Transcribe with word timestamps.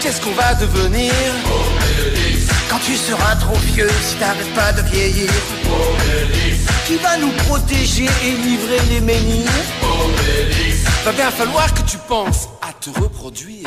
qu'est-ce 0.00 0.20
qu'on 0.20 0.32
va 0.32 0.54
devenir 0.54 1.12
Quand 2.68 2.78
tu 2.84 2.96
seras 2.96 3.36
trop 3.36 3.56
vieux, 3.72 3.88
si 4.02 4.16
t'arrêtes 4.16 4.54
pas 4.54 4.72
de 4.72 4.82
vieillir 4.88 5.30
Qui 6.86 6.96
va 6.96 7.16
nous 7.18 7.32
protéger 7.48 8.06
et 8.24 8.30
livrer 8.30 8.80
les 8.90 9.00
menhirs 9.00 9.48
Va 11.04 11.12
bien 11.12 11.30
falloir 11.30 11.72
que 11.74 11.82
tu 11.82 11.96
penses 12.08 12.48
à 12.62 12.72
te 12.72 12.90
reproduire 13.00 13.64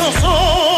είμαστε, 0.00 0.69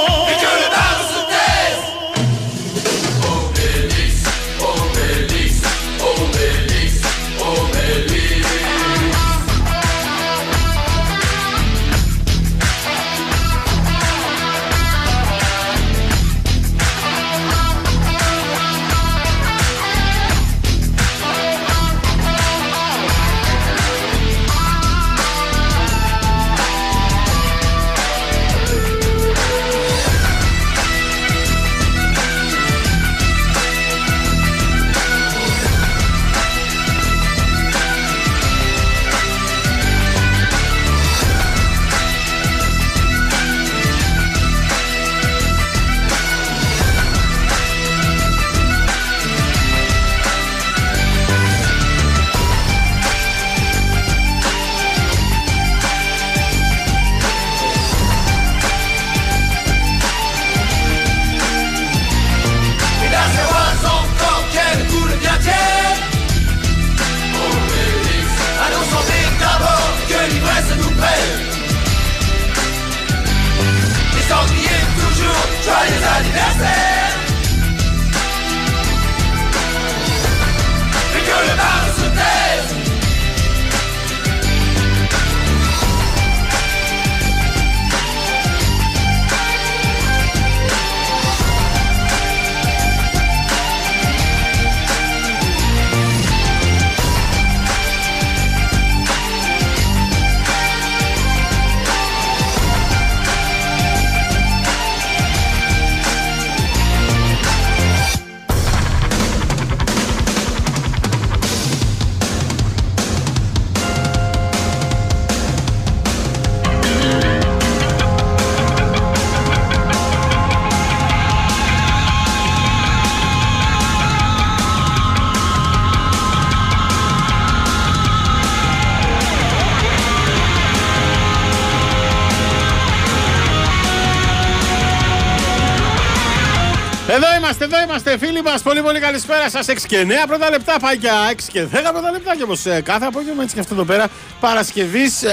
εδώ 137.74 137.84
είμαστε, 137.84 138.18
φίλοι 138.18 138.42
μας. 138.42 138.62
Πολύ, 138.62 138.82
πολύ 138.82 139.00
καλησπέρα 139.00 139.50
σας. 139.50 139.68
6 139.68 139.86
και 139.86 139.98
9 140.00 140.26
πρώτα 140.26 140.50
λεπτά, 140.50 140.78
παγιά. 140.80 141.30
6 141.30 141.48
και 141.52 141.64
10 141.64 141.92
πρώτα 141.92 142.10
λεπτά. 142.10 142.36
Και 142.36 142.42
όπως 142.42 142.66
ε, 142.66 142.80
κάθε 142.80 143.04
απόγευμα, 143.04 143.42
έτσι 143.42 143.54
και 143.54 143.60
αυτό 143.60 143.74
εδώ 143.74 143.84
πέρα, 143.84 144.08
Παρασκευής 144.40 145.24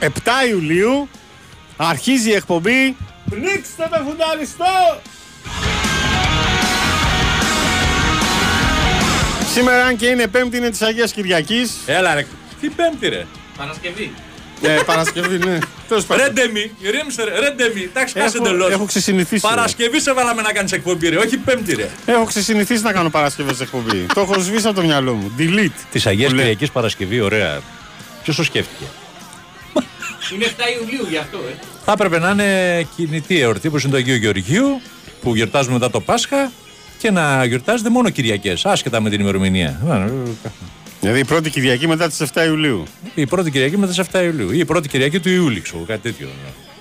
7 0.00 0.08
ε, 0.42 0.48
Ιουλίου, 0.50 1.08
αρχίζει 1.76 2.30
η 2.30 2.34
εκπομπή. 2.34 2.96
Πνίξτε 3.30 3.88
με 3.90 4.02
φουνταριστό! 4.06 5.00
Σήμερα, 9.54 9.84
αν 9.84 9.96
και 9.96 10.06
είναι 10.06 10.26
Πέμπτη, 10.26 10.56
είναι 10.56 10.70
της 10.70 10.82
Αγίας 10.82 11.12
Κυριακής. 11.12 11.72
Έλα, 11.86 12.14
ρε. 12.14 12.26
Τι 12.60 12.68
Πέμπτη, 12.68 13.08
ρε; 13.08 13.26
Παρασκευή. 13.56 14.12
Ναι, 14.62 14.82
Παρασκευή, 14.86 15.38
ναι. 15.38 15.58
Ρέντεμι, 16.08 16.70
ρέντεμι. 17.40 17.82
Εντάξει, 17.82 18.14
κάσε 18.14 18.36
εντελώς. 18.36 18.70
Έχω 18.70 18.84
ξεσυνηθίσει. 18.84 19.40
Παρασκευή 19.48 20.00
σε 20.00 20.12
βάλαμε 20.12 20.42
να 20.42 20.52
κάνεις 20.52 20.72
εκπομπή, 20.72 21.08
ρε. 21.08 21.16
Όχι 21.16 21.36
Πέμπτη, 21.36 21.74
ρε. 21.74 21.88
Έχω 22.06 22.24
ξεσυνηθίσει 22.24 22.82
να 22.82 22.92
κάνω 22.92 23.10
Παρασκευές 23.10 23.60
εκπομπή. 23.60 24.06
το 24.14 24.20
έχω 24.20 24.40
σβήσει 24.40 24.66
από 24.66 24.76
το 24.76 24.82
μυαλό 24.82 25.14
μου. 25.14 25.32
Delete. 25.38 25.80
Τη 25.92 26.02
Αγία 26.04 26.26
Κυριακής 26.28 26.70
Παρασκευή, 26.70 27.20
ωραία. 27.20 27.60
Ποιος 28.22 28.36
το 28.36 28.44
σκέφτηκε; 28.44 28.84
Είναι 30.34 30.44
7 30.44 30.50
Ιουλίου 30.80 31.06
γι' 31.10 31.16
αυτό, 31.16 31.38
ε. 31.38 31.54
Θα 31.84 31.92
έπρεπε 31.92 32.18
να 32.18 32.30
είναι 32.30 32.82
κινητή 32.96 33.40
εορτή 33.40 33.68
όπως 33.68 33.82
είναι 33.82 33.92
το 33.92 33.98
Αγίου 33.98 34.14
Γεωργίου 34.14 34.80
που 35.22 35.34
γιορτάζουμε 35.34 35.74
μετά 35.74 35.90
το 35.90 36.00
Πάσχα 36.00 36.52
και 36.98 37.10
να 37.10 37.44
γιορτάζεται 37.44 37.90
μόνο 37.90 38.10
Κυριακές, 38.10 38.64
άσχετα 38.66 39.00
με 39.00 39.10
την 39.10 39.20
ημερομηνία. 39.20 39.80
Δηλαδή 41.02 41.20
η 41.20 41.24
πρώτη 41.24 41.50
Κυριακή 41.50 41.86
μετά 41.86 42.08
τις 42.08 42.22
7 42.34 42.44
Ιουλίου. 42.46 42.84
Η 43.14 43.26
πρώτη 43.26 43.50
Κυριακή 43.50 43.78
μετά 43.78 43.92
τις 43.92 44.06
7 44.12 44.22
Ιουλίου. 44.24 44.52
Ή 44.52 44.58
η 44.58 44.64
πρώτη 44.64 44.88
Κυριακή 44.88 45.20
του 45.20 45.28
Ιούλη, 45.28 45.60
ξέρω 45.60 45.84
κάτι 45.86 46.00
τέτοιο. 46.00 46.28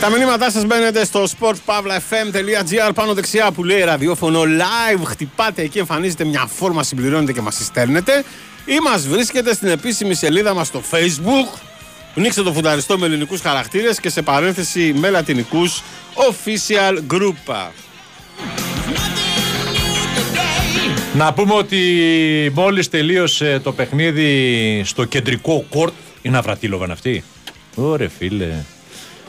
Τα 0.00 0.10
μηνύματά 0.10 0.50
σας 0.50 0.64
μπαίνετε 0.64 1.04
στο 1.04 1.24
sportpavlafm.gr 1.38 2.90
πάνω 2.94 3.14
δεξιά 3.14 3.50
που 3.50 3.64
λέει 3.64 3.80
ραδιόφωνο 3.80 4.42
live. 4.42 5.02
Χτυπάτε 5.04 5.62
εκεί, 5.62 5.78
εμφανίζεται 5.78 6.24
μια 6.24 6.46
φόρμα, 6.46 6.82
συμπληρώνετε 6.82 7.32
και 7.32 7.40
μας 7.40 7.64
στέλνετε. 7.64 8.24
Ή 8.64 8.78
μας 8.82 9.06
βρίσκεται 9.06 9.54
στην 9.54 9.68
επίσημη 9.68 10.14
σελίδα 10.14 10.54
μας 10.54 10.66
στο 10.66 10.82
facebook. 10.90 11.58
Νίξτε 12.14 12.42
το 12.42 12.52
φουνταριστό 12.52 12.98
με 12.98 13.06
ελληνικούς 13.06 13.40
χαρακτήρες 13.40 14.00
και 14.00 14.10
σε 14.10 14.22
παρένθεση 14.22 14.92
με 14.96 15.10
λατινικού 15.10 15.68
official 16.14 16.98
group. 17.14 17.70
Να 21.14 21.32
πούμε 21.32 21.54
ότι 21.54 21.80
μόλις 22.54 22.88
τελείωσε 22.90 23.60
το 23.62 23.72
παιχνίδι 23.72 24.82
στο 24.84 25.04
κεντρικό 25.04 25.64
κόρτ. 25.70 25.92
Είναι 26.26 26.36
Αβρατήλοβαν 26.36 26.90
αυτή. 26.90 27.24
Ωρε 27.74 28.08
φίλε. 28.08 28.64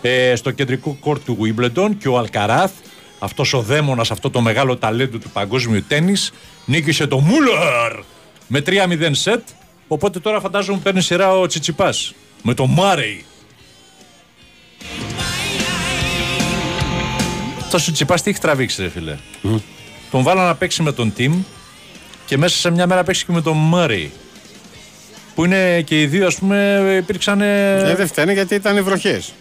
Ε, 0.01 0.35
στο 0.35 0.51
κεντρικό 0.51 0.97
κόρτ 0.99 1.25
του 1.25 1.37
Wimbledon 1.41 1.89
και 1.99 2.07
ο 2.07 2.17
Αλκαράθ, 2.17 2.71
αυτός 3.19 3.53
ο 3.53 3.61
δαίμονας, 3.61 4.11
αυτό 4.11 4.29
το 4.29 4.41
μεγάλο 4.41 4.77
ταλέντο 4.77 5.17
του 5.17 5.29
παγκόσμιου 5.29 5.83
τέννη, 5.87 6.13
νίκησε 6.65 7.07
το 7.07 7.19
Μούλαρ 7.19 7.99
με 8.47 8.63
3-0 8.65 9.09
σετ. 9.11 9.47
Οπότε 9.87 10.19
τώρα 10.19 10.39
φαντάζομαι 10.39 10.79
παίρνει 10.83 11.01
σειρά 11.01 11.31
ο 11.37 11.45
Τσιτσιπάς 11.45 12.13
με 12.43 12.53
το 12.53 12.65
Μάρεϊ. 12.65 13.25
Αυτό 17.57 17.77
ο 17.77 17.79
Τσιτσιπάς 17.79 18.21
τι 18.21 18.29
έχει 18.29 18.39
τραβήξει, 18.39 18.81
ρε 18.81 18.89
φίλε; 18.89 19.17
Τον 20.11 20.23
βάλα 20.23 20.45
να 20.45 20.55
παίξει 20.55 20.81
με 20.81 20.91
τον 20.91 21.13
Τιμ 21.13 21.43
και 22.25 22.37
μέσα 22.37 22.57
σε 22.57 22.71
μια 22.71 22.87
μέρα 22.87 23.03
παίξει 23.03 23.25
και 23.25 23.31
με 23.31 23.41
τον 23.41 23.57
Μάρεϊ. 23.57 24.11
Που 25.37 25.45
είναι 25.45 25.81
και 25.81 26.01
οι 26.01 26.05
δύο, 26.05 26.27
ας 26.27 26.35
πούμε, 26.35 26.79
υπήρξαν. 27.01 27.41
Ε, 27.41 27.93
δεν 27.95 28.07
φταίνε 28.07 28.33
γιατί 28.33 28.55
ήταν 28.55 28.77
οι 28.77 28.81
βροχές. 28.81 29.33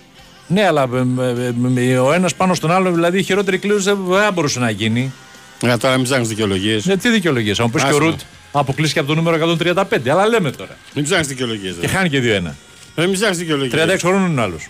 Ναι, 0.47 0.67
αλλά 0.67 0.89
ε, 0.95 1.81
ε, 1.81 1.91
ε, 1.93 1.99
ο 1.99 2.13
ένας 2.13 2.35
πάνω 2.35 2.55
στον 2.55 2.71
άλλο, 2.71 2.93
δηλαδή 2.93 3.19
η 3.19 3.23
χειρότερη 3.23 3.59
κλήρωση 3.59 3.85
δεν 3.85 3.99
δεν 4.09 4.33
μπορούσε 4.33 4.59
να 4.59 4.71
γίνει. 4.71 5.13
Για 5.61 5.79
τώρα 5.79 5.95
μην 5.95 6.05
ψάχνεις 6.05 6.29
δικαιολογίες. 6.29 6.85
Ναι, 6.87 6.97
τι 6.97 7.09
δικαιολογίες. 7.09 7.61
Αν 7.61 7.65
μου 7.67 7.73
πεις 7.73 7.83
και 7.83 7.89
ο 7.89 7.91
Άσχημα. 7.97 8.11
Ρουτ 8.11 8.21
αποκλείστηκε 8.53 8.99
από 8.99 9.09
το 9.09 9.15
νούμερο 9.15 9.57
135. 9.59 10.09
Αλλά 10.09 10.27
λέμε 10.27 10.51
τώρα. 10.51 10.77
Μην 10.95 11.05
ψάχνεις 11.05 11.27
δικαιολογίες. 11.27 11.75
Και 11.81 11.89
χάνει 11.89 12.09
και 12.09 12.21
2-1. 12.21 12.55
Δεν 12.95 13.05
μην 13.05 13.13
ψάχνεις 13.13 13.39
δικαιολογίες. 13.39 13.83
36 13.85 13.99
χρόνων 14.09 14.31
είναι 14.31 14.41
ο 14.41 14.45
άλλος. 14.45 14.69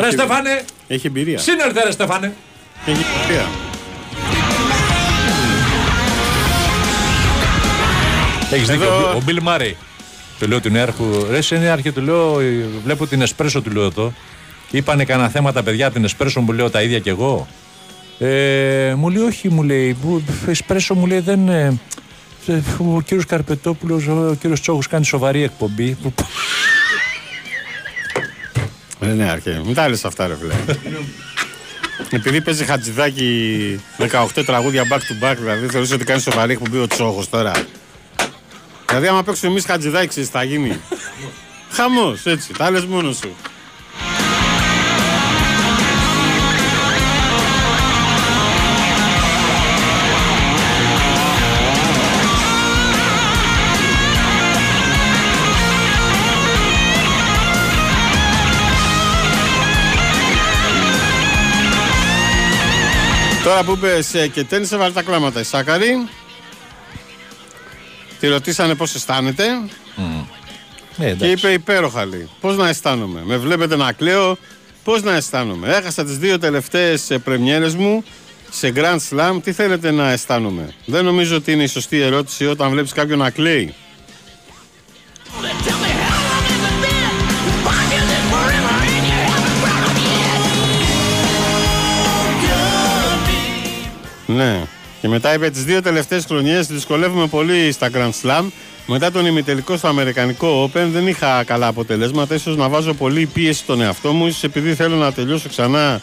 Ρε 0.00 0.10
Στεφάνε! 0.10 0.62
Έχει 0.88 1.06
εμπειρία. 1.06 1.38
Σύνερθε, 1.38 1.82
ρε 1.84 1.90
Στεφάνε! 1.90 2.32
Έχει 2.86 3.04
εμπειρία. 3.22 3.46
Έχεις 8.50 8.68
Εδώ- 8.68 8.96
δίκιο. 8.96 9.12
Ο 9.16 9.20
Μπιλ 9.24 9.38
Μάρεϊ. 9.42 9.76
Του 10.40 10.48
λέω 10.48 10.60
την 10.60 10.76
έρχου. 10.76 11.04
Ρε, 11.30 11.36
εσύ 11.36 11.54
είναι 11.56 11.68
άρχη, 11.68 11.92
του 11.92 12.00
λέω. 12.00 12.40
ε, 12.40 12.66
Βλέπω 12.84 13.06
την 13.06 13.22
Εσπρέσο, 13.22 13.60
του 13.62 13.70
λέω 13.70 13.84
εδώ. 13.84 14.12
Είπανε 14.70 15.04
κανένα 15.04 15.28
θέμα 15.28 15.52
τα 15.52 15.62
παιδιά 15.62 15.84
από 15.86 15.94
την 15.94 16.04
Εσπρέσο, 16.04 16.40
μου 16.40 16.52
λέω 16.52 16.70
τα 16.70 16.82
ίδια 16.82 16.98
κι 16.98 17.08
εγώ. 17.08 17.46
Ε, 18.18 18.94
μου 18.96 19.08
λέει, 19.08 19.22
όχι, 19.22 19.48
μου 19.48 19.62
λέει. 19.62 19.94
που- 19.94 20.22
Εσπρέσο 20.46 20.94
μου 20.94 21.06
λέει 21.06 21.18
δεν. 21.20 21.48
ε, 21.48 21.78
ε, 22.46 22.60
Ο 22.94 23.00
κύριος 23.00 23.26
Καρπετόπουλος, 23.26 24.06
ο 24.06 24.36
κύριος 24.40 24.60
Τσόχο 24.60 24.80
κάνει 24.90 25.04
σοβαρή 25.04 25.42
εκπομπή. 25.42 25.96
Που- 26.02 26.12
Δεν 28.98 29.10
είναι 29.10 29.30
αρχαίο. 29.30 29.64
Μην 29.64 29.74
τα 29.74 29.88
λες 29.88 30.04
αυτά, 30.04 30.26
ρε 30.26 30.36
φίλε. 30.36 30.54
Επειδή 32.10 32.40
παίζει 32.40 32.64
χατζηδάκι 32.64 33.80
18 33.98 34.42
τραγούδια 34.46 34.82
back 34.90 34.98
to 35.24 35.24
back, 35.30 35.36
δηλαδή 35.38 35.66
θεωρείς 35.66 35.92
ότι 35.92 36.04
κάνει 36.04 36.20
σοβαρή 36.20 36.52
εκπομπή 36.52 36.78
ο 36.78 36.86
Τσόχος 36.86 37.28
τώρα. 37.30 37.52
Δηλαδή, 38.90 39.08
άμα 39.08 39.22
παίξουμε 39.22 39.50
εμείς 39.50 39.64
χατζηδάκι, 39.64 40.06
ξέρεις 40.06 40.30
τι 40.30 40.36
θα 40.36 40.42
γίνει; 40.44 40.80
Χαμός, 41.70 42.26
έτσι. 42.26 42.52
Τα 42.52 42.70
λες 42.70 42.84
μόνος 42.84 43.16
σου. 43.16 43.36
Τώρα 63.44 63.64
που 63.64 63.72
είπες 63.72 64.14
ε, 64.14 64.28
και 64.28 64.44
τέννισε, 64.44 64.76
βάλει 64.76 64.92
τα 64.92 65.02
κλάματα 65.02 65.40
η 65.40 65.44
Σάκαρη. 65.44 66.08
Τη 68.20 68.26
ρωτήσανε 68.28 68.74
πώς 68.74 68.94
αισθάνεται 68.94 69.44
Ναι, 69.96 71.04
και 71.04 71.06
εντάξει. 71.06 71.30
είπε 71.30 71.48
υπέροχα 71.52 72.04
λέει. 72.06 72.28
Πώς 72.40 72.56
να 72.56 72.68
αισθάνομαι. 72.68 73.20
Με 73.24 73.36
βλέπετε 73.36 73.76
να 73.76 73.92
κλαίω. 73.92 74.36
Πώς 74.84 75.02
να 75.02 75.12
αισθάνομαι. 75.14 75.68
Έχασα 75.76 76.04
τις 76.04 76.18
δύο 76.18 76.38
τελευταίες 76.38 77.10
ε, 77.10 77.18
πρεμιέρες 77.18 77.74
μου 77.74 78.04
σε 78.50 78.72
Grand 78.76 78.98
Slam. 79.10 79.38
Τι 79.42 79.52
θέλετε 79.52 79.90
να 79.90 80.10
αισθάνομαι. 80.10 80.74
Δεν 80.84 81.04
νομίζω 81.04 81.36
ότι 81.36 81.52
είναι 81.52 81.62
η 81.62 81.66
σωστή 81.66 82.00
ερώτηση 82.00 82.46
όταν 82.46 82.70
βλέπεις 82.70 82.92
κάποιον 82.92 83.18
να 83.18 83.30
κλαίει. 83.30 83.74
Ναι. 94.26 94.62
Και 95.00 95.08
μετά 95.08 95.34
είπε 95.34 95.50
τις 95.50 95.64
δύο 95.64 95.82
τελευταίες 95.82 96.24
χρονιές 96.24 96.66
δυσκολεύομαι 96.66 97.26
πολύ 97.26 97.72
στα 97.72 97.90
Grand 97.94 98.10
Slam. 98.22 98.44
Μετά 98.86 99.10
τον 99.10 99.26
ημιτελικό 99.26 99.76
στο 99.76 99.88
Αμερικανικό 99.88 100.64
Open 100.64 100.86
δεν 100.92 101.06
είχα 101.06 101.44
καλά 101.44 101.66
αποτελέσματα. 101.66 102.34
ίσως 102.34 102.56
να 102.56 102.68
βάζω 102.68 102.94
πολύ 102.94 103.26
πίεση 103.26 103.58
στον 103.58 103.80
εαυτό 103.80 104.12
μου. 104.12 104.26
ίσως 104.26 104.42
επειδή 104.42 104.74
θέλω 104.74 104.96
να 104.96 105.12
τελειώσω 105.12 105.48
ξανά 105.48 106.00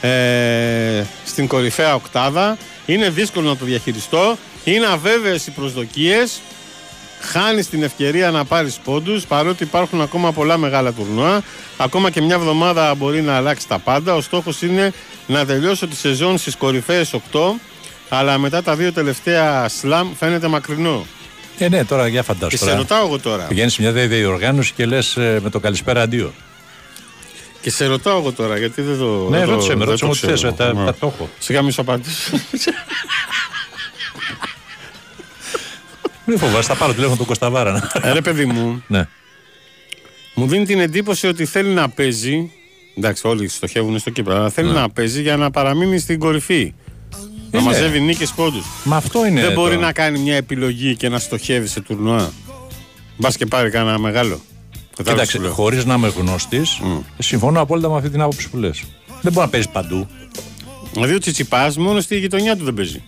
ε, 0.00 1.04
στην 1.24 1.46
κορυφαία 1.46 1.94
οκτάδα. 1.94 2.56
Είναι 2.86 3.10
δύσκολο 3.10 3.48
να 3.48 3.56
το 3.56 3.64
διαχειριστώ. 3.64 4.36
Είναι 4.64 4.86
αβέβαιες 4.86 5.46
οι 5.46 5.50
προσδοκίες. 5.50 6.40
Χάνεις 7.20 7.68
την 7.68 7.82
ευκαιρία 7.82 8.30
να 8.30 8.44
πάρεις 8.44 8.78
πόντους 8.84 9.26
παρότι 9.26 9.62
υπάρχουν 9.62 10.00
ακόμα 10.00 10.32
πολλά 10.32 10.56
μεγάλα 10.56 10.92
τουρνουά. 10.92 11.42
Ακόμα 11.76 12.10
και 12.10 12.20
μια 12.20 12.34
εβδομάδα 12.34 12.94
μπορεί 12.94 13.22
να 13.22 13.36
αλλάξει 13.36 13.68
τα 13.68 13.78
πάντα. 13.78 14.14
Ο 14.14 14.20
στόχος 14.20 14.62
είναι 14.62 14.92
να 15.26 15.46
τελειώσω 15.46 15.86
τη 15.86 15.96
σεζόν 15.96 16.38
στις 16.38 16.56
κορυφαίες 16.56 17.14
8. 17.14 17.18
Αλλά 18.12 18.38
μετά 18.38 18.62
τα 18.62 18.76
δύο 18.76 18.92
τελευταία 18.92 19.68
σλαμ 19.68 20.14
φαίνεται 20.18 20.48
μακρινό. 20.48 21.06
Ε, 21.58 21.68
ναι, 21.68 21.84
τώρα 21.84 22.06
για 22.08 22.20
Και 22.20 22.26
φαντάσου. 22.26 22.56
σε 22.56 22.64
Τώρα. 22.64 22.76
ρωτάω 22.76 23.06
εγώ 23.06 23.18
τώρα. 23.18 23.44
Πηγαίνει 23.44 23.70
σε 23.70 23.82
μια 23.82 23.92
δε- 23.92 24.06
διοργάνωση 24.06 24.72
και 24.72 24.86
λες 24.86 25.14
με 25.16 25.50
το 25.50 25.60
καλησπέρα 25.60 26.02
αντίο. 26.02 26.32
Και 27.60 27.70
σε 27.70 27.86
ρωτάω 27.86 28.18
εγώ 28.18 28.32
τώρα 28.32 28.58
γιατί 28.58 28.82
δεν 28.82 28.98
το. 28.98 29.26
Ναι, 29.30 29.36
δεν 29.38 29.46
το- 29.46 29.52
ρώτησε 29.52 29.68
με, 29.74 29.84
δεν 29.84 29.84
ρώτησε 29.86 30.00
το 30.04 30.06
μου 30.06 30.12
τι 30.12 30.18
ξέρω. 30.20 30.36
θες. 30.36 30.54
Τα, 30.56 30.72
Ναι. 30.74 30.84
τα 30.84 30.94
το 30.94 31.06
έχω. 31.14 31.28
Σιγά 31.38 31.62
μη 31.62 31.72
σου 31.72 31.80
απαντήσω. 31.80 32.30
Μην 36.24 36.38
φοβάσαι, 36.38 36.68
θα 36.68 36.74
πάρω 36.74 36.92
τηλέφωνο 36.92 37.16
του 37.16 37.24
Κωνσταβάρα. 37.24 37.90
Ε, 38.02 38.12
Ρε 38.12 38.20
παιδί 38.20 38.44
μου, 38.44 38.82
ναι. 38.86 39.08
μου 40.34 40.46
δίνει 40.46 40.64
την 40.66 40.80
εντύπωση 40.80 41.26
ότι 41.26 41.44
θέλει 41.44 41.68
να 41.68 41.88
παίζει. 41.88 42.52
Εντάξει, 42.98 43.26
όλοι 43.26 43.48
στοχεύουν 43.48 43.98
στο 43.98 44.10
κύπρο, 44.10 44.34
αλλά 44.36 44.50
θέλει 44.50 44.70
να 44.70 44.90
παίζει 44.90 45.22
για 45.22 45.36
να 45.36 45.50
παραμείνει 45.50 45.98
στην 45.98 46.18
κορυφή. 46.18 46.74
Να 47.50 47.58
ναι. 47.60 47.64
μαζεύει 47.64 48.00
νίκες 48.00 48.30
πόντους. 48.32 48.64
Μα 48.84 48.96
αυτό 48.96 49.26
είναι. 49.26 49.40
Δεν 49.40 49.52
μπορεί 49.52 49.74
το- 49.74 49.80
να 49.80 49.92
κάνει 49.92 50.18
μια 50.18 50.36
επιλογή 50.36 50.96
και 50.96 51.08
να 51.08 51.18
στοχεύει 51.18 51.66
σε 51.66 51.80
τουρνουά. 51.80 52.30
Μπας 53.16 53.36
και 53.36 53.46
πάρει 53.46 53.70
κανένα 53.70 53.98
μεγάλο. 53.98 54.40
Κατάλαβες 54.96 54.96
τι 54.96 55.02
Κοίταξε, 55.02 55.36
σου 55.36 55.42
λέω. 55.42 55.52
χωρίς 55.52 55.84
να 55.84 55.94
είμαι 55.94 56.08
γνώστης, 56.08 56.80
συμφωνώ 57.18 57.60
απόλυτα 57.60 57.88
με 57.88 57.96
αυτή 57.96 58.10
την 58.10 58.20
άποψη 58.20 58.48
που 58.50 58.56
λες. 58.56 58.82
Δεν 59.20 59.32
μπορεί 59.32 59.44
να 59.46 59.48
παίζει 59.48 59.68
παντού. 59.68 60.06
Δηλαδή 60.92 61.14
ο 61.14 61.18
Τσιτσιπάς 61.18 61.76
μόνος 61.76 62.04
στη 62.04 62.18
γειτονιά 62.18 62.56
του 62.56 62.64
δεν 62.64 62.74
παίζει. 62.74 63.02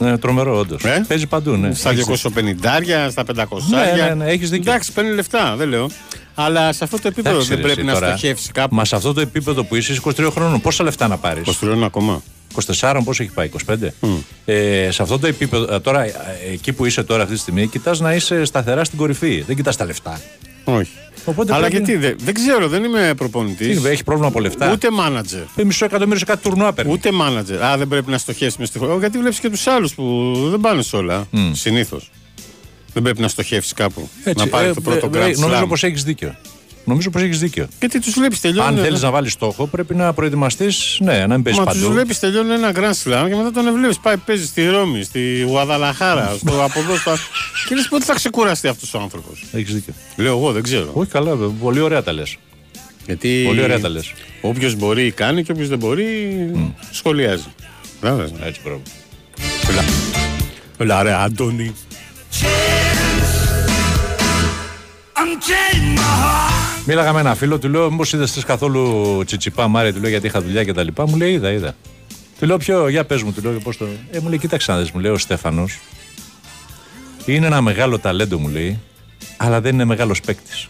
Είναι 0.00 0.18
τρομερό, 0.18 0.58
όντως. 0.58 0.84
Ε; 0.84 1.04
Παίζει 1.08 1.26
παντού, 1.26 1.50
ναι. 1.56 1.74
Στα 1.74 1.90
Έχεις 1.90 2.04
250, 2.06 3.10
στα 3.10 3.24
500. 3.24 3.68
Ναι, 3.68 4.02
ναι, 4.04 4.14
ναι, 4.14 4.24
έχεις 4.30 4.50
δίκιο. 4.50 4.70
Εντάξει, 4.70 4.92
παίρνει 4.92 5.14
λεφτά, 5.14 5.54
δεν 5.56 5.68
λέω. 5.68 5.90
Αλλά 6.34 6.72
σε 6.72 6.84
αυτό 6.84 6.96
το 7.00 7.08
επίπεδο 7.08 7.30
Εντάξει, 7.34 7.48
δεν 7.48 7.56
ρε, 7.58 7.62
πρέπει 7.62 7.80
εσύ 7.80 7.88
να 7.88 7.94
τώρα. 7.94 8.08
στοχεύσεις 8.16 8.50
κάπου. 8.52 8.74
Μα 8.74 8.84
σε 8.84 8.96
αυτό 8.96 9.12
το 9.12 9.20
επίπεδο 9.20 9.64
που 9.64 9.76
είσαι, 9.76 9.92
είσαι 9.92 10.00
23 10.04 10.30
χρόνων, 10.30 10.60
πόσα 10.60 10.84
λεφτά 10.84 11.08
να 11.08 11.16
πάρεις; 11.16 11.46
23 11.62 11.84
ακόμα. 11.84 12.22
24, 12.54 13.00
πόσο 13.04 13.22
έχει 13.22 13.32
πάει, 13.32 13.50
25. 13.66 13.74
Ε, 14.44 14.88
σε 14.90 15.02
αυτό 15.02 15.18
το 15.18 15.26
επίπεδο, 15.26 15.74
ε, 15.74 15.80
τώρα, 15.80 16.04
ε, 16.04 16.14
εκεί 16.52 16.72
που 16.72 16.84
είσαι 16.84 17.02
τώρα 17.02 17.22
αυτή 17.22 17.34
τη 17.34 17.40
στιγμή, 17.40 17.66
κοιτάς 17.66 18.00
να 18.00 18.14
είσαι 18.14 18.44
σταθερά 18.44 18.84
στην 18.84 18.98
κορυφή. 18.98 19.44
Δεν 19.46 19.56
κοιτάς 19.56 19.76
τα 19.76 19.84
λεφτά. 19.84 20.20
Όχι. 20.64 20.90
Οπότε 21.24 21.52
Αλλά 21.52 21.68
πρέπει 21.68 21.84
γιατί, 21.84 22.00
δεν, 22.00 22.16
δεν 22.20 22.34
ξέρω, 22.34 22.68
δεν 22.68 22.84
είμαι 22.84 23.14
προπονητής. 23.16 23.82
Τι, 23.82 23.88
έχει 23.88 24.04
πρόβλημα 24.04 24.28
από 24.28 24.40
λεφτά; 24.40 24.72
Ούτε 24.72 24.90
μάνατζερ. 24.90 25.42
Ε, 25.56 25.64
μισό 25.64 25.84
εκατομμύριο 25.84 26.18
σε 26.18 26.24
κάτι 26.24 26.42
τουρνουά 26.42 26.72
παίρνει. 26.72 26.92
Ούτε 26.92 27.12
μάνατζερ. 27.12 27.62
Α, 27.62 27.76
δεν 27.76 27.88
πρέπει 27.88 28.10
να 28.10 28.18
στοχεύσει 28.18 28.56
μες 28.58 28.68
στη 28.68 28.78
χώρα. 28.78 28.96
Γιατί 28.96 29.18
βλέπεις 29.18 29.40
και 29.40 29.50
τους 29.50 29.66
άλλους 29.66 29.94
που 29.94 30.34
δεν 30.50 30.60
πάνε 30.60 30.82
σε 30.82 30.96
όλα. 30.96 31.26
Συνήθως. 31.52 32.10
Δεν 32.92 33.02
πρέπει 33.02 33.20
να 33.20 33.28
στοχεύσεις 33.28 33.72
κάπου. 33.72 34.08
Έτσι, 34.24 34.44
να 34.44 34.50
πάρει 34.50 34.68
ε, 34.68 34.72
το 34.72 34.80
πρώτο 34.80 35.10
ε, 35.14 35.18
ε, 35.18 35.30
Grand 35.30 35.36
Νομίζω 35.38 35.64
Slam. 35.64 35.68
πως 35.68 35.82
έχεις 35.84 36.02
δίκιο. 36.02 36.36
Νομίζω 36.88 37.10
πως 37.10 37.22
έχεις 37.22 37.38
δίκιο. 37.38 37.68
Γιατί 37.80 38.00
τους 38.00 38.12
βλέπεις 38.12 38.40
τελειώνουν. 38.40 38.78
Αν 38.78 38.84
θέλεις 38.84 39.02
να 39.02 39.10
βάλεις 39.10 39.32
στόχο, 39.32 39.66
πρέπει 39.66 39.94
να 39.94 40.12
προετοιμαστείς, 40.12 40.98
ναι, 41.00 41.26
να 41.26 41.34
μην 41.34 41.42
παίζει 41.42 41.58
Μα 41.58 41.66
τους 41.66 41.80
παντού. 41.80 41.92
βλέπεις 41.92 42.18
τελειώνουν 42.18 42.50
ένα 42.50 42.72
Grand 42.74 43.04
Slam 43.04 43.26
και 43.28 43.34
μετά 43.34 43.50
τον 43.52 43.72
βλέπει. 43.72 43.94
Πάει, 44.02 44.16
παίζει 44.16 44.46
στη 44.46 44.66
Ρώμη, 44.66 45.02
στη 45.02 45.40
Γουαδαλαχάρα, 45.48 46.36
στο 46.40 46.64
από 46.64 46.80
εδώ. 46.80 46.96
Στο... 46.96 47.16
και 47.68 47.74
λες 47.74 47.88
πότε 47.88 48.04
θα 48.04 48.14
ξεκουραστεί 48.14 48.68
αυτός 48.68 48.94
ο 48.94 48.98
άνθρωπος; 48.98 49.44
Έχεις 49.52 49.74
δίκιο. 49.74 49.94
Λέω 50.16 50.36
εγώ, 50.36 50.52
δεν 50.52 50.62
ξέρω. 50.62 50.90
Όχι 50.92 51.10
καλά, 51.10 51.30
βέβαια. 51.36 51.54
πολύ 51.60 51.80
ωραία 51.80 52.02
τα 52.02 52.12
λες. 52.12 52.36
Γιατί 53.06 53.42
Πολύ 53.46 53.62
ωραία 53.62 53.80
τα 53.80 53.88
λες. 53.88 54.12
Όποιος 54.40 54.74
μπορεί 54.74 55.10
κάνει 55.10 55.42
και 55.42 55.52
όποιος 55.52 55.68
δεν 55.68 55.78
μπορεί 55.78 56.06
σχολιάζει. 56.90 57.44
Βέβαια. 58.00 58.28
Έτσι, 58.44 58.60
μπράβο. 58.64 58.82
Έλα 60.78 61.02
ρε 61.02 61.12
Άντωνη. 61.14 61.74
Unchain 65.22 65.82
my 65.98 66.12
heart. 66.22 66.77
Μίλαγα 66.90 67.12
με 67.12 67.20
ένα 67.20 67.34
φίλο, 67.34 67.58
του 67.58 67.68
λέω: 67.68 67.90
Μήπως 67.90 68.12
είδες 68.12 68.44
καθόλου 68.46 69.22
τσιτσιπά, 69.26 69.68
Μάρια, 69.68 69.92
του 69.92 70.00
λέω 70.00 70.10
γιατί 70.10 70.26
είχα 70.26 70.42
δουλειά 70.42 70.64
και 70.64 70.72
τα 70.72 70.82
λοιπά. 70.82 71.08
Μου 71.08 71.16
λέει: 71.16 71.32
Είδα, 71.32 71.50
είδα. 71.50 71.74
Του 72.38 72.46
λέω: 72.46 72.56
Ποιο, 72.56 72.88
για 72.88 73.04
πες 73.04 73.22
μου, 73.22 73.32
του 73.32 73.42
λέω: 73.42 73.58
Πώς 73.60 73.76
το. 73.76 73.86
Ε, 74.10 74.18
μου 74.20 74.28
λέει: 74.28 74.38
Κοίταξε 74.38 74.72
να 74.72 74.78
δεις», 74.78 74.90
μου 74.90 75.00
λέει 75.00 75.10
ο 75.12 75.18
Στέφανος. 75.18 75.78
Είναι 77.26 77.46
ένα 77.46 77.60
μεγάλο 77.60 77.98
ταλέντο, 77.98 78.38
μου 78.38 78.48
λέει, 78.48 78.78
αλλά 79.36 79.60
δεν 79.60 79.74
είναι 79.74 79.84
μεγάλος 79.84 80.20
παίκτης. 80.20 80.68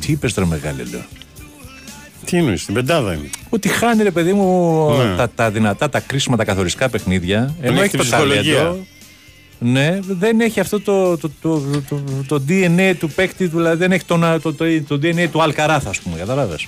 Τι 0.00 0.12
είπες, 0.12 0.34
ρε 0.34 0.44
μεγάλε, 0.44 0.82
λέω. 0.90 1.04
Τι 2.24 2.36
εννοείς, 2.36 2.62
στην 2.62 2.74
πεντάδα 2.74 3.14
είναι. 3.14 3.30
Ότι 3.48 3.68
χάνει, 3.68 4.02
ρε 4.02 4.10
παιδί 4.10 4.32
μου, 4.32 4.88
Ναι. 4.96 5.16
τα, 5.16 5.30
τα 5.30 5.50
δυνατά, 5.50 5.88
τα 5.88 6.00
κρίσιμα, 6.00 6.36
τα 6.36 6.44
καθοριστικά 6.44 6.88
παιχνίδια. 6.88 7.54
Ενώ 7.60 7.72
έχει 7.72 7.80
έχει 7.82 7.90
τη 7.90 7.96
το 7.96 8.02
ψυχολογία. 8.02 8.56
ταλέντο. 8.56 8.86
Ναι, 9.58 9.98
δεν 10.02 10.40
έχει 10.40 10.60
αυτό 10.60 10.80
το, 10.80 11.16
το, 11.18 11.30
το, 11.40 11.60
το, 11.88 12.02
το 12.28 12.42
DNA 12.48 12.94
του 12.98 13.10
παίκτη, 13.10 13.48
του, 13.48 13.56
δηλαδή 13.56 13.76
δεν 13.76 13.92
έχει 13.92 14.04
το, 14.04 14.38
το, 14.42 14.52
το, 14.54 14.64
το 14.88 14.94
DNA 15.02 15.28
του 15.32 15.42
Αλκαράθα, 15.42 15.90
ας 15.90 15.98
πούμε, 16.00 16.16
καταλάβες. 16.18 16.66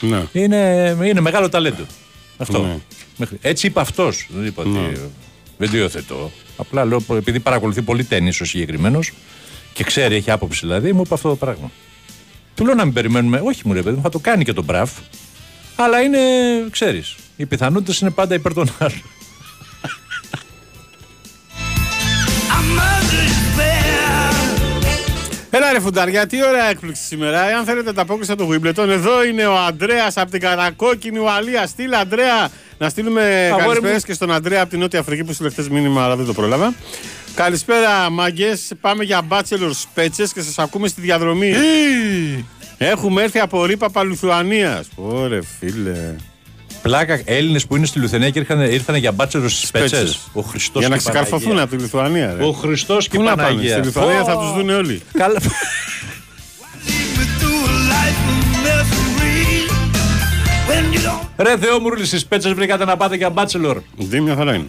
Ναι. 0.00 0.22
Είναι, 0.32 0.96
είναι 1.04 1.20
μεγάλο 1.20 1.48
ταλέντο. 1.48 1.84
Αυτό. 2.36 2.62
Ναι. 2.62 2.78
Μέχρι- 3.16 3.38
Έτσι 3.42 3.66
είπε 3.66 3.80
αυτός. 3.80 4.26
Δεν 4.30 4.46
είπα 4.46 4.62
ότι. 4.62 5.00
Δεν 5.58 5.70
το 5.70 5.76
υιοθετώ. 5.76 6.30
Απλά 6.56 6.84
λέω, 6.84 7.04
επειδή 7.10 7.40
παρακολουθεί 7.40 7.82
πολύ 7.82 8.04
τέννη 8.04 8.28
ο 8.28 8.44
συγκεκριμένος 8.44 9.12
και 9.72 9.84
ξέρει, 9.84 10.14
έχει 10.14 10.30
άποψη 10.30 10.60
δηλαδή, 10.66 10.92
μου 10.92 11.02
είπε 11.04 11.14
αυτό 11.14 11.28
το 11.28 11.36
πράγμα. 11.36 11.70
Του 12.54 12.64
λέω 12.64 12.74
να 12.74 12.84
μην 12.84 12.92
περιμένουμε. 12.94 13.40
Όχι, 13.44 13.62
μου 13.64 13.72
λέει, 13.72 13.82
παιδί 13.82 13.96
μου, 13.96 14.02
θα 14.02 14.08
το 14.08 14.18
κάνει 14.18 14.44
και 14.44 14.52
τον 14.52 14.64
μπραφ. 14.64 14.90
Αλλά 15.76 16.00
είναι, 16.00 16.18
ξέρεις, 16.70 17.16
οι 17.36 17.46
πιθανότητες 17.46 17.98
είναι 18.00 18.10
πάντα 18.10 18.34
υπέρ 18.34 18.54
των 18.54 18.68
άλλων. 18.78 19.02
Έλα 25.56 25.72
ρε 25.72 25.80
φουνταριά, 25.80 26.26
τι 26.26 26.44
ωραία 26.44 26.64
έκπληξη 26.64 27.02
σήμερα. 27.02 27.48
Εάν 27.50 27.64
θέλετε 27.64 27.92
τα 27.92 28.02
απόκριση 28.02 28.32
από 28.32 28.46
το 28.46 28.52
Wimbledon, 28.52 28.88
εδώ 28.88 29.24
είναι 29.24 29.46
ο 29.46 29.58
Αντρέα 29.58 30.10
από 30.14 30.30
την 30.30 30.40
κατακόκκινη 30.40 31.18
Ουαλία. 31.18 31.66
Στείλε 31.66 31.96
Αντρέα 31.96 32.48
να 32.78 32.88
στείλουμε 32.88 33.22
Αγόρι 33.22 33.62
καλησπέρες 33.62 33.96
μου. 33.96 34.06
και 34.06 34.12
στον 34.12 34.32
Αντρέα 34.32 34.60
από 34.60 34.70
την 34.70 34.80
Νότια 34.80 35.00
Αφρική 35.00 35.24
που 35.24 35.32
στείλε 35.32 35.50
χθες 35.50 35.68
μήνυμα, 35.68 36.04
αλλά 36.04 36.16
δεν 36.16 36.26
το 36.26 36.32
πρόλαβα. 36.32 36.74
Καλησπέρα, 37.34 38.10
μάγκε. 38.10 38.58
Πάμε 38.80 39.04
για 39.04 39.20
bachelor 39.28 39.70
σπέτσε 39.72 40.22
και 40.34 40.40
σας 40.40 40.58
ακούμε 40.58 40.88
στη 40.88 41.00
διαδρομή. 41.00 41.54
Έχουμε 42.78 43.22
έρθει 43.22 43.38
από 43.38 43.64
ρήπα 43.64 43.90
Παλουθουανίας. 43.90 44.88
Ωρε 44.96 45.38
φίλε. 45.58 46.14
Πλάκα 46.82 47.20
Έλληνες 47.24 47.66
που 47.66 47.76
είναι 47.76 47.86
στη 47.86 47.98
Λουθενία 47.98 48.30
και 48.30 48.38
ήρθαν, 48.38 48.60
ήρθαν 48.60 48.96
για 48.96 49.12
μπάτσερο 49.12 49.48
στις 49.48 49.70
πέτσες. 49.70 49.90
Σπέτσες. 49.98 50.18
Ο 50.32 50.40
Χριστός 50.40 50.80
Για 50.80 50.88
να 50.88 50.96
ξεκαρφωθούν 50.96 51.58
από 51.58 51.76
τη 51.76 51.82
Λιθουανία. 51.82 52.34
Ρε. 52.38 52.44
Ο 52.44 52.52
Χριστός 52.52 53.08
και 53.08 53.16
Πού 53.16 53.22
η 53.22 53.26
να 53.26 53.34
πάνε, 53.36 53.48
Παναγία. 53.48 53.72
στη 53.76 53.80
Λιθουανία 53.86 54.24
θα 54.24 54.32
Πω. 54.32 54.40
τους 54.40 54.52
δουν 54.52 54.68
όλοι. 54.70 55.00
Καλά. 55.18 55.38
Lead 55.40 55.48
me 57.18 57.24
through 57.40 57.70
a 57.70 57.76
life 57.92 58.22
of 58.32 58.40
misery. 58.64 59.70
When 60.68 60.94
you 60.94 61.06
don't 61.06 61.26
Ρε 61.36 61.56
Θεόμουρλη, 61.58 62.04
στις 62.06 62.26
πέτσες 62.26 62.52
βρήκατε 62.52 62.84
να 62.84 62.96
πάτε 62.96 63.16
για 63.16 63.30
μπάτσελορ. 63.30 63.78
Δεν 63.96 64.22
μια 64.22 64.34
χαρά 64.34 64.54
είναι. 64.54 64.66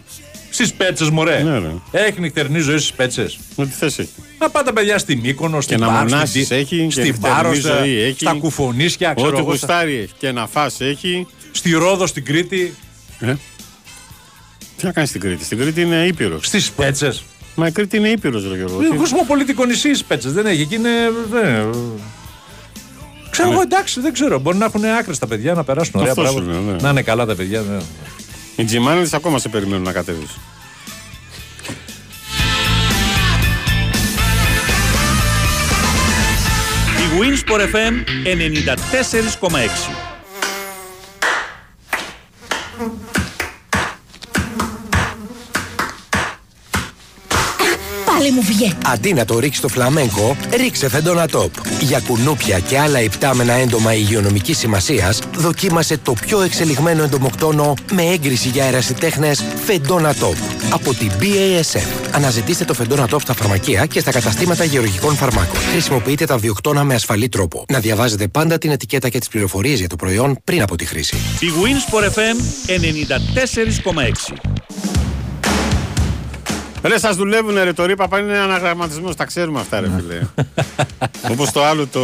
Στις 0.49 0.73
πέτσες, 0.73 1.09
μωρέ. 1.09 1.43
Ναι, 1.43 1.57
ρε. 1.59 1.71
Έχει 2.05 2.19
νυχτερινή 2.21 2.59
ζωή 2.59 2.77
στις 2.77 2.93
πέτσες. 2.93 3.37
Με 3.55 3.65
τι 3.65 3.71
θέση 3.71 4.01
έχει. 4.01 4.09
Να 4.39 4.49
πάτε 4.49 4.71
παιδιά 4.71 4.97
στη 4.97 5.15
Μύκονο, 5.15 5.61
στην 5.61 5.79
να 5.79 5.87
Πάρο, 5.87 5.97
μονάσεις 5.99 6.45
στην, 6.45 6.57
έχει, 6.57 6.75
και 6.85 6.91
στην 6.91 7.03
νυχτερινή 7.03 7.17
Πάρο, 7.35 7.53
ζωή 7.53 7.99
έχει. 7.99 8.19
στα 8.19 8.33
κουφονίσια, 8.33 9.13
ξέρω 9.13 9.29
Ό,τι 9.29 9.37
εγώ, 9.37 9.55
στα- 9.55 9.67
γουστάρει 9.67 9.95
έχει. 9.95 10.11
Και 10.17 10.31
να 10.31 10.47
φας 10.47 10.81
έχει. 10.81 11.27
Στη 11.57 11.71
Ρόδο, 11.71 12.05
στην 12.07 12.25
Κρήτη, 12.25 12.73
Ε. 13.19 13.35
Τι 14.77 14.85
να 14.85 14.91
κάνεις 14.91 15.09
στην 15.09 15.21
Κρήτη; 15.21 15.43
Στην 15.43 15.57
Κρήτη 15.57 15.81
είναι 15.81 16.05
ήπειρος. 16.05 16.45
στις 16.45 16.71
πέτσες. 16.71 17.23
Μα 17.55 17.67
η 17.67 17.71
Κρήτη 17.71 17.97
είναι 17.97 18.09
ήπειρος, 18.09 18.47
ρε 18.49 18.55
Γιώργο. 18.55 18.81
Είναι 18.81 18.89
Τι- 18.89 18.97
κοσμοπολιτικό 18.97 19.65
νησί 19.65 19.79
στις 19.79 20.03
πέτσες. 20.03 20.33
Δεν 20.33 20.45
έχει. 20.45 20.61
Εκεί 20.61 20.75
είναι. 20.75 20.89
δεν- 21.31 21.71
Ξέρω 23.29 23.47
Ναι. 23.47 23.53
εγώ, 23.53 23.61
εντάξει, 23.63 23.99
δεν 24.01 24.13
ξέρω. 24.13 24.39
Μπορεί 24.39 24.57
να 24.57 24.65
έχουν 24.65 24.85
άκρες 24.85 25.17
τα 25.19 25.27
παιδιά 25.27 25.53
να 25.53 25.63
περάσουν 25.63 25.91
ωραία 25.99 26.11
Αυτό 26.11 26.25
σου 26.25 26.33
πράγματα. 26.33 26.59
λέω, 26.61 26.71
ναι. 26.71 26.81
Να 26.81 26.89
είναι 26.89 27.01
καλά 27.01 27.25
τα 27.25 27.35
παιδιά. 27.35 27.61
ναι. 27.61 27.77
Οι 28.55 28.63
τζιμάνιδες 28.63 29.13
ακόμα 29.13 29.39
σε 29.39 29.49
περιμένουν 29.49 29.83
να 29.83 29.91
κατέβεις. 29.91 30.29
Η 36.97 37.19
Winsport 37.19 37.61
FM 37.61 38.03
94,6. 38.23 40.06
Πάλι 48.27 48.39
μου 48.39 48.45
βγαίνει. 48.45 48.73
Αντί 48.85 49.13
να 49.13 49.25
το 49.25 49.39
ρίξεις 49.39 49.57
στο 49.57 49.67
φλαμέγκο, 49.67 50.35
ρίξε 50.57 50.89
φεντόνα 50.89 51.27
τόπ. 51.27 51.51
Για 51.81 51.99
κουνούπια 51.99 52.59
και 52.59 52.79
άλλα 52.79 53.01
υπτάμενα 53.01 53.53
έντομα 53.53 53.93
υγειονομικής 53.93 54.57
σημασίας, 54.57 55.19
δοκίμασε 55.35 55.97
το 55.97 56.13
πιο 56.13 56.41
εξελιγμένο 56.41 57.03
εντομοκτόνο 57.03 57.73
με 57.91 58.03
έγκριση 58.03 58.47
για 58.47 58.63
αερασιτέχνε 58.63 59.31
φεντόνα 59.65 60.13
τόπ. 60.13 60.35
Από 60.69 60.93
την 60.93 61.11
BASF. 61.19 61.87
Αναζητήστε 62.11 62.65
το 62.65 62.73
φεντόνα 62.73 63.07
τόπ 63.07 63.21
στα 63.21 63.33
φαρμακεία 63.33 63.85
και 63.85 63.99
στα 63.99 64.11
καταστήματα 64.11 64.63
γεωργικών 64.63 65.15
φαρμάκων. 65.15 65.59
Χρησιμοποιείτε 65.71 66.25
τα 66.25 66.37
διοκτώνα 66.37 66.83
με 66.83 66.93
ασφαλή 66.93 67.29
τρόπο. 67.29 67.65
Να 67.69 67.79
διαβάζετε 67.79 68.27
πάντα 68.27 68.57
την 68.57 68.71
ετικέτα 68.71 69.09
και 69.09 69.19
τις 69.19 69.27
πληροφορίες 69.27 69.79
για 69.79 69.89
το 69.89 69.95
προϊόν 69.95 70.37
πριν 70.43 70.61
από 70.61 70.75
τη 70.75 70.85
χρήση. 70.85 71.15
Η 71.39 71.47
Winsport 71.63 72.03
FM 72.03 72.37
94,6. 72.67 74.56
Ρε, 76.83 76.99
σας 76.99 77.15
δουλεύουν 77.15 77.63
ρε. 77.63 77.73
Το 77.73 77.85
ρήπα 77.85 78.19
είναι 78.19 78.37
αναγραμματισμό. 78.37 79.13
Τα 79.13 79.25
ξέρουμε 79.25 79.59
αυτά, 79.59 79.79
ρε 79.79 79.87
φίλε. 79.95 80.19
Όπως 81.31 81.51
το 81.51 81.65
άλλο 81.65 81.87
το. 81.87 82.01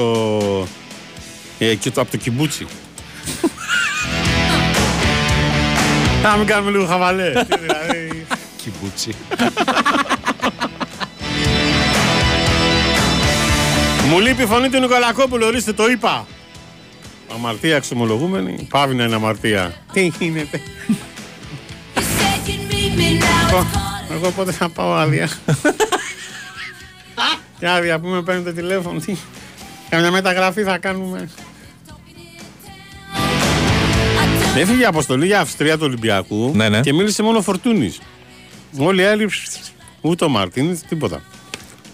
Ε, 1.60 1.76
και 1.76 1.92
το 1.92 2.02
από 2.02 2.12
το 2.12 2.18
κυμπούτσι. 2.18 2.68
Να 6.24 6.38
μην 6.38 6.48
κάνουμε 6.48 6.72
λίγο 6.72 6.86
χαβαλέ. 6.86 7.32
Τι 7.32 7.58
δηλαδή. 7.60 8.26
Κυμπούτσι. 8.64 9.16
Μου 14.10 14.20
λείπει 14.20 14.42
η 14.42 14.46
φωνή 14.46 14.70
του 14.70 14.80
Νικολακόπουλου, 14.80 15.46
ορίστε 15.46 15.74
το 15.74 15.88
είπα. 15.88 16.26
Αμαρτία 17.34 17.76
εξομολογούμενη. 17.76 18.68
Πάβει 18.70 18.96
να 18.96 19.04
είναι 19.04 19.16
αμαρτία. 19.16 19.74
Τι 19.94 20.12
γίνεται. 20.20 20.62
Εγώ 24.12 24.32
πότε 24.32 24.52
θα 24.52 24.70
πάω 24.70 24.94
άδεια. 24.94 25.30
Τι 27.60 27.66
άδεια 27.66 28.00
που 28.00 28.08
με 28.08 28.22
παίρνει 28.22 28.44
το 28.44 28.54
τηλέφωνο. 28.54 29.00
Τι. 29.00 29.16
Καμιά 29.90 30.12
μεταγραφή 30.12 30.64
θα 30.64 30.78
κάνουμε. 30.78 31.30
Έφυγε 34.58 34.82
η 34.82 34.86
αποστολή 34.86 35.26
για 35.26 35.40
Αυστρία 35.40 35.78
του 35.78 35.84
Ολυμπιακού 35.86 36.52
Ναι, 36.56 36.70
ναι. 36.70 36.80
και 36.80 36.94
μίλησε 36.94 37.24
μόνο 37.24 37.38
ο 37.38 37.42
Φορτούνης. 37.42 38.00
Όλοι 38.78 39.02
οι 39.02 39.06
άλλοι. 39.06 39.30
Ούτε 40.02 40.26
ο 40.26 40.30
Μαρτίνεθ, 40.30 40.82
τίποτα. 40.90 41.22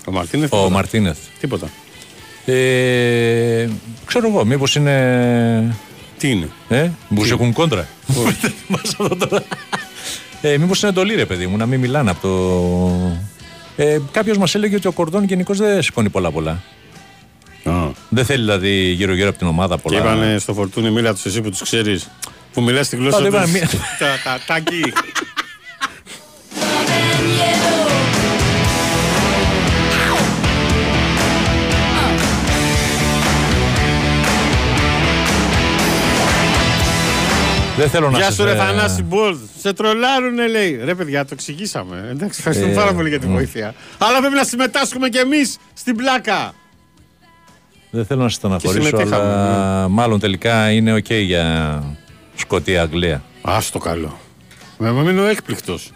Ο 0.05 0.11
Μαρτίνεθ, 0.11 0.53
Ο 0.53 0.55
τίποτα. 0.55 0.73
Μαρτίνεθ. 0.73 1.17
τίποτα. 1.39 1.69
Ε, 2.45 3.69
ξέρω 4.05 4.27
εγώ, 4.27 4.45
μήπως 4.45 4.75
είναι. 4.75 5.75
Τι 6.17 6.29
είναι; 6.29 6.49
Ε, 6.69 6.89
μου 7.07 7.23
σε 7.25 7.33
έχουν 7.33 7.53
κόντρα. 7.53 7.87
Μας 10.43 10.47
αυτό 10.47 10.47
τώρα. 10.47 10.53
ε, 10.53 10.57
Μήπω 10.57 10.73
είναι 10.81 10.89
εντολή, 10.89 11.15
ρε 11.15 11.25
παιδί 11.25 11.47
μου, 11.47 11.57
να 11.57 11.65
μην 11.65 11.79
μιλάνε 11.79 12.09
από 12.09 12.21
το. 12.21 13.83
Ε, 13.83 13.99
Κάποιο 14.11 14.35
μα 14.37 14.45
έλεγε 14.53 14.75
ότι 14.75 14.87
ο 14.87 14.91
Κορδόν 14.91 15.23
γενικώ 15.23 15.53
δεν 15.53 15.81
σηκώνει 15.81 16.09
πολλά 16.09 16.31
πολλά. 16.31 16.61
Α. 17.63 17.73
Δεν 18.09 18.25
θέλει 18.25 18.39
δηλαδή 18.41 18.91
γύρω-γύρω 18.91 19.29
από 19.29 19.37
την 19.37 19.47
ομάδα 19.47 19.75
Και 19.75 19.81
πολλά. 19.81 19.97
είπανε 19.99 20.37
στο 20.39 20.53
Φορτούνη, 20.53 20.89
μίλα 20.91 21.13
του 21.13 21.21
εσύ 21.25 21.41
που 21.41 21.49
του 21.49 21.57
ξέρει. 21.63 21.99
Που 22.53 22.61
μιλά 22.61 22.85
τη 22.85 22.95
γλώσσα 22.95 23.17
Α, 23.17 23.21
δεν 23.21 23.31
του. 23.31 23.37
είπανε, 23.37 23.51
μη- 23.51 23.69
Τα 23.99 24.07
τα 24.23 24.39
τάκι. 24.47 24.81
Δεν 37.79 37.89
θέλω 37.89 38.09
να 38.09 38.17
Γεια 38.17 38.25
σας, 38.25 38.35
σου, 38.35 38.43
ρε 38.43 38.51
ε, 38.51 38.55
Θανάση 38.55 39.03
Μπολτ. 39.03 39.37
Σε 39.59 39.73
τρολάρουνε, 39.73 40.47
λέει. 40.47 40.79
Ρε, 40.83 40.95
παιδιά, 40.95 41.23
το 41.23 41.29
εξηγήσαμε. 41.33 42.07
Εντάξει, 42.11 42.35
ευχαριστούμε 42.37 42.71
Ε, 42.71 42.75
πάρα 42.75 42.93
πολύ 42.93 43.09
για 43.09 43.19
τη 43.19 43.27
βοήθεια. 43.27 43.73
Αλλά 43.97 44.19
πρέπει 44.19 44.35
να 44.35 44.43
συμμετάσχουμε 44.43 45.09
κι 45.09 45.17
εμείς 45.17 45.57
στην 45.73 45.95
πλάκα. 45.95 46.53
Δεν 47.91 48.05
θέλω 48.05 48.21
να 48.21 48.29
στεναχωρήσω, 48.29 48.85
συμμετείχαμε, 48.87 49.25
αλλά 49.25 49.87
μάλλον 49.87 50.19
τελικά 50.19 50.69
είναι 50.71 50.93
οκ 50.93 51.09
για 51.13 51.83
Σκοτία-Αγγλία. 52.35 53.23
Α 53.41 53.57
το 53.71 53.79
καλό. 53.79 54.19
Με 54.77 54.91
μείνω 54.91 55.25
έκπληκτος. 55.25 55.91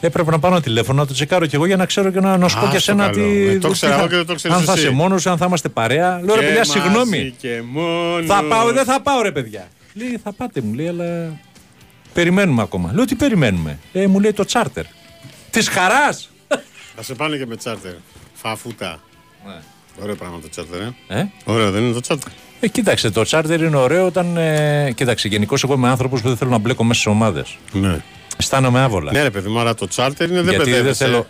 Έπρεπε 0.00 0.30
να 0.30 0.38
πάρω 0.38 0.54
ένα 0.54 0.62
τηλέφωνο 0.62 1.00
να 1.00 1.06
το 1.06 1.12
τσεκάρω 1.12 1.46
κι 1.46 1.54
εγώ 1.54 1.66
για 1.66 1.76
να 1.76 1.86
ξέρω 1.86 2.10
και 2.10 2.20
να, 2.20 2.36
να 2.36 2.48
σου 2.48 2.58
πω 2.60 2.66
Α, 2.66 2.70
και 2.70 2.78
στο 2.78 2.92
εσένα 2.92 3.10
καλό. 3.10 3.24
τι. 3.28 3.46
Ε, 3.48 3.58
το 3.58 3.68
τι 3.68 3.72
ξέρω 3.74 3.92
θα- 3.92 3.98
εγώ 3.98 4.08
και 4.08 4.16
δεν 4.16 4.26
το 4.26 4.34
ξέρεις 4.34 4.56
Αν 4.56 4.62
θα 4.64 4.72
εσύ. 4.72 4.80
είσαι 4.82 4.90
μόνος, 4.90 5.26
αν 5.26 5.36
θα 5.36 5.44
είμαστε 5.46 5.68
παρέα. 5.68 6.20
Λέω 6.24 6.34
ρε 6.34 6.40
Και 6.40 6.46
παιδιά, 6.46 6.58
μαζί 6.58 6.70
συγγνώμη. 6.70 7.34
Και 7.38 7.62
μόνος. 7.72 8.26
Θα 8.26 8.42
πάω, 8.48 8.72
δεν 8.72 8.84
θα 8.84 9.00
πάω, 9.00 9.22
ρε 9.22 9.32
παιδιά. 9.32 9.68
Λέει, 9.94 10.20
θα 10.24 10.32
πάτε, 10.32 10.60
μου 10.60 10.74
λέει, 10.74 10.88
αλλά. 10.88 11.38
Περιμένουμε 12.14 12.62
ακόμα. 12.62 12.92
Λέω, 12.92 13.04
τι 13.04 13.14
περιμένουμε. 13.14 13.78
Ε, 13.92 14.06
μου 14.06 14.20
λέει 14.20 14.32
το 14.32 14.44
τσάρτερ. 14.44 14.84
Της 15.50 15.68
χαράς! 15.68 16.30
Θα 16.96 17.02
σε 17.02 17.14
πάνε 17.14 17.36
και 17.36 17.46
με 17.46 17.56
τσάρτερ. 17.56 17.92
Φαφούτα. 18.34 19.00
Ωραίο 20.02 20.14
πράγμα 20.14 20.40
το 20.40 20.48
τσάρτερ, 20.48 20.80
ε. 20.80 20.94
Ε; 21.08 21.26
Ωραίο, 21.44 21.70
δεν 21.70 21.82
είναι 21.82 21.92
το 21.92 22.00
τσάρτερ. 22.00 22.32
ε, 22.60 22.68
κοίταξε, 22.68 23.10
το 23.10 23.22
τσάρτερ 23.22 23.60
είναι 23.62 23.76
ωραίο 23.76 24.06
όταν. 24.06 24.36
Ε, 24.36 24.92
κοίταξε, 24.96 25.28
γενικώς 25.28 25.62
εγώ 25.64 25.74
είμαι 25.74 25.88
άνθρωπος 25.88 26.20
που 26.20 26.28
δεν 26.28 26.36
θέλω 26.36 26.50
να 26.50 26.58
μπλέκω 26.58 26.84
μέσα 26.84 27.00
σε 27.00 27.08
ομάδες. 27.08 27.56
Ναι. 27.72 28.00
Αισθάνομαι 28.36 28.80
άβολα. 28.80 29.12
Ναι, 29.12 29.22
ρε 29.22 29.30
παιδί 29.30 29.48
μου, 29.48 29.58
αλλά 29.60 29.74
το 29.74 29.88
τσάρτερ 29.88 30.28
είναι 30.30 30.40
δεν 30.42 30.50
γιατί 30.50 30.64
δεν 30.70 30.72
παιδεύεσαι. 30.78 31.04
θέλω. 31.04 31.26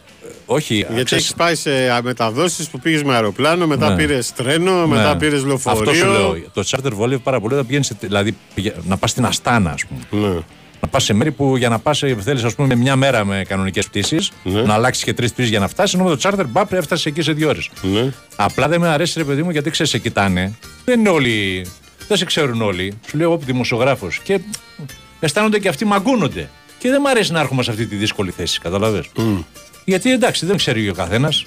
Όχι, 0.47 0.75
Γιατί 0.75 1.02
ξέρεις, 1.04 1.12
έχεις 1.25 1.35
πάει 1.35 1.54
σε 1.54 1.71
μεταδόσεις 2.02 2.68
που 2.68 2.78
πήγες 2.78 3.02
με 3.02 3.14
αεροπλάνο, 3.14 3.66
μετά 3.66 3.88
Ναι. 3.90 3.97
πήρες 3.97 4.32
τρένο, 4.32 4.87
μετά 4.87 5.12
ναι. 5.12 5.18
πήρες 5.18 5.44
λεωφορείο. 5.44 5.80
Αυτό 5.80 5.94
σου 5.94 6.06
λέω. 6.06 6.37
Το 6.54 6.62
τσάρτερ 6.62 6.94
βολεύει 6.94 7.21
πάρα 7.23 7.40
πολύ 7.40 7.52
όταν 7.54 7.66
πηγαίνεις. 7.66 7.92
Δηλαδή, 8.00 8.37
πηγα- 8.54 8.75
να 8.85 8.97
πας 8.97 9.11
στην 9.11 9.25
Αστάνα, 9.25 9.71
ας 9.71 9.85
πούμε. 9.87 10.26
Ναι. 10.28 10.35
Να 10.80 10.88
πας 10.88 11.04
σε 11.04 11.12
μέρη 11.12 11.30
που 11.32 11.56
για 11.56 11.68
να 11.68 11.78
πας 11.78 11.99
θέλεις, 12.21 12.44
ας 12.44 12.54
πούμε, 12.54 12.68
με 12.68 12.75
μια 12.75 12.97
μέρα 12.97 13.25
με 13.25 13.44
κανονικές 13.49 13.87
πτήσεις, 13.87 14.30
Ναι. 14.42 14.62
να 14.62 14.75
αλλάξεις 14.75 15.04
και 15.04 15.12
τρει-τρει 15.12 15.44
για 15.44 15.59
να 15.59 15.68
φτάσεις. 15.68 15.94
Ενώ 15.94 16.04
με 16.04 16.11
το 16.11 16.16
τσάρτερ 16.16 16.47
μπαπ 16.47 16.73
έφτασες 16.73 17.06
εκεί 17.06 17.23
σε 17.23 17.32
δύο 17.32 17.49
ώρες. 17.49 17.71
Ναι. 17.82 18.12
Απλά 18.37 18.68
δεν 18.68 18.80
με 18.80 18.88
αρέσει, 18.88 19.18
ρε 19.18 19.25
παιδί 19.25 19.42
μου, 19.42 19.50
γιατί 19.50 19.71
ξέρεις, 19.71 19.90
σε 19.92 19.99
κοιτάνε. 19.99 20.52
Δεν 20.85 21.00
είναι 21.00 21.09
όλοι. 21.09 21.66
Δεν 22.09 22.16
σε 22.16 22.25
ξέρουν 22.25 22.62
όλοι. 22.62 22.99
Σου 23.09 23.16
λέω 23.16 23.26
εγώ 23.32 23.40
δημοσιογράφος. 23.44 24.21
Και 24.23 24.40
αισθάνονται 25.21 25.59
και 25.59 25.68
αυτοί 25.68 25.85
μαγκούνονται. 25.85 26.49
Και 26.82 26.88
δεν 26.88 26.98
μου 27.02 27.08
αρέσει 27.08 27.32
να 27.32 27.40
έρχομαι 27.40 27.62
σε 27.62 27.70
αυτή 27.70 27.86
τη 27.86 27.96
δύσκολη 27.96 28.30
θέση, 28.30 28.60
καταλαβες. 28.60 29.06
Γιατί 29.84 30.12
εντάξει, 30.12 30.46
δεν 30.46 30.56
ξέρει 30.56 30.88
ο 30.88 30.94
καθένας. 30.94 31.44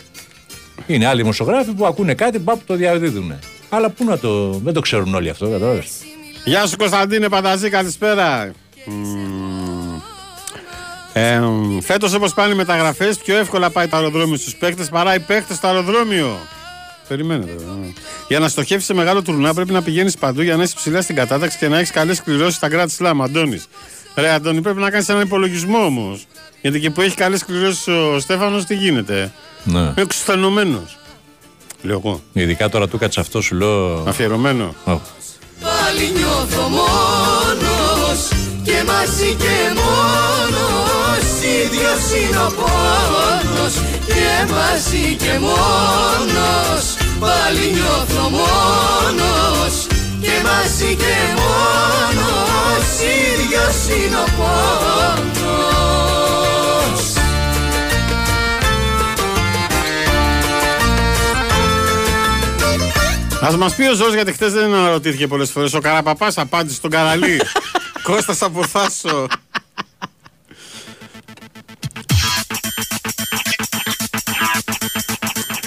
Είναι 0.87 1.05
άλλοι 1.05 1.21
δημοσιογράφοι 1.21 1.71
που 1.71 1.85
ακούνε 1.85 2.13
κάτι, 2.13 2.39
μπαπ 2.39 2.59
το 2.65 2.75
διαδίδουν. 2.75 3.33
Αλλά 3.69 3.89
πού 3.89 4.03
να 4.03 4.17
το. 4.17 4.49
Δεν 4.49 4.73
το 4.73 4.79
ξέρουν 4.79 5.15
όλοι 5.15 5.29
αυτό, 5.29 5.49
καταλαβες. 5.49 5.87
Γεια 6.45 6.65
σου 6.65 6.77
Κωνσταντίνε 6.77 7.29
Πανταζή, 7.29 7.69
καλησπέρα. 7.69 8.51
Μμμ. 8.85 9.99
Ε, 11.13 11.41
Φέτος 11.81 12.13
όπως 12.13 12.33
πάνε 12.33 12.53
οι 12.53 12.55
μεταγραφές, 12.55 13.17
πιο 13.17 13.37
εύκολα 13.37 13.69
πάει 13.69 13.87
το 13.87 13.95
αεροδρόμιο 13.95 14.37
στους 14.37 14.55
παίκτες 14.55 14.89
παρά 14.89 15.15
οι 15.15 15.19
παίκτες 15.19 15.57
στο 15.57 15.67
αεροδρόμιο. 15.67 16.37
Περιμένετε. 17.07 17.51
βέβαια. 17.57 17.93
Για 18.27 18.39
να 18.39 18.47
στοχεύσει 18.47 18.85
σε 18.85 18.93
μεγάλο 18.93 19.21
τουρνά 19.21 19.53
πρέπει 19.53 19.71
να 19.71 19.81
πηγαίνεις 19.81 20.17
παντού 20.17 20.41
για 20.41 20.55
να 20.55 20.63
είσαι 20.63 20.73
ψηλά 20.75 21.01
στην 21.01 21.15
κατάταξη 21.15 21.57
και 21.57 21.67
να 21.67 21.77
έχεις 21.77 21.91
καλές 21.91 22.21
κληρώσεις 22.21 22.55
στα 22.55 22.69
κράτη 22.69 22.91
Σλάμ. 22.91 23.23
Αντώνης. 23.23 23.67
Ρε 24.15 24.29
Αντώνη, 24.29 24.61
πρέπει 24.61 24.79
να 24.79 24.89
κάνεις 24.89 25.09
έναν 25.09 25.21
υπολογισμό 25.21 25.77
όμως. 25.85 26.25
Γιατί 26.61 26.79
και 26.79 26.89
που 26.89 27.01
έχει 27.01 27.15
καλές 27.15 27.45
κληρώσεις 27.45 27.87
ο 27.87 28.19
Στέφανος, 28.19 28.65
τι 28.65 28.75
γίνεται; 28.75 29.31
Ναι. 29.63 29.79
Είναι 29.79 29.93
εξουθενωμένος. 29.95 30.97
Λέω 31.81 32.01
εγώ. 32.03 32.21
Ειδικά 32.33 32.69
τώρα 32.69 32.87
του 32.87 32.97
κάτσε 32.97 33.19
αυτό, 33.19 33.41
σου 33.41 33.55
λέω. 33.55 34.03
Αφιερωμένο. 34.07 34.75
Ω, 34.85 34.91
Πάλι 35.61 36.11
νιώθω 36.17 36.67
μόνος 36.69 38.27
και 38.63 38.83
μαζί 38.87 39.35
και 39.35 39.57
μόνος 39.75 41.27
ίδιος 41.63 42.21
είναι 42.21 42.37
ο 42.37 42.51
πόνος 42.55 43.73
και 44.05 44.51
μαζί 44.53 45.15
και 45.15 45.39
μόνος 45.39 46.85
πάλι 47.19 47.71
νιώθω 47.73 48.29
μόνος 48.29 49.87
και 50.25 50.37
μαζί 50.43 50.95
και 50.95 51.15
μόνος 51.35 52.89
ίδιος 52.99 53.77
είναι 53.97 54.15
ο 54.15 54.27
πόνος 54.37 55.45
Α 63.45 63.57
μας 63.57 63.75
πει 63.75 63.83
ο 63.83 63.93
Ζώος 63.93 64.13
γιατί 64.13 64.31
χθες 64.31 64.53
δεν 64.53 64.73
αναρωτήθηκε 64.73 65.27
πολλές 65.27 65.51
φορές. 65.51 65.73
Ο 65.73 65.79
Καραπαπάς 65.79 66.37
απάντησε 66.37 66.75
στον 66.75 66.89
Καραλί. 66.89 67.41
Κώστας 68.03 68.41
από 68.41 68.63
Θάσο. 68.63 69.27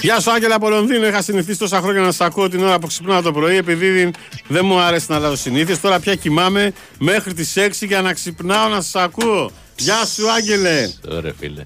Γεια 0.08 0.20
σου 0.20 0.30
Άγγελα 0.30 0.54
από 0.54 0.68
Λονδίνο. 0.68 1.06
Είχα 1.06 1.22
συνηθίσει 1.22 1.58
τόσα 1.58 1.80
χρόνια 1.80 2.00
να 2.00 2.12
σα 2.12 2.24
ακούω 2.24 2.48
την 2.48 2.62
ώρα 2.62 2.78
που 2.78 2.86
ξυπνάω 2.86 3.22
το 3.22 3.32
πρωί 3.32 3.56
επειδή 3.56 4.10
δεν 4.48 4.64
μου 4.64 4.80
άρεσε 4.80 5.06
να 5.08 5.16
αλλάζω 5.16 5.36
συνήθειες. 5.36 5.80
Τώρα 5.80 6.00
πια 6.00 6.14
κοιμάμαι 6.14 6.72
μέχρι 6.98 7.34
τις 7.34 7.54
6 7.56 7.70
για 7.80 8.02
να 8.02 8.12
ξυπνάω 8.12 8.68
να 8.68 8.80
σα 8.80 9.02
ακούω. 9.02 9.50
Γεια 9.76 10.04
σου 10.04 10.30
Άγγελε. 10.30 10.90
Ωραία, 11.08 11.32
φίλε. 11.38 11.62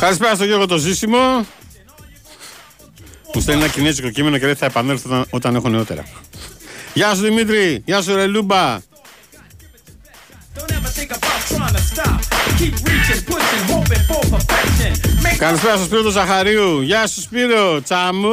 Καλησπέρα 0.00 0.34
στο 0.34 0.44
Γιώργο 0.44 0.66
το 0.66 0.76
ζήσιμο. 0.76 1.46
Μου 3.34 3.40
στέλνει 3.40 3.62
ένα 3.62 3.72
κινέζικο 3.72 4.10
κείμενο 4.10 4.38
και 4.38 4.44
λέει 4.44 4.54
θα 4.54 4.66
επανέλθω 4.66 5.08
όταν, 5.08 5.26
όταν 5.30 5.54
έχω 5.54 5.68
νεότερα. 5.68 6.04
Γεια 6.94 7.14
σου 7.14 7.20
Δημήτρη, 7.20 7.82
γεια 7.84 8.02
σου 8.02 8.14
Ρελούμπα. 8.14 8.78
Don't 10.56 10.70
ever 10.70 10.90
think 10.98 11.10
about 11.10 11.40
trying 11.48 11.74
to 11.78 11.82
stop. 11.92 12.18
Keep 12.58 12.74
reaching, 12.88 13.22
pushing, 13.30 13.64
hoping 13.72 14.04
for 14.08 14.22
perfection. 14.34 14.92
Make 15.22 15.36
Καλησπέρα 15.38 15.76
στο 15.76 15.84
Σπύρο 15.84 16.02
του 16.02 16.10
Ζαχαρίου. 16.10 16.80
Γεια 16.80 17.06
σου 17.06 17.20
Σπύρο, 17.20 17.80
τσαμού. 17.82 18.28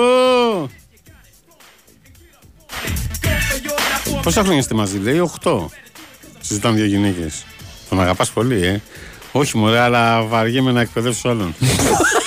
go 3.22 3.28
for 3.28 3.58
yours, 3.66 3.84
not 3.94 4.14
for 4.14 4.20
Πόσα 4.24 4.42
χρόνια 4.42 4.60
είστε 4.60 4.76
μαζί, 4.76 4.98
λέει, 4.98 5.30
8. 5.44 5.66
Συζητάνε 6.40 6.76
δύο 6.76 6.86
γυναίκες. 6.86 7.46
Τον 7.90 8.02
αγαπάς 8.02 8.32
πολύ, 8.32 8.66
ε. 8.66 8.82
Όχι 9.32 9.58
μωρέ, 9.58 9.80
αλλά 9.80 10.22
βαριέμαι 10.24 10.72
να 10.72 10.82
εκπαιδεύσω 10.82 11.30
άλλον. 11.30 11.56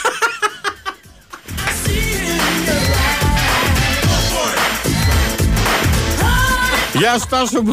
Γεια 6.94 7.18
σου 7.18 7.26
Τάσο 7.28 7.62
Μπο- 7.62 7.72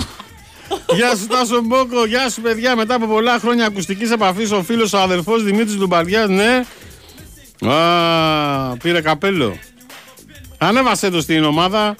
Γεια 0.95 1.15
σου 1.15 1.27
Τάσο 1.27 1.61
Μπόκο, 1.61 2.05
γεια 2.05 2.29
σου 2.29 2.41
παιδιά. 2.41 2.75
Μετά 2.75 2.95
από 2.95 3.05
πολλά 3.07 3.39
χρόνια 3.39 3.65
ακουστικής 3.65 4.11
επαφής, 4.11 4.51
ο 4.51 4.63
φίλος 4.63 4.93
ο 4.93 4.97
αδερφός 4.99 5.43
Δημήτρης 5.43 5.75
Λουμπαρδιά, 5.77 6.27
ναι. 6.27 6.65
Α, 7.71 8.77
πήρε 8.77 9.01
καπέλο. 9.01 9.57
Ανέβασε 10.57 11.09
το 11.09 11.21
στην 11.21 11.43
ομάδα. 11.43 11.95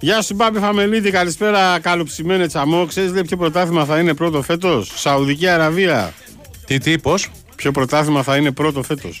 Γεια 0.00 0.22
σου 0.22 0.34
Μπάμπη 0.34 0.58
Φαμελίδη, 0.58 1.10
καλησπέρα 1.10 1.78
καλοψημένε 1.78 2.46
τσαμό. 2.46 2.86
Ξέρεις 2.86 3.12
λέει 3.12 3.22
ποιο 3.22 3.36
πρωτάθλημα 3.36 3.84
θα 3.84 3.98
είναι 3.98 4.14
πρώτο 4.14 4.42
φέτος; 4.42 4.92
Σαουδική 4.94 5.48
Αραβία. 5.48 6.12
Τι, 6.66 6.78
τι, 6.78 6.98
πώς; 6.98 7.30
Ποιο 7.56 7.70
πρωτάθλημα 7.70 8.22
θα 8.22 8.36
είναι 8.36 8.50
πρώτο 8.50 8.82
φέτος; 8.82 9.20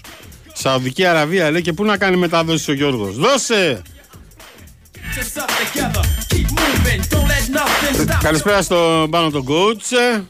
Σαουδική 0.52 1.04
Αραβία 1.04 1.50
λέει 1.50 1.62
και 1.62 1.72
πού 1.72 1.84
να 1.84 1.96
κάνει 1.96 2.16
μετάδοση 2.16 2.70
ο 2.70 2.74
Γιώργος; 2.74 3.16
Δώσε! 3.16 3.82
Καλησπέρα 8.22 8.62
στον 8.62 9.10
πάνω 9.10 9.30
τον 9.30 9.46
coach. 9.48 9.96
Ε, 10.14 10.20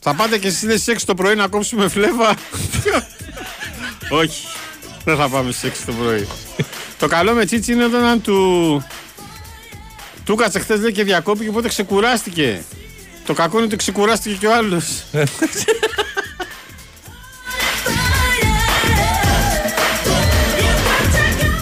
Θα 0.00 0.14
πάτε 0.14 0.38
και 0.38 0.46
εσείς 0.48 0.80
στις 0.80 0.96
6 0.96 1.02
το 1.06 1.14
πρωί 1.14 1.34
να 1.34 1.48
κόψουμε 1.48 1.88
φλέβα. 1.88 2.34
Όχι. 4.20 4.46
Δεν 5.04 5.16
θα 5.16 5.28
πάμε 5.28 5.52
στις 5.52 5.70
6 5.70 5.74
το 5.86 5.92
πρωί. 5.92 6.28
το 6.98 7.06
καλό 7.06 7.32
με 7.32 7.44
Τσίτσι 7.44 7.72
είναι 7.72 7.84
όταν 7.84 8.22
του... 8.22 8.82
Του 10.24 10.34
κάτσε 10.34 10.58
χθες 10.58 10.80
λέει 10.80 10.92
και 10.92 11.04
διακόπηκε 11.04 11.48
οπότε 11.48 11.68
ξεκουράστηκε. 11.68 12.64
Το 13.26 13.34
κακό 13.34 13.56
είναι 13.56 13.66
ότι 13.66 13.76
ξεκουράστηκε 13.76 14.36
και 14.36 14.46
ο 14.46 14.54
άλλος. 14.54 14.84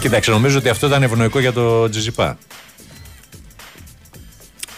Κοίταξε, 0.07 0.31
νομίζω 0.31 0.59
ότι 0.59 0.69
αυτό 0.69 0.87
ήταν 0.87 1.03
ευνοϊκό 1.03 1.39
για 1.39 1.53
το 1.53 1.89
Τζιζιπά. 1.89 2.39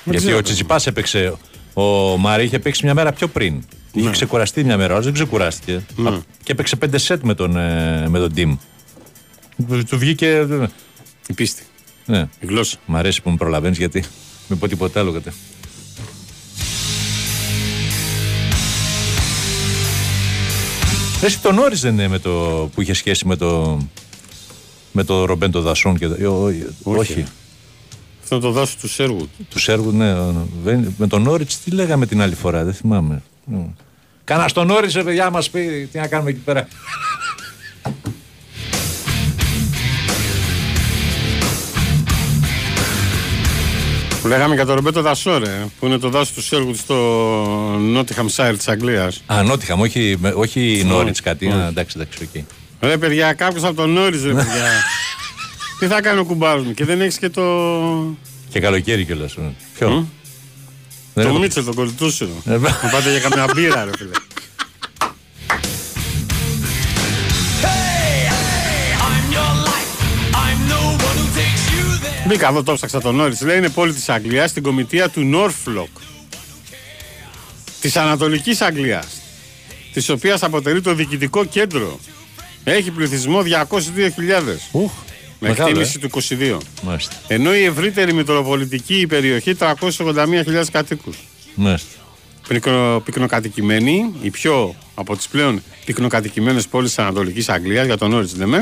Γιατί 0.04 0.18
ξέρω. 0.18 0.36
ο 0.36 0.42
Τζιζιπάς 0.42 0.86
έπαιξε. 0.86 1.36
Ο 1.74 1.82
Μάρι 2.16 2.44
είχε 2.44 2.58
παίξει 2.58 2.84
μια 2.84 2.94
μέρα 2.94 3.12
πιο 3.12 3.28
πριν. 3.28 3.62
Είχε 3.92 4.10
ξεκουραστεί 4.10 4.64
μια 4.64 4.76
μέρα, 4.76 4.94
αλλά 4.94 5.02
δεν 5.02 5.12
ξεκουράστηκε. 5.12 5.82
Ναι. 5.96 6.08
Α, 6.08 6.20
Και 6.42 6.52
έπαιξε 6.52 6.76
πέντε 6.76 6.98
σετ 6.98 7.22
με 7.22 7.34
τον, 7.34 7.56
ε, 7.56 8.08
με 8.08 8.18
τον 8.18 8.32
Team. 8.36 8.56
Του 9.88 9.98
βγήκε. 9.98 10.46
Η 11.26 11.32
πίστη. 11.32 11.62
Ναι. 12.04 12.28
Η 12.40 12.46
γλώσσα. 12.46 12.76
Μ' 12.86 12.96
αρέσει 12.96 13.22
που 13.22 13.30
με 13.30 13.36
προλαβαίνεις 13.36 13.78
γιατί 13.78 14.04
μην 14.48 14.58
πω 14.58 14.68
τίποτα 14.68 15.00
άλλο 15.00 15.12
κατέ. 15.12 15.32
Εσύ 21.22 21.40
τον 21.40 21.58
Όρις 21.58 21.80
δεν 21.80 21.92
είναι 21.92 22.08
με 22.08 22.18
το, 22.18 22.30
που 22.74 22.82
είχε 22.82 22.92
σχέση 22.92 23.26
με 23.26 23.36
το 23.36 23.78
με 24.98 25.04
το 25.04 25.24
Ρομπέντο 25.24 25.60
Δασόν. 25.60 25.98
Και... 25.98 26.04
Ε, 26.04 26.26
όχι. 26.26 26.66
Όχι. 26.82 27.24
Αυτό 28.22 28.38
το 28.38 28.50
δάσος 28.50 28.76
του 28.76 28.88
Σέργου. 28.88 29.28
Του 29.50 29.58
Σέργου, 29.58 29.90
ναι. 29.90 30.14
Με 30.96 31.06
τον 31.06 31.26
Όριτ 31.26 31.50
τι 31.64 31.70
λέγαμε 31.70 32.06
την 32.06 32.22
άλλη 32.22 32.34
φορά, 32.34 32.64
δεν 32.64 32.74
θυμάμαι. 32.74 33.22
Ναι. 33.44 33.66
Κανά 34.24 34.50
τον 34.52 34.70
Όριτ, 34.70 34.98
παιδιά, 34.98 35.30
μας 35.30 35.50
πει 35.50 35.88
τι 35.92 35.98
να 35.98 36.06
κάνουμε 36.06 36.30
εκεί 36.30 36.38
πέρα. 36.38 36.68
Που 44.22 44.28
λέγαμε 44.28 44.54
για 44.54 44.66
τον 44.66 44.74
Ρομπέτο 44.74 45.02
Δασόρε, 45.02 45.66
που 45.80 45.86
είναι 45.86 45.98
το 45.98 46.08
δάσος 46.08 46.32
του 46.32 46.42
Σέργου 46.42 46.74
στο 46.74 46.94
Νότιχαμ 47.80 48.26
Σάιρ 48.26 48.56
της 48.56 48.68
Αγγλίας. 48.68 49.22
Α, 49.26 49.42
Νότιχαμ, 49.42 49.80
όχι, 49.80 50.16
όχι 50.34 50.82
Νόριτς 50.86 51.20
κάτι. 51.20 51.46
Εντάξει, 51.68 51.96
εντάξει, 52.00 52.18
εκεί. 52.22 52.44
Ρε 52.80 52.98
παιδιά, 52.98 53.32
κάποιος 53.32 53.64
από 53.64 53.74
τον 53.74 53.90
Νόρι, 53.90 54.20
ρε 54.22 54.32
παιδιά. 54.34 54.64
Τι 55.78 55.86
θα 55.86 56.00
κάνει 56.00 56.18
ο 56.18 56.24
κουμπάρος 56.24 56.64
μου 56.64 56.74
και 56.74 56.84
δεν 56.84 57.00
έχεις 57.00 57.18
και 57.18 57.28
το. 57.28 57.42
Και 58.48 58.60
καλοκαίρι 58.60 59.04
κιόλας. 59.04 59.34
Ποιο; 59.78 59.90
Μμ. 59.90 60.04
Δεν 61.14 61.24
το 61.24 61.30
έχω- 61.30 61.38
Μίτσελ, 61.38 61.64
τον 61.64 61.74
κολλητούσιο. 61.74 62.28
Ε, 62.46 62.50
Να 62.56 62.88
πάτε 62.90 63.10
για 63.10 63.20
καμιά 63.20 63.46
μπύρα, 63.54 63.84
ρε 63.84 63.90
φίλε. 63.96 64.10
Μπήκα 72.26 72.48
εδώ, 72.48 72.62
το 72.62 72.74
ψάξα 72.74 73.00
τον 73.00 73.14
Νόρις. 73.14 73.40
Λέει 73.40 73.56
είναι 73.58 73.68
πόλη 73.68 73.92
της 73.92 74.08
Αγγλίας 74.08 74.50
στην 74.50 74.62
κομιτεία 74.62 75.08
του 75.08 75.20
Νόρφλοκ. 75.20 75.88
Της 77.80 77.96
Ανατολικής 77.96 78.60
Αγγλίας. 78.60 79.06
Της 79.92 80.08
οποίας 80.08 80.42
αποτελεί 80.42 80.80
το 80.80 80.94
διοικητικό 80.94 81.44
κέντρο. 81.44 81.98
Έχει 82.72 82.90
πληθυσμό 82.90 83.42
202.000. 83.42 83.46
Ουχ, 84.70 84.92
Με 85.40 85.48
μεγάλο, 85.48 85.68
εκτίμηση 85.68 86.00
ε. 86.02 86.08
του 86.08 86.20
22. 86.22 86.58
Μάλιστα. 86.82 87.14
Ενώ 87.26 87.54
η 87.54 87.64
ευρύτερη 87.64 88.12
μητροπολιτική 88.12 89.06
περιοχή 89.08 89.56
381.000 89.58 90.64
κατοίκους. 90.72 91.16
Μάλιστα. 91.54 91.88
Πυκνο, 92.48 93.02
πυκνοκατοικημένη, 93.04 94.14
η 94.22 94.30
πιο 94.30 94.74
από 94.94 95.16
τις 95.16 95.28
πλέον 95.28 95.62
πυκνοκατοικημένες 95.84 96.66
πόλεις 96.68 96.88
της 96.88 96.98
Ανατολικής 96.98 97.48
Αγγλίας, 97.48 97.86
για 97.86 97.96
τον 97.96 98.12
Όριτς 98.12 98.36
λέμε. 98.36 98.58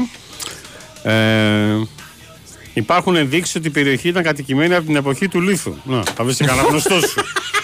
Ε, 1.02 1.12
υπάρχουν 2.74 3.16
ενδείξεις 3.16 3.54
ότι 3.54 3.66
η 3.66 3.70
περιοχή 3.70 4.08
ήταν 4.08 4.22
κατοικημένη 4.22 4.74
από 4.74 4.86
την 4.86 4.96
εποχή 4.96 5.28
του 5.28 5.40
Λίθου. 5.40 5.74
Να, 5.84 6.02
θα 6.16 6.24
βρεις 6.24 6.36
και 6.36 6.44
κανένα 6.44 6.68
γνωστό 6.68 7.00
σου. 7.00 7.20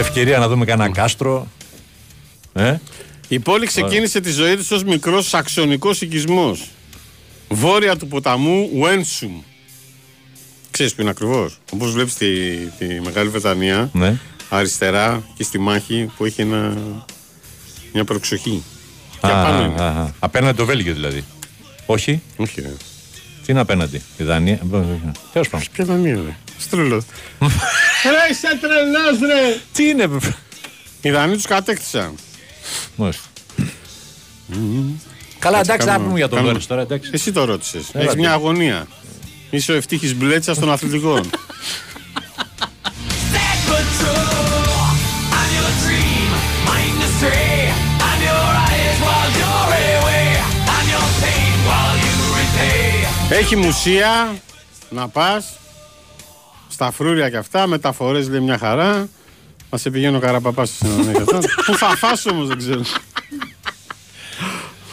Ευκαιρία 0.00 0.38
να 0.38 0.48
δούμε 0.48 0.64
κανένα 0.64 0.90
κάστρο. 0.92 1.46
Ε; 2.52 2.76
Η 3.28 3.38
πόλη 3.38 3.66
ξεκίνησε 3.66 4.20
τη 4.20 4.30
ζωή 4.30 4.56
της 4.56 4.70
ως 4.70 4.84
μικρός 4.84 5.28
σαξονικός 5.28 6.00
οικισμός. 6.00 6.68
Βόρεια 7.48 7.96
του 7.96 8.06
ποταμού 8.08 8.70
Βένσουμ. 8.82 9.40
Ξέρεις 10.70 10.94
που 10.94 11.00
είναι 11.00 11.10
ακριβώς; 11.10 11.58
Όπως 11.72 11.92
βλέπεις 11.92 12.14
τη, 12.14 12.26
τη 12.78 13.00
Μεγάλη 13.04 13.28
Βρετανία, 13.28 13.90
Ναι. 13.92 14.16
αριστερά 14.48 15.22
και 15.36 15.42
στη 15.42 15.58
μάχη 15.58 16.10
που 16.16 16.24
έχει 16.24 16.40
ένα, 16.40 16.76
μια 17.92 18.04
προξοχή. 18.04 18.62
Και 19.20 19.26
Α, 19.26 19.40
απάνω 19.40 19.58
α, 19.62 19.64
είναι. 19.64 19.82
α, 19.82 19.86
α. 20.02 20.10
Απέναντι 20.18 20.56
το 20.56 20.64
Βέλγιο 20.64 20.94
δηλαδή. 20.94 21.24
Όχι. 21.86 22.22
Όχι 22.36 22.60
ρε. 22.60 22.68
Τι 23.44 23.52
είναι 23.52 23.60
απέναντι; 23.60 24.02
Η 24.18 24.24
Δανία. 24.24 24.60
Τέλος 25.32 25.48
πάντων. 25.48 25.66
Ποια 25.72 25.84
Δανία 25.84 26.14
ρε. 26.14 26.36
Στρελός. 26.60 27.04
ρε 28.04 28.26
είσαι 28.30 28.58
τρελός 28.60 29.18
ρε. 29.20 29.60
Τι 29.72 29.88
είναι. 29.88 30.08
Οι 31.00 31.10
Δανείοι 31.10 31.34
τους 31.34 31.46
κατέκτησαν. 31.46 32.14
Μάλιστα. 32.96 33.22
Καλά, 35.38 35.58
εντάξει, 35.58 35.86
να 35.86 35.92
κάνουμε- 35.92 36.06
πούμε 36.06 36.18
για 36.18 36.28
τον 36.28 36.36
κάνουμε- 36.36 36.52
Νόρις 36.52 36.66
τώρα. 36.66 36.80
Εντάξει. 36.80 37.10
Εσύ 37.14 37.32
το 37.32 37.44
ρώτησες. 37.44 37.82
Έλα, 37.92 38.02
Έχεις 38.02 38.14
τι. 38.14 38.20
μια 38.20 38.32
αγωνία. 38.32 38.86
Είσαι 39.50 39.72
ο 39.72 39.74
ευτύχης 39.74 40.14
μπλέτσας 40.14 40.58
των 40.58 40.70
αθλητικών. 40.72 41.30
Έχει 53.30 53.56
μουσεία 53.56 54.34
να 54.90 55.08
πας 55.08 55.44
στα 56.80 56.90
φρούρια 56.90 57.30
και 57.30 57.36
αυτά, 57.36 57.66
μεταφορές 57.66 58.28
λέει 58.28 58.40
μια 58.40 58.58
χαρά. 58.58 59.08
Μας 59.70 59.80
σε 59.80 59.90
πηγαίνει 59.90 60.16
ο 60.16 60.20
Καραπαπάς 60.20 60.70
σε 60.70 60.86
έναν 60.86 61.12
και 61.12 61.20
αυτά. 61.20 61.38
Πού 61.66 61.74
θα 61.76 61.96
φας 61.96 62.26
όμως 62.26 62.46
δεν 62.48 62.58
ξέρω. 62.58 62.82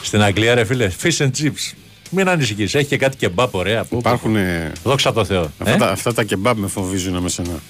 Στην 0.02 0.22
Αγγλία, 0.22 0.54
ρε 0.54 0.64
φίλε, 0.64 0.90
fish 1.02 1.16
and 1.16 1.30
chips. 1.38 1.72
Μην 2.10 2.28
ανησυχείς, 2.28 2.74
έχει 2.74 2.86
και 2.88 2.96
κάτι 2.96 3.16
κεμπάπ 3.16 3.54
ωραία. 3.54 3.84
Πού, 3.84 3.88
πού. 3.88 3.96
Υπάρχουν 3.98 4.36
ε, 4.36 4.72
Δόξα 4.84 5.12
τω 5.12 5.24
Θεώ. 5.24 5.50
αυτά, 5.58 5.70
Ε; 5.70 5.76
τα, 5.76 5.90
αυτά 5.90 6.14
τα 6.14 6.22
κεμπάμπ 6.24 6.58
με 6.58 6.68
φοβίζουν 6.68 7.16
με 7.22 7.28
σένα. 7.28 7.60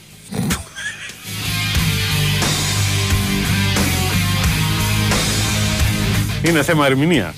Είναι 6.42 6.62
θέμα 6.62 6.86
ερμηνείας. 6.86 7.34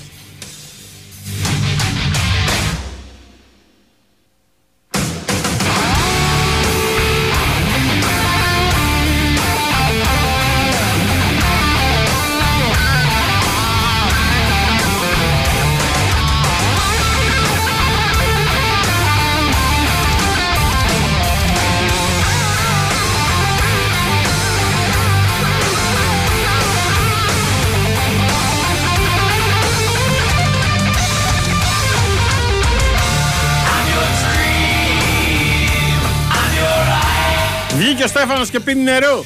Βγήκε 38.41 38.49
ο 38.49 38.49
Στέφανος 38.49 38.49
και 38.49 38.59
πίνει 38.59 38.83
νερό. 38.83 39.25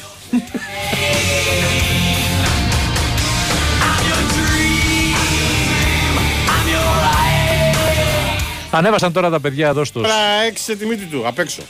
Ανέβασαν 8.72 9.14
τώρα 9.14 9.30
τα 9.30 9.40
παιδιά 9.40 9.68
εδώ 9.68 9.86
στο. 9.86 10.02
Τώρα 10.02 10.16
έξισε 10.48 10.76
τη 10.76 10.86
μύτη 10.86 11.06
του 11.06 11.28
απ' 11.28 11.40
έξω. 11.40 11.62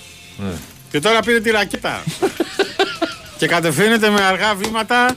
Και 0.91 0.99
τώρα 0.99 1.19
πήρε 1.19 1.39
τη 1.39 1.51
ρακέτα. 1.51 2.03
και 3.37 3.47
κατευθύνεται 3.47 4.09
με 4.09 4.21
αργά 4.21 4.55
βήματα 4.55 5.15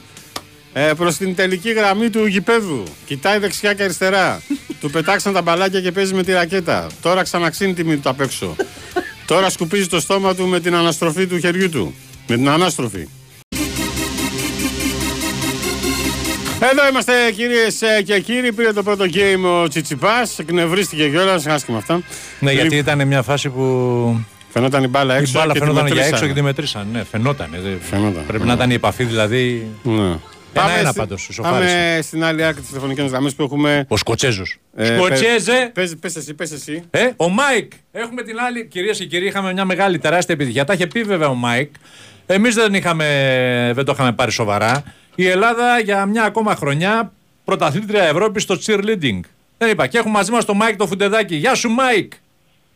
ε, 0.73 0.91
προς 0.97 1.17
την 1.17 1.35
τελική 1.35 1.71
γραμμή 1.71 2.09
του 2.09 2.25
γηπέδου. 2.25 2.83
Κοιτάει 3.05 3.37
δεξιά 3.37 3.73
και 3.73 3.83
αριστερά. 3.83 4.41
του 4.79 4.89
πετάξαν 4.89 5.33
τα 5.33 5.41
μπαλάκια 5.41 5.81
και 5.81 5.91
παίζει 5.91 6.13
με 6.13 6.23
τη 6.23 6.31
ρακέτα. 6.31 6.87
Τώρα 7.01 7.23
ξαναξύνει 7.23 7.73
τη 7.73 7.83
μύτη 7.83 8.01
του 8.01 8.09
απ' 8.09 8.21
έξω. 8.21 8.55
τώρα 9.25 9.49
σκουπίζει 9.49 9.87
το 9.87 9.99
στόμα 9.99 10.35
του 10.35 10.47
με 10.47 10.59
την 10.59 10.75
αναστροφή 10.75 11.27
του 11.27 11.39
χεριού 11.39 11.69
του. 11.69 11.95
Με 12.29 12.35
την 12.35 12.49
ανάστροφη. 12.49 13.07
Εδώ 16.71 16.87
είμαστε 16.89 17.13
κυρίες 17.35 17.79
και 18.05 18.19
κύριοι. 18.19 18.53
Πήρε 18.53 18.73
το 18.73 18.83
πρώτο 18.83 19.05
game 19.13 19.61
ο 19.63 19.67
Τσιτσιπάς. 19.67 20.39
Εκνευρίστηκε 20.39 21.09
κιόλας. 21.09 21.45
Άσχημα 21.47 21.77
αυτά. 21.77 22.01
Ναι, 22.39 22.51
γιατί 22.51 22.75
Λοιπόν, 22.75 22.93
ήταν 22.95 23.07
μια 23.07 23.21
φάση 23.21 23.49
που. 23.49 24.25
Φαινόταν 24.49 24.83
η 24.83 24.87
μπάλα 24.87 25.15
Η 25.15 25.17
έξω. 25.17 25.31
μπάλα 25.39 25.53
και 25.53 25.59
τη 25.59 25.65
φαινόταν 25.65 25.85
για 25.85 25.95
μετρήσανε. 25.95 26.15
έξω 26.17 26.27
και 26.27 26.39
τη 26.39 26.41
μετρήσαν. 26.45 26.87
Ναι, 26.91 27.03
φαινόταν. 27.03 27.49
Φαινόταν. 27.89 28.23
Πρέπει 28.27 28.45
να 28.45 28.53
ήταν 28.53 28.69
η 28.69 28.73
επαφή 28.73 29.03
δηλαδή. 29.03 29.67
Ναι. 29.83 30.15
Ένα-ένα 30.53 30.89
στη- 30.89 30.99
πάντως, 30.99 31.27
ισοφάρισε. 31.29 31.73
Πάμε 31.73 31.99
στην 32.01 32.23
άλλη 32.23 32.45
άκρη 32.45 32.59
της 32.59 32.67
τηλεφωνικής 32.69 33.05
γραμμής 33.05 33.35
που 33.35 33.43
έχουμε. 33.43 33.85
Ο 33.87 33.97
Σκοτσέζος. 33.97 34.57
Ε, 34.75 34.85
Σκοτσέζε! 34.85 35.71
Πες, 35.73 35.95
πες 36.01 36.15
εσύ, 36.15 36.33
πες 36.33 36.51
εσύ. 36.51 36.83
Ε, 36.89 37.09
ο 37.15 37.29
Μάικ. 37.29 37.71
Έχουμε 37.91 38.23
την 38.23 38.39
άλλη. 38.39 38.65
Κυρίες 38.67 38.97
και 38.97 39.05
κύριοι, 39.05 39.25
είχαμε 39.25 39.53
μια 39.53 39.65
μεγάλη 39.65 39.97
τεράστια 39.99 40.33
επιτυχία. 40.33 40.63
Τα 40.65 40.73
είχε 40.73 40.87
πει 40.87 41.03
βέβαια 41.03 41.27
ο 41.27 41.33
Μάικ. 41.33 41.69
Εμείς 42.31 42.55
δεν, 42.55 42.73
είχαμε- 42.73 43.71
δεν 43.73 43.85
το 43.85 43.91
είχαμε 43.91 44.13
πάρει 44.13 44.31
σοβαρά. 44.31 44.83
Η 45.15 45.27
Ελλάδα 45.27 45.79
για 45.79 46.05
μια 46.05 46.23
ακόμα 46.23 46.55
χρονιά 46.55 47.13
πρωταθλήτρια 47.45 48.03
Ευρώπης 48.03 48.43
στο 48.43 48.55
cheerleading. 48.65 49.19
Δεν 49.57 49.69
είπα. 49.69 49.87
Και 49.87 49.97
έχουμε 49.97 50.13
μαζί 50.13 50.31
μας 50.31 50.45
τον 50.45 50.55
Μάικ 50.57 50.75
τον 50.77 50.87
Φουντεδάκη. 50.87 51.35
Γεια 51.35 51.55
σου, 51.55 51.69
Μάικ. 51.69 52.13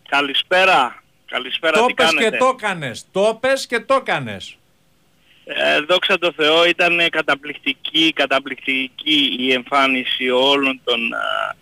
Καλησπέρα. 0.10 1.04
Καλησπέρα, 1.26 1.78
Το 1.80 1.86
τι 1.86 1.94
πες 1.94 2.06
κάνετε; 2.06 2.30
και 2.30 2.38
το 2.38 2.56
έκανες. 2.58 3.06
Το 3.12 3.38
πες 3.42 3.68
και 3.68 3.80
το 3.80 3.94
έκανες. 3.94 4.58
Ε, 5.46 5.80
δόξα 5.80 6.18
τω 6.20 6.32
Θεώ 6.36 6.66
ήταν 6.68 6.98
καταπληκτική, 7.12 8.14
καταπληκτική 8.16 9.36
η 9.40 9.52
εμφάνιση 9.54 10.30
όλων 10.30 10.82
των 10.84 11.14
α, 11.14 11.56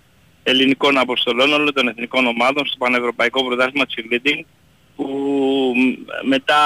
ελληνικών 0.44 0.98
αποστολών, 0.98 1.54
όλων 1.54 1.74
των 1.74 1.88
εθνικών 1.88 2.26
ομάδων 2.28 2.66
στο 2.66 2.78
Πανευρωπαϊκό 2.78 3.44
Πρωτάθλημα 3.46 3.86
Cheerleading 3.86 4.44
που 5.02 5.74
μ, 5.76 5.94
μετά 6.28 6.58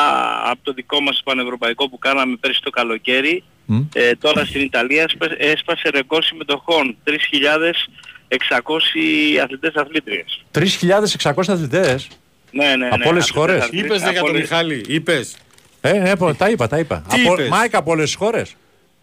από 0.52 0.60
το 0.64 0.74
δικό 0.74 1.02
μας 1.02 1.22
πανευρωπαϊκό 1.24 1.90
που 1.90 1.98
κάναμε 1.98 2.36
πέρσι 2.40 2.62
το 2.64 2.70
καλοκαίρι 2.70 3.44
Μμ. 3.66 3.82
ε, 3.94 4.16
τώρα 4.16 4.46
στην 4.46 4.62
Ιταλία 4.62 5.04
έσπα- 5.04 5.36
έσπασε 5.38 5.90
ρεκόρ 5.90 6.24
συμμετοχών 6.24 6.98
3.600 7.04 9.40
αθλητές 9.44 9.74
αθλήτριες. 9.76 10.44
3.600 10.52 11.54
αθλητές; 11.54 12.08
Ναι, 12.52 12.66
ναι, 12.66 12.76
ναι. 12.76 12.88
Από 12.92 13.10
όλες 13.10 13.24
τις 13.24 13.24
αθλητές, 13.32 13.32
χώρες; 13.32 13.62
αθλήτριες, 13.64 13.86
Είπες 13.86 14.00
για 14.02 14.10
από 14.10 14.20
τον 14.20 14.30
όλες- 14.30 14.42
Μιχάλη, 14.50 14.84
είπες. 14.88 15.38
Ε, 15.82 15.92
ναι, 15.94 16.16
πω, 16.16 16.34
τα 16.34 16.50
είπα, 16.50 16.68
τα 16.68 16.80
είπα. 16.80 17.04
Τι 17.10 17.22
από, 17.22 17.34
είπες; 17.34 17.50
Μάικ 17.50 17.76
από 17.76 17.92
όλες 17.92 18.06
τις 18.06 18.16
χώρες. 18.16 18.56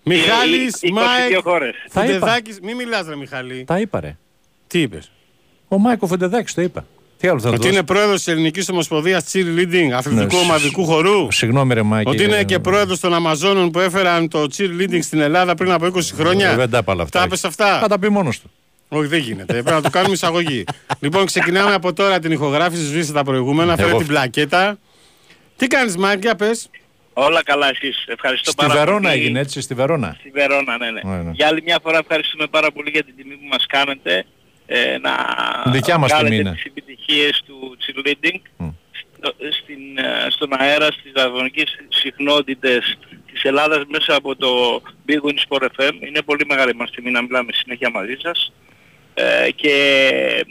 Μιχάλης, 0.05 0.79
22 0.83 0.93
Μάικ, 0.93 1.37
χώρες. 1.43 1.75
Τα 1.93 2.05
είπα. 2.05 2.13
Φουντεδάκης, 2.13 2.61
μη 2.61 2.75
μιλάς 2.75 3.07
ρε 3.09 3.17
Μιχάλη. 3.17 3.65
Τα 3.67 3.79
είπα 3.81 4.01
ρε. 4.01 4.17
Τι 4.67 4.81
είπες; 4.81 5.11
Ο 5.69 5.79
Μάικ 5.79 6.07
ο 6.07 6.10
Φουντεδάκης 6.10 6.55
το 6.55 6.63
είπα. 6.63 6.87
Τι 7.23 7.29
άλλο 7.29 7.41
θα 7.41 7.49
Ότι 7.49 7.57
δώσω. 7.57 7.69
είναι 7.69 7.83
πρόεδρος 7.83 8.17
της 8.17 8.27
Ελληνικής 8.33 8.69
Ομοσπονδίας 8.69 9.25
Cheerleading, 9.33 9.91
αθλητικού 9.95 10.37
Ναι, 10.37 10.43
ομαδικού 10.43 10.85
χορού. 10.85 11.31
Συγγνώμη 11.33 11.75
ρε 11.75 11.83
Μάικ. 11.83 12.11
Ότι 12.11 12.25
είναι 12.25 12.45
και 12.45 12.59
πρόεδρος 12.59 13.01
των 13.01 13.15
Αμαζόνων 13.15 13.71
που 13.71 13.79
έφεραν 13.81 14.29
το 14.29 14.47
cheerleading 14.57 14.99
στην 15.03 15.21
Ελλάδα 15.21 15.55
πριν 15.55 15.73
από 15.73 15.87
20 15.87 16.01
χρόνια. 16.15 16.51
Ε, 16.51 16.57
Δεν 16.57 16.71
τα 16.71 16.79
είπα 16.79 16.93
όλα 16.93 17.03
αυτά. 17.03 17.19
Τα 17.19 17.25
είπες 17.25 17.45
αυτά; 17.45 17.79
Θα 17.79 17.89
τα 17.89 17.99
πει 17.99 18.09
μόνος 18.09 18.41
του. 18.41 18.51
Όχι, 18.89 19.07
δεν 19.07 19.19
γίνεται. 19.21 19.53
Πρέπει 19.53 19.71
να 19.71 19.81
το 19.83 19.91
κάνουμε 19.91 20.13
εισαγωγή. 20.15 20.65
λοιπόν, 21.01 21.27
ξεκινάμε 21.27 21.75
από 21.75 21.93
τώρα 21.93 22.19
την 22.19 22.33
ηχογράφηση. 22.33 22.85
Σβήστε 22.85 23.13
τα 23.13 23.25
προηγούμενα. 23.25 23.77
Φέρε 23.77 23.89
Εγώ- 23.89 23.99
την 23.99 24.07
πλακέτα. 24.07 24.79
Τι 25.57 25.67
κάνεις 25.67 25.97
Μάικ, 25.97 26.21
για 26.23 26.35
πες; 26.35 26.71
Όλα 27.13 27.43
καλά 27.45 27.69
εσείς. 27.69 28.05
Ευχαριστώ 28.07 28.51
Στη 28.51 28.67
πάρα 28.67 28.79
Βερόνα 28.79 29.09
πολύ. 29.09 29.21
έγινε 29.21 29.41
έτσι, 29.41 29.61
στη 29.61 29.75
Βερόνα; 29.75 30.17
Στη 30.21 30.31
Βερόνα, 30.31 30.77
ναι, 30.79 30.91
ναι. 30.91 31.17
Ναι, 31.17 31.23
ναι. 31.23 31.31
Για 31.33 31.47
άλλη 31.47 31.63
μια 31.65 31.79
φορά 31.83 31.99
ευχαριστούμε 31.99 32.47
πάρα 32.51 32.73
πολύ 32.73 32.91
για 32.91 33.05
την 33.05 33.15
τιμή 33.17 33.35
που 33.35 33.47
μας 33.51 33.67
κάνετε. 33.69 34.25
Ε, 34.67 34.99
να 34.99 35.13
Δικιά 35.73 35.99
μας 35.99 36.11
βγάλετε 36.11 36.35
τιμή 36.37 36.49
είναι. 36.49 36.59
Τις 37.13 37.25
επιτυχίες 37.25 37.43
του 37.47 37.77
cheerleading 37.87 38.41
Μμ. 38.57 38.69
στο- 39.19 39.35
στην, 39.63 39.99
ε, 39.99 40.31
στον 40.31 40.49
αέρα, 40.61 40.87
στις 40.93 41.13
ραδιοφωνικές 41.15 41.77
συχνότητες 41.89 42.99
της 43.33 43.43
Ελλάδας 43.45 43.83
μέσα 43.89 44.15
από 44.15 44.37
το 44.37 44.83
Big 45.09 45.21
Win 45.29 45.37
Sport 45.49 45.63
FM. 45.77 45.93
Είναι 46.07 46.23
πολύ 46.23 46.45
μεγάλη 46.47 46.75
μας 46.75 46.91
τιμή 46.91 47.11
να 47.11 47.23
μιλάμε 47.23 47.53
συνέχεια 47.53 47.91
μαζί 47.91 48.17
σας. 48.23 48.53
Ε, 49.15 49.51
και 49.51 49.75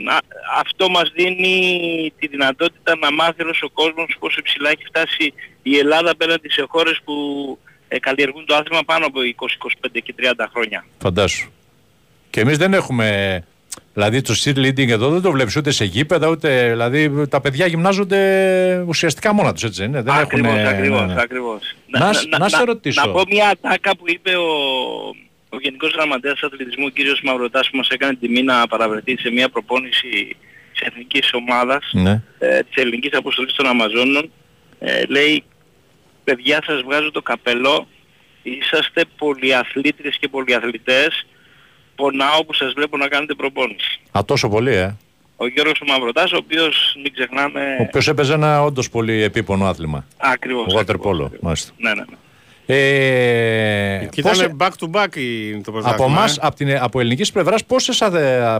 α, 0.05 0.17
αυτό 0.59 0.89
μας 0.89 1.11
δίνει 1.15 2.13
τη 2.19 2.27
δυνατότητα 2.27 2.97
να 2.97 3.11
μάθει 3.11 3.43
όλος 3.43 3.61
ο 3.61 3.69
κόσμος 3.69 4.15
πόσο 4.19 4.41
ψηλά 4.41 4.69
έχει 4.69 4.85
φτάσει 4.85 5.33
η 5.63 5.77
Ελλάδα 5.77 6.11
απέναντι 6.11 6.49
σε 6.49 6.65
χώρες 6.67 6.99
που 7.03 7.13
ε, 7.87 7.99
καλλιεργούν 7.99 8.45
το 8.45 8.55
άθλημα 8.55 8.83
πάνω 8.83 9.05
από 9.05 9.19
20, 9.21 9.57
25 9.57 9.99
και 10.03 10.13
30 10.17 10.47
χρόνια. 10.53 10.85
Φαντάσου. 10.99 11.51
Και 12.29 12.39
εμείς 12.39 12.57
δεν 12.57 12.73
έχουμε. 12.73 13.07
Δηλαδή 13.93 14.21
το 14.21 14.33
cheerleading 14.43 14.89
εδώ 14.89 15.09
δεν 15.09 15.21
το 15.21 15.31
βλέπεις 15.31 15.55
ούτε 15.55 15.71
σε 15.71 15.85
γήπεδα 15.85 16.27
ούτε. 16.27 16.69
Δηλαδή 16.69 17.27
τα 17.27 17.41
παιδιά 17.41 17.65
γυμνάζονται 17.65 18.83
ουσιαστικά 18.87 19.33
μόνα 19.33 19.53
τους, 19.53 19.63
έτσι 19.63 19.81
δεν 19.81 19.89
είναι; 19.89 20.01
Δεν 20.01 20.13
ακριβώς, 20.13 20.51
έχουν, 20.53 20.67
ακριβώς, 20.67 20.99
ναι, 21.07 21.13
ναι. 21.13 21.21
ακριβώς. 21.21 21.75
Να 21.87 22.13
σ- 22.13 22.37
να 22.37 22.49
σε 22.49 22.63
ρωτήσω. 22.63 23.05
Να 23.05 23.11
πω 23.11 23.21
μια 23.29 23.49
ατάκα 23.49 23.95
που 23.97 24.03
είπε 24.05 24.35
ο, 24.35 24.47
ο 25.49 25.57
Γενικός 25.61 25.91
Γραμματέας 25.93 26.41
Αθλητισμού, 26.43 26.85
ο 26.85 26.89
κύριος 26.89 27.21
Μαυροτάς, 27.23 27.69
που 27.69 27.77
μας 27.77 27.87
έκανε 27.89 28.15
τιμή 28.15 28.43
να 28.43 28.67
παραβρεθεί 28.67 29.17
σε 29.19 29.29
μια 29.31 29.49
προπόνηση 29.49 30.35
της 30.71 30.81
εθνικής 30.81 31.33
ομάδας 31.33 31.89
Ναι. 31.93 32.21
ε, 32.39 32.59
της 32.59 32.83
ελληνικής 32.83 33.13
αποστολής 33.13 33.53
των 33.53 33.65
Αμαζόνων. 33.67 34.31
Ε, 34.79 35.03
λέει, 35.07 35.43
παιδιά 36.23 36.61
σας 36.65 36.81
βγάζω 36.81 37.11
το 37.11 37.21
καπελό, 37.21 37.87
είσαστε 38.43 39.03
πολυαθλήτριες 39.17 40.17
και 40.19 40.27
πολυαθλητές, 40.27 41.25
πονάω 41.95 42.45
που 42.45 42.53
σας 42.53 42.73
βλέπω 42.73 42.97
να 42.97 43.07
κάνετε 43.07 43.33
προπόνηση. 43.33 43.99
Α, 44.11 44.19
τόσο 44.25 44.49
πολύ, 44.49 44.73
ε. 44.75 44.95
Ο 45.37 45.47
Γιώργος 45.47 45.79
ο 45.81 45.85
Μαυροτάς, 45.87 46.31
ο 46.31 46.37
οποίος 46.37 46.95
μην 47.03 47.13
ξεχνάμε... 47.13 47.75
Ο 47.79 47.83
οποίος 47.87 48.07
έπαιζε 48.07 48.33
ένα 48.33 48.63
όντως 48.63 48.89
πολύ 48.89 49.21
επίπονο 49.21 49.65
άθλημα. 49.65 50.05
Ακριβώς. 50.17 50.73
Water 50.73 50.79
ακριβώς, 50.79 51.17
polo, 51.17 51.23
ακριβώς. 51.25 51.39
μάλιστα. 51.41 51.71
Ναι, 51.77 51.89
ναι, 51.93 52.01
ναι. 52.09 52.15
Ε, 52.65 54.07
Και 54.11 54.21
πόσε- 54.21 54.43
ήταν 54.45 54.57
back 54.59 54.71
to 54.85 55.01
back 55.03 55.15
η- 55.15 55.61
το 55.61 55.71
πρωτάθλημα. 55.71 56.05
από 56.05 56.17
εμάς, 56.17 56.37
ε. 56.37 56.39
από, 56.43 56.55
την, 56.55 56.77
από 56.79 56.99
ελληνικής 56.99 57.31
πλευράς, 57.31 57.65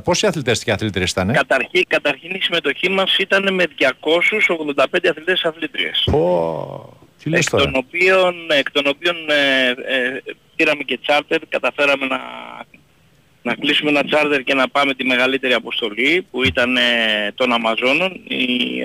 πόσοι 0.03 0.25
αθλητές 0.27 0.63
και 0.63 0.71
αθλήτριες 0.71 1.11
ήταν. 1.11 1.31
Καταρχήν, 1.33 1.83
καταρχήν 1.87 2.29
η 2.35 2.39
συμμετοχή 2.41 2.89
μας 2.89 3.17
ήταν 3.17 3.53
με 3.53 3.63
285 3.77 5.09
αθλητές 5.09 5.43
αθλήτριες. 5.43 6.07
Πω, 6.11 6.97
τι 7.23 7.29
λες 7.29 7.39
Εκ 7.39 7.49
τώρα; 7.49 7.63
των 7.63 7.75
οποίων, 7.75 8.33
εκ 8.59 8.71
των 8.71 8.83
οποίων 8.87 9.15
ε, 9.29 9.67
ε, 9.69 10.21
πήραμε 10.55 10.83
και 10.83 10.97
τσάρτερ, 10.97 11.39
καταφέραμε 11.49 12.05
να, 12.05 12.19
να 13.41 13.55
κλείσουμε 13.55 13.89
ένα 13.89 14.03
τσάρτερ 14.03 14.43
και 14.43 14.53
να 14.53 14.67
πάμε 14.69 14.93
τη 14.93 15.05
μεγαλύτερη 15.05 15.53
αποστολή 15.53 16.25
που 16.31 16.43
ήταν 16.45 16.77
ε, 16.77 16.81
των 17.35 17.53
Αμαζόνων. 17.53 18.11
Η- 18.27 18.81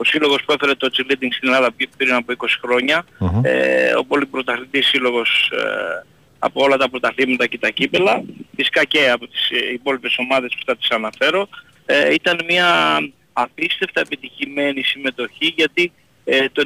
ο 0.00 0.04
σύλλογος 0.04 0.42
που 0.44 0.52
έφερε 0.52 0.74
το 0.74 0.88
cheerleading 0.92 1.28
στην 1.36 1.48
Ελλάδα 1.48 1.72
πι- 1.72 1.88
πριν 1.96 2.14
από 2.14 2.32
20 2.32 2.58
χρόνια, 2.62 3.04
Μμμ. 3.18 3.40
ε, 3.44 3.92
ο 3.98 4.04
πολυπρωταθλητής 4.04 4.86
σύλλογος 4.86 5.50
ε, 5.52 6.06
από 6.38 6.62
όλα 6.62 6.76
τα 6.76 6.88
πρωταθλήματα 6.90 7.46
και 7.46 7.58
τα 7.58 7.70
κύπελα, 7.70 8.22
φυσικά 8.56 8.84
και 8.84 9.10
από 9.10 9.26
τις 9.26 9.50
ε, 9.50 9.72
υπόλοιπες 9.72 10.14
ομάδες 10.18 10.52
που 10.58 10.62
θα 10.66 10.76
τις 10.76 10.90
αναφέρω, 10.90 11.48
ε, 11.86 12.12
ήταν 12.14 12.40
μια 12.48 12.98
απίστευτα 13.32 14.00
επιτυχημένη 14.00 14.82
συμμετοχή 14.82 15.52
γιατί 15.56 15.92
ε, 16.24 16.48
το 16.52 16.62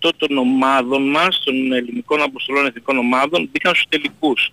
90% 0.00 0.10
των 0.16 0.38
ομάδων 0.38 1.10
μας, 1.10 1.40
των 1.44 1.72
ελληνικών 1.72 2.22
αποστολών 2.22 2.66
εθνικών 2.66 2.98
ομάδων, 2.98 3.48
μπήκαν 3.52 3.74
στους 3.74 3.86
τελικούς. 3.88 4.48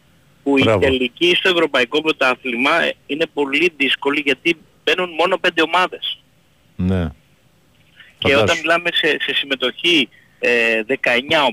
Που 0.47 0.57
Μπράβο. 0.59 0.85
η 0.85 0.89
τελική 0.89 1.35
στο 1.35 1.49
Ευρωπαϊκό 1.49 2.01
Πρωτάθλημα 2.01 2.81
ε, 2.81 2.93
είναι 3.07 3.25
πολύ 3.33 3.73
δύσκολη 3.77 4.19
γιατί 4.19 4.57
μπαίνουν 4.83 5.09
μόνο 5.09 5.39
5 5.41 5.49
ομάδες. 5.65 6.19
Ναι. 6.75 7.09
Και 8.17 8.27
Φαντάσου. 8.27 8.43
όταν 8.43 8.57
μιλάμε 8.57 8.89
σε, 8.93 9.07
σε 9.07 9.33
συμμετοχή 9.33 10.09
ε, 10.39 10.81
19 10.87 10.95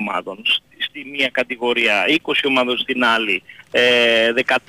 ομάδων 0.01 0.43
στη, 0.45 0.83
στη 0.83 1.05
μία 1.05 1.29
κατηγορία, 1.29 2.05
20 2.23 2.33
ομάδων 2.45 2.79
στην 2.79 3.05
άλλη, 3.05 3.43
ε, 3.71 4.33
14, 4.47 4.61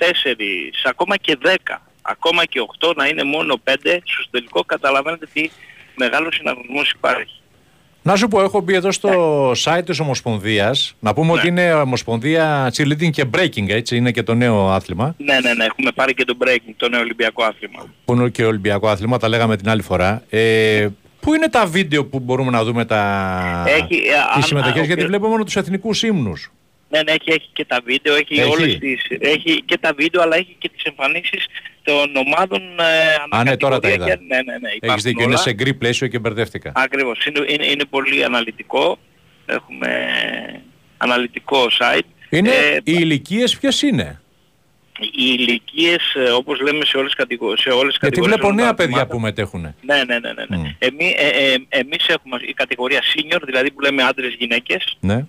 ακόμα 0.84 1.16
και 1.16 1.38
10, 1.42 1.76
ακόμα 2.02 2.44
και 2.44 2.60
8 2.80 2.96
να 2.96 3.06
είναι 3.06 3.22
μόνο 3.22 3.60
5, 3.64 3.72
στο 4.04 4.30
τελικό 4.30 4.64
καταλαβαίνετε 4.64 5.26
τι 5.32 5.50
μεγάλο 5.96 6.32
συναγωνισμός 6.32 6.90
υπάρχει. 6.90 7.40
Να 8.06 8.16
σου 8.16 8.28
πω, 8.28 8.42
έχω 8.42 8.60
μπει 8.60 8.74
εδώ 8.74 8.92
στο 8.92 9.50
site 9.50 9.82
της 9.84 10.00
Ομοσπονδίας. 10.00 10.94
Να 11.00 11.14
πούμε 11.14 11.32
ότι 11.32 11.48
είναι 11.48 11.72
Ομοσπονδία 11.74 12.72
Cheerleading 12.76 13.10
και 13.10 13.24
Breaking, 13.36 13.68
έτσι, 13.68 13.96
είναι 13.96 14.10
και 14.10 14.22
το 14.22 14.34
νέο 14.34 14.68
άθλημα. 14.68 15.14
Ναι, 15.18 15.40
ναι, 15.40 15.54
ναι, 15.54 15.64
έχουμε 15.64 15.90
πάρει 15.94 16.14
και 16.14 16.24
το 16.24 16.36
breaking, 16.44 16.72
το 16.76 16.88
νέο 16.88 17.00
Ολυμπιακό 17.00 17.44
άθλημα. 17.44 17.86
Που 18.04 18.14
είναι 18.14 18.28
και 18.28 18.44
Ολυμπιακό 18.44 18.88
άθλημα, 18.88 19.18
τα 19.18 19.28
λέγαμε 19.28 19.56
την 19.56 19.68
άλλη 19.68 19.82
φορά. 19.82 20.22
Ε, 20.30 20.88
πού 21.20 21.34
είναι 21.34 21.48
τα 21.48 21.66
βίντεο 21.66 22.04
που 22.04 22.18
μπορούμε 22.20 22.50
να 22.50 22.64
δούμε 22.64 22.84
τα... 22.84 23.64
Έχει, 23.68 23.94
ε, 24.08 24.14
αν- 24.16 24.34
τις 24.40 24.46
συμμετοχές, 24.46 24.80
αν- 24.80 24.86
γιατί 24.86 25.04
βλέπω 25.06 25.28
μόνο 25.28 25.44
τους 25.44 25.56
εθνικούς 25.56 26.02
ύμνους. 26.02 26.52
Ναι, 26.88 27.02
ναι, 27.02 27.10
έχει, 27.12 27.30
έχει 27.30 27.48
και 27.52 27.64
τα 27.64 27.80
βίντεο, 27.84 28.14
έχει, 28.14 28.34
Έχει. 28.40 28.50
όλες 28.50 28.78
τις, 28.78 29.02
έχει 29.18 29.62
και 29.64 29.78
τα 29.80 29.92
βίντεο, 29.96 30.22
αλλά 30.22 30.36
έχει 30.36 30.56
και 30.58 30.68
τις 30.68 30.82
εμφανίσεις 30.84 31.46
των 31.86 32.16
ομάδων 32.26 32.60
ε, 32.80 33.36
Α, 33.36 33.42
ναι, 33.44 33.56
τώρα 33.56 33.78
τα 33.78 33.88
ανακατηγορία 33.88 33.94
είδα. 33.94 34.06
και- 34.14 34.34
Ναι, 34.34 34.36
ναι, 34.36 34.58
ναι, 34.58 34.68
Έχεις 34.68 34.76
υπάρχουν 34.76 35.02
δίκιο, 35.02 35.22
είναι 35.22 35.32
όλα. 35.32 35.42
σε 35.42 35.52
γκρι 35.52 35.74
πλαίσιο 35.74 36.06
και 36.06 36.18
μπερδεύτηκα. 36.18 36.72
Ακριβώς. 36.74 37.24
Είναι, 37.26 37.44
είναι, 37.52 37.66
είναι 37.66 37.84
πολύ 37.84 38.24
αναλυτικό. 38.24 38.98
Έχουμε 39.46 39.88
αναλυτικό 40.96 41.66
site. 41.80 42.00
Είναι, 42.30 42.50
Ε, 42.50 42.74
οι 42.76 42.80
ηλικίες 42.84 43.58
ποιες 43.58 43.82
είναι; 43.82 44.20
οι 45.00 45.34
ηλικίες, 45.38 46.14
ε, 46.14 46.30
όπως 46.30 46.60
λέμε 46.60 46.84
σε 46.84 46.96
όλες, 46.96 47.10
τις 47.10 47.18
κατηγο- 47.18 47.56
σε 47.56 47.68
όλες 47.68 47.92
τις 47.92 47.98
Γιατί 48.00 48.20
κατηγορίες 48.20 48.34
βλέπω 48.34 48.46
των 48.46 48.54
νέα 48.56 48.68
ατομάτων. 48.68 48.92
παιδιά 48.94 49.06
που 49.06 49.20
μετέχουν. 49.20 49.60
Ναι, 49.60 49.96
ναι, 50.04 50.18
ναι. 50.18 50.32
ναι, 50.32 50.44
ναι. 50.48 50.56
Μμ. 50.56 50.64
Εμεί, 50.78 51.14
ε, 51.16 51.26
ε, 51.52 51.56
εμείς 51.68 52.06
έχουμε 52.08 52.38
η 52.46 52.52
κατηγορία 52.52 53.00
senior, 53.14 53.40
δηλαδή 53.44 53.70
που 53.70 53.80
λέμε 53.80 54.02
άντρες 54.02 54.34
γυναίκες. 54.38 54.96
Ναι. 55.00 55.24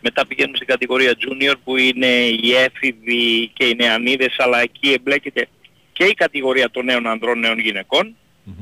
Μετά 0.00 0.26
πηγαίνουμε 0.26 0.56
στην 0.56 0.68
κατηγορία 0.68 1.12
junior 1.18 1.54
που 1.64 1.76
είναι 1.76 2.06
οι 2.42 2.52
έφηβοι 2.54 3.50
και 3.52 3.64
οι 3.64 3.74
νεανίδες, 3.74 4.34
αλλά 4.38 4.60
εκεί 4.60 4.92
εμπλέκεται 4.92 5.48
και 5.92 6.04
η 6.04 6.14
κατηγορία 6.14 6.70
των 6.70 6.84
νέων 6.84 7.06
ανδρών, 7.06 7.38
νέων 7.38 7.58
γυναικών. 7.58 8.16
Μμμ. 8.44 8.54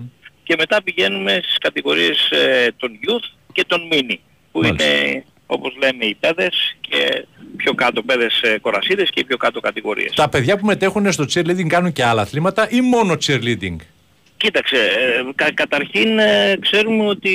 Και 0.43 0.55
μετά 0.59 0.83
πηγαίνουμε 0.83 1.41
στις 1.43 1.59
κατηγορίες 1.59 2.31
ε, 2.31 2.69
των 2.77 2.91
youth 3.07 3.37
και 3.53 3.65
των 3.67 3.81
mini, 3.93 4.15
που 4.53 4.61
Μάλιστα. 4.61 4.85
είναι 4.85 5.25
όπως 5.47 5.77
λέμε 5.83 6.05
οι 6.05 6.15
παιδες 6.21 6.77
και 6.81 7.27
πιο 7.57 7.75
κάτω 7.75 8.03
παιδες 8.03 8.41
ε, 8.43 8.59
κορασίδες 8.59 9.11
και 9.11 9.21
οι 9.21 9.25
πιο 9.25 9.37
κάτω 9.37 9.61
κατηγορίες. 9.61 10.15
Τα 10.15 10.29
παιδιά 10.29 10.57
που 10.59 10.67
μετέχουν 10.67 11.13
στο 11.13 11.25
cheerleading 11.35 11.67
κάνουν 11.67 11.93
και 11.93 12.05
άλλα 12.05 12.23
αθλήματα 12.23 12.69
ή 12.71 12.81
μόνο 12.81 13.17
cheerleading; 13.27 13.77
Κοίταξε, 14.37 14.77
ε, 14.77 15.23
κα- 15.35 15.53
καταρχήν 15.55 16.19
ε, 16.19 16.57
ξέρουμε 16.61 17.07
ότι 17.07 17.35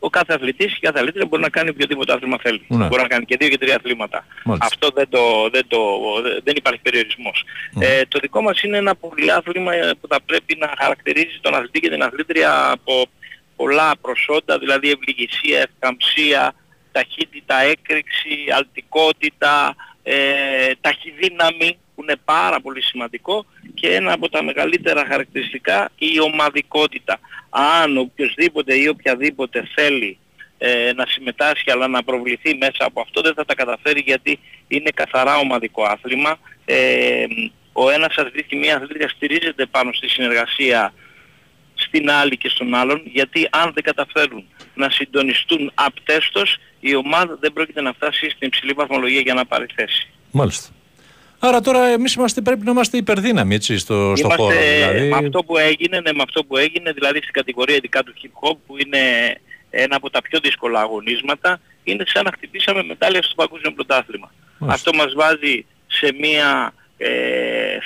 ο 0.00 0.10
κάθε 0.10 0.34
αθλητής 0.34 0.66
και 0.66 0.78
η 0.80 0.80
κάθε 0.80 0.98
αθλήτρια 0.98 1.26
μπορεί 1.26 1.42
να 1.42 1.48
κάνει 1.48 1.70
οποιοδήποτε 1.70 2.12
άθλημα 2.12 2.38
θέλει. 2.42 2.62
Ναι. 2.68 2.86
Μπορεί 2.86 3.02
να 3.02 3.08
κάνει 3.08 3.24
και 3.24 3.36
δύο 3.36 3.48
και 3.48 3.58
τρία 3.58 3.76
αθλήματα. 3.76 4.26
Μάλιστα. 4.44 4.66
Αυτό 4.66 4.90
δεν, 4.94 5.08
το, 5.08 5.48
δεν, 5.52 5.64
το, 5.68 5.78
δεν 6.44 6.54
υπάρχει 6.56 6.80
περιορισμός. 6.80 7.44
Ε, 7.80 8.02
το 8.08 8.18
δικό 8.18 8.42
μας 8.42 8.62
είναι 8.62 8.76
ένα 8.76 8.94
πολυάθλημα 8.94 9.74
ε, 9.74 9.90
που 10.00 10.08
θα 10.08 10.20
πρέπει 10.26 10.56
να 10.58 10.72
χαρακτηρίζει 10.78 11.38
τον 11.40 11.54
αθλητή 11.54 11.80
και 11.80 11.90
την 11.90 12.02
αθλήτρια 12.02 12.70
από 12.70 13.06
πολλά 13.56 13.92
προσόντα, 14.00 14.58
δηλαδή 14.58 14.90
ευληγησία, 14.90 15.58
ευκαμψία, 15.58 16.54
ταχύτητα, 16.92 17.60
έκρηξη, 17.60 18.36
αλτικότητα, 18.56 19.74
ε, 20.02 20.72
ταχυδύναμη 20.80 21.78
που 21.94 22.02
είναι 22.02 22.16
πάρα 22.24 22.60
πολύ 22.60 22.82
σημαντικό 22.82 23.46
και 23.80 23.94
ένα 23.94 24.12
από 24.12 24.28
τα 24.28 24.42
μεγαλύτερα 24.42 25.06
χαρακτηριστικά 25.06 25.90
η 25.98 26.20
ομαδικότητα. 26.20 27.18
Αν 27.50 27.98
οποιοδήποτε 27.98 28.74
ή 28.74 28.88
οποιαδήποτε 28.88 29.68
θέλει 29.74 30.18
ε, 30.58 30.92
να 30.92 31.06
συμμετάσχει 31.08 31.70
αλλά 31.70 31.88
να 31.88 32.02
προβληθεί 32.02 32.56
μέσα 32.56 32.84
από 32.84 33.00
αυτό 33.00 33.20
δεν 33.20 33.34
θα 33.34 33.44
τα 33.44 33.54
καταφέρει 33.54 34.02
γιατί 34.06 34.38
είναι 34.68 34.90
καθαρά 34.94 35.36
ομαδικό 35.36 35.82
άθλημα. 35.84 36.38
Ε, 36.64 37.24
ο 37.72 37.90
ένας 37.90 38.14
αθλητής 38.16 38.46
και 38.46 38.56
μία 38.56 38.76
αθλήτρια 38.76 39.08
στηρίζεται 39.08 39.66
πάνω 39.66 39.92
στη 39.92 40.08
συνεργασία 40.08 40.92
στην 41.74 42.10
άλλη 42.10 42.36
και 42.36 42.48
στον 42.48 42.74
άλλον, 42.74 43.02
γιατί 43.04 43.48
αν 43.50 43.72
δεν 43.74 43.82
καταφέρουν 43.82 44.44
να 44.74 44.90
συντονιστούν 44.90 45.72
απτέστος, 45.74 46.58
η 46.80 46.94
ομάδα 46.94 47.36
δεν 47.40 47.52
πρόκειται 47.52 47.80
να 47.80 47.92
φτάσει 47.92 48.30
στην 48.30 48.46
υψηλή 48.46 48.72
βαθμολογία 48.72 49.20
για 49.20 49.34
να 49.34 49.46
πάρει 49.46 49.66
θέση. 49.74 50.08
Μάλιστα. 50.30 50.68
Άρα 51.42 51.60
τώρα 51.60 51.86
εμείς 51.86 52.14
είμαστε, 52.14 52.40
πρέπει 52.40 52.64
να 52.64 52.70
είμαστε 52.70 52.96
υπερδύναμοι 52.96 53.54
έτσι, 53.54 53.78
στο, 53.78 54.12
στο 54.16 54.26
Είμαστε 54.26 54.42
χώρο. 54.42 54.56
Δηλαδή, 54.58 55.08
με 55.08 55.16
αυτό 55.16 55.44
που 55.44 55.56
έγινε, 55.56 56.00
ναι, 56.00 56.12
με 56.12 56.22
αυτό 56.22 56.44
που 56.44 56.56
έγινε, 56.56 56.92
δηλαδή 56.92 57.18
στην 57.18 57.32
κατηγορία 57.32 57.74
ειδικά 57.76 58.02
του 58.02 58.12
hip 58.22 58.48
hop 58.48 58.56
που 58.66 58.76
είναι 58.78 59.00
ένα 59.70 59.96
από 59.96 60.10
τα 60.10 60.22
πιο 60.22 60.38
δύσκολα 60.42 60.80
αγωνίσματα, 60.80 61.60
είναι 61.84 62.04
σαν 62.06 62.24
να 62.24 62.32
χτυπήσαμε 62.32 62.82
μετάλλια 62.82 63.22
στο 63.22 63.34
παγκόσμιο 63.34 63.72
πρωτάθλημα. 63.72 64.32
Μάλιστα. 64.58 64.90
Αυτό 64.90 65.04
μας 65.04 65.14
βάζει 65.14 65.64
σε 65.86 66.14
μια 66.18 66.74
ε, 66.96 67.08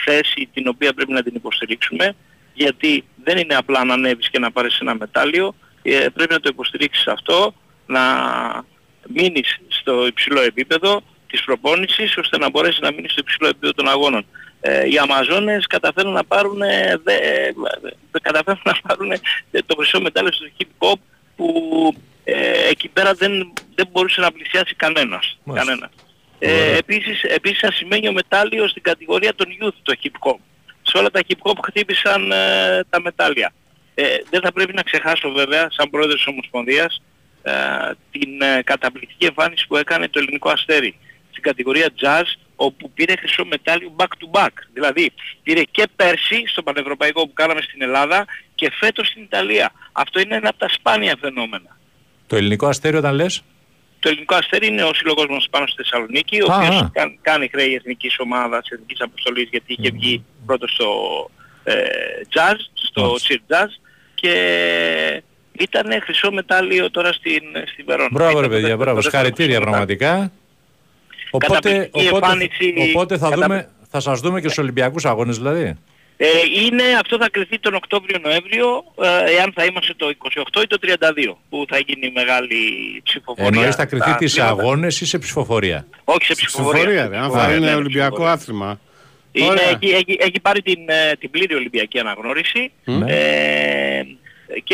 θέση 0.05 0.49
την 0.55 0.69
οποία 0.69 0.93
πρέπει 0.93 1.13
να 1.13 1.23
την 1.23 1.35
υποστηρίξουμε, 1.35 2.15
γιατί 2.55 3.05
δεν 3.25 3.39
είναι 3.39 3.55
απλά 3.55 3.85
να 3.85 3.95
ανέβεις 3.95 4.31
και 4.31 4.39
να 4.39 4.51
πάρεις 4.51 4.79
ένα 4.79 4.95
μετάλλιο, 4.95 5.55
ε, 5.83 6.07
πρέπει 6.15 6.33
να 6.33 6.41
το 6.41 6.49
υποστηρίξεις 6.53 7.07
αυτό, 7.07 7.55
να 7.87 8.03
μείνεις 9.09 9.59
στο 9.69 10.07
υψηλό 10.07 10.41
επίπεδο 10.41 11.03
της 11.35 11.45
προπόνησης, 11.45 12.17
ώστε 12.17 12.39
να 12.39 12.51
μπορέσει 12.51 12.79
να 12.83 12.93
μείνει 12.93 13.09
στο 13.09 13.21
υψηλό 13.21 13.49
επίπεδο 13.49 13.73
των 13.73 13.89
αγώνων. 13.89 14.27
Ε, 14.61 14.89
οι 14.89 14.99
Αμαζόνες 14.99 15.67
καταφέρουν 15.67 16.13
να 16.13 16.25
πάρουν, 16.25 16.63
ε, 16.63 17.01
δε, 17.05 17.15
δε- 18.11 18.19
καταφέρουν 18.23 18.61
να 18.65 18.75
πάρουν 18.89 19.11
ε, 19.13 19.19
το 19.67 19.75
χρυσό 19.79 20.01
μετάλλιο 20.01 20.33
στο 20.33 20.47
hip 20.59 20.87
hop 20.87 20.99
που 21.37 21.49
ε, 22.25 22.69
εκεί 22.69 22.89
πέρα 22.89 23.15
δεν, 23.15 23.53
δεν 23.75 23.89
μπορούσε 23.93 24.21
να 24.21 24.33
πλησιάσει 24.33 24.75
κανένας. 24.75 25.39
Μάλιστα. 25.45 25.69
κανένας. 25.71 25.91
Ε, 26.39 26.77
επίσης, 26.77 27.23
επίσης 27.23 27.65
ασημένιο 27.65 28.13
μετάλλιο 28.13 28.69
στην 28.69 28.83
κατηγορία 28.83 29.35
των 29.35 29.47
youth 29.61 29.75
το 29.83 29.95
hip 30.03 30.29
hop. 30.29 30.37
Σε 30.83 30.99
όλα 30.99 31.11
τα 31.11 31.21
hip 31.29 31.51
hop 31.51 31.57
χτύπησαν 31.65 32.33
ε, 32.33 32.85
τα 32.91 33.01
μετάλλια. 33.01 33.53
Ε, 33.95 34.05
δεν 34.31 34.41
θα 34.41 34.53
πρέπει 34.53 34.73
να 34.75 34.83
ξεχάσω 34.83 35.31
βέβαια, 35.33 35.69
σαν 35.71 35.91
πρόεδρος 35.91 36.17
της 36.17 36.27
Ομοσπονδίας, 36.27 37.03
ε, 37.43 37.53
την 38.11 38.43
ε, 38.43 38.63
καταπληκτική 38.63 39.25
εμφάνιση 39.25 39.67
που 39.67 39.77
έκανε 39.77 40.09
το 40.09 40.19
ελληνικό 40.19 40.51
αστέρι 40.51 40.95
στην 41.35 41.43
κατηγορία 41.43 41.89
jazz 42.03 42.29
όπου 42.57 42.91
πήρε 42.91 43.17
χρυσό 43.17 43.45
μετάλλιο 43.45 43.93
back 43.97 44.05
to 44.21 44.41
back. 44.41 44.55
Δηλαδή 44.73 45.13
πήρε 45.43 45.63
και 45.71 45.85
πέρσι 45.97 46.45
στο 46.47 46.63
πανευρωπαϊκό 46.63 47.27
που 47.27 47.33
κάναμε 47.33 47.61
στην 47.61 47.83
Ελλάδα 47.83 48.25
και 48.55 48.71
φέτος 48.81 49.07
στην 49.07 49.23
Ιταλία. 49.23 49.73
Αυτό 49.93 50.21
είναι 50.21 50.35
ένα 50.37 50.49
από 50.49 50.59
τα 50.59 50.69
σπάνια 50.69 51.17
φαινόμενα. 51.21 51.77
το 52.27 52.37
ελληνικό 52.37 52.67
αστέριο 52.67 52.99
όταν 52.99 53.15
λες; 53.15 53.43
Το 54.01 54.09
ελληνικό 54.09 54.35
αστέρι 54.35 54.67
είναι 54.67 54.83
ο 54.85 54.95
σύλλογος 54.95 55.27
μας 55.29 55.47
πάνω 55.51 55.67
στη 55.67 55.77
Θεσσαλονίκη, 55.83 56.43
ο 56.43 56.53
Α, 56.53 56.57
οποίος 56.57 56.81
α. 56.81 56.91
κάν- 56.93 57.19
κάνει 57.23 57.49
χρέη 57.53 57.75
εθνικής 57.75 58.19
ομάδας, 58.19 58.69
εθνικής 58.69 59.01
αποστολής, 59.01 59.49
γιατί 59.51 59.73
είχε 59.79 59.91
βγει 59.91 60.25
πρώτος 60.47 60.71
στο 60.73 60.89
ε, 61.65 61.75
jazz, 62.35 62.57
στο 62.75 63.01
Μάλιστα. 63.03 63.35
chill 63.35 63.55
jazz 63.55 63.69
και 64.15 64.33
ήταν 65.59 66.01
χρυσό 66.03 66.33
μετάλλιο 66.33 66.91
τώρα 66.91 67.13
στην, 67.13 67.43
στην 67.73 67.85
Βερόνα. 67.87 68.09
Μπράβο 68.13 68.31
Ήταν 68.31 68.41
ρε 68.43 68.47
το 68.47 68.53
παιδιά, 68.53 68.69
δεύτερο- 68.69 68.77
μπράβο. 68.77 68.97
το 69.01 69.03
δεύτερο 69.03 69.25
Συγχαρητήρια 69.25 69.57
χρυσό 69.57 69.71
μετάλλιο. 69.71 69.97
πραγματικά. 69.97 70.33
Οπότε, 71.35 71.53
Καταπληκτική 71.55 72.07
οπότε, 72.09 72.27
εμφάνιση, 72.27 72.75
οπότε 72.91 73.19
θα, 73.19 73.29
καταπλη- 73.29 73.47
δούμε, 73.49 73.69
θα 73.91 74.01
σας 74.01 74.21
δούμε 74.21 74.41
και 74.41 74.49
στους 74.49 74.59
Ολυμπιακούς 74.63 75.05
αγώνες 75.05 75.37
δηλαδή. 75.37 75.77
Ε, 76.17 76.27
είναι, 76.65 76.83
αυτό 77.01 77.17
θα 77.21 77.29
κρυθεί 77.31 77.59
τον 77.59 77.75
Οκτώβριο-Νοέμβριο, 77.75 78.67
ε, 79.03 79.35
εάν 79.37 79.53
θα 79.55 79.65
είμαστε 79.65 79.93
το 79.97 80.07
28 80.09 80.63
ή 80.63 80.67
το 80.67 80.79
32, 80.81 81.39
που 81.49 81.65
θα 81.69 81.79
γίνει 81.87 82.07
η 82.07 82.13
μεγάλη 82.15 82.57
ψηφοφορία. 83.05 83.51
Εννοείς 83.55 83.75
θα 83.75 83.85
κρυθεί 83.87 84.09
στα 84.09 84.17
τις 84.19 84.39
αθλήματα. 84.39 84.63
αγώνες 84.63 85.01
ή 85.01 85.07
σε 85.07 85.19
ψηφοφορία; 85.19 85.87
Όχι 86.05 86.25
σε 86.25 86.33
ψηφοφορία. 86.35 86.73
Ψηφοφορία, 86.81 87.09
ρε. 87.09 87.17
Αν 87.17 87.23
θα 87.23 87.29
Ψηφοφορία, 87.29 87.57
είναι 87.57 87.67
ναι, 87.71 87.75
Ολυμπιακό 87.75 88.07
ψηφοφορία. 88.07 88.33
άθλημα. 88.33 88.81
Είναι, 89.37 89.47
Ωραία. 89.47 89.69
έχει, 89.69 89.95
έχει, 89.95 90.17
έχει 90.21 90.41
πάρει 90.43 90.63
την, 90.63 90.79
ε, 90.89 91.13
την 91.19 91.31
πλήρη 91.31 91.55
Ολυμπιακή 91.55 91.99
αναγνώριση 91.99 92.73
Ναι. 92.85 93.13
ε, 93.13 93.34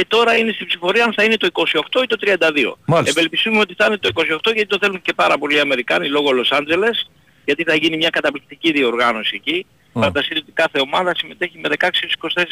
και 0.01 0.07
τώρα 0.09 0.37
είναι 0.37 0.53
στην 0.53 0.67
ψηφορία 0.67 1.05
αν 1.05 1.13
θα 1.13 1.23
είναι 1.25 1.37
το 1.37 1.49
28 1.53 2.03
ή 2.03 2.07
το 2.07 2.17
32. 2.21 2.73
Μάλιστα. 2.85 3.19
Ευελπιστούμε 3.19 3.59
ότι 3.59 3.75
θα 3.75 3.85
είναι 3.87 3.97
το 3.97 4.11
28 4.15 4.39
γιατί 4.45 4.67
το 4.67 4.79
θέλουν 4.81 5.03
και 5.03 5.13
πάρα 5.13 5.39
πολλοί 5.39 5.61
Αμερικάνοι 5.61 6.09
λόγω 6.09 6.31
Λος 6.31 6.53
Άντζελες 6.53 7.11
γιατί 7.45 7.63
θα 7.65 7.75
γίνει 7.75 7.97
μια 7.97 8.11
καταπληκτική 8.11 8.73
διοργάνωση 8.73 9.33
εκεί. 9.35 9.67
Α. 9.93 10.01
Φανταστείτε 10.03 10.39
ότι 10.39 10.53
κάθε 10.53 10.81
ομάδα 10.81 11.15
συμμετέχει 11.17 11.59
με 11.59 11.69
16-24 11.79 11.87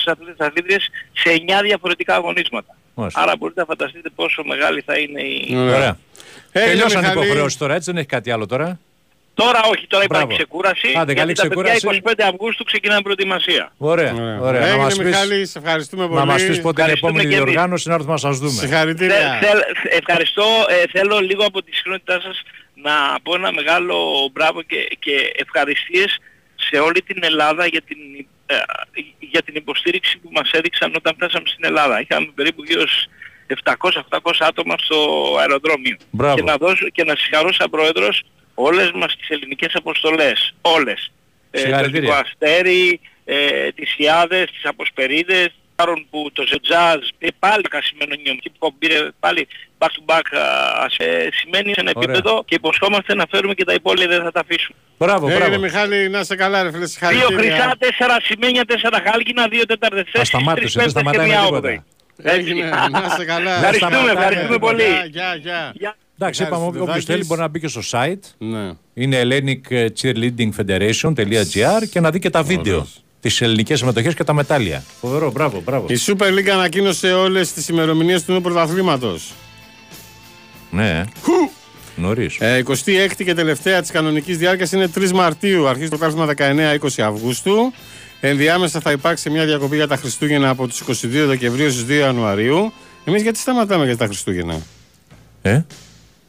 αθλητές 0.05 0.35
αθλήτριες 0.39 0.89
σε 1.13 1.31
9 1.59 1.63
διαφορετικά 1.63 2.15
αγωνίσματα. 2.15 2.77
Μάλιστα. 2.95 3.21
Άρα 3.21 3.37
μπορείτε 3.37 3.61
να 3.61 3.67
φανταστείτε 3.67 4.11
πόσο 4.15 4.43
μεγάλη 4.45 4.81
θα 4.87 4.99
είναι 4.99 5.23
η... 5.23 5.57
Ωραία. 5.57 5.77
Ωραία. 5.77 5.99
Έγινε, 6.53 6.71
Τελειώσαν 6.73 7.03
οι 7.03 7.07
Μιχαλή. 7.07 7.25
υποχρεώσεις 7.25 7.59
τώρα, 7.59 7.75
έτσι 7.75 7.91
δεν 7.91 7.99
έχει 7.99 8.09
κάτι 8.09 8.31
άλλο 8.31 8.47
τώρα. 8.47 8.79
Τώρα 9.43 9.61
όχι, 9.73 9.87
τώρα 9.87 10.05
υπάρχει 10.05 10.27
Μπράβο. 10.27 10.35
ξεκούραση. 10.41 10.89
Άντε, 11.01 11.15
καλή 11.15 11.33
γιατί 11.33 11.49
τα 11.49 11.55
παιδιά 11.55 11.75
ξεκούραση. 11.75 12.01
25 12.05 12.23
Αυγούστου 12.33 12.65
ξεκινάνε 12.65 13.03
προετοιμασία. 13.03 13.73
Ωραία. 13.77 14.13
Ωραία. 14.15 14.41
Ωραία. 14.41 14.61
Να 14.61 14.67
Έγινε, 14.67 14.83
μας 14.83 14.97
πεις, 14.97 15.07
Μιχάλη, 15.07 15.47
σε 15.47 15.59
ευχαριστούμε 15.59 16.05
πολύ. 16.07 16.19
να 16.19 16.25
μας 16.25 16.47
πεις 16.47 16.61
πότε 16.61 16.83
είναι 16.83 16.91
η 16.91 16.95
Ευχαριστούμε 16.95 17.11
επόμενη 17.11 17.29
και 17.29 17.35
εμείς. 17.37 17.45
διοργάνωση 17.51 17.89
να 17.89 17.95
έρθουμε 17.95 18.13
να 18.13 18.19
σας 18.19 18.39
δούμε. 18.39 18.51
Συγχαρητήρια. 18.63 19.39
Θε- 19.41 19.49
θέλ- 19.49 19.65
ευχαριστώ. 20.01 20.45
Ε, 20.69 20.83
θέλω 20.99 21.19
λίγο 21.19 21.45
από 21.45 21.63
τη 21.63 21.73
συχνότητά 21.75 22.21
σας 22.21 22.43
να 22.75 22.95
πω 23.23 23.35
ένα 23.35 23.53
μεγάλο 23.53 23.97
μπράβο 24.33 24.63
και, 24.63 24.89
και 24.99 25.15
ευχαριστίες 25.37 26.19
σε 26.69 26.77
όλη 26.79 27.01
την 27.03 27.19
Ελλάδα 27.25 27.67
για 27.67 27.83
την, 27.89 27.99
ε, 28.47 28.55
για 29.19 29.43
την 29.43 29.55
υποστήριξη 29.57 30.19
που 30.19 30.29
μας 30.33 30.51
έδειξαν 30.53 30.93
όταν 30.97 31.15
φτάσαμε 31.15 31.47
στην 31.49 31.65
Ελλάδα. 31.65 32.01
Είχαμε 32.01 32.27
περίπου 32.35 32.65
γύρω 32.65 32.81
στους 32.89 33.07
700-800 33.47 34.45
άτομα 34.51 34.75
στο 34.79 34.99
αεροδρόμιο. 35.41 35.97
Μπράβο. 36.11 36.35
Και 36.37 36.43
να, 36.43 36.57
δώσω, 36.57 36.89
και 36.89 37.05
να 37.05 37.15
συγχαρώ 37.17 37.53
σαν 37.53 37.71
πρόεδρος 37.71 38.23
όλες 38.67 38.91
μας 38.95 39.17
τις 39.17 39.29
ελληνικές 39.29 39.73
αποστολές. 39.75 40.55
Όλες. 40.61 41.11
Ε, 41.51 41.59
το 41.59 41.59
Συγχαρητήρια. 41.59 42.09
Εθνικό 42.09 42.15
Αστέρι, 42.49 43.01
ε, 43.25 43.71
τις 43.73 43.95
Ιάδες, 43.99 44.51
τις 44.51 44.65
Αποσπερίδες, 44.65 45.49
Άρον 45.81 46.07
που 46.11 46.31
το 46.33 46.45
Ζετζάζ 46.47 46.99
πήρε 47.19 47.33
πάλι 47.39 47.63
κασιμένο 47.63 48.15
νιωμική 48.23 48.51
που 48.59 48.75
πήρε 48.79 48.99
πάλι 49.21 49.49
back 49.79 49.87
to 49.87 50.03
back 50.15 50.27
α, 50.39 51.05
ε, 51.05 51.29
σημαίνει 51.33 51.73
σε 51.73 51.81
ένα 51.81 51.93
Ωραία. 51.95 52.13
επίπεδο 52.13 52.45
και 52.47 52.55
υποσχόμαστε 52.55 53.15
να 53.15 53.25
φέρουμε 53.31 53.55
και 53.55 53.65
τα 53.65 53.73
υπόλοιπα 53.73 54.07
δεν 54.15 54.23
θα 54.23 54.33
τα 54.33 54.41
αφήσουμε. 54.41 54.77
Μπράβο, 54.99 55.27
Έγινε, 55.29 55.45
μπράβο. 55.45 55.61
Μιχάλη, 55.63 56.09
να 56.09 56.25
σε 56.25 56.37
καλά, 56.37 56.63
ρε 56.63 56.69
φίλε. 56.69 56.79
Δύο 56.79 56.87
Συγχαρητήρια. 56.89 57.39
χρυσά, 57.39 57.77
τέσσερα 57.79 58.17
σημαίνια, 58.23 58.65
τέσσερα 58.65 59.03
χάλκινα, 59.07 59.49
δύο 59.49 59.67
τέταρτες 59.67 60.05
θέσεις, 60.13 60.29
σταμάτησες, 60.29 60.73
τρεις 60.73 60.93
δεν 60.93 61.03
πέμπτες 61.03 61.11
και 61.13 61.19
σταματάει 61.19 61.29
μία 61.29 61.51
με 61.51 61.57
όγδοη. 61.57 61.85
τίποτα. 62.17 62.35
Έγινε, 62.35 62.71
να 62.91 63.09
σε 63.09 63.25
καλά. 63.25 63.55
Ευχαριστούμε, 63.55 63.93
σταματάμε, 63.93 64.21
ευχαριστούμε 64.21 64.59
πολύ. 64.59 64.83
Γεια, 64.83 65.05
γεια, 65.11 65.35
γεια. 65.43 65.73
Γεια. 65.75 65.97
Εντάξει, 66.21 66.43
είπαμε, 66.43 66.57
Ευχαριστώ, 66.67 66.83
όποιος 66.83 66.87
Δάκης. 66.87 67.05
θέλει 67.05 67.25
μπορεί 67.27 67.41
να 67.41 67.49
μπει 67.49 67.61
και 67.61 67.69
στο 67.69 67.81
site. 67.91 68.19
Ναι. 68.39 68.71
Είναι 68.95 69.23
Hellenic 69.23 69.89
Cheerleading 70.01 70.51
Federation.gr 70.57 71.89
και 71.91 72.01
να 72.01 72.11
δει 72.11 72.19
και 72.19 72.31
τα 72.31 72.43
βίντεο. 72.43 72.75
Ωραίος. 72.75 73.03
Τις 73.21 73.41
ελληνικές 73.41 73.79
συμμετοχές 73.79 74.15
και 74.15 74.25
τα 74.25 74.33
μετάλλια. 74.33 74.85
Φοβερό, 75.01 75.31
μπράβο, 75.31 75.61
μπράβο. 75.65 75.87
Η 75.89 75.97
Super 76.07 76.27
League 76.27 76.49
ανακοίνωσε 76.49 77.13
όλες 77.13 77.53
τις 77.53 77.69
ημερομηνίες 77.69 78.25
του 78.25 78.33
νέου 78.33 78.41
πρωταθλήματος. 78.41 79.33
Ναι. 80.71 81.05
Νωρίς. 81.97 82.37
Ε, 82.41 82.63
26η 82.67 83.25
και 83.25 83.35
τελευταία 83.35 83.81
της 83.81 83.91
κανονικής 83.91 84.39
διάρκειας 84.39 84.73
είναι 84.73 84.89
3 84.89 85.11
Μαρτίου. 85.13 85.69
Αρχίζει 85.69 85.89
το 85.89 85.97
πρωτάθλημα 85.99 86.27
19-20 86.79 87.03
Αυγούστου. 87.03 87.73
Ενδιάμεσα 88.21 88.81
θα 88.81 88.91
υπάρξει 88.93 89.31
μια 89.31 89.45
διακοπή 89.45 89.77
για 89.77 89.87
τα 89.87 89.97
Χριστούγεννα 89.97 90.49
από 90.49 90.69
τις 90.69 90.81
22 90.81 91.27
Δεκεμβρίου 91.27 91.71
στις 91.71 91.85
2 91.89 91.91
Ιανουαρίου. 91.91 92.73
Εμείς 93.05 93.23
γιατί 93.23 93.39
σταματάμε 93.39 93.85
για 93.85 93.97
τα 93.97 94.07
Χριστούγεννα; 94.07 94.61
Ε; 95.43 95.61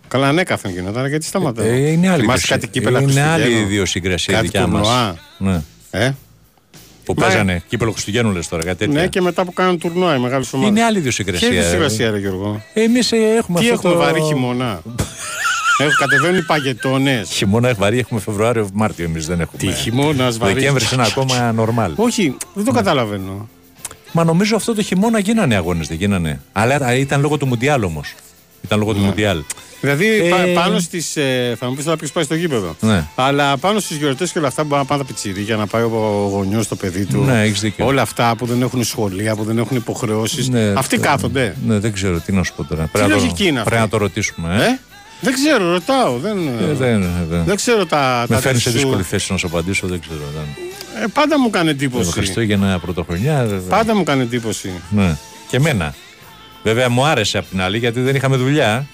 Καλά, 0.10 0.28
ανέκαθεν 0.28 0.72
γινόταν, 0.72 1.08
γιατί 1.08 1.26
σταματάμε. 1.26 1.68
Ε, 1.70 1.78
είναι 1.92 2.10
άλλη 2.10 2.22
Θυμάσαι 2.22 2.22
ιδιοσυ- 2.22 2.50
κάτι 2.50 2.68
κύπελα 2.68 3.02
Είναι 3.02 3.22
άλλη 3.22 3.32
Χριστουγέννων; 3.34 3.72
ιδιοσυγκρασία 3.72 4.34
η 4.34 4.36
Κάτι 4.38 4.46
δικιά 4.48 4.68
μας. 4.68 4.82
τουρνουά. 4.88 5.16
Ναι. 5.38 5.62
Ε; 5.92 6.12
Που 7.04 7.14
Μα- 7.18 7.26
παίζανε 7.26 7.64
κύπελο 7.68 7.92
Χριστουγέννου 7.92 8.32
λες 8.32 8.48
τώρα, 8.48 8.64
κάτι 8.64 8.78
τέτοια. 8.78 9.02
Ναι, 9.02 9.08
και 9.08 9.22
μετά 9.22 9.44
που 9.46 9.54
κάνουν 9.54 9.80
τουρνουά 9.80 10.16
οι 10.16 10.20
μεγάλες 10.20 10.54
ομάδες. 10.54 10.70
Είναι 10.72 10.82
άλλη 10.82 10.92
Ποια 10.92 11.00
ιδιοσυγκρασία. 11.00 11.48
ιδιοσυγκρασία, 11.48 12.12
ρε 12.12 12.18
Γιώργο; 12.20 12.62
Εμείς 12.74 13.12
έχουμε 13.12 13.60
Τι 13.60 13.70
αυτό 13.70 13.74
έχουμε 13.88 13.94
το... 13.94 14.00
βαρύ 14.00 14.22
χειμώνα; 14.22 14.82
Έχουν 15.82 15.94
κατεβαίνουν 16.00 16.38
οι 16.38 16.44
παγετώνες. 16.44 17.30
Χειμώνα 17.30 17.74
βαρύ 17.74 18.00
έχουμε 18.00 18.20
Φεβρουάριο-Μάρτιο 18.20 19.06
εμείς 19.06 19.26
δεν 19.28 19.40
έχουμε. 19.40 19.58
Τι 19.62 19.72
χειμώνας 19.72 20.38
βαρύ. 20.38 20.54
Δεκέμβρη 20.54 20.86
είναι 20.94 21.04
ακόμα 21.06 21.56
normal. 21.58 21.92
Όχι, 21.96 22.36
δεν 22.54 22.66
το 22.66 22.72
καταλαβαίνω. 22.72 23.50
Μα 24.12 24.24
νομίζω 24.24 24.56
αυτό 24.56 24.76
το 24.76 24.82
χειμώνα 24.82 25.20
γίνανε 25.20 25.56
αγώνες, 25.56 25.88
δεν 25.88 25.98
γίνανε. 25.98 26.42
Αλλά 26.52 26.76
α, 26.76 26.94
ήταν 26.96 27.22
λόγω 27.22 27.38
του 27.38 27.46
Μουντιάλ 27.48 27.84
όμως. 27.84 28.14
Ήταν 28.62 28.80
λόγω 28.80 28.94
του 28.94 29.00
Μουντιάλ. 29.00 29.44
Δηλαδή 29.82 30.08
Ε, 30.08 30.30
πα- 30.30 30.62
πάνω 30.62 30.80
στις. 30.80 31.18
θα 31.60 31.70
μου 31.70 31.76
πεις 31.76 31.84
τώρα 31.86 31.98
ποιος 31.98 32.12
πάει 32.12 32.24
στο 32.24 32.36
γήπεδο. 32.36 32.76
Ναι. 32.80 33.06
Αλλά 33.16 33.58
πάνω 33.58 33.80
στις 33.80 33.98
γιορτές 33.98 34.32
και 34.32 34.38
όλα 34.40 34.48
αυτά 34.48 34.62
που 34.64 34.70
πάνε 34.70 34.86
τα 35.02 35.04
πιτσιρίκια 35.06 35.56
να 35.56 35.68
πάει 35.68 35.82
ο 35.84 36.28
γονιός 36.32 36.66
στο 36.66 36.76
παιδί 36.76 37.06
του. 37.06 37.22
Ναι, 37.24 37.42
έχεις 37.42 37.60
δίκιο. 37.60 37.86
Όλα 37.86 38.02
αυτά 38.02 38.36
που 38.36 38.46
δεν 38.46 38.62
έχουν 38.62 38.84
σχολεία, 38.84 39.36
που 39.36 39.44
δεν 39.44 39.58
έχουν 39.58 39.78
υποχρεώσεις. 39.78 40.48
Ναι, 40.50 40.74
Αυτοί 40.76 40.96
το- 40.96 41.02
κάθονται. 41.02 41.56
Ναι, 41.66 41.80
δεν 41.80 41.94
ξέρω 41.94 42.20
τι 42.20 42.32
να 42.32 42.44
σου 42.44 42.54
πω 42.56 42.64
τώρα. 42.64 42.90
Πρέπει, 42.92 43.08
να 43.10 43.14
το, 43.16 43.20
λογική 43.22 43.46
είναι 43.48 43.58
αυτή; 43.60 43.70
πρέπει 43.70 43.84
να 43.84 43.90
το 43.90 43.98
ρωτήσουμε. 43.98 44.56
Ε; 44.56 44.64
Ε; 44.64 44.80
Δεν 45.22 45.34
ξέρω, 45.34 45.72
ρωτάω. 45.72 46.18
Δεν, 46.18 46.38
Ε, 46.48 46.74
δεν, 46.74 47.08
δεν. 47.30 47.44
δεν 47.46 47.56
ξέρω 47.56 47.86
τα. 47.86 48.26
Με 48.30 48.36
τα 48.36 48.42
φέρνεις 48.42 48.62
σε 48.62 48.70
σου. 48.70 48.76
δύσκολη 48.76 49.04
θέση 49.04 49.32
να 49.32 49.38
σου 49.38 49.48
απαντήσω, 49.48 49.88
δεν 49.88 50.00
ξέρω. 50.00 50.20
Δεν. 50.36 51.04
Ε, 51.04 51.08
πάντα 51.14 51.40
μου 51.40 51.50
κάνει 51.50 51.68
Ε, 51.68 51.72
εντύπωση. 51.72 52.12
Χριστούγεννα, 52.12 52.80
Πρωτοχρονιά. 52.80 53.46
δεν- 53.46 53.64
Πάντα 53.70 53.96
μου 53.96 54.04
κάνει 54.04 54.22
εντύπωση. 54.22 54.72
Ναι. 54.90 55.16
Και 55.50 55.58
εμένα. 55.58 55.94
Βέβαια 56.64 56.90
μου 56.90 57.06
άρεσε 57.06 57.38
απ' 57.38 57.50
την 57.50 57.62
άλλη 57.62 57.78
γιατί 57.78 58.00
δεν 58.02 58.16
είχαμε 58.16 58.36
δουλειά. 58.36 58.86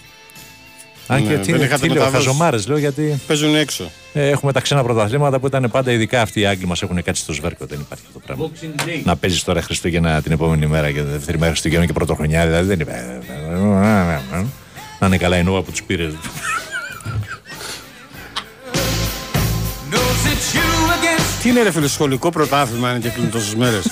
Αν 1.08 1.22
Ναι, 1.22 1.28
και 1.28 1.34
δεν 1.34 1.42
τι, 1.42 1.52
είναι, 1.52 1.64
είχατε 1.64 1.82
τι 1.82 1.88
λέω, 1.94 1.96
μεταδώσει. 2.04 2.26
χαζομάρες 2.26 2.68
λέω 2.68 2.78
γιατί 2.78 3.20
Παίζουν 3.28 3.56
έξω. 3.56 3.92
ε, 4.14 4.30
έχουμε 4.30 4.52
τα 4.52 4.60
ξένα 4.62 4.84
πρωταθλήματα 4.84 5.40
που 5.40 5.48
ήταν 5.48 5.70
πάντα 5.72 5.92
ειδικά 5.92 6.22
αυτοί 6.22 6.40
οι 6.40 6.46
Άγγλοι 6.46 6.66
μας 6.68 6.82
έχουν 6.82 7.04
κάτσει 7.04 7.22
στο 7.22 7.34
σβέρκο. 7.34 7.66
Δεν 7.66 7.80
υπάρχει 7.80 8.04
αυτό 8.08 8.20
το 8.20 8.26
πράγμα. 8.26 8.50
Boxing 8.50 8.82
Day. 8.88 9.02
Να 9.04 9.16
παίζεις 9.16 9.44
τώρα 9.44 9.62
Χριστούγεννα 9.62 10.22
την 10.22 10.32
επόμενη 10.32 10.68
μέρα 10.68 10.92
και 10.92 11.02
δεύτερη 11.04 11.38
μέρα 11.38 11.52
Χριστούγεννα 11.52 11.86
και 11.86 11.94
πρωτοχρονιά. 11.94 12.46
Δηλαδή 12.46 12.68
δεν 12.68 12.80
είπε. 12.80 13.20
Να 15.00 15.08
είναι 15.08 15.18
καλά 15.18 15.38
η 15.38 15.44
νόβα 15.44 15.62
που 15.62 15.72
τους 15.72 15.84
πήρες. 15.84 16.14
Τι 21.42 21.50
είναι 21.50 21.62
ρε 21.62 21.72
φίλε, 21.72 21.88
σχολικό 21.88 22.30
πρωτάθλημα 22.30 22.90
είναι 22.90 23.00
και 23.00 23.10
κλείνει 23.10 23.30
τόσες 23.30 23.56
μέρες; 23.56 23.86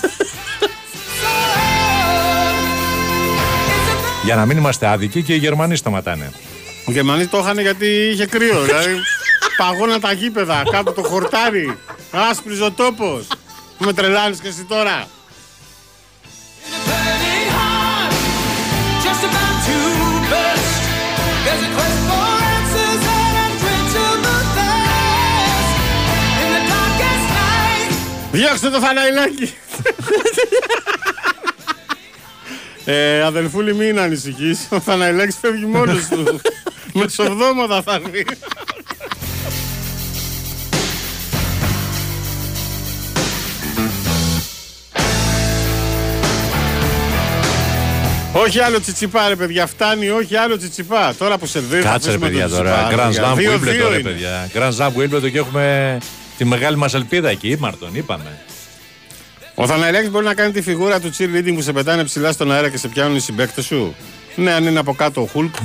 Για 4.25 4.35
να 4.35 4.45
μην 4.45 4.57
είμαστε 4.57 4.87
άδικοι 4.87 5.21
και 5.23 5.33
οι 5.33 5.37
Γερμανοί 5.37 5.75
σταματάνε. 5.75 6.31
Οι 6.85 6.91
Γερμανοί 6.91 7.27
το 7.27 7.37
είχαν 7.37 7.59
γιατί 7.59 7.87
είχε 7.87 8.25
κρύο. 8.25 8.61
Δηλαδή 8.61 8.99
παγώνα 9.57 9.99
τα 9.99 10.11
γήπεδα, 10.11 10.63
κάτω 10.71 10.91
το 10.91 11.03
χορτάρι. 11.03 11.77
Άσπριζε 12.11 12.63
ο 12.63 12.71
τόπος. 12.71 13.27
Με 13.77 13.93
τρελάνεις 13.93 14.39
και 14.39 14.47
εσύ 14.47 14.63
τώρα. 14.63 15.07
Διώξτε 28.31 28.69
το 28.69 28.79
Θαναϊλάκι. 28.79 29.53
ε, 32.85 33.21
αδελφούλη 33.21 33.73
μην 33.73 33.99
ανησυχείς. 33.99 34.67
Ο 34.69 34.79
Θαναϊλάκης 34.79 35.37
φεύγει 35.41 35.65
μόνος 35.65 36.07
του. 36.07 36.41
Μεσοβδόματα 36.93 37.81
θα 37.81 37.93
έρθει. 37.93 38.25
Όχι 48.35 48.59
άλλο 48.59 48.81
τσιτσιπά 48.81 49.27
ρε 49.27 49.35
παιδιά, 49.35 49.67
φτάνει, 49.67 50.09
όχι 50.09 50.35
άλλο 50.35 50.57
τσιτσιπά. 50.57 51.13
Τώρα 51.17 51.37
που 51.37 51.45
σερβίρει 51.45 51.81
θα 51.81 51.89
Κάτσε 51.91 52.09
ρε 52.09 52.15
αφήσουμε 52.15 52.29
παιδιά 52.31 52.49
τον 52.49 52.57
τώρα. 52.57 52.75
Τσιτσιπά, 52.77 53.03
Grand 53.03 53.07
παιδιά. 53.07 53.23
Slam 53.23 53.33
που 53.33 53.39
Δύο-δύο 53.39 53.71
ήλπε 53.71 53.83
τώρα, 53.83 53.99
είναι. 53.99 54.09
παιδιά. 54.09 54.49
Grand 54.53 54.71
Slam 54.87 54.89
που 54.93 55.01
ήλπε 55.01 55.29
και 55.29 55.37
έχουμε 55.37 55.97
τη 56.37 56.45
μεγάλη 56.45 56.77
μας 56.77 56.93
ελπίδα 56.93 57.29
εκεί. 57.29 57.47
Ήμαρτον, 57.49 57.89
είπαμε. 57.95 58.39
Ο 59.55 59.67
Θαναϊλάκης 59.67 60.09
μπορεί 60.09 60.25
να 60.25 60.33
κάνει 60.33 60.51
τη 60.51 60.61
φιγούρα 60.61 60.99
του 60.99 61.11
cheerleading 61.17 61.53
που 61.55 61.61
σε 61.61 61.73
πετάνε 61.73 62.03
ψηλά 62.03 62.31
στον 62.31 62.51
αέρα 62.51 62.69
και 62.69 62.77
σε 62.77 62.87
πιάνουν 62.87 63.15
οι 63.15 63.19
συμπαίκτες 63.19 63.65
σου; 63.65 63.95
Ναι, 64.35 64.51
αν 64.51 64.65
είναι 64.65 64.79
από 64.79 64.93
κάτω 64.93 65.21
ο 65.21 65.25
Χουλκ. 65.25 65.55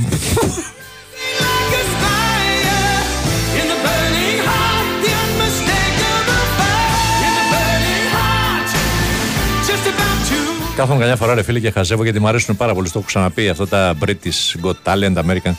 Κάθομαι 10.78 11.00
καμιά 11.00 11.16
φορά 11.16 11.34
ρε 11.34 11.42
φίλε 11.42 11.60
και 11.60 11.70
χαζεύω 11.70 12.02
γιατί 12.02 12.20
μου 12.20 12.28
αρέσουν 12.28 12.56
πάρα 12.56 12.74
πολύ. 12.74 12.90
Το 12.90 12.98
έχω 12.98 13.06
ξαναπεί 13.06 13.48
αυτά 13.48 13.68
τα 13.68 13.94
British 14.04 14.62
Got 14.62 14.74
Talent 14.84 15.14
American. 15.14 15.52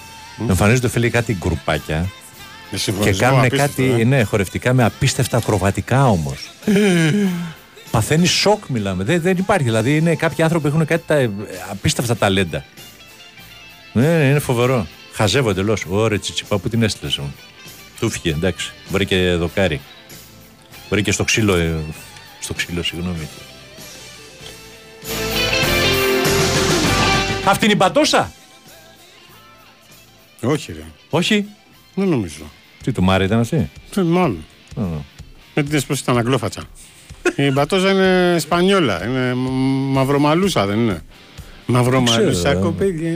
Εμφανίζονται 0.50 0.90
φίλε 0.90 1.10
κάτι 1.10 1.38
γκρουπάκια 1.40 2.10
και 3.02 3.12
κάνουν 3.12 3.50
κάτι 3.50 3.96
ε. 4.00 4.04
ναι, 4.04 4.24
χορευτικά 4.24 4.74
με 4.74 4.84
απίστευτα 4.84 5.38
ακροβατικά 5.38 6.10
όμως. 6.10 6.50
Παθαίνει 7.92 8.26
σοκ, 8.26 8.66
μιλάμε. 8.68 9.04
Δεν, 9.04 9.22
δεν 9.22 9.38
υπάρχει. 9.38 9.64
Δηλαδή 9.64 9.98
είναι 9.98 10.16
κάποιοι 10.16 10.44
άνθρωποι 10.44 10.70
που 10.70 10.76
έχουν 10.76 10.88
κάτι 10.88 11.04
τα, 11.08 11.16
ε, 11.16 11.30
απίστευτα 11.70 12.16
ταλέντα. 12.16 12.64
Ναι, 13.94 14.18
ναι, 14.18 14.24
είναι 14.24 14.40
φοβερό. 14.40 14.88
Χαζεύω 15.14 15.50
εντελώς. 15.50 15.86
Ωραία, 15.90 16.20
τσιτσιπά, 16.20 16.58
που 16.58 16.70
την 16.70 16.84
έστειλες 16.84 17.18
μου. 17.18 17.36
Του 18.00 18.10
φύγε, 18.10 18.30
εντάξει. 18.30 18.74
Βρήκε 18.90 19.36
δοκάρι. 19.40 19.82
Βρήκε 20.90 21.12
στο 21.12 21.24
ξύλο. 21.24 21.56
ε, 21.56 21.76
στο 22.40 22.54
ξύλο, 22.54 22.84
συγγνώμη. 22.84 23.28
Αυτή 27.50 27.66
είναι 27.66 27.74
η 27.74 27.78
πατόσα. 27.78 28.32
Όχι 30.42 30.72
ρε, 30.74 30.84
Όχι; 31.10 31.46
δεν 31.96 32.08
νομίζω. 32.08 32.44
Τι 32.84 32.92
του 32.92 33.04
Μάρη 33.04 33.26
ήταν 33.26 33.40
αυτή; 33.40 33.70
Ε, 33.96 34.02
Μάλλον. 34.02 34.46
Α, 34.76 34.82
Με 35.54 35.64
την 35.64 35.76
εσπρόση 35.76 36.02
ήταν 36.02 36.18
αγγλόφατσα. 36.18 36.62
Η 37.36 37.52
Μπατόζα 37.52 37.92
είναι 37.92 38.40
Σπανιόλα, 38.40 39.06
είναι 39.08 39.34
μ- 39.34 39.50
μαυρομαλούσα 39.94 40.66
δεν 40.66 40.80
είναι; 40.80 41.02
Μαυρομαλούσα 41.66 42.32
ξέρω. 42.32 42.60
κοπέλια. 42.60 43.12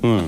Ναι. 0.00 0.22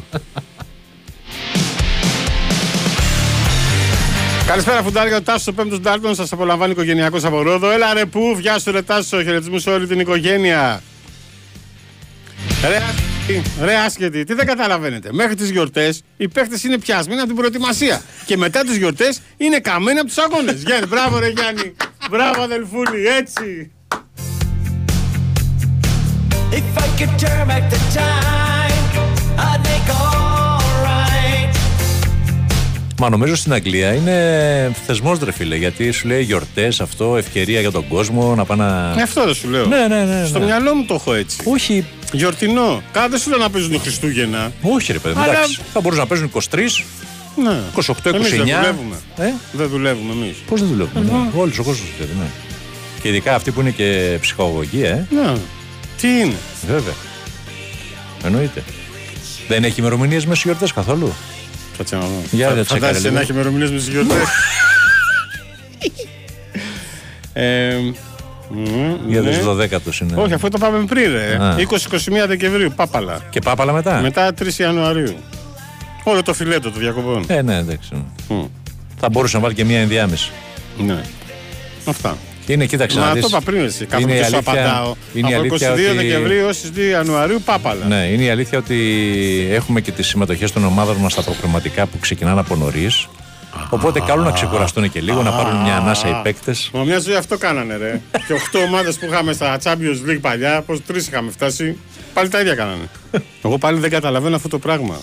Καλησπέρα, 4.46 4.82
φουντάρια. 4.82 5.16
Ο 5.16 5.22
Τάσος 5.22 5.46
ο 5.46 5.52
πέμπτος 5.52 5.80
Ντάρτον 5.80 6.14
σας 6.14 6.32
απολαμβάνει 6.32 6.72
οικογενειακός 6.72 7.24
από 7.24 7.42
Ρόδο. 7.42 7.70
Έλα 7.70 7.94
ρε 7.94 8.06
πού, 8.06 8.36
γεια 8.40 8.58
σου 8.58 8.70
ρε 8.70 8.82
Τάσο, 8.82 9.22
χαιρετισμούς 9.22 9.62
σε 9.62 9.70
όλη 9.70 9.86
την 9.86 10.00
οικογένεια. 10.00 10.82
Ρε, 12.68 12.76
άσχετη, 12.76 13.42
ρε 13.60 13.76
άσχετη, 13.76 14.24
τι 14.24 14.34
δεν 14.34 14.46
καταλαβαίνετε. 14.46 15.08
Μέχρι 15.12 15.34
τις 15.34 15.50
γιορτές 15.50 16.02
οι 16.16 16.28
παίχτες 16.28 16.64
είναι 16.64 16.78
πιασμένοι 16.78 17.18
από 17.18 17.28
την 17.28 17.36
προετοιμασία. 17.36 18.02
Και 18.24 18.36
μετά 18.36 18.62
τις 18.62 18.76
γιορτές 18.76 19.20
είναι 19.36 19.58
καμένοι 19.58 19.98
από 19.98 20.08
τους 20.08 20.18
αγώνες. 20.18 20.62
Γιάννη, 20.62 20.86
μπράβο 20.86 21.18
ρε 21.18 21.28
Γιάννη. 21.28 21.74
Μπράβο 22.10 22.42
αδελφούλη, 22.42 23.06
έτσι. 23.06 23.70
If 26.52 26.78
I 26.84 26.88
could 26.98 27.14
turn 27.22 27.46
back 27.48 27.64
the 27.70 27.80
time, 27.94 28.49
Μα 33.00 33.08
νομίζω 33.08 33.36
στην 33.36 33.52
Αγγλία 33.52 33.94
είναι 33.94 34.72
θεσμός 34.86 35.18
ρε 35.18 35.32
φίλε. 35.32 35.56
Γιατί 35.56 35.90
σου 35.90 36.08
λέει 36.08 36.22
γιορτές, 36.22 36.80
αυτό, 36.80 37.16
ευκαιρία 37.16 37.60
για 37.60 37.70
τον 37.70 37.88
κόσμο 37.88 38.34
να 38.34 38.44
πάνε 38.44 38.64
να. 38.64 38.94
Ε, 38.98 39.02
Αυτό 39.02 39.24
δεν 39.24 39.34
σου 39.34 39.48
λέω. 39.48 39.66
Ναι, 39.66 39.86
ναι, 39.88 40.04
ναι. 40.04 40.26
Στο 40.26 40.38
ναι. 40.38 40.44
μυαλό 40.44 40.74
μου 40.74 40.84
το 40.84 40.94
έχω 40.94 41.14
έτσι. 41.14 41.38
Όχι, 41.44 41.84
Γιορτινό. 42.12 42.82
Κάνα 42.92 43.08
δεν 43.08 43.18
σου 43.18 43.30
λέω 43.30 43.38
να 43.38 43.50
παίζουν 43.50 43.80
Χριστούγεννα. 43.80 44.52
όχι 44.62 44.92
ρε 44.92 44.98
παιδί. 44.98 45.14
μου, 45.14 45.22
Αλλά- 45.22 45.32
Εντάξει. 45.32 45.60
Θα 45.72 45.80
μπορούσαν 45.80 46.02
να 46.02 46.08
παίζουν 46.08 46.26
23, 46.26 46.84
Ναι. 47.36 47.60
28, 47.74 48.10
29. 48.10 48.16
Εμείς 48.16 48.30
δεν 48.30 48.38
δουλεύουμε. 48.46 48.96
Ε, 49.18 49.32
Δεν 49.52 49.68
δουλεύουμε 49.68 50.12
εμείς. 50.12 50.36
Πώς 50.48 50.60
δεν 50.60 50.68
δουλεύουμε. 50.68 51.04
Ναι. 51.04 51.40
Όλος 51.40 51.58
ο 51.58 51.62
κόσμος 51.62 51.86
δουλεύει, 51.96 52.16
ναι. 52.18 52.26
Και 53.02 53.08
ειδικά 53.08 53.34
αυτοί 53.34 53.50
που 53.50 53.60
είναι 53.60 53.70
και 53.70 54.18
ψυχαγωγοί, 54.20 54.82
ε. 54.82 55.06
Ναι. 55.10 55.32
Τι 56.00 56.08
είναι; 56.08 56.36
Βέβαια. 56.66 56.94
Εννοείται. 58.24 58.62
Δεν 59.48 59.64
έχει 59.64 59.80
ημερομηνίες 59.80 60.24
μέσα 60.26 60.40
στι 60.40 60.48
γιορτέ 60.48 60.66
καθόλου; 60.74 61.12
Κάτσε 61.80 61.96
να 61.96 62.02
δω. 62.02 62.22
Για 62.30 62.48
Φα- 62.48 62.54
να 62.54 62.64
τσεκάρε 62.64 62.80
Φαντάζεσαι 62.80 63.02
λίγο. 63.02 63.14
να 63.14 63.20
έχει 63.20 63.32
ημερομηνίε 63.32 63.68
με 63.68 63.76
τις 63.76 63.88
γιορτές. 63.88 64.16
ε, 67.32 67.74
μ, 68.48 68.64
Για 69.08 69.20
ναι. 69.20 69.28
τους 69.30 69.38
12 69.44 70.00
είναι. 70.00 70.20
Όχι, 70.22 70.32
αφού 70.32 70.48
το 70.48 70.58
πάμε 70.58 70.84
πριν, 70.84 71.12
ρε. 71.12 71.36
Α. 71.44 71.56
20-21 71.58 72.26
Δεκεμβρίου, 72.26 72.72
πάπαλα. 72.76 73.20
Και 73.30 73.40
πάπαλα 73.40 73.72
μετά; 73.72 74.00
Μετά 74.00 74.34
3 74.34 74.58
Ιανουαρίου. 74.58 75.14
Όλο 76.04 76.22
το 76.22 76.34
φιλέτο 76.34 76.70
των 76.70 76.80
διακοπών. 76.80 77.24
Ε, 77.26 77.42
ναι, 77.42 77.56
εντάξει. 77.56 78.04
Μ, 78.28 78.34
Θα 79.00 79.08
μπορούσε 79.08 79.36
να 79.36 79.42
βάλει 79.42 79.54
και 79.54 79.64
μία 79.64 79.80
ενδιάμεση. 79.80 80.30
Ναι. 80.78 81.00
Αυτά. 81.84 82.16
Και 82.46 82.52
είναι, 82.52 82.66
κοίταξε 82.66 82.98
να 82.98 83.04
Μα 83.06 83.12
δεις. 83.12 83.22
το 83.22 83.28
είπα 83.30 83.40
πριν 83.40 83.64
εσύ. 83.64 83.76
Είναι 83.82 83.86
Κάθομαι 83.90 84.12
η 84.12 84.16
και 84.18 84.24
σου 84.24 84.34
αλήθεια- 84.34 84.52
απαντάω. 84.52 84.94
είναι 85.14 85.30
η 85.30 85.34
Από 85.34 85.44
22 85.44 85.66
αλήθεια 85.70 85.90
ότι- 85.92 86.06
Δεκεμβρίου 86.06 86.38
έως 86.38 86.60
τις 86.60 86.70
2 86.70 86.88
Ιανουαρίου, 86.90 87.42
πάπαλα. 87.44 87.86
Ναι, 87.86 87.96
είναι 88.12 88.22
η 88.22 88.30
αλήθεια 88.30 88.58
ότι 88.58 88.76
έχουμε 89.50 89.80
και 89.80 89.90
τις 89.92 90.06
συμμετοχές 90.06 90.52
των 90.52 90.64
ομάδων 90.64 90.96
μας 90.96 91.12
στα 91.12 91.22
προκριματικά 91.22 91.86
που 91.86 91.98
ξεκινάνε 91.98 92.40
από 92.40 92.56
νωρίς. 92.56 93.08
Οπότε 93.70 94.00
καλό 94.00 94.22
να 94.22 94.30
ξεκουραστούν 94.30 94.90
και 94.90 95.00
λίγο, 95.00 95.22
να 95.22 95.30
πάρουν 95.30 95.56
μια 95.62 95.76
ανάσα 95.76 96.08
οι 96.08 96.14
παίκτες. 96.22 96.70
Μα 96.72 96.82
μια 96.84 96.98
ζωή 96.98 97.14
αυτό 97.14 97.38
κάνανε, 97.38 97.76
ρε. 97.76 98.00
και 98.26 98.32
8 98.32 98.58
ομάδες 98.66 98.96
που 98.98 99.04
είχαμε 99.06 99.32
στα 99.32 99.58
Champions 99.62 100.10
League 100.10 100.18
παλιά, 100.20 100.62
πώς 100.66 100.78
τρεις 100.86 101.06
είχαμε 101.06 101.30
φτάσει, 101.30 101.76
πάλι 102.14 102.28
τα 102.28 102.40
ίδια 102.40 102.54
κάνανε. 102.54 102.88
Εγώ 103.44 103.58
πάλι 103.58 103.78
δεν 103.78 103.90
καταλαβαίνω 103.90 104.36
αυτό 104.36 104.48
το 104.48 104.58
πράγμα. 104.58 105.00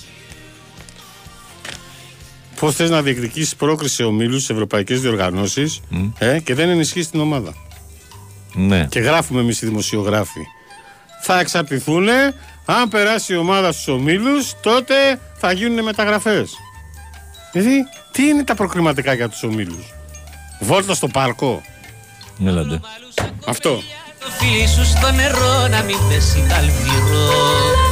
Πώς 2.60 2.76
θες 2.76 2.90
να 2.90 3.02
διεκδικήσεις 3.02 3.56
πρόκριση 3.56 4.04
ομίλους 4.04 4.44
στι 4.44 4.54
ευρωπαϊκές 4.54 5.02
διοργανώσεις 5.02 5.80
ε, 6.18 6.40
και 6.40 6.54
δεν 6.54 6.70
ενισχύσει 6.70 7.12
την 7.12 7.20
ομάδα. 7.20 7.54
Ναι. 8.54 8.86
Και 8.86 9.00
γράφουμε 9.00 9.42
εμείς 9.42 9.62
οι 9.62 9.66
δημοσιογράφοι. 9.66 10.42
Θα 11.22 11.40
εξαρτηθούν, 11.40 12.08
αν 12.66 12.90
περάσει 12.90 13.34
η 13.34 13.38
ομάδα 13.38 13.72
στους 13.72 13.88
ομίλους, 13.88 14.54
τότε 14.62 14.94
θα 15.38 15.52
γίνουν 15.52 15.84
μεταγραφές. 15.84 16.52
Δηλαδή, 17.52 17.84
τι 18.12 18.24
είναι 18.24 18.44
τα 18.44 18.56
προκριματικά 18.56 19.14
για 19.14 19.30
τους 19.30 19.44
ομίλους; 19.44 19.94
Βόλτα 20.60 20.94
στο 20.94 21.08
πάρκο. 21.08 21.62
Έλαντε. 22.46 22.80
Αυτό. 23.46 23.82
Το 24.20 24.28
φίλι 24.40 24.68
σου 24.68 24.86
στο 24.86 25.12
νερό 25.12 25.68
να 25.68 25.84
μην 25.84 25.98
πέσει 26.10 26.46
καλβυρό 26.48 27.87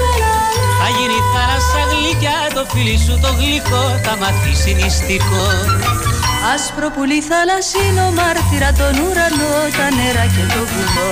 Θα 0.88 0.94
γίνει 0.98 1.20
θάλασσα 1.34 1.82
γλυκιά 1.92 2.40
το 2.56 2.64
φίλι 2.72 2.98
σου 3.06 3.16
το 3.24 3.32
γλυκό 3.40 3.84
Θα 4.06 4.14
μαθήσει 4.22 4.72
νηστικό 4.80 5.46
Άσπρο 6.54 6.88
πουλί 6.96 7.20
θαλασσίνο 7.30 8.06
μάρτυρα 8.18 8.70
τον 8.80 8.96
ουρανό, 9.04 9.54
τα 9.78 9.88
νερά 9.98 10.26
και 10.34 10.44
το 10.54 10.62
βουνό. 10.72 11.12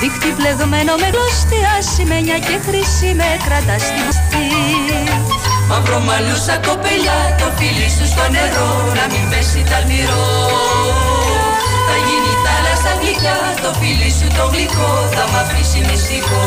Δίχτυ 0.00 0.30
πλεγμένο 0.38 0.92
με 1.02 1.08
γλωστή 1.14 1.60
ασημένια 1.76 2.38
και 2.46 2.56
χρυσή 2.66 3.10
με 3.18 3.28
κρατά 3.44 3.76
στη 3.84 3.94
βουστή. 4.02 4.46
Μ' 5.66 5.70
Μαύρο 5.70 5.98
μαλλούσα 6.08 6.56
κοπελιά 6.66 7.18
το 7.40 7.48
φίλι 7.56 7.88
σου 7.96 8.06
στο 8.12 8.24
νερό 8.34 8.70
να 8.98 9.04
μην 9.12 9.24
πέσει 9.30 9.60
ταλμυρό 9.70 10.26
Θα 11.88 11.96
γίνει 12.06 12.32
θάλασσα 12.44 12.92
γλυκιά 13.00 13.38
το 13.62 13.70
φίλι 13.78 14.10
σου 14.18 14.28
το 14.36 14.44
γλυκό 14.52 14.90
θα 15.14 15.24
μ' 15.30 15.38
αφήσει 15.42 15.80
μυστικό 15.88 16.42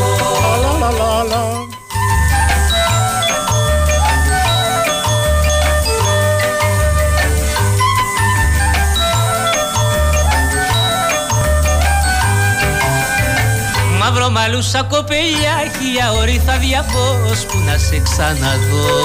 Μαύρο 14.36 14.51
μαλλούσα 14.51 14.81
κοπελιά 14.83 15.55
χίλια 15.75 16.07
ώρη 16.21 16.41
θα 16.45 16.55
διαβώς 16.57 17.39
που 17.47 17.57
να 17.67 17.75
σε 17.77 17.97
ξαναδώ 18.07 18.97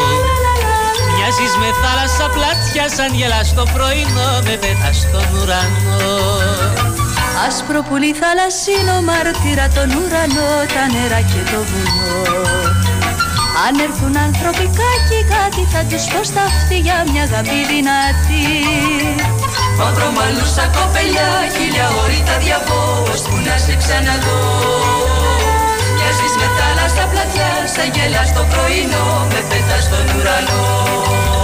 Μοιάζεις 1.12 1.54
με 1.60 1.68
θάλασσα 1.80 2.26
πλάτια 2.34 2.84
σαν 2.96 3.10
γελάς 3.18 3.48
το 3.54 3.64
πρωινό 3.74 4.30
με 4.46 4.54
πέτα 4.62 4.90
στον 5.00 5.26
ουρανό 5.36 6.08
Άσπρο 7.46 7.80
πουλί 7.88 8.12
θαλασσίνο 8.20 8.96
μάρτυρα 9.08 9.66
τον 9.76 9.88
ουρανό, 9.98 10.50
τα 10.74 10.84
νερά 10.92 11.20
και 11.30 11.42
το 11.50 11.60
βουνό. 11.68 12.20
Αν 13.64 13.74
έρθουν 13.86 14.14
ανθρωπικά 14.26 14.90
και 15.08 15.20
κάτι 15.34 15.62
θα 15.72 15.80
τους 15.90 16.04
πω 16.12 16.20
στα 16.30 16.42
αυτιά 16.50 16.96
μια 17.12 17.24
γαμπή 17.32 17.60
δυνατή. 17.72 18.48
Μαύρο 19.80 20.08
μαλλούσα 20.16 20.64
κοπελιά, 20.76 21.30
χίλια 21.54 21.86
ώρη 22.02 22.20
θα 22.26 22.36
διαβώ, 22.44 22.82
που 23.28 23.36
να 23.46 23.56
σε 23.64 23.74
ξαναδώ. 23.82 24.40
Μοιάζεις 25.94 26.34
με 26.40 26.46
θάλασσα 26.56 27.04
πλατιά, 27.10 27.50
σαν 27.74 27.88
γέλας 27.94 28.28
στο 28.32 28.42
πρωινό, 28.52 29.06
με 29.32 29.40
πέτα 29.48 29.78
στον 29.86 30.04
ουρανό. 30.16 31.39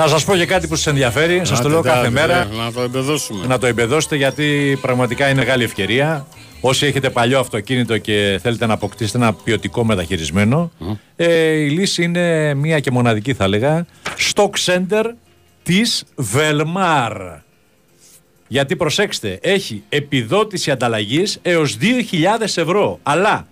Να 0.00 0.06
σας 0.08 0.24
πω 0.24 0.36
και 0.36 0.46
κάτι 0.46 0.66
που 0.66 0.76
σας 0.76 0.86
ενδιαφέρει. 0.86 1.40
Σας 1.44 1.60
το 1.60 1.68
λέω 1.68 1.78
Άντε, 1.78 1.88
κάθε 1.88 2.00
άντε, 2.00 2.10
μέρα. 2.10 2.44
ναι, 2.44 2.56
Να 2.56 2.72
το 2.72 2.80
εμπεδώσουμε. 2.80 3.46
Να 3.46 3.58
το 3.58 3.66
εμπεδώσετε 3.66 4.16
γιατί 4.16 4.78
πραγματικά 4.80 5.28
είναι 5.28 5.38
μεγάλη 5.38 5.64
ευκαιρία. 5.64 6.26
Όσοι 6.60 6.86
έχετε 6.86 7.10
παλιό 7.10 7.38
αυτοκίνητο 7.38 7.98
και 7.98 8.38
θέλετε 8.42 8.66
να 8.66 8.72
αποκτήσετε 8.74 9.18
ένα 9.18 9.32
ποιοτικό 9.32 9.84
μεταχειρισμένο, 9.84 10.70
ε, 11.16 11.44
η 11.44 11.68
λύση 11.70 12.02
είναι 12.02 12.54
μία 12.54 12.80
και 12.80 12.90
μοναδική 12.90 13.34
θα 13.34 13.44
έλεγα. 13.44 13.86
Stock 14.34 14.50
Center 14.64 15.04
της 15.62 16.04
Velmar. 16.34 17.38
Γιατί 18.48 18.76
προσέξτε, 18.76 19.38
έχει 19.42 19.82
επιδότηση 19.88 20.70
ανταλλαγής 20.70 21.38
έως 21.42 21.76
2.000 21.80 22.56
ευρώ. 22.56 22.98
Αλλά 23.02 23.46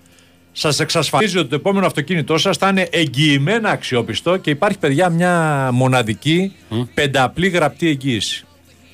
σας 0.60 0.80
εξασφαλίζει 0.80 1.38
ότι 1.38 1.48
το 1.48 1.54
επόμενο 1.54 1.86
αυτοκίνητό 1.86 2.38
σας 2.38 2.56
θα 2.56 2.68
είναι 2.68 2.88
εγγυημένα 2.90 3.70
αξιόπιστο 3.70 4.36
και 4.36 4.50
υπάρχει 4.50 4.78
παιδιά 4.78 5.08
μια 5.08 5.68
μοναδική 5.72 6.52
πενταπλή 6.94 7.48
γραπτή 7.48 7.88
εγγύηση. 7.88 8.44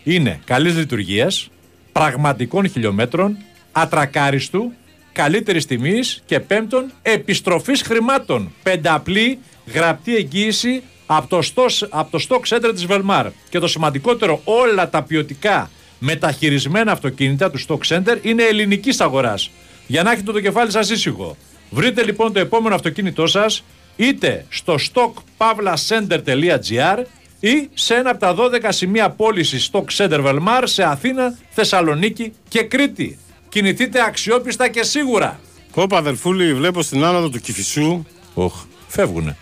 Είναι 0.02 0.40
καλής 0.44 0.76
λειτουργίας, 0.76 1.50
πραγματικών 1.92 2.68
χιλιόμετρων, 2.68 3.36
ατρακάριστου, 3.72 4.72
καλύτερης 5.12 5.66
τιμής 5.66 6.22
και 6.26 6.40
πέμπτον 6.40 6.92
επιστροφής 7.02 7.82
χρημάτων. 7.82 8.52
Πενταπλή 8.62 9.38
γραπτή 9.74 10.16
εγγύηση 10.16 10.82
από 11.06 11.28
το, 11.28 11.42
στος, 11.42 11.86
από 11.90 12.18
το 12.18 12.26
stock 12.28 12.54
center 12.54 12.70
της 12.74 12.86
Velmar. 12.88 13.26
Και 13.48 13.58
το 13.58 13.66
σημαντικότερο, 13.66 14.40
όλα 14.44 14.88
τα 14.90 15.02
ποιοτικά 15.02 15.70
μεταχειρισμένα 15.98 16.92
αυτοκίνητα 16.92 17.50
του 17.50 17.60
stock 17.68 17.88
center 17.88 18.18
είναι 18.22 18.42
ελληνικής 18.42 19.00
αγοράς. 19.00 19.50
Για 19.86 20.02
να 20.02 20.12
έχετε 20.12 20.32
το 20.32 20.40
κεφάλι 20.40 20.70
σας 20.70 20.90
ήσυχο. 20.90 21.36
Βρείτε 21.74 22.04
λοιπόν 22.04 22.32
το 22.32 22.40
επόμενο 22.40 22.74
αυτοκίνητό 22.74 23.26
σας 23.26 23.64
είτε 23.96 24.46
στο 24.48 24.76
stockpavlacenter.gr 24.92 27.02
ή 27.40 27.68
σε 27.74 27.94
ένα 27.94 28.10
από 28.10 28.20
τα 28.20 28.34
12 28.38 28.42
σημεία 28.68 29.10
πώλησης 29.10 29.70
Stock 29.72 29.84
Center 29.96 30.24
Velmar 30.26 30.62
σε 30.64 30.82
Αθήνα, 30.82 31.38
Θεσσαλονίκη 31.50 32.32
και 32.48 32.62
Κρήτη. 32.62 33.18
Κινηθείτε 33.48 34.02
αξιόπιστα 34.02 34.68
και 34.68 34.82
σίγουρα. 34.82 35.40
Πω 35.72 35.86
αδερφούλη, 35.90 36.54
βλέπω 36.54 36.82
στην 36.82 37.04
άνοδο 37.04 37.28
του 37.28 37.40
Κηφισού. 37.40 38.04
Οχ, 38.34 38.64
φεύγουνε. 38.88 39.36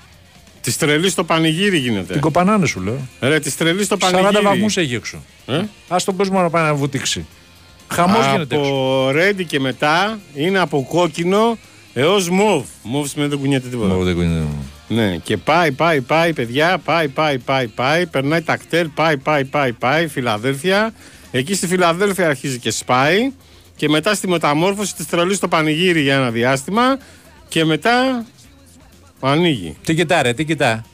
Της 0.60 0.76
τρελής 0.76 1.12
στο 1.12 1.24
πανηγύρι 1.24 1.78
γίνεται. 1.78 2.12
Την 2.12 2.20
κοπανάνε 2.20 2.66
σου 2.66 2.80
λέω. 2.80 3.08
Ρε, 3.20 3.40
της 3.40 3.56
τρελής 3.56 3.86
στο 3.86 3.96
40 3.96 3.98
πανηγύρι. 4.00 4.44
βαθμούς 4.44 4.76
έχει 4.76 4.94
έξω. 4.94 5.22
Ε; 5.46 5.56
Α 5.88 5.96
τον 6.04 6.16
κόσμο 6.16 6.40
να 6.40 6.50
πάει 6.50 6.64
να 6.64 6.74
βουτήξει. 6.74 7.26
Χαμός 7.88 8.26
γίνεται 8.30 8.56
έξω. 8.56 8.68
Από 8.70 9.10
ρέντι 9.10 9.44
και 9.44 9.60
μετά 9.60 10.20
είναι 10.34 10.58
από 10.58 10.86
κόκκινο 10.88 11.58
έως 11.94 12.30
μοβ. 12.30 12.64
Μοβ 12.82 13.06
σημαίνει 13.08 13.28
δεν 13.30 13.38
κουνιέται 13.38 13.68
τίποτα. 13.68 13.88
Μωρό, 13.88 14.04
δεν 14.04 14.14
κουνιέται. 14.14 14.44
Ναι, 14.88 15.16
και 15.16 15.36
πάει, 15.36 15.72
πάει, 15.72 16.00
πάει, 16.00 16.32
παιδιά, 16.32 16.78
πάει, 16.84 17.08
πάει, 17.08 17.38
πάει, 17.38 17.66
πάει, 17.68 18.06
περνάει 18.06 18.42
τα 18.42 18.56
κτέλ, 18.56 18.88
πάει, 18.88 19.16
πάει, 19.16 19.44
πάει, 19.44 19.72
πάει, 19.72 20.06
Φιλαδέλφια. 20.06 20.92
Εκεί 21.30 21.54
στη 21.54 21.66
Φιλαδέλφια 21.66 22.26
αρχίζει 22.28 22.58
και 22.58 22.70
σπάει. 22.70 23.32
Και 23.76 23.88
μετά 23.88 24.14
στη 24.14 24.28
μεταμόρφωση 24.28 24.94
της 24.94 25.06
τρελής 25.06 25.36
στο 25.36 25.48
πανηγύρι 25.48 26.00
για 26.00 26.14
ένα 26.14 26.30
διάστημα. 26.30 26.98
Και 27.48 27.64
μετά 27.64 28.24
ανοίγει. 29.20 29.76
Τι 29.84 29.94
κοιτά, 29.94 30.22
ρε, 30.22 30.32
τι 30.32 30.44
κοιτά. 30.44 30.84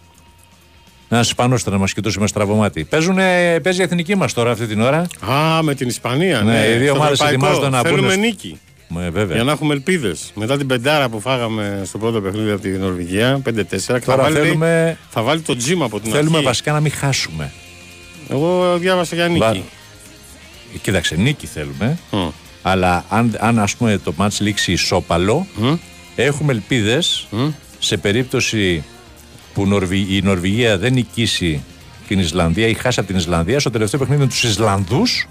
Να 1.09 1.23
σου 1.23 1.35
πάνω 1.35 1.57
να 1.65 1.79
μας 1.79 1.93
κοιτούσε 1.93 2.21
με 2.21 2.27
στραβωμάτι. 2.27 2.85
Παίζουνε, 2.85 3.61
παίζει 3.63 3.81
η 3.81 3.83
εθνική 3.83 4.15
μας 4.17 4.33
τώρα 4.33 4.51
αυτή 4.51 4.67
την 4.67 4.81
ώρα. 4.81 5.07
Α, 5.31 5.63
με 5.63 5.75
την 5.75 5.89
Ισπανία. 5.89 6.41
Ναι, 6.43 6.53
Ναι, 6.53 6.67
οι 6.67 6.77
δύο 6.77 6.87
στο 6.89 6.97
ομάδες 6.97 7.21
ευρωπαϊκό. 7.21 7.47
ετοιμάζονται 7.47 7.77
να 7.77 7.83
Θέλουμε 7.83 8.01
μπουν 8.01 8.11
στο- 8.11 8.21
νίκη. 8.21 8.61
Ε, 8.99 9.11
βέβαια. 9.11 9.35
Για 9.37 9.45
να 9.45 9.53
έχουμε 9.53 9.75
ελπίδες. 9.75 10.31
Μετά 10.35 10.57
την 10.57 10.67
πεντάρα 10.67 11.09
που 11.09 11.21
φάγαμε 11.21 11.83
στο 11.85 11.99
πρώτο 11.99 12.21
παιχνίδι 12.21 12.51
από 12.51 12.61
τη 12.61 12.69
Νορβηγία, 12.69 13.41
5-4, 13.45 13.45
και 13.71 13.79
θα 13.79 13.99
Τώρα 14.01 14.23
βάλει, 14.23 14.37
θέλουμε, 14.37 14.99
θα 15.11 15.23
βάλει 15.23 15.41
το 15.41 15.57
τζιμ 15.57 15.83
από 15.83 16.01
την 16.01 16.13
θέλουμε 16.13 16.35
αρχή. 16.37 16.47
βασικά 16.47 16.73
να 16.73 16.81
μην 16.81 16.93
χάσουμε. 16.93 17.53
Εγώ 18.29 18.77
διάβασα 18.79 19.15
για 19.15 19.29
νίκη. 19.29 19.39
Βα- 19.39 19.57
Κοίταξε, 20.83 21.17
νίκη 21.17 21.47
θέλουμε. 21.47 21.99
Μμ. 22.11 22.29
Αλλά 22.63 23.05
αν, 23.09 23.37
αν 23.41 23.59
ας 23.59 23.77
πούμε 23.77 23.99
το 24.05 24.13
μάτς 24.17 24.41
λήξει 24.41 24.73
ισόπαλο, 24.73 25.47
Μμ. 25.57 25.75
έχουμε 26.17 26.53
ελπίδες 26.53 27.27
Μμ. 27.31 27.49
σε 27.79 27.97
περίπτωση 27.97 28.85
που 29.55 29.67
Νορβη- 29.67 30.11
η 30.11 30.21
Νορβηγία 30.23 30.79
δεν 30.79 30.93
νικήσει 30.93 31.63
την 32.09 32.19
Ισλανδία 32.19 32.67
ή 32.67 32.75
χάσει 32.75 32.99
από 33.01 33.09
την 33.09 33.19
Ισλανδία 33.19 33.61
στο 33.61 33.71
τελευταίο 33.71 34.01
παιχνίδι 34.01 34.21
με 34.21 34.29
τους 34.29 34.43
Ισλανδούς 34.45 35.27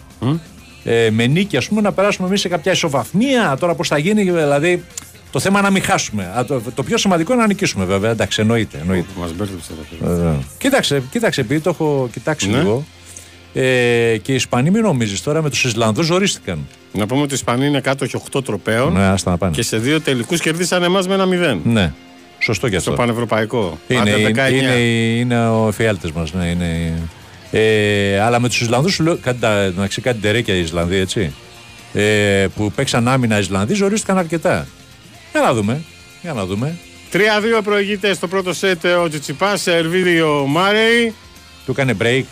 ε, 0.90 1.10
με 1.12 1.28
νίκη 1.28 1.58
ας 1.58 1.68
πούμε 1.68 1.82
να 1.82 1.92
περάσουμε 1.92 2.28
εμείς 2.28 2.42
σε 2.42 2.48
κάποια 2.48 2.72
ισοβαθμία 2.72 3.58
τώρα 3.60 3.76
πώς 3.76 3.88
θα 3.88 3.98
γίνει 3.98 4.24
δηλαδή 4.24 4.84
το 5.32 5.40
θέμα 5.40 5.60
είναι 5.60 5.68
να 5.68 5.74
μην 5.74 5.84
χάσουμε 5.84 6.24
Α, 6.38 6.46
το, 6.46 6.62
το 6.76 6.84
πιο 6.84 6.98
σημαντικό 6.98 7.34
είναι 7.34 7.42
να 7.42 7.48
νικήσουμε 7.48 7.86
βέβαια 7.86 8.12
εντάξει 8.12 8.42
εννοείται, 8.42 8.78
εννοείται. 8.82 9.08
Μας 9.20 9.34
μπέρδεψε. 9.34 9.72
ρε 10.00 10.08
φίλε. 10.14 10.30
Ε, 10.30 10.36
κοίταξε, 10.58 11.04
κοίταξε 11.12 11.42
επειδή 11.42 11.60
το 11.60 11.70
έχω 11.70 12.10
κοιτάξει 12.12 12.50
Ναι. 12.50 12.58
λίγο 12.58 12.86
ε, 13.54 14.18
και 14.22 14.32
οι 14.32 14.36
Ισπανοί 14.36 14.70
μην 14.70 14.82
νομίζεις 14.82 15.22
τώρα 15.24 15.42
με 15.42 15.50
τους 15.50 15.64
Ισλανδούς 15.64 16.06
ζορίστηκαν 16.06 16.68
Να 16.94 17.06
πούμε 17.06 17.22
ότι 17.22 17.32
οι 17.32 17.36
Ισπανοί 17.36 17.66
είναι 17.66 17.80
κάτω 17.82 18.06
και 18.06 18.20
8 18.36 18.44
τροπέων 18.44 18.94
ναι, 18.94 19.04
άστα 19.06 19.32
να 19.32 19.38
πάνε 19.38 19.54
και 19.56 19.62
σε 19.64 19.78
δύο 19.78 20.02
τελικούς 20.02 20.42
κερδίσαν 20.42 20.84
εμάς 20.84 21.08
με 21.08 21.14
ένα 21.14 21.56
0. 21.56 21.60
ναι, 21.64 21.94
σωστό 22.40 22.70
και 22.70 22.80
Στο 22.80 22.90
αυτό 22.90 23.02
πανευρωπαϊκό. 23.02 23.78
Είναι, 23.88 24.00
Άντε, 24.00 24.10
είναι, 24.20 24.48
19. 24.50 24.52
είναι, 24.54 24.74
είναι 25.20 25.48
ο 25.48 25.68
εφιάλτης 25.68 26.12
μας, 26.12 26.34
ναι, 26.34 26.46
είναι... 26.46 26.94
Ε, 27.52 28.20
αλλά 28.20 28.40
με 28.40 28.48
τους 28.48 28.62
Ισλανδούς 28.62 28.94
σου 28.94 29.04
λέω, 29.04 29.18
κάτι, 29.18 29.40
τα- 29.40 29.72
μεταξύ 29.76 30.02
κάτι 30.02 30.20
τερέκια 30.20 30.54
οι 30.56 30.60
Ισλανδοί, 30.60 30.96
έτσι, 30.98 31.34
ε, 31.94 32.48
που 32.56 32.72
παίξαν 32.72 33.08
άμυνα 33.08 33.36
οι 33.38 33.40
Ισλανδοί, 33.40 33.74
ζορίστηκαν 33.74 34.18
αρκετά. 34.18 34.68
Για 35.32 35.42
να 35.42 35.54
δούμε, 35.54 35.82
για 36.22 36.34
να 36.34 36.46
δούμε. 36.46 36.78
3-2 37.12 37.62
προηγείται 37.64 38.14
στο 38.14 38.28
πρώτο 38.28 38.54
σετ 38.54 38.86
ο 38.86 39.10
Τσιτσιπά, 39.10 39.58
σερβίρει 39.58 40.22
ο 40.22 40.46
Μάρεϊ. 40.48 41.14
Του 41.66 41.72
έκανε 41.72 41.96
break, 42.02 42.24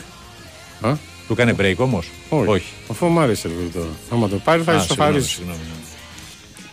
Α, 0.81 0.93
του 1.27 1.33
έκανε 1.33 1.55
break 1.59 1.75
όμως; 1.77 2.07
όχι. 2.29 2.71
Αφού 2.91 3.05
ο 3.05 3.09
Μάρεϊς 3.09 3.39
σερβίρει 3.39 3.67
τώρα. 3.69 3.87
Άμα 4.11 4.29
το 4.29 4.35
πάρει 4.35 4.61
θα 4.63 4.71
Α, 4.71 4.75
ισοφαρίσει. 4.75 5.29
συγγνώμη, 5.29 5.59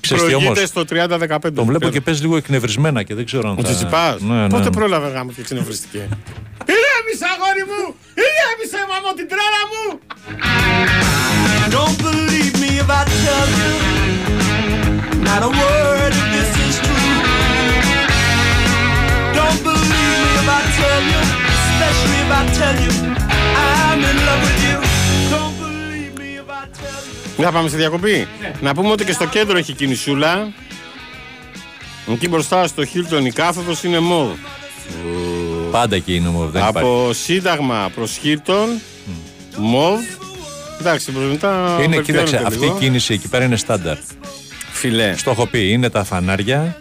συγγνώμη. 0.07 0.53
Ξέρεις 0.53 0.71
τι 0.73 0.85
Προηγείται 0.85 1.09
όμως, 1.09 1.39
στο 1.39 1.49
30-15. 1.49 1.53
τον 1.55 1.65
βλέπω 1.65 1.89
και 1.89 2.01
παίζει 2.01 2.21
λίγο 2.21 2.37
εκνευρισμένα 2.37 3.03
και 3.03 3.15
δεν 3.15 3.25
ξέρω 3.25 3.49
αν 3.51 3.57
Ο 3.59 3.63
θα... 3.63 3.69
Τσιτσιπά. 3.69 4.17
Ναι, 4.21 4.35
ναι. 4.35 4.49
Πότε 4.49 4.71
πρόλαβε 4.71 5.09
γάμο 5.09 5.31
και 5.33 5.43
ξενευρίστηκε. 5.43 5.99
Ηρέμησε 6.75 7.27
αγόρι 7.35 7.65
μου! 7.71 7.83
Ηρέμησε 8.25 8.79
μαμώ 8.93 9.11
την 9.19 9.27
τρέλα 9.33 9.63
μου! 9.71 9.83
Don't 11.77 11.97
believe 12.07 12.55
me 12.63 12.71
if 12.83 12.89
I 13.01 13.03
tell 13.25 13.49
you 13.61 13.73
Not 15.29 15.41
a 15.49 15.51
word 15.63 16.13
of 16.21 16.27
this 16.35 16.51
is 16.67 16.75
true 16.87 17.17
Don't 19.39 19.61
believe 19.69 20.17
me 20.25 20.31
if 20.41 20.49
I 20.59 20.61
tell 20.81 21.03
you 21.13 21.21
Especially 21.59 22.19
if 22.25 22.31
I 22.41 22.43
tell 22.61 22.77
you 22.85 22.93
I'm 23.67 24.01
in 24.11 24.17
love 24.29 24.43
with 24.47 24.61
you 24.69 24.92
tell 27.37 27.39
you 27.39 27.43
Δεν 27.43 27.47
θα 27.47 27.53
πάμε 27.53 27.69
σε 27.69 27.77
διακοπή. 27.77 28.27
Να 28.61 28.75
πούμε 28.75 28.91
ότι 28.91 29.05
και 29.05 29.13
στο 29.13 29.27
κέντρο 29.27 29.59
έχει 29.59 29.73
κινησούλα. 29.73 30.53
Εκεί 32.13 32.29
μπροστά 32.29 32.67
στο 32.67 32.85
Χίλτον 32.85 33.27
η 33.27 33.31
κάθοδος 33.31 33.83
είναι 33.83 33.99
μόλ. 33.99 34.29
Πάντα 35.71 35.97
εκεί 35.97 36.15
είναι 36.15 36.29
μοβ. 36.29 36.51
Δεν 36.51 36.63
υπάρχει. 36.69 36.89
Από 36.89 37.13
Σύνταγμα 37.13 37.91
προς 37.95 38.17
Χίλτον, 38.21 38.69
Μοβ. 39.57 40.01
Εντάξει, 40.81 41.13
προς 41.13 41.25
μετά. 41.25 41.79
Είναι, 41.83 41.95
βελτιώνεται 41.95 42.03
κοίταξε, 42.03 42.43
αυτή 42.47 42.59
η 42.59 42.67
λίγο. 42.67 42.79
κίνηση 42.79 43.15
εκεί 43.15 43.29
πέρα 43.29 43.45
είναι 43.45 43.57
στάνταρ. 43.57 43.97
Φιλέ. 44.73 45.17
Στο 45.17 45.31
έχω 45.31 45.47
πει, 45.47 45.71
είναι 45.71 45.91
τα 45.91 46.05
φανάρια. 46.05 46.81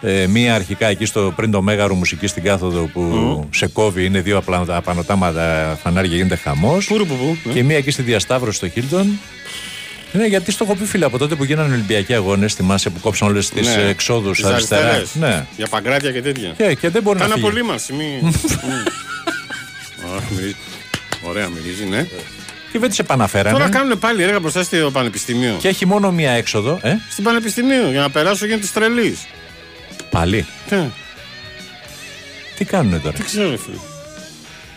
Ε, 0.00 0.26
μία 0.26 0.54
αρχικά 0.54 0.86
εκεί 0.86 1.04
στο, 1.04 1.32
πριν 1.36 1.50
το 1.50 1.62
μέγαρο 1.62 1.94
μουσική 1.94 2.26
στην 2.26 2.42
κάθοδο 2.42 2.82
που 2.92 3.48
σε 3.54 3.66
κόβει, 3.66 4.04
είναι 4.04 4.20
δύο 4.20 4.36
απλά 4.36 4.64
τα 4.64 4.76
απανοτάματα 4.76 5.78
φανάρια, 5.82 6.14
γίνεται 6.16 6.36
χαμός. 6.36 6.86
Πούρου 6.86 7.06
που 7.06 7.14
που. 7.16 7.36
ναι. 7.44 7.52
Και 7.52 7.62
μία 7.62 7.76
εκεί 7.76 7.90
στη 7.90 8.02
διασταύρωση 8.02 8.56
στο 8.56 8.68
Χίλτον. 8.68 9.18
Ναι, 10.12 10.26
γιατί 10.26 10.50
στο 10.52 10.64
έχω 10.64 10.74
πει 10.74 10.84
φίλε 10.84 11.04
από 11.04 11.18
τότε 11.18 11.34
που 11.34 11.44
γίνανε 11.44 11.74
Ολυμπιακοί 11.74 12.14
αγώνες, 12.14 12.54
θυμάσαι 12.54 12.90
που 12.90 13.00
κόψαν 13.00 13.28
όλες 13.28 13.48
τις 13.50 13.76
Ναι. 13.76 13.82
εξόδους 13.82 14.36
Τις 14.36 14.46
αριστερά; 14.46 14.90
αριστερές. 14.94 15.34
Ναι. 15.34 15.46
Για 15.56 15.66
παγκράτια 15.66 16.12
και 16.12 16.22
τέτοια. 16.22 16.54
Και, 16.56 16.74
και 16.74 16.88
δεν 16.88 17.02
μπορεί 17.02 17.18
Κάνα 17.18 17.28
να 17.28 17.34
φύγει. 17.34 17.46
απολύμανση. 17.46 17.92
Μη... 17.92 18.20
Αχ, 20.16 20.22
μυρίζει. 20.30 20.56
Ωραία, 21.22 21.48
μυρίζει, 21.48 21.84
ναι. 21.84 22.06
Και 22.72 22.78
δεν 22.78 22.88
τις 22.88 22.98
επαναφέρανε. 22.98 23.58
Τώρα 23.58 23.68
κάνουν 23.70 23.98
πάλι 23.98 24.22
έργα 24.22 24.40
μπροστά 24.40 24.62
στο 24.62 24.90
Πανεπιστημίο. 24.92 25.56
Και 25.60 25.68
έχει 25.68 25.86
μόνο 25.86 26.10
μία 26.12 26.30
έξοδο. 26.30 26.78
Ε; 26.82 26.92
Στην 27.10 27.24
Πανεπιστημίου 27.24 27.90
για 27.90 28.00
να 28.00 28.10
περάσω 28.10 28.46
γίνεται 28.46 28.66
τρελή. 28.74 29.18
Πάλι; 30.10 30.46
Ναι. 30.70 30.90
Τι 32.56 32.64
κάνουνε 32.64 32.98
τώρα; 32.98 33.16
Δεν 33.16 33.26
ξέρω, 33.26 33.48
φίλε. 33.56 33.76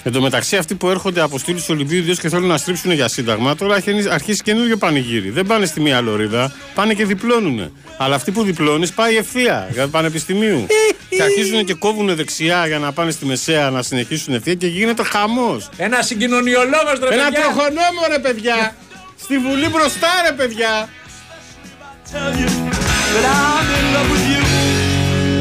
Εν 0.03 0.11
τω 0.11 0.21
μεταξύ, 0.21 0.57
αυτοί 0.57 0.75
που 0.75 0.89
έρχονται 0.89 1.21
από 1.21 1.37
στήλους 1.37 1.69
Ολυμπίου 1.69 2.13
και 2.15 2.29
θέλουν 2.29 2.47
να 2.47 2.57
στρίψουν 2.57 2.91
για 2.91 3.07
σύνταγμα, 3.07 3.55
τώρα 3.55 3.75
έχει 3.75 4.09
αρχίσει 4.09 4.41
καινούριο 4.41 4.77
πανηγύρι. 4.77 5.29
Δεν 5.29 5.45
πάνε 5.45 5.65
στη 5.65 5.81
μία 5.81 6.01
λωρίδα, 6.01 6.53
πάνε 6.73 6.93
και 6.93 7.05
διπλώνουν. 7.05 7.71
Αλλά 7.97 8.15
αυτοί 8.15 8.31
που 8.31 8.43
διπλώνεις 8.43 8.91
πάει 8.93 9.15
ευθεία 9.17 9.67
για 9.71 9.81
το 9.81 9.87
πανεπιστημίου. 9.89 10.65
και 11.09 11.23
αρχίζουν 11.23 11.65
και 11.65 11.73
κόβουν 11.73 12.15
δεξιά 12.15 12.67
για 12.67 12.79
να 12.79 12.91
πάνε 12.91 13.11
στη 13.11 13.25
μεσαία 13.25 13.69
να 13.69 13.81
συνεχίσουν 13.81 14.33
ευθεία 14.33 14.53
και 14.53 14.67
γίνεται 14.67 15.03
χαμός. 15.03 15.69
Ένα 15.77 16.01
συγκοινωνιολόγος 16.01 16.99
ρε 16.99 17.13
Ένα 17.15 17.23
παιδιά. 17.23 17.39
τροχονόμο 17.41 18.01
ρε 18.11 18.19
παιδιά! 18.19 18.75
Στη 19.23 19.37
Βουλή 19.37 19.67
μπροστά 19.69 20.07
ρε 20.29 20.35
παιδιά! 20.35 20.89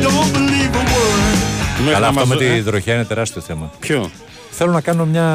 Tell 0.03 0.11
you 0.11 0.13
that 0.13 0.25
I'm 0.25 0.33
in 0.33 0.33
love 0.33 0.33
with 0.33 0.33
you. 0.33 0.33
Don't 0.33 0.33
believe 0.37 0.75
a 0.75 0.85
word. 0.93 1.79
Μέχρι 1.79 1.95
Αλλά 1.95 1.99
να 2.01 2.07
αυτό 2.07 2.21
μας 2.21 2.29
με 2.29 2.35
δω- 2.35 2.41
τη 2.41 2.47
ε, 2.47 2.61
δροχιά 2.63 2.95
είναι 2.95 3.05
τεράστιο 3.05 3.41
θέμα. 3.41 3.71
Ποιο; 3.81 4.11
Θέλω 4.51 4.73
να 4.73 4.81
κάνω 4.81 5.05
μια, 5.05 5.27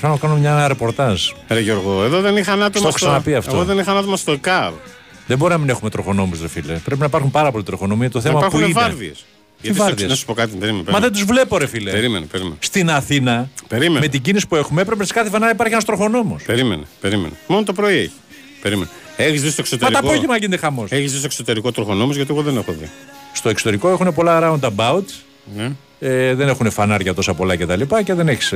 θέλω 0.00 0.12
να 0.12 0.18
κάνω 0.18 0.36
μια 0.36 0.68
ρεπορτάζ. 0.68 1.22
Ρε 1.48 1.60
Γιώργο, 1.60 2.02
εδώ 2.04 2.20
δεν 2.20 2.36
είχαν 2.36 2.54
άτομα 2.62 2.70
Στο 2.78 2.88
έχω 2.88 2.96
ξαναπεί 2.96 3.34
αυτό. 3.34 3.54
Εγώ 3.54 3.64
δεν 3.64 3.78
είχαν 3.78 3.96
άτομα 3.96 4.16
στο 4.16 4.38
ΚΑΒ. 4.40 4.72
Δεν 5.26 5.38
μπορεί 5.38 5.52
να 5.52 5.58
μην 5.58 5.68
έχουμε 5.68 5.90
τροχονόμους, 5.90 6.40
ρε 6.40 6.48
φίλε. 6.48 6.74
Πρέπει 6.74 7.00
να 7.00 7.06
υπάρχουν 7.06 7.30
πάρα 7.30 7.50
πολλοί 7.50 7.64
τροχονόμοι. 7.64 8.08
Το 8.08 8.18
Να 8.18 8.24
θέμα 8.24 8.38
που 8.38 8.44
υπάρχουν 8.46 8.70
είναι. 8.70 8.80
βάρδιες. 8.80 9.24
Γιατί 9.60 9.78
βάρδιες; 9.78 9.98
στο- 10.00 10.08
να 10.08 10.14
σου 10.14 10.24
πω 10.24 10.34
κάτι, 10.34 10.48
περίμενε. 10.50 10.76
Μα 10.76 10.82
περίμενε. 10.84 11.04
δεν 11.06 11.12
τους 11.12 11.24
βλέπω, 11.34 11.58
ρε 11.58 11.66
φίλε. 11.66 11.90
Περίμενε, 11.90 12.26
περίμενε. 12.26 12.56
Στην 12.58 12.90
Αθήνα, 12.90 13.48
Περίμενε. 13.68 14.00
με 14.00 14.08
την 14.08 14.20
κίνηση 14.22 14.46
που 14.46 14.56
έχουμε, 14.56 14.80
έπρεπε 14.82 15.04
σε 15.04 15.12
κάθε 15.12 15.26
φανάρι 15.28 15.44
να 15.44 15.50
υπάρχει 15.50 15.72
ένας 15.72 15.84
τροχονόμος. 15.84 16.42
Περίμενε, 16.42 16.82
περίμενε. 17.00 17.32
Μόνο 17.46 17.62
το 17.64 17.72
πρωί 17.72 17.96
έχει. 17.96 18.12
Περίμενε. 18.62 18.88
Έχεις 19.16 19.42
δει 19.42 19.50
στο 19.50 19.62
Μα 19.62 19.68
εξωτερικό. 19.68 20.00
το 20.00 20.06
απόγευμα 20.08 20.36
γίνεται 20.36 20.56
χαμός. 20.56 20.90
Έχεις 20.90 21.10
δει 21.12 21.16
στο 21.18 21.26
εξωτερικό 21.26 21.72
τροχονόμο 21.72 22.12
γιατί 22.12 22.30
εγώ 22.32 22.42
δεν 22.42 22.56
έχω 22.56 22.72
δει. 22.80 22.90
Στο 23.36 23.48
εξωτερικό 23.48 23.88
έχουν 23.90 24.14
πολλά 24.14 24.40
roundabouts. 24.60 25.12
Ναι. 25.56 25.70
Ε, 26.00 26.34
δεν 26.34 26.48
έχουν 26.48 26.70
φανάρια 26.70 27.14
τόσα 27.14 27.34
πολλά 27.34 27.56
κτλ. 27.56 27.80
Και, 27.82 28.02
και 28.04 28.14
δεν 28.14 28.28
έχεις 28.28 28.54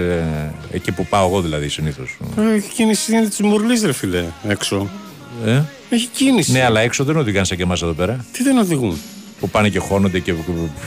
εκεί 0.70 0.92
που 0.92 1.06
πάω 1.06 1.26
εγώ 1.28 1.40
δηλαδή 1.40 1.68
συνήθως. 1.68 2.18
Ε, 2.38 2.54
Έχει 2.54 2.68
κίνηση 2.68 3.12
είναι 3.16 3.26
της 3.28 3.40
μουρλής, 3.40 3.82
ρε 3.82 3.92
φιλέ, 3.92 4.24
έξω. 4.48 4.88
Ε; 5.46 5.60
Έχει 5.90 6.06
κίνηση. 6.06 6.52
Ναι, 6.52 6.64
αλλά 6.64 6.80
έξω 6.80 7.04
δεν 7.04 7.16
οδηγάνε 7.16 7.44
σαν 7.46 7.56
και 7.56 7.62
εμάς 7.62 7.82
εδώ 7.82 7.92
πέρα. 7.92 8.24
Τι 8.32 8.42
δεν 8.42 8.58
οδηγούν; 8.58 8.98
Που 9.40 9.48
πάνε 9.48 9.68
και 9.68 9.78
χώνονται 9.78 10.18
και 10.18 10.34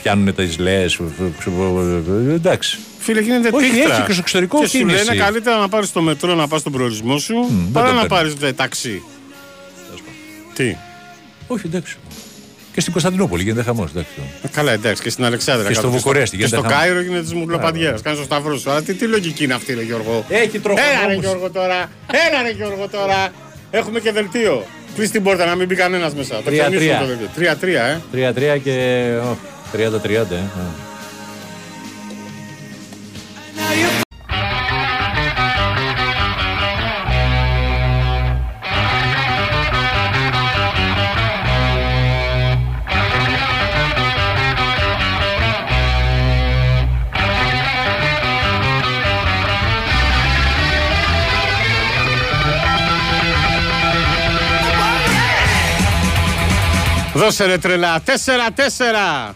πιάνουν 0.02 0.36
τις 0.36 0.58
λέες. 0.58 1.00
Εντάξει. 2.34 2.78
Φίλε, 3.00 3.22
γίνεται 3.22 3.50
Όχι, 3.54 3.70
τίχτρα. 3.70 3.94
έχει 3.96 4.04
και 4.06 4.12
στο 4.12 4.22
εξωτερικό 4.22 4.60
και 4.60 4.68
σου 4.68 4.78
κίνηση. 4.78 5.06
λένε 5.06 5.18
καλύτερα 5.24 5.58
να 5.58 5.70
πάρεις 5.70 5.92
το 5.92 6.02
μετρό 6.02 6.36
να 6.36 6.48
πας 6.48 6.60
στον 6.60 6.72
προορισμό 6.72 7.18
σου 7.18 7.34
δεν 7.50 7.70
παρά 7.72 7.88
το 7.88 7.94
να 7.94 8.00
παίρνω. 8.06 8.16
πάρεις 8.16 8.56
ταξί. 8.56 9.02
Τι; 10.54 10.76
Όχι, 11.48 11.62
εντάξει. 11.66 11.98
Και 12.74 12.80
στην 12.82 12.92
Κωνσταντινούπολη 12.92 13.44
γίνεται 13.44 13.64
χαμός. 13.64 13.90
Ε, 13.96 14.02
Καλά, 14.52 14.72
εντάξει, 14.72 15.02
και 15.02 15.10
στην 15.10 15.26
Αλεξάνδρα. 15.26 15.68
Και 15.68 15.74
στο 15.74 15.82
κάτω. 15.84 15.94
Βουκουρέστι 15.98 16.38
Και 16.38 16.46
στο 16.46 16.56
γίνεται 16.56 16.74
χαμός. 16.74 16.88
Κάιρο 16.88 17.02
γίνεται 17.02 17.22
της 17.22 17.34
μουρλοπαντιέρα. 17.34 17.98
Κάνεις 18.04 18.20
το 18.20 18.26
σταυρό 18.26 18.58
σου. 18.58 18.72
Αλλά 18.72 18.82
τι, 18.82 18.94
τι 18.94 19.06
λογική 19.08 19.44
είναι 19.44 19.54
αυτή, 19.54 19.74
ρε 19.74 19.82
Γιώργο. 19.82 20.26
Έχει 20.30 20.60
τροχονόμους. 20.60 20.96
Έλα, 21.04 21.08
ρε 21.08 21.14
Γιώργο 21.20 21.50
τώρα. 21.50 21.90
Έλα, 22.28 22.42
ρε 22.42 22.50
Γιώργο 22.50 22.88
τώρα. 22.88 23.30
Έχουμε 23.72 24.00
και 24.00 24.12
δελτίο. 24.12 24.66
Κλείσει 24.96 25.12
την 25.12 25.24
πόρτα 25.24 25.46
να 25.46 25.56
μην 25.56 25.68
μπει 25.68 25.76
κανένας 25.76 26.14
μέσα. 26.14 26.36
Το 26.36 26.42
Τρία, 26.42 26.62
ξενίσουμε 26.62 26.88
τρία. 26.90 27.00
το 27.00 27.06
δελτίο. 27.06 27.28
Τρία-τρία, 27.36 27.84
ε. 27.84 28.02
3-3 28.56 28.60
και. 28.64 29.06
30-30. 29.74 30.36
Ε. 30.36 30.42
Δώσε 57.32 57.46
ρε 57.46 57.58
τρελά. 57.58 58.02
Τέσσερα-τέσσερα. 58.02 59.36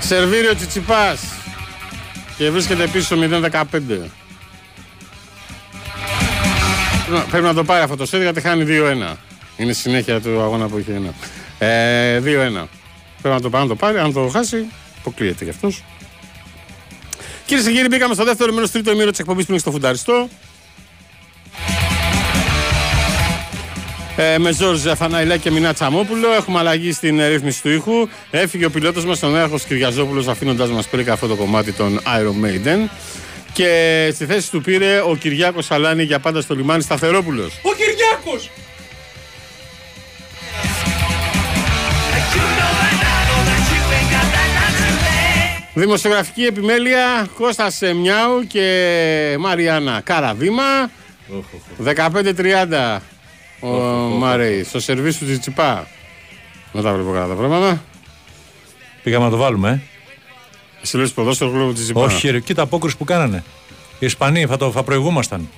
Σερβίριο 0.00 0.54
Τσιτσιπάς 0.54 1.20
και 2.36 2.50
βρίσκεται 2.50 2.86
πίσω 2.86 3.16
0-15. 3.16 3.62
Να- 7.10 7.20
Πρέπει 7.20 7.44
να 7.44 7.54
το 7.54 7.64
πάρει 7.64 7.82
αυτό 7.82 7.96
το 7.96 8.06
σετ 8.06 8.22
γιατί 8.22 8.40
χάνει 8.40 8.64
2-1. 8.64 9.16
Είναι 9.56 9.72
συνέχεια 9.72 10.20
του 10.20 10.40
αγώνα 10.40 10.68
που 10.68 10.78
είχε 10.78 10.92
ένα. 10.92 11.14
Ε, 11.58 12.20
2-1. 12.20 12.68
Πρέπει 13.22 13.34
να 13.34 13.40
το 13.40 13.50
πάρει, 13.50 13.62
να 13.62 13.68
το 13.68 13.74
πάρει. 13.76 13.98
Αν 13.98 14.12
το 14.12 14.28
χάσει, 14.32 14.66
αποκλείεται 14.98 15.44
γι' 15.44 15.50
αυτός. 15.50 15.82
Κυρίες 17.46 17.66
και 17.66 17.72
κύριοι, 17.72 17.86
μπήκαμε 17.90 18.14
στο 18.14 18.24
δεύτερο 18.24 18.52
μέρος, 18.52 18.70
τρίτο 18.70 18.90
ημίρο 18.92 19.10
της 19.10 19.18
εκπομπής 19.18 19.44
που 19.44 19.50
είναι 19.50 19.60
στο 19.60 19.70
Φουνταριστό. 19.70 20.28
Ε, 24.16 24.38
με 24.38 24.52
Ζόρζ 24.52 24.86
Αθαναϊλά 24.86 25.36
και 25.36 25.50
Μινά 25.50 25.72
Τσαμόπουλο. 25.72 26.32
Έχουμε 26.32 26.58
αλλαγή 26.58 26.92
στην 26.92 27.18
ε, 27.18 27.28
ρύθμιση 27.28 27.62
του 27.62 27.70
ήχου. 27.70 28.08
Έφυγε 28.30 28.64
ο 28.64 28.70
πιλότος 28.70 29.04
μας, 29.04 29.18
τον 29.18 29.36
Έρχο 29.36 29.58
Κυριαζόπουλος, 29.68 30.28
αφήνοντα 30.28 30.66
μας 30.66 30.86
πρίκα 30.88 31.12
αυτό 31.12 31.26
το 31.26 31.34
κομμάτι 31.34 31.72
των 31.72 32.00
Iron 32.00 32.44
Maiden. 32.46 32.88
Και 33.52 34.10
στη 34.14 34.26
θέση 34.26 34.50
του 34.50 34.60
πήρε 34.60 35.00
ο 35.00 35.16
Κυριάκος 35.16 35.70
Αλάνη 35.70 36.02
για 36.02 36.18
πάντα 36.18 36.40
στο 36.40 36.54
λιμάνι 36.54 36.82
Σταθερόπουλος. 36.82 37.60
Ο 37.62 37.70
Κυριάκος! 37.76 38.50
Δημοσιογραφική 45.74 46.42
επιμέλεια 46.42 47.28
Κώστας 47.36 47.80
Μιάου 47.94 48.46
και 48.46 49.36
Μαριάννα 49.38 50.00
Καραβήμα. 50.04 50.90
15-30 51.84 52.98
ο 53.68 54.08
Μάρεϊ 54.18 54.64
στο 54.64 54.80
σερβίς 54.80 55.18
του 55.18 55.24
Τσιτσιπά. 55.24 55.86
Δεν 56.72 56.82
τα 56.82 56.92
βλέπω 56.92 57.12
καλά 57.12 57.26
τα 57.26 57.34
πράγματα. 57.34 57.82
Πήγαμε 59.02 59.24
να 59.24 59.30
το 59.30 59.36
βάλουμε, 59.36 59.70
ε. 59.70 59.80
Εσύ 60.82 60.96
λες 60.96 61.12
ποδόσφαιρο 61.12 61.50
λόγω 61.50 61.66
του 61.68 61.72
Τσιτσιπά. 61.74 62.00
Όχι, 62.00 62.30
ρε, 62.30 62.40
κοίτα 62.40 62.62
απόκριση 62.62 62.96
που 62.96 63.04
κάνανε. 63.04 63.44
Οι 63.98 64.06
Ισπανοί 64.06 64.46
θα, 64.46 64.56
το, 64.56 64.70
θα 64.70 64.82
προηγούμασταν. 64.82 65.48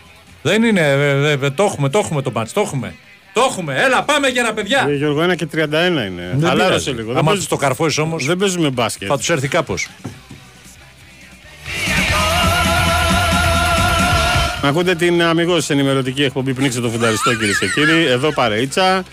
Δεν 0.42 0.62
είναι, 0.62 0.80
ε, 0.80 1.30
ε, 1.30 1.38
ε, 1.42 1.50
το 1.50 1.64
έχουμε, 1.64 1.88
το 1.88 1.98
έχουμε 1.98 2.22
το 2.22 2.30
μάτς, 2.30 2.52
το 2.52 2.60
έχουμε. 2.60 2.94
Το 3.32 3.42
έχουμε, 3.50 3.74
έλα 3.82 4.02
πάμε 4.02 4.28
για 4.28 4.40
ένα 4.42 4.52
παιδιά. 4.52 4.86
Ε, 4.88 4.94
Γιώργο, 4.94 5.22
1 5.32 5.36
και 5.36 5.46
31 5.54 5.56
είναι. 5.62 6.32
Δεν 6.36 6.48
Χαλάρωσε 6.48 6.58
πειράζει. 6.68 6.90
λίγο. 6.90 7.06
Δεν, 7.08 7.16
Άμα 7.16 7.24
παίζ- 7.26 7.38
τους 7.38 7.48
το 7.48 7.56
καρφώσεις 7.56 7.98
όμως, 7.98 8.24
δεν 8.26 8.36
παίζουμε 8.36 8.70
μπάσκετ. 8.70 9.08
θα 9.10 9.16
τους 9.18 9.30
έρθει 9.30 9.48
κάπως. 9.48 9.88
Ακούτε 14.66 14.94
την 14.94 15.22
αμυγός 15.22 15.70
ενημερωτική 15.70 16.22
εκπομπή 16.22 16.54
Πνίξε 16.54 16.80
το 16.80 16.90
Φουνταριστό, 16.90 17.34
κυρίες 17.34 17.58
και 17.58 17.66
κύριοι. 17.74 18.04
Εδώ 18.04 18.32
παρείτσα. 18.32 19.04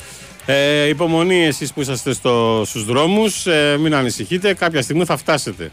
Ε, 0.45 0.87
υπομονή 0.87 1.45
εσείς 1.45 1.73
που 1.73 1.81
είσαστε 1.81 2.13
στο, 2.13 2.63
στους 2.65 2.85
δρόμους. 2.85 3.45
Ε, 3.45 3.77
μην 3.79 3.95
ανησυχείτε. 3.95 4.53
Κάποια 4.53 4.81
στιγμή 4.81 5.05
θα 5.05 5.17
φτάσετε. 5.17 5.71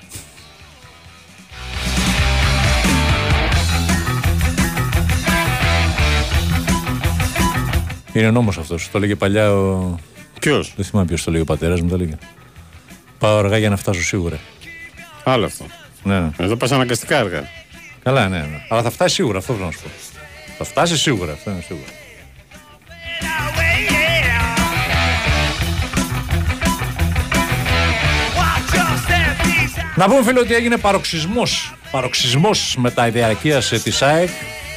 Είναι 8.13 8.31
νόμος 8.31 8.59
αυτός. 8.59 8.89
Το 8.93 8.99
έλεγε 8.99 9.15
παλιά 9.15 9.53
ο... 9.55 9.95
Ποιος; 10.41 10.73
Δεν 10.77 10.85
θυμάμαι 10.85 11.07
ποιος 11.07 11.25
το 11.25 11.31
λέει 11.31 11.41
ο 11.41 11.45
πατέρας 11.45 11.81
μου, 11.81 11.89
το 11.89 11.95
έλεγε. 11.95 12.19
Πάω 13.19 13.39
αργά 13.39 13.59
για 13.59 13.69
να 13.71 13.77
φτάσω 13.77 14.03
σίγουρα. 14.03 14.39
Άλλο 15.25 15.45
αυτό. 15.45 15.65
Ναι, 16.03 16.21
ναι. 16.21 16.31
Εδώ 16.39 16.57
πας 16.57 16.73
αναγκαστικά 16.73 17.17
έργα. 17.17 17.49
Καλά, 18.03 18.29
ναι, 18.29 18.39
ναι. 18.39 18.67
Αλλά 18.69 18.83
θα 18.83 18.91
φτάσει 18.91 19.15
σίγουρα, 19.15 19.39
αυτό 19.39 19.53
θέλω 19.53 19.65
να 19.65 19.73
σου 19.73 19.81
πω. 19.83 19.89
Θα 20.59 20.65
φτάσει 20.65 20.99
σίγουρα, 20.99 21.33
αυτό 21.33 21.51
είναι 21.51 21.63
σίγουρο. 21.67 21.85
Να 29.95 30.09
πούμε 30.09 30.23
φίλο 30.23 30.41
ότι 30.41 30.55
έγινε 30.55 30.77
παροξισμός 30.77 31.75
Παροξισμός 31.91 32.75
με 32.79 32.91
τα 32.91 33.07
ιδιαρκεία 33.07 33.61
σε 33.61 33.83
ΑΕΚ 34.01 34.29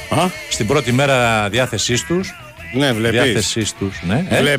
Α; 0.08 0.28
Στην 0.50 0.66
πρώτη 0.66 0.92
μέρα 0.92 1.48
διάθεσής 1.48 2.04
τους 2.06 2.34
Ναι 2.72 2.92
βλέπεις 2.92 3.22
Διάθεσής 3.22 3.74
τους 3.74 4.02
ναι, 4.02 4.26
ε 4.28 4.58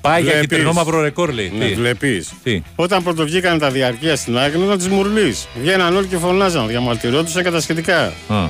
πάει 0.00 0.22
για 0.22 0.30
βλέπεις. 0.32 0.48
κυτρινό 0.48 0.72
μαύρο 0.72 1.00
ρεκόρ, 1.00 1.32
λέει. 1.32 1.52
Ναι, 1.58 1.64
Τι; 1.66 1.74
βλέπεις. 1.74 2.32
Τι; 2.42 2.62
Όταν 2.76 3.02
πρωτοβγήκαν 3.02 3.58
τα 3.58 3.70
διαρκεία 3.70 4.16
στην 4.16 4.38
ΑΕΚ, 4.38 4.54
να 4.56 4.76
τη 4.78 4.88
μουρλή. 4.88 5.36
Βγαίναν 5.60 5.96
όλοι 5.96 6.06
και 6.06 6.16
φωνάζαν, 6.16 6.66
διαμαρτυρόντουσαν 6.66 7.42
και 7.42 7.50
τα 7.50 7.60
σχετικά. 7.60 8.12
Α, 8.28 8.46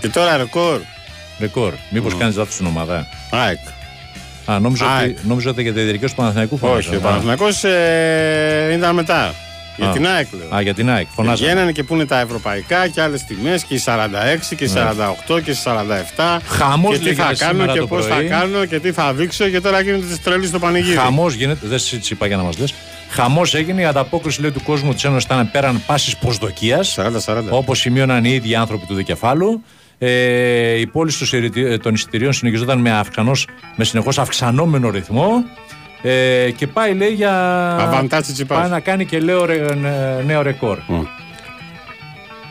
Και 0.00 0.08
τώρα 0.08 0.36
ρεκόρ. 0.36 0.80
ρεκόρ. 1.40 1.72
Μήπως 1.90 2.12
Ναι. 2.12 2.18
κάνεις 2.18 2.36
λάθος 2.36 2.54
στην 2.54 2.66
ομάδα. 2.66 3.06
ΑΕΚ. 3.30 3.58
Α, 4.46 4.58
νόμιζα 4.58 4.86
ΑΕΚ. 4.96 5.16
ότι, 5.16 5.26
νόμιζα 5.26 5.50
ότι 5.50 5.62
για 5.62 5.74
τα 5.74 5.80
διαρκεία 5.82 6.08
του 6.08 6.14
Παναθηναϊκού 6.14 6.58
Όχι, 6.60 6.64
φωνάζανε. 6.66 6.96
ο 6.96 7.00
Παναθηναϊκός 7.00 7.64
ε, 7.64 8.74
ήταν 8.76 8.94
μετά. 8.94 9.34
Για 9.76 9.88
Α. 9.88 9.92
την 9.92 10.06
ΑΕΚ 10.06 10.26
λέω. 10.38 10.54
Α, 10.58 10.60
για 10.60 10.74
την 10.74 10.90
ΑΕΚ. 10.90 11.06
Φωνάζανε. 11.14 11.46
Βγαίνανε 11.50 11.72
και 11.72 11.82
πούνε 11.82 12.04
τα 12.06 12.20
ευρωπαϊκά 12.20 12.88
και 12.88 13.00
άλλες 13.00 13.24
τιμές 13.24 13.64
και 13.64 13.74
οι 13.74 13.78
46 13.84 14.54
και 14.56 14.64
οι 14.64 14.70
48 14.74 15.40
και 15.44 15.50
οι 15.50 15.56
47. 15.64 16.40
Χαμός 16.46 16.92
και 16.92 16.98
τι 16.98 17.04
λέγεται 17.04 17.22
θα 17.22 17.34
κάνω 17.34 17.52
σήμερα 17.52 17.72
και 17.72 17.78
το 17.78 17.86
πώς 17.86 18.06
θα 18.06 18.14
πρωί. 18.14 18.26
κάνω 18.28 18.64
και 18.64 18.78
τι 18.80 18.92
θα 18.92 19.12
δείξω 19.12 19.48
και 19.48 19.60
τώρα 19.60 19.80
γίνεται 19.80 20.06
της 20.06 20.22
τρελής 20.22 20.48
στο 20.48 20.58
πανηγύρι. 20.58 20.96
Χαμός 20.96 21.34
γίνεται, 21.34 21.66
δεν 21.66 21.78
σε 21.78 22.00
είπα 22.10 22.26
για 22.26 22.36
να 22.36 22.42
μας 22.42 22.58
λες. 22.58 22.74
Χαμός 23.10 23.54
έγινε, 23.54 23.80
η 23.80 23.84
ανταπόκριση 23.84 24.40
λέει, 24.40 24.50
του 24.50 24.62
κόσμου 24.62 24.94
της 24.94 25.04
Ένωσης 25.04 25.24
ήταν 25.24 25.50
πέραν 25.50 25.82
πάσης 25.86 26.16
προσδοκίας. 26.16 26.88
40-40. 26.88 27.42
Όπως 27.50 27.78
σημείωναν 27.78 28.24
οι 28.24 28.30
ίδιοι 28.32 28.54
άνθρωποι 28.54 28.86
του 28.86 28.94
δικεφάλου. 28.94 29.62
Ε, 29.98 30.78
η 30.78 30.86
πόλη 30.86 31.10
στους 31.10 31.32
εισιτηρίων- 31.32 31.72
ε, 31.72 31.78
των 31.78 31.94
εισιτηρίων 31.94 32.32
συνεχιζόταν 32.32 32.78
με, 32.78 32.90
αυξανός, 32.92 33.46
με 33.76 33.84
συνεχώς 33.84 34.18
αυξανόμενο 34.18 34.90
ρυθμό 34.90 35.44
ε, 36.06 36.50
και 36.50 36.66
πάει 36.66 36.94
λέει 36.94 37.10
για 37.12 37.32
Αβαντά 37.76 38.20
Τσιτσιπάς. 38.20 38.58
πάει 38.58 38.68
να 38.70 38.80
κάνει 38.80 39.04
και 39.04 39.18
λέω, 39.20 39.44
ρε- 39.44 39.74
νε- 39.74 40.24
νέο 40.26 40.42
ρεκόρ. 40.42 40.78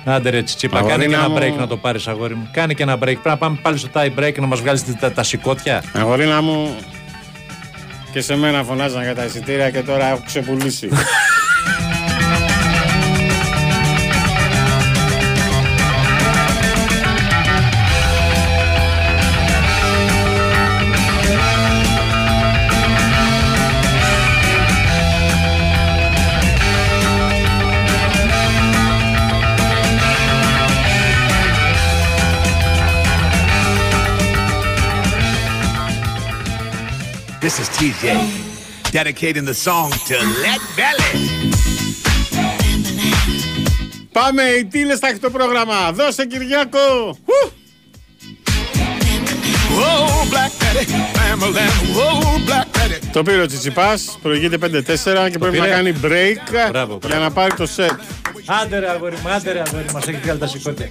Άντε 0.06 0.30
ρε 0.30 0.41
Τσιτσίπα, 0.43 0.78
Αγορίνα 0.78 0.97
κάνε 0.97 1.08
και 1.08 1.16
ένα 1.16 1.30
μου. 1.30 1.38
break 1.38 1.60
να 1.60 1.68
το 1.68 1.78
πάρεις 1.78 2.08
αγόρι 2.08 2.36
μου. 2.36 2.49
Κάνε 2.51 2.74
και 2.74 2.84
ένα 2.84 2.93
break. 2.95 2.99
Πρέπει 2.99 3.20
να 3.24 3.38
πάμε 3.38 3.58
πάλι 3.62 3.78
στο 3.78 3.89
tie 3.93 4.10
break 4.20 4.34
να 4.39 4.47
μας 4.47 4.60
βγάλεις 4.62 4.84
τα, 4.99 5.12
τα 5.12 5.24
σηκώτια. 5.24 5.84
Αγορίνα 5.93 6.41
μου 6.41 6.76
και 8.12 8.22
σε 8.22 8.36
μένα 8.36 8.64
φωνάζαν 8.64 9.04
για 9.04 9.16
τα 9.16 9.24
εισιτήρια 9.26 9.70
και 9.70 9.80
τώρα 9.82 10.08
έχω 10.08 10.22
ξεπουλήσει. 10.26 10.89
This 37.56 37.70
is 37.70 37.78
TJ, 37.78 38.04
dedicating 38.91 39.45
the 39.45 39.54
song 39.54 39.91
to 40.08 40.16
Let 40.43 40.62
Belly. 40.78 41.12
Πάμε 44.12 44.41
οι 44.43 44.66
τίλες 44.66 44.97
στα 44.97 45.20
το 45.22 45.30
πρόγραμμα. 45.30 45.91
Δώσε 45.91 46.26
Κυριάκο. 46.26 47.18
Ου! 47.26 47.51
Whoa, 49.78 50.34
Black 50.34 50.51
Betty, 50.62 50.86
Pamela, 51.16 51.68
whoa, 51.95 52.49
Black 52.49 52.78
Betty. 52.78 53.08
Το 53.12 53.24
πήρε 53.24 53.41
ο 53.41 53.45
Τσιτσιπάς, 53.45 54.18
προηγείται 54.22 54.58
5-4 54.58 55.30
και 55.32 55.38
πρέπει 55.38 55.58
να 55.58 55.64
πήρε. 55.64 55.76
κάνει 55.76 55.93
break 56.04 56.70
Μπράβο, 56.70 56.97
για 57.01 57.10
μπράβο. 57.10 57.24
να 57.24 57.32
πάρει 57.32 57.54
το 57.54 57.66
σετ. 57.66 57.91
Άντε 58.62 58.80
ρε 58.80 58.89
αγόρι 58.89 59.16
μου, 59.24 59.30
άντε 59.30 59.51
ρε 59.51 59.62
αγόρι 59.68 59.86
μας 59.93 60.08
έχεις 60.08 60.20
βγάλει 60.22 60.39
τα 60.39 60.47
σηκώτια. 60.47 60.89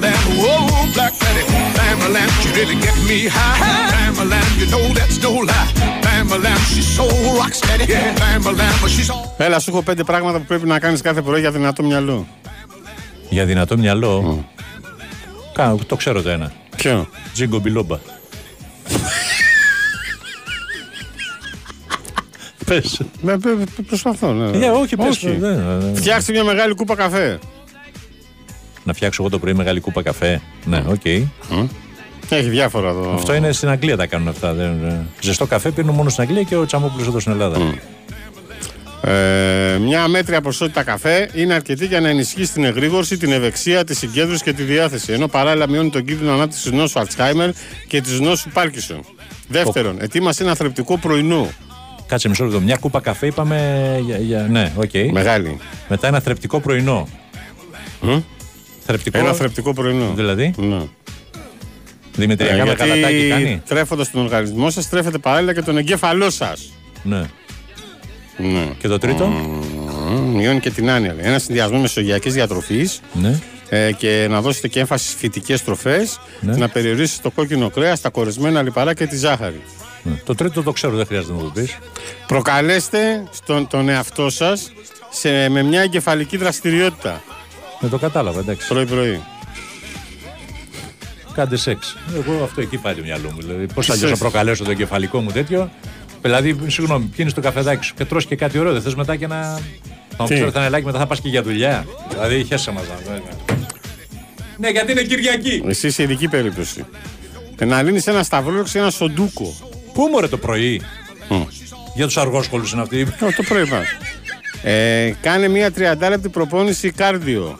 Pamela, 0.00 0.12
whoa, 0.40 0.92
Black 0.94 1.14
Betty, 1.20 1.44
Pamela, 1.78 2.22
she 2.40 2.48
really 2.58 2.76
get 2.84 2.96
me 3.08 3.18
high. 3.36 3.60
Pamela, 3.94 4.40
you 4.60 4.66
know 4.72 4.84
that's 4.98 5.18
no 5.26 5.32
lie. 5.50 5.70
Pamela, 6.06 6.52
she's 6.70 6.88
so 6.96 7.04
rock 7.38 7.52
steady. 7.60 7.86
Pamela, 8.20 8.66
but 8.82 8.90
she's 8.90 9.10
all. 9.10 9.34
Έλα, 9.36 9.58
σου 9.58 9.70
έχω 9.70 9.82
πέντε 9.82 10.04
πράγματα 10.04 10.38
που 10.38 10.44
πρέπει 10.44 10.66
να 10.66 10.78
κάνεις 10.78 11.00
κάθε 11.00 11.22
πρωί 11.22 11.40
για 11.40 11.50
δυνατό 11.50 11.82
μυαλό. 11.82 12.26
Για 13.28 13.44
δυνατό 13.44 13.78
μυαλό; 13.78 14.44
Κάνω, 15.52 15.78
το 15.86 15.96
ξέρω 15.96 16.22
το 16.22 16.28
ένα. 16.30 16.52
Ποιο; 16.76 17.08
Τζίγκο 17.32 17.58
μπιλόμπα. 17.58 17.98
Πες. 22.66 23.00
Με, 23.20 23.36
με- 23.44 23.54
με- 23.54 23.64
προσπαθώ. 23.86 24.32
Ναι. 24.32 24.66
Ε, 24.66 24.70
όχι, 24.70 24.96
πες. 24.96 25.06
Όχι. 25.08 25.26
ναι, 25.26 25.48
ναι, 25.50 25.74
ναι. 25.74 25.94
Φτιάξτε 25.98 26.32
μια 26.32 26.44
μεγάλη 26.44 26.74
κούπα 26.74 26.94
καφέ. 26.94 27.38
Να 28.86 28.92
φτιάξω 28.92 29.22
εγώ 29.22 29.30
το 29.30 29.38
πρωί 29.38 29.54
μεγάλη 29.54 29.80
κούπα 29.80 30.02
καφέ. 30.02 30.40
Ναι, 30.64 30.82
οκ. 30.88 31.04
Έχει 32.28 32.48
διάφορα 32.48 32.88
εδώ. 32.88 33.14
Αυτό 33.14 33.34
είναι 33.34 33.52
στην 33.52 33.68
Αγγλία 33.68 33.96
τα 33.96 34.06
κάνουν 34.06 34.28
αυτά. 34.28 34.52
Δεν, 34.52 34.78
δεν- 34.82 35.06
Ζεστό 35.20 35.46
καφέ 35.46 35.70
πίνουν 35.70 35.94
μόνο 35.94 36.08
στην 36.08 36.22
Αγγλία 36.22 36.42
και 36.42 36.56
ο 36.56 36.66
Τσαμόπουλος 36.66 37.06
εδώ 37.06 37.20
στην 37.20 37.32
Ελλάδα. 37.32 37.74
Ε, 39.02 39.78
μια 39.80 40.08
μέτρια 40.08 40.40
ποσότητα 40.40 40.82
καφέ 40.82 41.30
είναι 41.34 41.54
αρκετή 41.54 41.86
για 41.86 42.00
να 42.00 42.08
ενισχύσει 42.08 42.52
την 42.52 42.64
εγρήγορση, 42.64 43.16
την 43.16 43.32
ευεξία, 43.32 43.84
τη 43.84 43.94
συγκέντρωση 43.94 44.42
και 44.42 44.52
τη 44.52 44.62
διάθεση. 44.62 45.12
Ενώ 45.12 45.26
παράλληλα 45.28 45.68
μειώνει 45.68 45.90
τον 45.90 46.04
κίνδυνο 46.04 46.32
ανάπτυξης 46.32 46.70
νόσου 46.72 46.98
Αλτσχάιμερ 46.98 47.50
και 47.88 48.00
της 48.00 48.20
νόσου 48.20 48.50
Πάρκινσον. 48.50 49.00
Δεύτερον, 49.48 49.96
ετοίμασε 50.00 50.42
ένα 50.42 50.54
θρεπτικό 50.54 50.98
πρωινό. 50.98 51.48
Κάτσε 52.06 52.28
μισό 52.28 52.44
λεπτό. 52.44 52.60
Μια 52.60 52.76
κούπα 52.76 53.00
καφέ 53.00 53.26
είπαμε. 53.26 53.58
Για, 54.04 54.16
για- 54.18 54.46
ναι, 54.50 54.72
οκ. 54.76 54.90
Μεγάλη. 55.12 55.58
Μετά 55.88 56.06
ένα 56.06 56.20
θρεπτικό 56.20 56.60
πρωινό. 56.60 57.08
Μμ. 58.00 58.16
Θρεπτικό. 58.86 59.18
Ένα 59.18 59.32
θρεπτικό 59.32 59.72
πρωινό. 59.72 60.12
Δηλαδή; 60.14 60.54
Ναι. 60.56 60.80
Δημητριακά 62.14 62.64
με 62.66 62.72
γαλατάκι 62.72 63.28
κάνει; 63.28 63.62
τρέφοντας 63.68 64.10
τον 64.10 64.22
οργανισμό 64.22 64.70
σας, 64.70 64.88
τρέφετε 64.88 65.18
παράλληλα 65.18 65.54
και 65.54 65.62
τον 65.62 65.76
εγκέφαλό 65.76 66.30
σας. 66.30 66.72
Ναι. 67.02 67.22
Ναι. 68.38 68.66
Και 68.78 68.88
το 68.88 68.98
τρίτο; 68.98 69.26
Μμμ, 69.26 70.34
Μειώνει 70.34 70.60
και 70.60 70.70
την 70.70 70.90
άνοια. 70.90 71.14
λέει. 71.14 71.26
Ένα 71.26 71.38
συνδυασμό 71.38 71.78
μεσογειακής 71.80 72.32
διατροφής 72.34 73.00
Ναι. 73.12 73.40
ε, 73.68 73.92
και 73.92 74.26
να 74.30 74.40
δώσετε 74.40 74.68
και 74.68 74.80
έμφαση 74.80 75.04
στις 75.04 75.16
φυτικές 75.18 75.64
τροφές, 75.64 76.20
Ναι. 76.40 76.56
να 76.56 76.68
περιορίσετε 76.68 77.20
το 77.22 77.30
κόκκινο 77.30 77.70
κρέας, 77.70 78.00
τα 78.00 78.08
κορεσμένα 78.10 78.62
λιπαρά 78.62 78.94
και 78.94 79.06
τη 79.06 79.16
ζάχαρη. 79.16 79.62
ναι. 80.02 80.12
Το 80.24 80.34
τρίτο 80.34 80.62
το 80.62 80.72
ξέρω, 80.72 80.96
δεν 80.96 81.06
χρειάζεται 81.06 81.32
να 81.32 81.38
μου 81.38 81.44
το 81.44 81.60
πεις. 81.60 81.78
Προκαλέστε 82.26 83.22
στον, 83.30 83.66
τον 83.66 83.88
εαυτό 83.88 84.30
σας 84.30 84.72
με 85.50 85.62
μια 85.62 85.80
εγκεφαλική 85.80 86.36
δραστηριότητα 86.36 87.22
Ναι, 87.80 87.88
το 87.88 87.98
κατάλαβα, 87.98 88.40
εντάξει. 88.40 88.68
πρωί-πρωί. 88.68 89.20
Κάντε 91.34 91.56
σεξ. 91.56 91.96
Εγώ 92.14 92.42
αυτό 92.44 92.60
εκεί 92.60 92.76
πάει 92.76 92.94
το 92.94 93.02
μυαλό 93.02 93.30
μου. 93.30 93.40
Δηλαδή, 93.40 93.66
πώς 93.66 93.84
Τι 93.86 93.90
θα 93.90 93.92
αλλιώς 93.92 94.10
να 94.10 94.16
σεξ; 94.16 94.30
προκαλέσω 94.30 94.64
το 94.64 94.70
εγκεφαλικό 94.70 95.20
μου 95.20 95.30
τέτοιο. 95.30 95.70
Δηλαδή, 96.22 96.56
συγγνώμη, 96.66 97.04
πιάνει 97.04 97.32
το 97.32 97.40
καφεδάκι 97.40 97.84
σου 97.84 97.94
και 97.94 98.04
τρως 98.04 98.26
και 98.26 98.36
κάτι 98.36 98.58
ωραίο. 98.58 98.72
Δεν 98.72 98.82
θες 98.82 98.94
μετά 98.94 99.16
και 99.16 99.26
να. 99.26 99.60
Θα 100.16 100.22
μου 100.22 100.28
Τι; 100.28 100.34
πει 100.34 100.40
το 100.40 100.50
θανελάκι 100.50 100.84
μετά 100.84 100.98
θα 100.98 101.06
πας 101.06 101.20
και 101.20 101.28
για 101.28 101.42
δουλειά. 101.42 101.86
Δηλαδή, 102.10 102.44
χέσε 102.44 102.70
μας. 102.70 102.84
Ναι, 104.56 104.68
γιατί 104.68 104.92
είναι 104.92 105.02
Κυριακή. 105.02 105.62
Εσύ 105.66 105.90
σε 105.90 106.02
ειδική 106.02 106.28
περίπτωση. 106.28 106.84
Ε, 107.58 107.64
να 107.64 107.82
λύνεις 107.82 108.06
ένα 108.06 108.22
σταυρόλεξο 108.22 108.78
ή 108.78 108.80
ένα 108.80 108.90
σοντούκο. 108.90 109.54
Πού 109.92 110.08
μωρέ 110.12 110.28
το 110.28 110.36
πρωί; 110.36 110.82
Μμ. 111.28 111.42
Για 111.94 112.06
τους 112.06 112.16
αργόσχολου 112.16 112.64
είναι 112.72 112.82
αυτοί. 112.82 113.02
Ω, 113.02 113.32
το 113.36 113.42
πρωί 113.42 113.66
πας. 113.66 113.86
Ε, 114.62 115.12
κάνε 115.20 115.48
μια 115.48 115.70
30 116.00 116.08
λεπτή 116.08 116.28
προπόνηση 116.28 116.90
κάρδιο. 116.90 117.58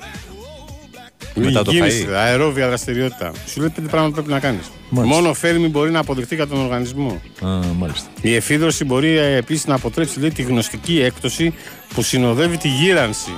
Μετά 1.34 1.62
το 1.62 1.70
Κίνηση, 1.70 2.06
φαΐ. 2.10 2.12
αερόβια 2.14 2.66
δραστηριότητα. 2.66 3.32
Σου 3.46 3.60
λέει 3.60 3.68
πέντε 3.74 3.88
πράγματα 3.88 4.08
που 4.08 4.14
πρέπει 4.14 4.32
να 4.32 4.48
κάνεις. 4.50 4.70
Μάλιστα. 4.90 5.16
Μόνο 5.16 5.28
ωφέλιμη 5.30 5.68
μπορεί 5.68 5.90
να 5.90 5.98
αποδειχθεί 5.98 6.34
για 6.34 6.46
τον 6.46 6.58
οργανισμό. 6.58 7.20
Α, 7.44 7.48
μάλιστα. 7.78 8.08
Η 8.20 8.34
εφίδρωση 8.34 8.84
μπορεί 8.84 9.16
επίσης 9.18 9.66
να 9.66 9.74
αποτρέψει 9.74 10.20
λέει, 10.20 10.32
τη 10.32 10.42
γνωστική 10.42 11.00
έκπτωση 11.02 11.54
που 11.94 12.02
συνοδεύει 12.02 12.56
τη 12.56 12.68
γύρανση. 12.68 13.30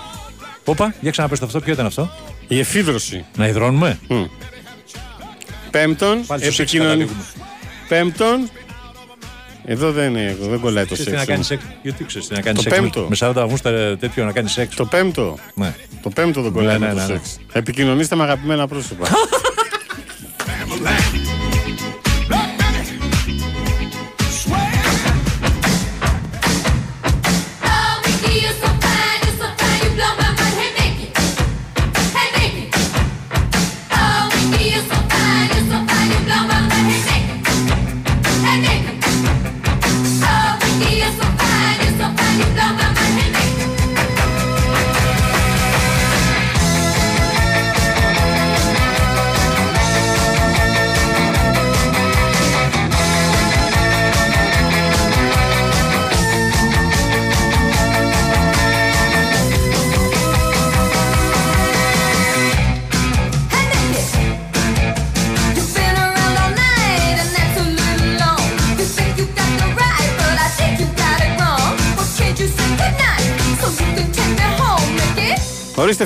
Όπα, 0.65 0.95
για 1.01 1.11
ξαναπέστε 1.11 1.45
αυτό, 1.45 1.61
ποιο 1.61 1.73
ήταν 1.73 1.87
αυτό; 1.87 2.11
Η 2.49 2.59
εφίδρωση. 2.59 3.25
Να 3.37 3.47
υδρώνουμε; 3.49 3.99
Μμ. 4.09 4.23
Πέμπτον, 5.71 6.27
Πάλι 6.27 6.43
στο 6.43 6.53
σεξ 6.53 6.59
επικοινωνία. 6.59 7.07
καταλήγουμε. 7.07 7.25
Πέμπτον, 7.89 8.49
εδώ 9.71 9.93
δεν, 9.93 10.15
είναι, 10.15 10.37
δεν 10.41 10.61
κολλάει 10.61 10.85
το 10.85 10.95
Ξέρεις 10.95 11.13
τι 11.13 11.19
σεξ. 11.19 11.29
να 11.29 11.35
κάνεις 11.35 11.51
όμως. 11.51 11.63
σεξ; 11.65 11.77
Γιατί 11.83 12.05
ξέρεις 12.05 12.29
τι 12.29 12.35
να 12.35 12.41
κάνεις 12.41 12.63
Το 12.63 12.69
σεξ. 12.71 12.81
με- 12.81 12.89
πέμπτο. 12.91 13.07
Με 13.09 13.17
40 13.17 13.43
Αυγούστου 13.45 13.71
τέτοιο 14.01 14.25
να 14.25 14.33
κάνεις 14.33 14.53
σεξ; 14.53 14.75
Το 14.77 14.85
πέμπτο. 14.85 15.39
Ναι. 15.55 15.75
Το 16.03 16.11
πέμπτο 16.11 16.43
δεν 16.43 16.53
κολλάει 16.53 16.79
Ναι, 16.79 16.87
με 16.87 16.93
ναι, 16.93 17.01
το 17.01 17.07
ναι, 17.07 17.13
ναι. 17.13 17.19
σεξ. 17.19 17.39
Επικοινωνήστε 17.53 18.17
με 18.17 18.23
αγαπημένα 18.23 18.67
πρόσωπα. 18.69 19.07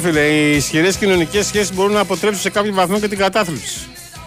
φίλε, 0.02 0.20
οι 0.20 0.56
ισχυρές 0.56 0.96
κοινωνικές 0.96 1.46
σχέσεις 1.46 1.72
μπορούν 1.74 1.92
να 1.92 2.00
αποτρέψουν 2.00 2.40
σε 2.40 2.50
κάποιο 2.50 2.72
βαθμό 2.72 3.00
και 3.00 3.08
την 3.08 3.18
κατάθλιψη. 3.18 3.78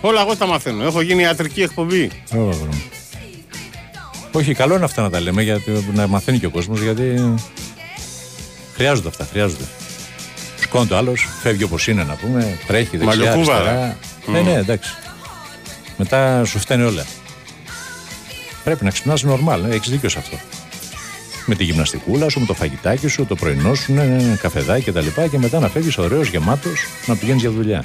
Όλα 0.01 0.21
εγώ 0.21 0.35
τα 0.35 0.45
μαθαίνω. 0.45 0.83
Έχω 0.83 1.01
γίνει 1.01 1.21
ιατρική 1.21 1.61
εκπομπή. 1.61 2.11
Ω, 2.31 2.37
βρω. 2.37 2.69
Όχι, 4.31 4.53
καλό 4.53 4.75
είναι 4.75 4.83
αυτά 4.85 5.01
να 5.01 5.09
τα 5.09 5.19
λέμε 5.19 5.41
γιατί 5.41 5.85
να 5.93 6.07
μαθαίνει 6.07 6.39
και 6.39 6.45
ο 6.45 6.49
κόσμος 6.49 6.81
γιατί 6.81 7.33
χρειάζονται 8.75 9.07
αυτά, 9.07 9.27
χρειάζονται. 9.31 9.63
Σκόνται 10.59 10.93
ο 10.93 10.97
άλλος, 10.97 11.27
φεύγει 11.41 11.63
όπως 11.63 11.87
είναι 11.87 12.03
να 12.03 12.13
πούμε, 12.13 12.57
τρέχει 12.67 12.97
δεξιά, 12.97 13.05
Μαλλιοκούβα, 13.05 13.55
αριστερά. 13.55 13.97
ρε. 14.27 14.31
Ναι, 14.31 14.39
Μμ. 14.41 14.45
ναι, 14.45 14.53
εντάξει. 14.53 14.93
Μετά 15.97 16.45
σου 16.45 16.59
φταίνει 16.59 16.83
όλα. 16.83 17.05
Πρέπει 18.63 18.83
να 18.83 18.89
ξυπνάς 18.89 19.23
νορμάλ, 19.23 19.63
έχεις 19.63 19.89
δίκιο 19.89 20.09
σε 20.09 20.19
αυτό. 20.19 20.37
Με 21.45 21.55
τη 21.55 21.63
γυμναστικούλα 21.63 22.29
σου, 22.29 22.39
με 22.39 22.45
το 22.45 22.53
φαγητάκι 22.53 23.07
σου, 23.07 23.25
το 23.25 23.35
πρωινό 23.35 23.73
σου, 23.73 23.93
ναι, 23.93 24.03
ναι, 24.03 24.23
ναι, 24.23 24.35
καφεδάκι 24.35 24.81
κτλ. 24.81 24.85
Και, 24.85 24.91
τα 24.91 25.01
λοιπά, 25.01 25.27
και 25.27 25.37
μετά 25.37 25.59
να 25.59 25.69
φεύγεις 25.69 25.97
ωραίος, 25.97 26.29
γεμάτος, 26.29 26.85
να 27.05 27.15
πηγαίνεις 27.15 27.41
για 27.41 27.51
δουλειά. 27.51 27.83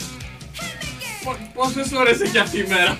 Πόσες 1.54 1.92
ώρες 1.92 2.20
έχει 2.20 2.38
αυτή 2.38 2.58
η 2.58 2.64
μέρα; 2.68 2.98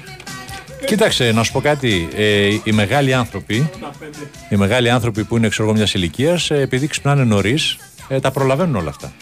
Κοίταξε, 0.86 1.32
να 1.32 1.42
σου 1.42 1.52
πω 1.52 1.60
κάτι. 1.60 2.08
Ε, 2.16 2.48
οι 2.64 2.72
μεγάλοι 2.72 3.14
άνθρωποι, 3.14 3.70
οι 4.48 4.56
μεγάλοι 4.56 4.90
άνθρωποι 4.90 5.24
που 5.24 5.36
είναι 5.36 5.48
ξέρω 5.48 5.68
εγώ 5.68 5.76
μιας 5.76 5.94
ηλικίας, 5.94 6.50
επειδή 6.50 6.86
ξυπνάνε 6.86 7.24
νωρίς, 7.24 7.76
ε, 8.08 8.20
τα 8.20 8.30
προλαβαίνουν 8.30 8.76
όλα 8.76 8.88
αυτά. 8.88 9.12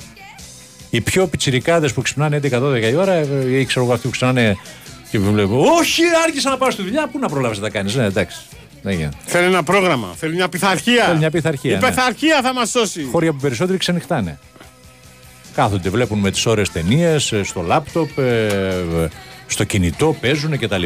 Οι 0.91 1.01
πιο 1.01 1.27
πιτσιρικάδες 1.27 1.93
που 1.93 2.03
ξυπνάνε 2.03 2.37
11-12 2.37 2.89
η 2.91 2.95
ώρα, 2.95 3.13
ε, 3.13 3.27
ή 3.59 3.65
ξέρω 3.65 3.85
εγώ 3.85 3.95
αυτοί 3.95 4.07
που 4.07 4.13
ξυπνάνε 4.13 4.57
και 5.11 5.19
βλέπω, 5.19 5.65
Όχι, 5.79 6.03
άρχισα 6.27 6.51
να 6.51 6.57
πάω 6.57 6.71
στη 6.71 6.83
δουλειά. 6.83 7.09
Πού 7.09 7.19
να 7.19 7.29
προλάβεις 7.29 7.59
να 7.59 7.65
τα 7.65 7.71
κάνεις. 7.71 7.95
Ναι, 7.95 8.05
εντάξει. 8.05 8.39
Δεν 8.83 8.97
γίνεται. 8.97 9.17
Θέλει 9.25 9.47
ένα 9.47 9.63
πρόγραμμα, 9.63 10.15
θέλει 10.17 10.35
μια 10.35 10.49
πειθαρχία. 10.49 11.05
Θέλει 11.05 11.19
μια 11.19 11.31
πειθαρχία, 11.31 11.71
Η 11.71 11.75
ναι. 11.75 11.89
πειθαρχία 11.89 12.41
θα 12.43 12.55
μας 12.55 12.71
σώσει. 12.71 13.09
Χώρια 13.13 13.33
που 13.33 13.39
περισσότεροι 13.41 13.79
ξενυχτάνε. 13.79 14.39
Κάθονται, 15.55 15.91
βλέπουν 15.91 16.19
με 16.19 16.31
τις 16.31 16.47
ώρε 16.47 16.63
ταινίες, 16.73 17.35
στο 17.43 17.61
λάπτοπ, 17.63 18.19
ε, 18.19 19.09
στο 19.47 19.65
κινητό, 19.65 20.17
παίζουν 20.21 20.59
κτλ. 20.59 20.85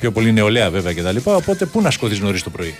Πιο 0.00 0.10
πολύ 0.12 0.32
νεολαία 0.32 0.70
βέβαια 0.70 0.94
κτλ. 0.94 1.16
Οπότε 1.24 1.66
πού 1.66 1.80
να 1.80 1.90
σκοτείς 1.90 2.20
νωρίς 2.20 2.42
το 2.42 2.50
πρωί; 2.50 2.74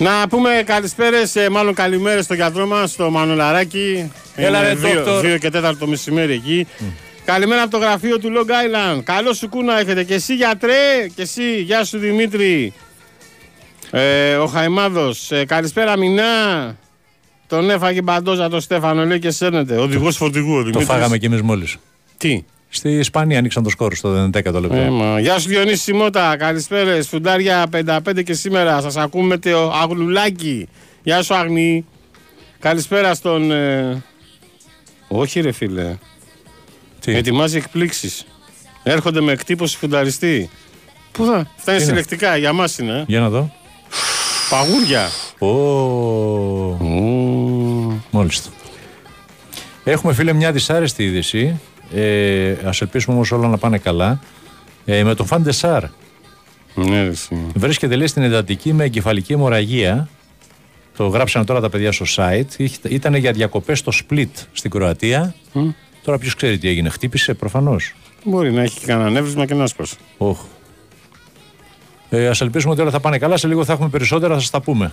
Να 0.00 0.28
πούμε 0.28 0.62
καλησπέρες, 0.66 1.34
μάλλον 1.50 1.74
καλημέρες 1.74 2.24
στο 2.24 2.34
γιατρό 2.34 2.66
μας, 2.66 2.90
στο 2.90 3.10
Μανολαράκι. 3.10 4.12
Έλα, 4.36 4.58
Είναι 4.58 4.68
ρε, 4.68 4.74
δύο- 4.74 4.94
δόκτωρ. 4.94 5.20
δύο 5.24 5.38
και 5.38 5.50
τέταρτο 5.50 5.78
το 5.78 5.86
μεσημέρι 5.86 6.32
εκεί. 6.32 6.66
Καλημέρα 7.24 7.62
από 7.62 7.70
το 7.70 7.78
γραφείο 7.78 8.18
του 8.18 8.28
Long 8.36 8.50
Island. 8.50 9.02
Καλό 9.04 9.32
σου 9.32 9.48
κούνα 9.48 9.80
έχετε. 9.80 10.04
Και 10.04 10.14
εσύ 10.14 10.34
γιατρέ, 10.34 11.06
και 11.14 11.22
εσύ, 11.22 11.60
γεια 11.62 11.84
σου 11.84 11.98
Δημήτρη. 11.98 12.72
Ε, 13.90 14.34
ο 14.34 14.46
Χαϊμάδος, 14.46 15.30
ε, 15.32 15.44
καλησπέρα 15.44 15.98
Μινά. 15.98 16.24
Τον 17.46 17.70
έφαγε 17.70 18.02
μπαντόζα 18.02 18.48
το 18.48 18.60
Στέφανο, 18.60 19.04
λέει 19.04 19.18
και 19.18 19.30
σέρνεται. 19.30 19.76
Οδηγός 19.76 20.16
φορτηγού, 20.16 20.52
ο 20.52 20.56
Το 20.56 20.62
Δημήτρης. 20.62 20.86
φάγαμε 20.86 21.18
κι 21.18 21.26
εμείς 21.26 21.42
μόλις. 21.42 21.76
Τι; 22.16 22.44
Στη 22.72 22.90
Ισπανία 22.90 23.38
ανοίξαν 23.38 23.62
το 23.62 23.70
σκόρ 23.70 23.94
στο 23.94 24.30
10ο 24.34 24.60
λεπτό. 24.60 24.74
Ε, 24.74 24.90
μα. 24.90 25.20
Γεια 25.20 25.38
σου 25.38 25.48
Διονύση 25.48 25.76
Σιμώτα, 25.76 26.36
καλησπέρα. 26.36 27.02
Φουντάρια 27.02 27.66
55 27.72 28.22
και 28.24 28.32
σήμερα. 28.34 28.80
Σας 28.80 28.96
ακούμε 28.96 29.38
το 29.38 29.70
αγλουλάκι. 29.72 30.68
Γεια 31.02 31.22
σου 31.22 31.34
Αγνή. 31.34 31.84
Καλησπέρα 32.58 33.14
στον. 33.14 33.50
ε, 33.50 34.02
Όχι 35.08 35.40
ρε 35.40 35.52
φίλε. 35.52 35.96
Τι; 37.00 37.14
Ετοιμάζει 37.16 37.56
εκπλήξεις. 37.56 38.24
Έρχονται 38.82 39.20
με 39.20 39.32
εκτύπωση 39.32 39.76
φουνταριστή. 39.76 40.50
Πού 41.12 41.24
θα. 41.24 41.36
Αυτά 41.36 41.46
είναι 41.58 41.64
Τι 41.64 41.72
είναι; 41.72 41.84
συλλεκτικά, 41.84 42.36
για 42.36 42.52
μας 42.52 42.78
είναι. 42.78 42.92
ε. 42.98 43.04
Για 43.06 43.20
να 43.20 43.28
δω. 43.28 43.52
Παγούρια. 44.50 45.08
Ω. 45.38 45.48
Μάλιστα. 48.10 48.50
Έχουμε 49.84 50.12
φίλε 50.14 50.32
μια 50.32 50.52
δυσάρεστη 50.52 51.04
είδηση. 51.04 51.60
Ε, 51.94 52.54
ας 52.64 52.80
ελπίσουμε 52.80 53.14
όμως 53.16 53.32
όλα 53.32 53.48
να 53.48 53.58
πάνε 53.58 53.78
καλά. 53.78 54.20
Ε, 54.84 55.04
με 55.04 55.14
τον 55.14 55.26
Φαντεσάρ. 55.26 55.82
Ναι, 56.74 57.02
ρε, 57.02 57.08
εσύ. 57.08 57.46
Βρίσκεται 57.54 57.96
λέει 57.96 58.06
στην 58.06 58.22
εντατική 58.22 58.72
με 58.72 58.84
εγκεφαλική 58.84 59.32
αιμορραγία. 59.32 60.08
Το 60.96 61.06
γράψανε 61.06 61.44
τώρα 61.44 61.60
τα 61.60 61.68
παιδιά 61.70 61.92
στο 61.92 62.04
site. 62.16 62.46
Είχε- 62.56 62.88
Ήταν 62.88 63.14
για 63.14 63.32
διακοπές 63.32 63.78
στο 63.78 63.92
Split 63.94 64.28
στην 64.52 64.70
Κροατία. 64.70 65.34
Τώρα 66.04 66.18
ποιος 66.18 66.34
ξέρει 66.34 66.58
τι 66.58 66.68
έγινε. 66.68 66.88
Χτύπησε 66.88 67.34
προφανώς. 67.34 67.94
Μπορεί 68.24 68.52
να 68.52 68.62
έχει 68.62 68.78
και 68.78 68.86
κανένα 68.86 69.10
νεύρισμα 69.10 69.46
και 69.46 69.54
να 69.54 69.66
σπάσει. 69.66 69.96
Οχ. 70.18 70.38
Ε, 72.10 72.26
ας 72.28 72.40
ελπίσουμε 72.40 72.72
ότι 72.72 72.82
όλα 72.82 72.90
θα 72.90 73.00
πάνε 73.00 73.18
καλά. 73.18 73.36
Σε 73.36 73.46
λίγο 73.48 73.64
θα 73.64 73.72
έχουμε 73.72 73.88
περισσότερα, 73.88 74.34
θα 74.34 74.40
σας 74.40 74.50
τα 74.50 74.60
πούμε. 74.60 74.92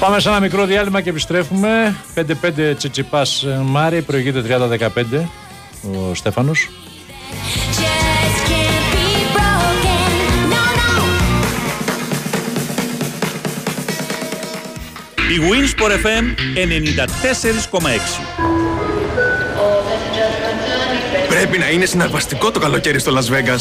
Πάμε 0.00 0.20
σε 0.20 0.28
ένα 0.28 0.40
μικρό 0.40 0.64
διάλειμμα 0.64 1.00
και 1.00 1.10
επιστρέφουμε. 1.10 1.96
5-5 2.14 2.22
Τσιτσιπάς 2.76 3.42
ε, 3.42 3.60
Μάρι, 3.64 4.02
προηγείται 4.02 4.42
30-15 4.88 5.26
ο 6.10 6.14
Στέφανος. 6.14 6.68
Η 15.28 15.40
Winsport 15.50 15.90
FM 15.90 16.24
94,6. 17.72 18.57
Πρέπει 21.38 21.58
να 21.58 21.70
είναι 21.70 21.84
συναρπαστικό 21.84 22.50
το 22.50 22.58
καλοκαίρι 22.58 22.98
στο 22.98 23.12
Las 23.16 23.32
Vegas. 23.32 23.60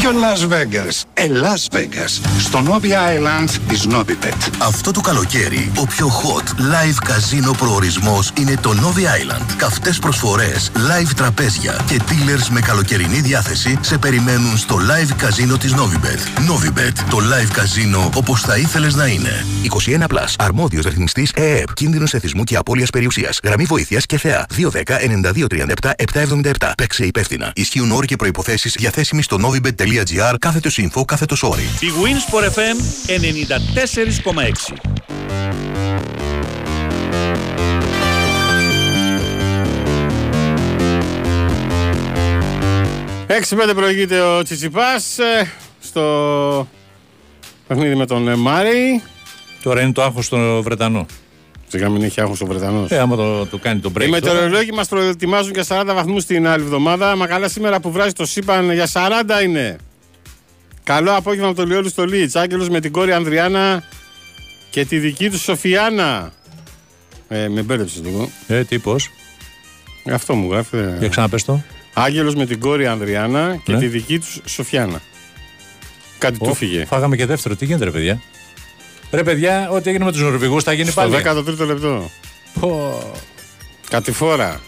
Ποιο 0.00 0.10
Las 0.10 0.52
Vegas; 0.52 1.02
Ε, 1.14 1.26
Las 1.26 1.76
Vegas. 1.76 2.20
Στο 2.38 2.62
Novi 2.66 2.86
Island 2.86 3.48
της 3.68 3.86
Novibet. 3.90 4.48
Αυτό 4.58 4.90
το 4.90 5.00
καλοκαίρι, 5.00 5.72
ο 5.76 5.86
πιο 5.86 6.06
hot 6.06 6.48
live 6.48 6.96
καζίνο 7.04 7.50
προορισμός 7.50 8.30
είναι 8.38 8.54
το 8.60 8.70
Novi 8.70 8.98
Island. 8.98 9.54
Καυτές 9.56 9.98
προσφορές, 9.98 10.70
live 10.74 11.10
τραπέζια 11.16 11.84
και 11.86 12.00
dealers 12.08 12.46
με 12.50 12.60
καλοκαιρινή 12.60 13.20
διάθεση 13.20 13.78
σε 13.80 13.98
περιμένουν 13.98 14.56
στο 14.56 14.76
live 14.76 15.12
καζίνο 15.16 15.56
της 15.56 15.74
Novibet. 15.74 16.50
Novibet, 16.50 16.92
το 17.10 17.16
live 17.16 17.50
καζίνο 17.52 18.10
όπως 18.14 18.40
θα 18.40 18.56
ήθελες 18.56 18.94
να 18.94 19.06
είναι. 19.06 19.44
21 19.62 20.06
Plus. 20.08 20.34
Αρμόδιος 20.38 20.84
ρυθμιστής 20.84 21.32
ΕΕΠ. 21.34 21.74
Κίνδυνος 21.74 22.14
εθισμού 22.14 22.44
και 22.44 22.56
απώλειας 22.56 22.90
περιουσίας. 22.90 23.40
Γραμμή 23.42 23.64
βοήθειας 23.64 24.06
και 24.06 24.18
θεά. 24.18 24.46
210-9237-777. 24.56 26.72
Παίξε 26.76 27.09
υπεύθυνα. 27.10 27.52
Ισχύουν 27.54 27.90
όροι 27.90 28.06
και 28.06 28.16
προϋποθέσεις 28.16 28.74
διαθέσιμοι 28.78 29.22
στο 29.22 29.38
novibet.gr 29.42 30.34
κάθετος 30.38 30.80
info 30.82 31.04
κάθετος 31.04 31.42
όροι. 31.42 31.62
Η 31.62 31.90
Winsport 32.02 32.44
FM 32.44 32.76
94,6. 33.04 35.10
6-5 43.48 43.72
προηγείται 43.74 44.20
ο 44.20 44.42
Τσιτσιπάς 44.42 45.18
ε, 45.18 45.52
στο 45.80 46.68
παιχνίδι 47.66 47.94
με 47.94 48.06
τον 48.06 48.28
ε, 48.28 48.36
Μάρι. 48.36 49.02
Τώρα 49.62 49.80
είναι 49.80 49.92
το 49.92 50.02
άγχος 50.02 50.26
στον 50.26 50.62
Βρετανό. 50.62 51.06
Σιγά 51.70 51.88
μην 51.88 52.02
έχει 52.02 52.20
άγχος 52.20 52.40
ο 52.40 52.46
Βρετανός; 52.46 52.90
Ε, 52.90 52.98
άμα 52.98 53.16
το, 53.16 53.46
το 53.46 53.58
κάνει 53.58 53.80
το 53.80 53.88
break. 53.88 54.00
Οι 54.00 54.04
τώρα. 54.04 54.10
μετεωρολόγοι 54.10 54.72
μας 54.72 54.88
προετοιμάζουν 54.88 55.52
για 55.52 55.64
40 55.68 55.82
βαθμούς 55.86 56.24
την 56.24 56.46
άλλη 56.46 56.62
εβδομάδα. 56.62 57.16
Μα 57.16 57.26
καλά 57.26 57.48
σήμερα 57.48 57.80
που 57.80 57.90
βράζει 57.90 58.12
το 58.12 58.26
σύμπαν 58.26 58.72
για 58.72 58.88
40 58.92 59.42
είναι. 59.44 59.76
Καλό 60.84 61.12
απόγευμα 61.16 61.46
από 61.48 61.56
το 61.56 61.64
Λιόλου 61.66 61.88
στο 61.88 62.04
Λίτς. 62.04 62.34
Άγγελος 62.36 62.68
με 62.68 62.80
την 62.80 62.92
κόρη 62.92 63.12
Ανδριάνα 63.12 63.82
και 64.70 64.84
τη 64.84 64.98
δική 64.98 65.30
του 65.30 65.38
Σοφιάνα. 65.38 66.32
Ε, 67.28 67.48
με 67.48 67.62
μπέρδεψε 67.62 68.00
λίγο. 68.04 68.30
Ε, 68.46 68.64
τι 68.64 68.78
πώς; 68.78 69.10
Ε, 70.04 70.12
αυτό 70.12 70.34
μου 70.34 70.50
γράφει. 70.52 70.76
ε. 70.76 70.96
Για 70.98 71.08
ξαναπες 71.08 71.44
το. 71.44 71.62
Άγγελος 71.94 72.34
με 72.34 72.46
την 72.46 72.60
κόρη 72.60 72.86
Ανδριάνα 72.86 73.56
και 73.64 73.72
Ναι. 73.72 73.78
τη 73.78 73.86
δική 73.86 74.18
του 74.18 74.26
Σοφιάνα. 74.44 75.00
Κάτι 76.18 76.38
του 76.38 76.46
Ω, 76.50 76.54
φύγε. 76.54 76.84
Φάγαμε 76.84 77.16
και 77.16 77.26
δεύτερο. 77.26 77.56
Τι 77.56 77.64
γίνεται, 77.64 77.84
ρε 77.84 77.90
παιδιά; 77.90 78.20
Ρε 79.12 79.22
παιδιά, 79.22 79.68
ό,τι 79.70 79.88
έγινε 79.88 80.04
με 80.04 80.12
τους 80.12 80.20
Νορβηγούς 80.20 80.62
θα 80.62 80.72
γίνει 80.72 80.90
Στο 80.90 81.00
πάλι. 81.00 81.14
13ο 81.24 81.66
λεπτό. 81.66 82.10
Πω. 82.60 82.98
Κατηφόρα. 83.90 84.60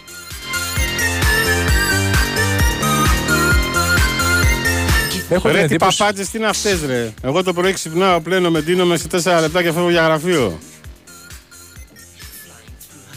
Έχω 5.28 5.48
την 5.48 5.56
ρε 5.56 5.58
τι 5.58 5.64
εντύπωση- 5.74 5.98
παπάτσες 5.98 6.28
τι 6.28 6.38
είναι 6.38 6.46
αυτές 6.46 6.82
ρε. 6.86 7.12
Εγώ 7.22 7.42
το 7.42 7.52
πρωί 7.52 7.72
ξυπνάω 7.72 8.20
πλένω 8.20 8.50
με 8.50 8.60
ντύνομαι 8.60 8.96
σε 8.96 9.06
4 9.08 9.40
λεπτά 9.40 9.62
και 9.62 9.72
φεύγω 9.72 9.90
για 9.90 10.02
γραφείο. 10.02 10.58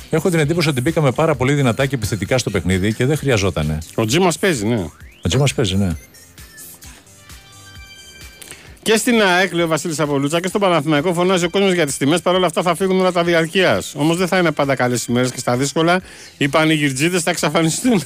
Έχω 0.09 0.29
την 0.29 0.39
εντύπωση 0.39 0.69
ότι 0.69 0.81
μπήκαμε 0.81 1.11
πάρα 1.11 1.35
πολύ 1.35 1.53
δυνατά 1.53 1.85
και 1.85 1.95
επιθετικά 1.95 2.37
στο 2.37 2.49
παιχνίδι 2.49 2.93
και 2.93 3.05
δεν 3.05 3.17
χρειαζότανε. 3.17 3.77
Ο 3.95 4.05
Τζι 4.05 4.19
μας 4.19 4.39
παίζει 4.39 4.65
ναι. 4.65 4.85
Ο 5.21 5.27
Τζι 5.27 5.37
μας 5.37 5.53
παίζει, 5.53 5.75
ναι. 5.75 5.95
Και 8.85 8.97
στην 8.97 9.21
ΑΕΚ, 9.21 9.53
λέει 9.53 9.63
ο 9.63 9.67
Βασίλης 9.67 9.99
Απολούτσα, 9.99 10.39
και 10.39 10.47
στον 10.47 10.61
Παναθηναϊκό 10.61 11.13
φωνάζει 11.13 11.45
ο 11.45 11.49
κόσμος 11.49 11.73
για 11.73 11.85
τις 11.85 11.97
τιμές. 11.97 12.21
Παρ' 12.21 12.35
όλα 12.35 12.45
αυτά 12.45 12.61
θα 12.61 12.75
φύγουν 12.75 12.99
όλα 12.99 13.11
τα 13.11 13.23
διαρκείας. 13.23 13.93
Όμως 13.97 14.17
δεν 14.17 14.27
θα 14.27 14.37
είναι 14.37 14.51
πάντα 14.51 14.75
καλές 14.75 15.05
ημέρε 15.05 15.29
και 15.29 15.39
στα 15.39 15.57
δύσκολα 15.57 16.01
οι 16.37 16.47
πανηγυρτζίδες 16.47 17.23
θα 17.23 17.29
εξαφανιστούν. 17.29 18.03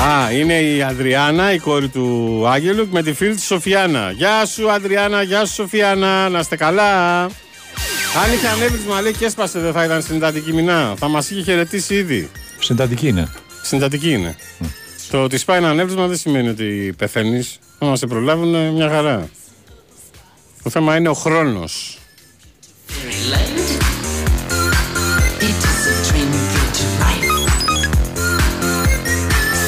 Α, 0.00 0.32
είναι 0.32 0.60
η 0.60 0.82
Αδριάνα, 0.82 1.52
η 1.52 1.58
κόρη 1.58 1.88
του 1.88 2.44
Άγγελου, 2.48 2.88
με 2.90 3.02
τη 3.02 3.12
φίλη 3.12 3.34
της 3.34 3.44
Σοφιάνα. 3.44 4.10
Γεια 4.10 4.46
σου, 4.46 4.70
Αδριάνα, 4.70 5.22
γεια 5.22 5.44
σου, 5.44 5.54
Σοφιάνα, 5.54 6.28
να 6.28 6.38
είστε 6.38 6.56
καλά. 6.56 7.26
Αν 8.24 8.32
είχε 8.32 8.48
ανέβει 8.48 8.78
τη 8.78 8.88
Μαλέ 8.88 9.10
και 9.12 9.24
έσπασε, 9.24 9.58
δεν 9.58 9.72
θα 9.72 9.84
ήταν 9.84 10.02
συντατική 10.02 10.52
μηνά. 10.52 10.94
Θα 10.98 11.08
μας 11.08 11.30
είχε 11.30 11.42
χαιρετήσει 11.42 11.94
ήδη. 11.94 12.30
Συντατική 12.58 13.08
είναι. 13.08 13.28
Συντατική 13.62 14.10
είναι. 14.10 14.36
Το 15.10 15.22
ότι 15.22 15.38
σπάει 15.38 15.58
ένα 15.58 15.68
ανέβρισμα 15.70 16.06
δεν 16.06 16.16
σημαίνει 16.16 16.48
ότι 16.48 16.94
πεθαίνεις. 16.98 17.58
Αν 17.78 17.96
σε 17.96 18.06
προλάβουν, 18.06 18.54
ε, 18.54 18.70
μια 18.70 18.88
χαρά. 18.88 19.28
Το 20.62 20.70
θέμα 20.70 20.96
είναι 20.96 21.08
ο 21.08 21.14
χρόνος. 21.14 21.98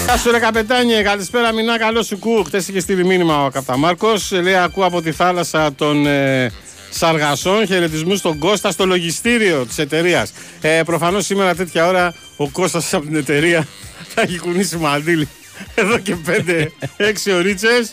Γεια 0.05 0.17
σου 0.17 0.31
ρε 0.31 0.39
καπετάνιε, 0.39 1.03
καλησπέρα 1.03 1.53
Μινά, 1.53 1.79
καλό 1.79 2.03
σου 2.03 2.19
κου. 2.19 2.45
Χτες 2.45 2.69
είχε 2.69 2.81
στείλει 2.81 3.05
μήνυμα 3.05 3.45
ο 3.45 3.51
Καπταμάρκος, 3.51 4.31
λέει 4.33 4.57
ακούω 4.57 4.85
από 4.85 5.03
τη 5.03 5.13
θάλασσα 5.13 5.75
των 5.75 6.07
ε, 6.07 6.53
Σαργασών, 6.91 7.67
χαιρετισμού 7.67 8.17
στον 8.17 8.39
Κώστα 8.39 8.71
στο 8.71 8.87
λογιστήριο 8.87 9.67
της 9.67 9.79
εταιρείας. 9.79 10.33
Ε, 10.61 10.83
προφανώς 10.85 11.25
σήμερα 11.25 11.55
τέτοια 11.55 11.87
ώρα 11.87 12.15
ο 12.37 12.49
Κώστας 12.49 12.95
από 12.95 13.07
την 13.07 13.17
εταιρεία 13.17 13.67
θα 14.15 14.23
έχει 14.23 14.39
κουνήσει 14.39 14.77
μαντήλι 14.77 15.29
εδώ 15.75 15.99
και 15.99 16.17
5-6 16.27 16.71
ωρίτσες. 17.35 17.93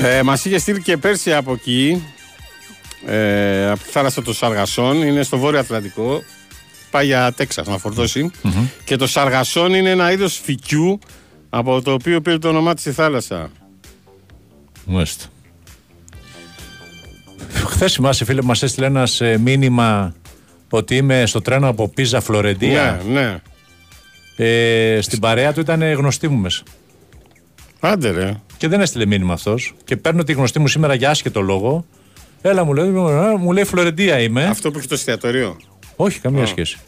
Ε, 0.00 0.22
μας 0.22 0.44
είχε 0.44 0.58
στείλει 0.58 0.82
και 0.82 0.96
πέρσι 0.96 1.34
από 1.34 1.52
εκεί 1.52 2.02
ε, 3.06 3.70
από 3.70 3.82
τη 3.82 3.90
θάλασσα 3.90 4.22
των 4.22 4.34
Σαργασών, 4.34 5.02
είναι 5.02 5.22
στο 5.22 5.38
βόρειο 5.38 5.60
Ατλαντικό. 5.60 6.22
Πάει 6.90 7.06
για 7.06 7.32
Τέξας 7.32 7.66
να 7.66 7.78
φορτωσει 7.78 8.30
Και 8.84 8.96
το 8.96 9.06
Σαργασόν 9.06 9.74
είναι 9.74 9.90
ένα 9.90 10.12
είδος 10.12 10.40
φυκιού 10.42 10.98
από 11.50 11.82
το 11.82 11.92
οποίο 11.92 12.20
πήρε 12.20 12.38
το 12.38 12.48
όνομά 12.48 12.74
της 12.74 12.84
η 12.84 12.92
θάλασσα. 12.92 13.50
Μάλιστα. 14.84 15.24
Χθες 17.66 17.92
θυμάσαι, 17.92 18.24
φίλε, 18.24 18.42
μας 18.42 18.62
έστειλε 18.62 18.86
ένας 18.86 19.20
μήνυμα 19.40 20.14
ότι 20.70 20.96
είμαι 20.96 21.26
στο 21.26 21.40
τρένο 21.40 21.68
από 21.68 21.88
Πίζα 21.88 22.20
Φλωρεντία. 22.20 23.00
Ναι, 23.06 23.20
ναι. 23.20 23.40
Ε, 24.36 25.00
στην 25.00 25.18
παρέα 25.18 25.52
του 25.52 25.60
ήταν 25.60 25.92
γνωστή 25.92 26.28
μου 26.28 26.36
μέσα. 26.36 26.62
Άντε 27.80 28.10
ρε. 28.10 28.40
Και 28.56 28.68
δεν 28.68 28.80
έστειλε 28.80 29.06
μήνυμα 29.06 29.32
αυτός. 29.32 29.74
Και 29.84 29.96
παίρνω 29.96 30.22
τη 30.22 30.32
γνωστή 30.32 30.58
μου 30.58 30.68
σήμερα 30.68 30.94
για 30.94 31.10
άσχετο 31.10 31.40
λόγο. 31.40 31.84
Έλα, 32.42 32.64
μου 32.64 32.74
λέει, 32.74 32.86
«Ε, 32.86 33.36
μου 33.38 33.52
λέει 33.52 33.64
Φλωρεντία 33.64 34.20
είμαι. 34.20 34.44
Αυτό 34.44 34.70
που 34.70 34.78
έχει 34.78 34.88
το 34.88 34.94
εστιατόριο. 34.94 35.56
Όχι, 36.00 36.20
καμία 36.20 36.42
Α. 36.42 36.46
σχέση. 36.46 36.78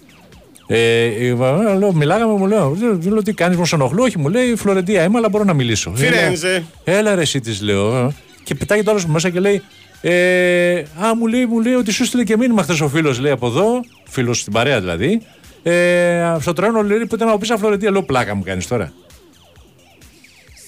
Ε, 0.66 1.04
ε, 1.04 1.34
λέω, 1.78 1.92
μιλάγαμε, 1.92 2.32
μου 2.32 2.46
λέω, 2.46 2.70
δεν 2.70 3.00
δεν 3.00 3.12
λέω 3.12 3.22
τι 3.22 3.32
κάνεις, 3.32 3.56
μου 3.56 3.64
σε 3.66 3.74
ενοχλώ. 3.74 4.02
Όχι, 4.02 4.18
μου 4.18 4.28
λέει 4.28 4.54
Φλωρεντία 4.56 5.04
είμαι, 5.04 5.18
αλλά 5.18 5.28
μπορώ 5.28 5.44
να 5.44 5.52
μιλήσω. 5.52 5.92
Φιρέντζε. 5.94 6.64
Έλα, 6.84 6.98
έλα 6.98 7.14
ρε, 7.14 7.20
εσύ 7.20 7.40
της 7.40 7.60
λέω. 7.62 7.96
ε. 7.96 8.14
Και 8.44 8.54
πετάει 8.54 8.82
το 8.82 8.90
άλλο 8.90 9.00
μου 9.06 9.12
μέσα 9.12 9.30
και 9.30 9.40
λέει, 9.40 9.62
ε, 10.00 10.78
Α, 10.78 11.14
μου 11.16 11.26
λέει, 11.26 11.46
μου 11.46 11.60
λέει 11.60 11.74
ότι 11.74 11.92
σου 11.92 12.04
στείλε 12.04 12.24
και 12.24 12.36
μήνυμα 12.36 12.62
χθες 12.62 12.80
ο 12.80 12.88
φίλος, 12.88 13.18
λέει 13.18 13.32
από 13.32 13.46
εδώ, 13.46 13.80
φίλος 14.08 14.40
στην 14.40 14.52
παρέα 14.52 14.80
δηλαδή. 14.80 15.22
Ε, 15.62 16.36
στο 16.40 16.52
τρένο 16.52 16.82
λέει 16.82 17.06
που 17.06 17.14
ήταν 17.14 17.28
από 17.28 17.38
πίσω 17.38 17.56
Φλωρεντία. 17.56 17.90
Λέω, 17.90 18.02
πλάκα 18.02 18.34
μου 18.34 18.42
κάνεις 18.42 18.66
τώρα. 18.66 18.92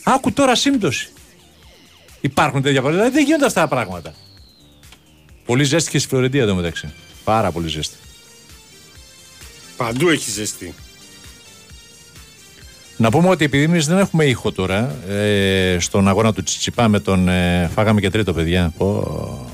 Άκου 0.05 0.33
τώρα 0.33 0.55
σύμπτωση. 0.55 1.09
Υπάρχουν 2.21 2.63
τέτοια 2.63 2.81
πράγματα. 2.81 3.03
Δηλαδή, 3.03 3.19
δεν 3.19 3.25
γίνονται 3.27 3.47
αυτά 3.47 3.61
τα 3.61 3.69
πράγματα. 3.69 4.15
Πολύ 5.47 5.65
ζέστη 5.65 5.91
και 5.91 5.99
στη 5.99 6.09
Φλωρεντία 6.09 6.43
εδώ 6.43 6.55
μεταξύ. 6.55 6.93
Πάρα 7.25 7.51
πολύ 7.51 7.69
ζέστη. 7.69 7.97
Παντού 9.83 10.09
έχει 10.09 10.31
ζεστή. 10.31 10.75
Να 12.97 13.11
πούμε 13.11 13.29
ότι 13.29 13.45
επειδή 13.45 13.63
εμείς 13.63 13.87
δεν 13.87 13.99
έχουμε 13.99 14.25
ήχο 14.25 14.53
τώρα 14.53 14.95
ε, 15.09 15.77
στον 15.81 16.09
αγώνα 16.09 16.33
του 16.33 16.43
Τσιτσιπά 16.43 16.89
με 16.89 17.01
τον. 17.01 17.29
Ε, 17.29 17.71
φάγαμε 17.75 18.01
και 18.01 18.11
τρίτο, 18.11 18.33
παιδιά. 18.33 18.73
Πω. 18.77 19.51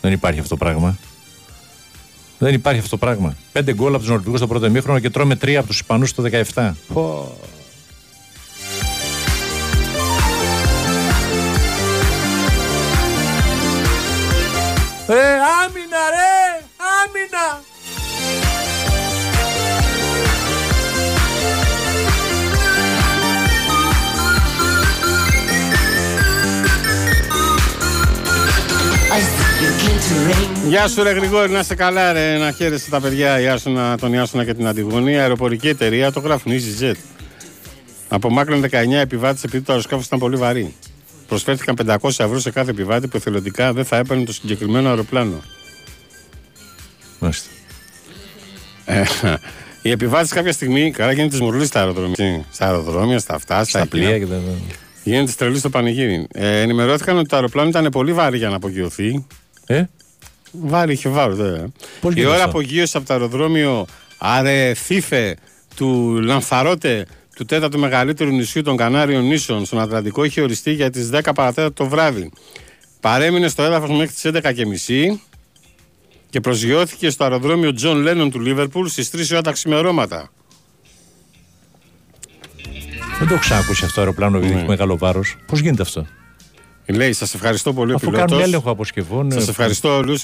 Δεν 0.00 0.12
υπάρχει 0.12 0.38
αυτό 0.38 0.56
το 0.56 0.64
πράγμα. 0.64 0.98
Δεν 2.38 2.54
υπάρχει 2.54 2.78
αυτό 2.78 2.90
το 2.90 2.96
πράγμα. 2.96 3.36
Πέντε 3.52 3.74
γκολ 3.74 3.88
από 3.88 3.98
τους 3.98 4.08
Νορβηγούς 4.08 4.38
στο 4.38 4.48
πρώτο 4.48 4.66
ημίχρονο 4.66 4.98
και 4.98 5.10
τρώμε 5.10 5.36
τρία 5.36 5.58
από 5.58 5.68
τους 5.68 5.76
Ισπανούς 5.80 6.08
στο 6.08 6.24
17. 6.54 6.72
Πω. 6.92 7.36
Ρε, 15.08 15.36
Γεια 30.68 30.88
σου, 30.88 31.02
ρε 31.02 31.10
Γρηγόρη, 31.10 31.50
να 31.50 31.58
είσαι 31.58 31.74
καλά, 31.74 32.12
ρε. 32.12 32.38
Να 32.38 32.52
χαίρεσαι 32.52 32.90
τα 32.90 33.00
παιδιά, 33.00 33.40
η 33.40 33.48
Άσουνα, 33.48 33.96
τον 33.98 34.12
Ιάσουνα 34.12 34.44
και 34.44 34.54
την 34.54 34.66
Αντιγόνη. 34.66 35.18
Αεροπορική 35.18 35.68
εταιρεία, 35.68 36.12
το 36.12 36.20
γράφουν 36.20 36.52
EasyJet. 36.52 36.94
Από 38.08 38.30
Μάκλον 38.30 38.64
19 38.70 38.70
επιβάτε 38.90 39.40
επειδή 39.44 39.64
το 39.64 39.72
αεροσκάφος 39.72 40.06
ήταν 40.06 40.18
πολύ 40.18 40.36
βαρύ. 40.36 40.74
Προσφέρθηκαν 41.28 41.76
500 41.86 41.96
ευρώ 42.02 42.40
σε 42.40 42.50
κάθε 42.50 42.70
επιβάτη 42.70 43.08
που 43.08 43.16
εθελοντικά 43.16 43.72
δεν 43.72 43.84
θα 43.84 43.96
έπαιρνε 43.96 44.24
το 44.24 44.32
συγκεκριμένο 44.32 44.88
αεροπλάνο. 44.88 45.42
Μάλιστα. 47.18 47.48
Ε, 48.84 49.02
οι 49.82 49.90
επιβάτε 49.90 50.34
κάποια 50.34 50.52
στιγμή, 50.52 50.90
καλά 50.90 51.12
γίνεται 51.12 51.30
της 51.30 51.40
μουρλής 51.40 51.68
στα 51.68 51.80
αεροδρόμια. 51.80 52.44
Στα 52.52 52.66
αεροδρόμια, 52.66 53.18
στα 53.18 53.34
αυτά, 53.34 53.64
στα, 53.64 53.78
Στα 53.78 53.86
πλοία 53.86 54.18
και 54.18 54.26
τα. 54.26 54.40
Γίνεται 55.04 55.32
τρελή 55.36 55.58
στο 55.58 55.70
πανηγύρι. 55.70 56.26
Ε, 56.32 56.60
ενημερώθηκαν 56.60 57.16
ότι 57.18 57.28
το 57.28 57.36
αεροπλάνο 57.36 57.68
ήταν 57.68 57.88
πολύ 57.90 58.12
βάρη 58.12 58.38
για 58.38 58.48
να 58.48 58.56
απογειωθεί. 58.56 59.26
Ε; 59.74 59.88
Βάρη, 60.52 60.92
είχε 60.92 61.08
βάρο, 61.08 61.34
βέβαια. 61.34 61.66
Πώς 62.00 62.12
Η 62.12 62.14
γίνεται 62.14 62.34
ώρα 62.34 62.44
αυτό; 62.44 62.48
απογείωσης 62.58 62.94
από 62.94 63.06
το 63.06 63.12
αεροδρόμιο 63.12 63.86
Αρεθίφε 64.18 65.36
του 65.76 66.18
Λανθαρότε, 66.22 67.06
του 67.36 67.44
τέταρτου 67.44 67.78
μεγαλύτερου 67.78 68.30
νησιού 68.30 68.62
των 68.62 68.76
Κανάριων 68.76 69.24
νήσων 69.26 69.64
στον 69.64 69.80
Ατλαντικό, 69.80 70.24
είχε 70.24 70.40
οριστεί 70.40 70.72
για 70.72 70.90
τις 70.90 71.10
10 71.12 71.20
παρά 71.34 71.48
τέταρτο 71.48 71.72
το 71.84 71.88
βράδυ. 71.88 72.30
Παρέμεινε 73.00 73.48
στο 73.48 73.62
έδαφος 73.62 73.90
μέχρι 73.90 74.14
τις 74.14 74.22
11.30 74.24 75.18
και 76.30 76.40
προσγειώθηκε 76.40 77.10
στο 77.10 77.24
αεροδρόμιο 77.24 77.72
Τζον 77.74 77.96
Λένον 78.00 78.30
του 78.30 78.40
Λίβερπουλ 78.40 78.86
στις 78.86 79.10
3 79.14 79.18
ώρα 79.32 79.40
τα 79.40 79.52
ξημερώματα. 79.52 80.30
Δεν 83.18 83.28
το 83.28 83.34
έχω 83.34 83.42
ξανακούσει 83.42 83.84
αυτό 83.84 83.94
το 83.94 84.00
αεροπλάνο 84.00 84.36
επειδή 84.36 84.52
Ναι. 84.52 84.58
έχει 84.58 84.68
μεγάλο 84.68 84.98
βάρος. 84.98 85.36
Πώς 85.46 85.60
γίνεται 85.60 85.82
αυτό; 85.82 86.06
Λέει, 86.86 87.12
σας 87.12 87.34
ευχαριστώ 87.34 87.72
πολύ, 87.72 87.92
ο 87.92 87.94
Αφού 87.94 88.06
πιλότος. 88.06 88.30
κάνουν 88.30 88.44
έλεγχο 88.44 88.70
αποσκευών. 88.70 89.32
Σας 89.32 89.46
ε, 89.46 89.50
ευχαριστώ 89.50 89.96
όλους 89.96 90.22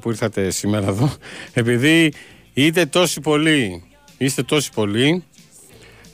που 0.00 0.08
ήρθατε 0.10 0.50
σήμερα 0.50 0.86
εδώ. 0.86 1.12
Επειδή 1.52 2.12
είστε 2.52 2.86
τόσοι 2.86 3.20
πολλοί, 3.20 3.82
είστε 4.18 4.42
τόσοι 4.42 4.70
πολλοί, 4.74 5.24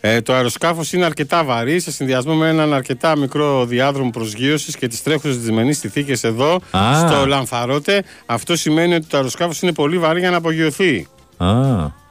ε, 0.00 0.20
το 0.20 0.32
αεροσκάφος 0.32 0.92
είναι 0.92 1.04
αρκετά 1.04 1.44
βαρύ 1.44 1.80
σε 1.80 1.92
συνδυασμό 1.92 2.34
με 2.34 2.48
έναν 2.48 2.74
αρκετά 2.74 3.16
μικρό 3.16 3.66
διάδρομο 3.66 4.10
προσγείωσης 4.10 4.76
και 4.76 4.88
τις 4.88 5.02
τρέχουσες 5.02 5.38
δυσμενείς 5.38 5.78
συνθήκες 5.78 6.24
εδώ 6.24 6.60
Α. 6.70 7.08
στο 7.08 7.26
Λαμφαρότε. 7.26 8.04
Αυτό 8.26 8.56
σημαίνει 8.56 8.94
ότι 8.94 9.06
το 9.06 9.16
αεροσκάφος 9.16 9.62
είναι 9.62 9.72
πολύ 9.72 9.98
βαρύ 9.98 10.20
για 10.20 10.30
να 10.30 10.36
απογειωθεί. 10.36 11.06
Α, 11.36 11.46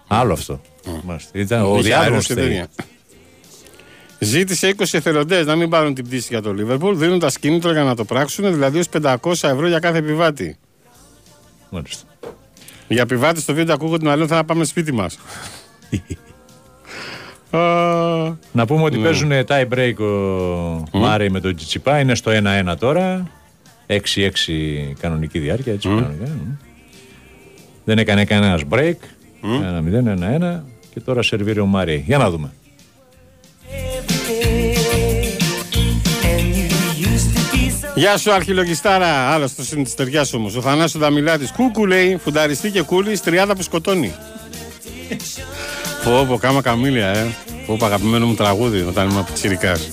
άλλο 0.08 0.34
αυτό. 0.34 0.62
Μάλιστα. 1.04 1.30
Ήταν 1.34 1.62
ο 1.62 1.72
Είχε 1.74 1.82
διάδρομος 1.82 2.10
αέρος 2.10 2.26
και 2.28 2.34
τέτοια. 2.34 2.68
Ζήτησε 4.20 4.76
20 4.78 4.84
εθελοντές 4.92 5.46
να 5.46 5.56
μην 5.56 5.70
πάρουν 5.70 5.94
την 5.94 6.06
πτήση 6.06 6.28
για 6.30 6.42
το 6.42 6.54
Λίβερπουλ, 6.54 6.96
δίνοντα 6.98 7.32
κίνητρο 7.40 7.72
για 7.72 7.84
να 7.84 7.96
το 7.96 8.06
πράξουν, 8.06 8.54
δηλαδή 8.54 8.80
ως 8.80 8.88
500 9.02 9.16
ευρώ 9.32 9.68
για 9.68 9.80
κάθε 9.80 9.98
επιβάτη. 9.98 10.58
Μάλιστα. 11.70 12.04
Για 12.88 13.02
επιβάτες 13.02 13.42
στο 13.44 13.54
βίντεο 13.54 13.74
ακούγονται 13.76 14.06
να 14.06 14.16
λένε 14.16 14.28
θα 14.28 14.44
πάμε 14.44 14.64
σπίτι 14.66 14.92
μας. 14.94 15.20
Να 18.52 18.66
πούμε 18.66 18.84
ότι 18.84 18.98
Ναι. 18.98 19.04
παίζουν 19.04 19.32
tie 19.48 19.68
break 19.74 19.94
ο 20.92 20.98
Μάρι 21.00 21.32
με 21.32 21.40
τον 21.40 21.56
Τσιτσιπά. 21.56 22.00
Είναι 22.00 22.16
στο 22.16 22.32
1-1 22.72 22.76
τώρα. 22.80 23.28
6-6 23.88 24.94
κανονική 25.00 25.40
διάρκεια. 25.40 25.74
Έτσι, 25.74 25.88
κανονικά. 25.88 26.26
μ. 26.26 26.52
Δεν 27.86 27.98
έκανε 27.98 28.26
κανένας 28.26 28.62
break. 28.70 28.94
1-0, 29.42 30.08
1-1 30.08 30.64
και 30.94 31.00
τώρα 31.00 31.22
σερβίρει 31.22 31.60
ο 31.60 31.66
Μάρι. 31.66 32.04
Για 32.08 32.18
να 32.18 32.30
δούμε. 32.30 32.52
Γεια 37.96 38.18
σου, 38.18 38.34
Αρχιλογιστάρα. 38.34 39.32
Άλλος 39.32 39.56
το 39.56 39.64
είναι 39.74 39.84
της 39.84 39.96
ταιριά 39.96 40.26
όμως. 40.34 40.56
Ο 40.56 40.62
Θανάσου 40.62 41.00
Δαμιλάτη. 41.00 41.48
Κούκου 41.56 41.86
λέει, 41.86 42.18
φουνταριστή 42.24 42.72
και 42.72 42.82
κούλης, 42.82 43.20
στριάδα 43.20 43.56
που 43.56 43.62
σκοτώνει. 43.64 44.14
Πω, 46.04 46.26
πω, 46.28 46.38
κάμα 46.38 46.62
καμήλια, 46.62 47.08
ε. 47.08 47.28
Πω, 47.66 47.76
πω, 47.80 47.86
αγαπημένο 47.86 48.26
μου 48.26 48.34
τραγούδι 48.34 48.82
όταν 48.82 49.10
ήμουν 49.10 49.26
πιτσιρικάς. 49.26 49.90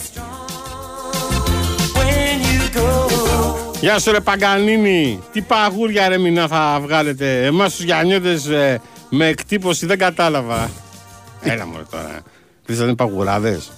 Γεια 3.81 3.99
σου 3.99 4.13
ρε 4.13 4.21
Παγκανίνη, 4.21 5.23
τι 5.33 5.41
παγούρια 5.41 6.09
ρε 6.09 6.19
μηνά 6.19 6.49
θα 6.49 6.79
βγάλετε. 6.83 7.45
Εμάς 7.45 7.75
τους 7.75 7.85
Γιαννιώτες 7.85 8.47
ε, 8.47 8.81
με 9.09 9.27
εκτύπωση 9.27 9.87
δεν 9.87 9.99
κατάλαβα. 9.99 10.71
Έλα 11.41 11.67
μωρέ 11.67 11.83
τώρα. 11.91 12.23
Θες 12.67 12.79
να 12.79 12.85
είναι 12.85 12.95
παγουράδες. 12.95 13.71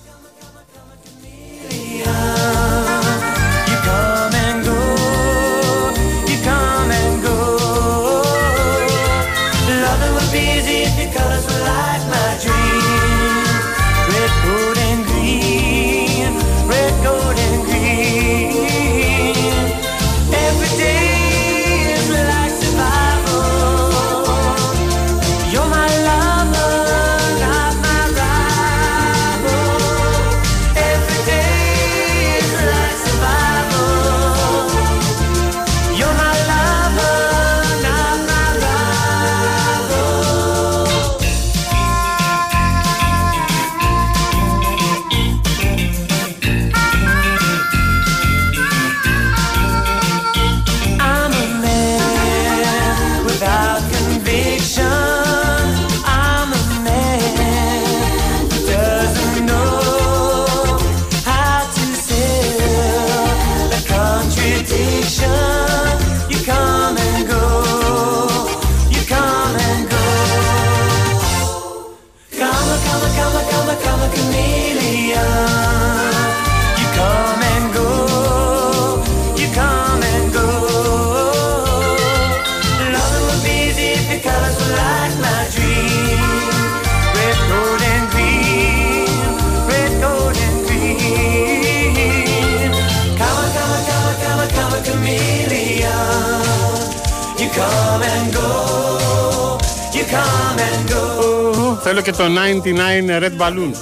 99 102.73 103.21
Red 103.23 103.37
Balloon. 103.39 103.73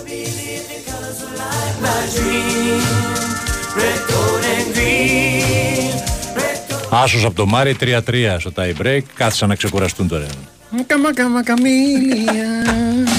My 1.85 2.01
dream. 2.17 2.83
Red, 3.81 4.01
gold, 4.11 4.45
and 4.57 4.75
green. 4.75 5.95
Άσος 6.91 7.25
από 7.25 7.35
το 7.35 7.47
Μάρι 7.47 7.77
3-3 7.81 8.37
στο 8.39 8.53
tie 8.57 8.83
break. 8.83 9.01
Κάθισαν 9.15 9.49
να 9.49 9.55
ξεκουραστούν 9.55 10.09
τώρα. 10.09 10.27
Καμα, 10.87 11.15
καμα, 11.15 11.43
καμήλια. 11.43 12.45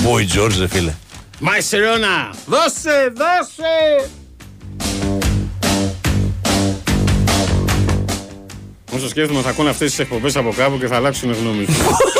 Boy 0.05 0.37
George, 0.39 0.51
δε 0.51 0.67
φίλε. 0.67 0.93
Μαϊσερώνα, 1.39 2.29
δώσε, 2.45 3.13
δώσε. 3.15 4.09
Όσο 8.95 9.07
σκέφτομαι 9.07 9.41
θα 9.41 9.49
ακούνε 9.49 9.69
αυτές 9.69 9.89
τις 9.89 9.99
εκπομπές 9.99 10.35
από 10.35 10.53
κάπου 10.57 10.77
και 10.77 10.87
θα 10.87 10.95
αλλάξουν 10.95 11.31
γνώμη 11.33 11.65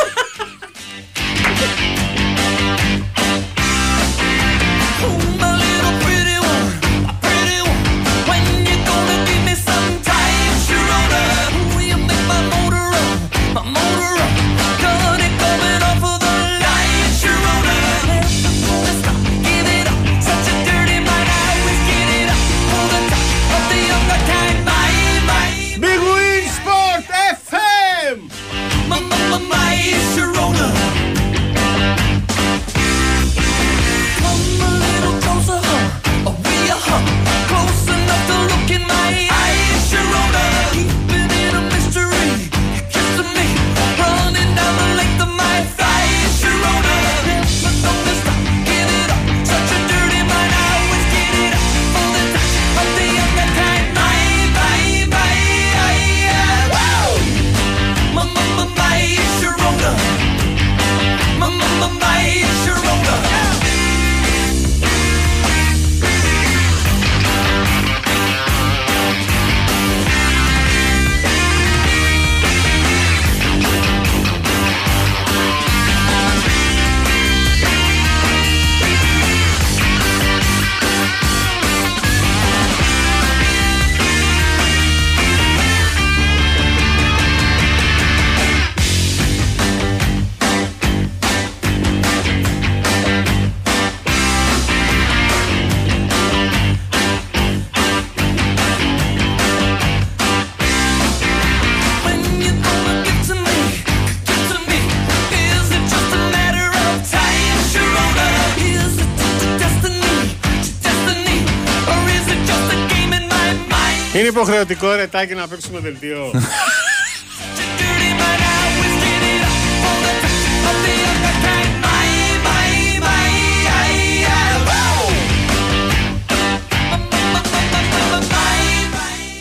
υποχρεωτικό 114.38 114.94
ρετάκι 114.94 115.34
να 115.34 115.48
παίξουμε 115.48 115.80
δελτίο. 115.80 116.32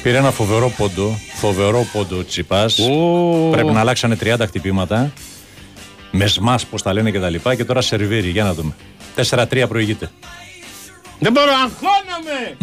Πήρε 0.03 0.17
ένα 0.17 0.31
φοβερό 0.31 0.71
πόντο. 0.71 1.19
Φοβερό 1.35 1.87
πόντο 1.93 2.19
ο 2.19 2.25
Τσιπά. 2.25 2.67
Πρέπει 3.51 3.73
να 3.73 3.81
αλλάξανε 3.81 4.17
30 4.21 4.37
χτυπήματα. 4.41 5.13
Με 6.11 6.27
σμάς, 6.27 6.67
πώς 6.67 6.83
τα 6.83 6.93
λένε 6.93 7.11
και 7.11 7.21
τα 7.21 7.31
λοιπά. 7.31 7.55
Και 7.55 7.65
τώρα 7.65 7.81
σερβίρει. 7.81 8.29
Για 8.29 8.45
να 8.45 8.55
δούμε. 8.55 8.75
4-3 9.31 9.69
προηγείται. 9.69 10.11
Δεν 11.19 11.33
μπορώ, 11.33 11.51
αγχώνομαι! 11.51 12.57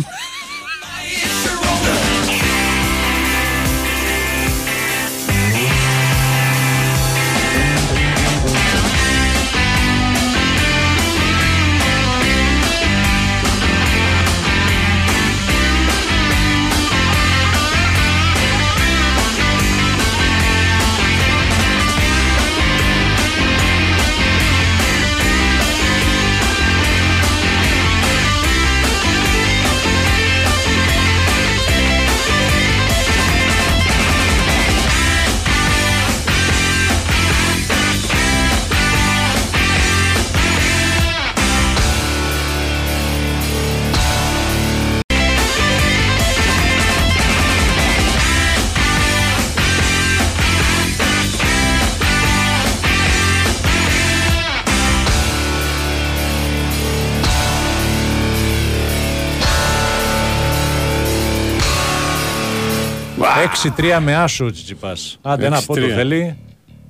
6-3 63.61 63.97
με 63.99 64.15
άσο 64.15 64.45
ο 64.45 64.51
Τσιτσιπά. 64.51 64.93
Άντε 65.21 65.45
ένα 65.45 65.59
6-3. 65.59 65.65
πόντο 65.65 65.87
θέλει. 65.87 66.37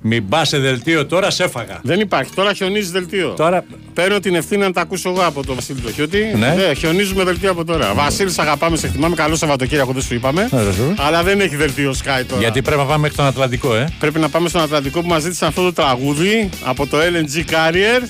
Μην 0.06 0.28
πας 0.28 0.48
σε 0.48 0.58
δελτίο 0.58 1.06
τώρα, 1.06 1.30
σε 1.30 1.44
έφαγα. 1.44 1.80
Δεν 1.82 2.00
υπάρχει. 2.00 2.32
Τώρα 2.34 2.52
χιονίζεις 2.52 2.90
δελτίο. 2.90 3.28
Τώρα... 3.28 3.64
Παίρνω 3.94 4.20
την 4.20 4.34
ευθύνη 4.34 4.62
να 4.62 4.72
τα 4.72 4.80
ακούσω 4.80 5.10
εγώ 5.10 5.22
από 5.26 5.46
τον 5.46 5.54
Βασίλη 5.54 5.80
το 5.80 5.90
Χιώτη. 5.90 6.32
Ναι. 6.36 6.74
χιονίζουμε 6.74 7.24
δελτίο 7.24 7.50
από 7.50 7.64
τώρα. 7.64 7.94
Βασίλη, 7.94 8.30
σ' 8.30 8.38
αγαπάμε, 8.38 8.76
σε 8.76 8.86
εκτιμάμε. 8.86 9.14
Καλό 9.14 9.36
Σαββατοκύριακο, 9.36 9.92
δεν 9.92 10.02
σου 10.02 10.14
είπαμε. 10.14 10.48
Ναι, 10.50 10.62
βέβαια. 10.62 10.94
Αλλά 10.96 11.22
δεν 11.22 11.40
έχει 11.40 11.56
δελτίο 11.56 11.90
Sky 11.90 12.22
τώρα. 12.28 12.40
Γιατί 12.40 12.62
πρέπει 12.62 12.80
να 12.80 12.86
πάμε 12.86 12.98
μέχρι 12.98 13.16
τον 13.16 13.26
Ατλαντικό, 13.26 13.74
ε. 13.74 13.92
Πρέπει 13.98 14.18
να 14.18 14.28
πάμε 14.28 14.48
στον 14.48 14.60
Ατλαντικό 14.60 15.00
που 15.00 15.08
μας 15.08 15.22
ζήτησαν 15.22 15.48
αυτό 15.48 15.62
το 15.62 15.72
τραγούδι 15.72 16.48
από 16.64 16.86
το 16.86 16.98
LNG 16.98 17.50
Carrier. 17.50 18.02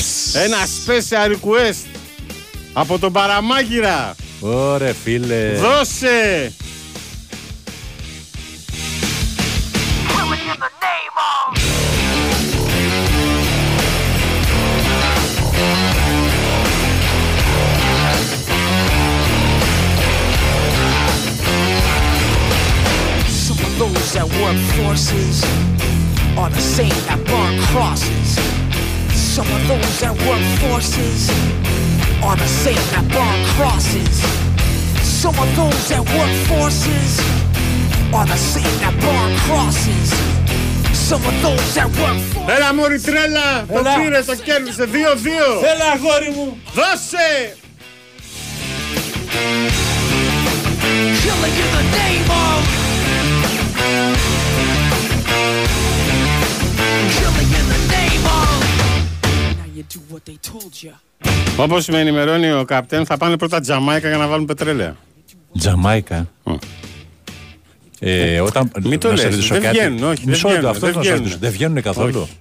Ένα 0.44 0.56
special 0.56 1.30
request 1.32 1.98
από 2.72 2.98
τον 2.98 3.12
Παραμάγυρα. 3.12 4.14
Ωρε 4.40 4.92
φίλε. 5.04 5.52
Δώσε! 5.52 6.52
That 24.14 24.30
work 24.42 24.56
forces 24.78 25.42
are 26.38 26.48
the 26.48 26.60
same 26.60 26.94
that 27.08 27.18
burn 27.26 27.54
crosses. 27.72 28.38
Some 29.10 29.48
of 29.56 29.60
those 29.66 30.00
that 30.00 30.14
work 30.28 30.44
forces 30.62 31.30
are 32.22 32.36
the 32.36 32.46
same 32.46 32.84
that 32.94 33.04
burn 33.10 33.40
crosses. 33.56 34.14
Some 35.02 35.36
of 35.44 35.48
those 35.56 35.88
that 35.88 36.04
work 36.14 36.34
forces 36.46 37.10
are 38.14 38.26
the 38.26 38.36
same 38.36 38.74
that 38.82 38.94
burn 39.02 39.32
crosses. 39.46 40.08
Some 41.08 41.22
of 41.26 41.34
those 41.42 41.74
that 41.74 41.88
work 41.98 42.18
forces. 42.32 42.56
Έλα 42.56 42.74
μωρή 42.74 43.00
τρέλα! 43.00 43.64
Το 43.68 43.78
Έλα. 43.78 43.94
πήρε, 43.94 44.22
το 44.22 44.34
κέρδισε. 44.36 44.84
2-2. 44.84 44.88
Έλα 45.74 45.90
αγόρι 45.94 46.30
μου. 46.36 46.58
Δώσε! 46.74 47.56
Killing 51.22 51.56
in 51.64 51.70
the 51.78 51.84
name 51.98 52.30
of. 52.30 52.83
Όπως 61.56 61.86
με 61.86 62.00
ενημερώνει 62.00 62.52
ο 62.52 62.64
καπτέν, 62.64 63.06
θα 63.06 63.16
πάνε 63.16 63.36
πρώτα 63.36 63.60
Τζαμάικα 63.60 64.08
για 64.08 64.16
να 64.16 64.26
βάλουν 64.26 64.44
πετρέλαια. 64.46 64.96
Τζαμάικα. 65.58 66.28
Ε, 68.00 68.40
όταν, 68.40 68.70
Μην 68.82 68.98
το 68.98 69.10
να 69.10 69.16
σε 69.16 69.22
λες, 69.24 69.30
ρωτήσω 69.34 69.54
δεν 69.54 69.62
κάτι. 69.62 69.78
βγαίνουν, 69.78 70.02
όχι, 70.02 70.20
δεν 70.20 70.28
Μισό 70.28 70.48
λεπτό, 70.48 70.48
βγαίνουν, 70.48 70.70
αυτό 70.70 70.86
δεν 70.86 70.94
να 70.96 71.02
σε 71.02 71.08
βγαίνουν. 71.08 71.18
ρωτήσω. 71.18 71.38
Δεν 71.40 71.50
βγαίνουν 71.50 71.82
καθόλου; 71.82 72.20
Όχι. 72.20 72.32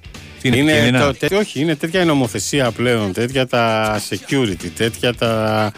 Τι 0.42 0.48
είναι, 0.48 0.58
Είναι 0.58 0.74
κίνηνα; 0.80 1.00
το, 1.06 1.14
τε- 1.14 1.32
όχι, 1.34 1.60
είναι 1.62 1.76
τέτοια 1.76 2.02
η 2.02 2.06
νομοθεσία 2.06 2.72
πλέον, 2.72 3.14
τέτοια 3.14 3.48
τα 3.48 3.96
security, 4.10 4.68
τέτοια 4.78 5.16
τα 5.16 5.72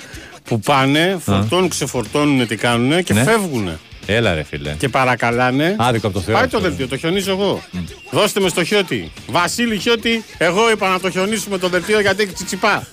που 0.43 0.59
πάνε, 0.59 1.17
φορτώνουν, 1.21 1.69
ξεφορτώνουν 1.69 2.47
τι 2.47 2.55
κάνουν 2.55 3.03
και 3.03 3.13
Ναι. 3.13 3.23
φεύγουν. 3.23 3.69
Έλα 4.05 4.33
ρε 4.33 4.43
φίλε. 4.43 4.71
Και 4.77 4.89
παρακαλάνε. 4.89 5.75
Άδικο 5.79 6.07
από 6.07 6.15
το 6.15 6.21
Θεό. 6.21 6.35
Πάει 6.35 6.43
αυτό. 6.43 6.57
το 6.57 6.63
δελτίο, 6.63 6.87
το 6.87 6.97
χιονίζω 6.97 7.31
εγώ. 7.31 7.63
Δώστε 8.11 8.39
με 8.39 8.49
στο 8.49 8.63
χιώτη. 8.63 9.11
Βασίλη 9.27 9.77
χιώτη, 9.77 10.23
εγώ 10.37 10.71
είπα 10.71 10.89
να 10.89 10.99
το 10.99 11.09
χιονίσουμε 11.09 11.57
το 11.57 11.69
δελτίο 11.69 11.99
γιατί 11.99 12.23
έχει 12.23 12.33
τσιτσιπά. 12.33 12.87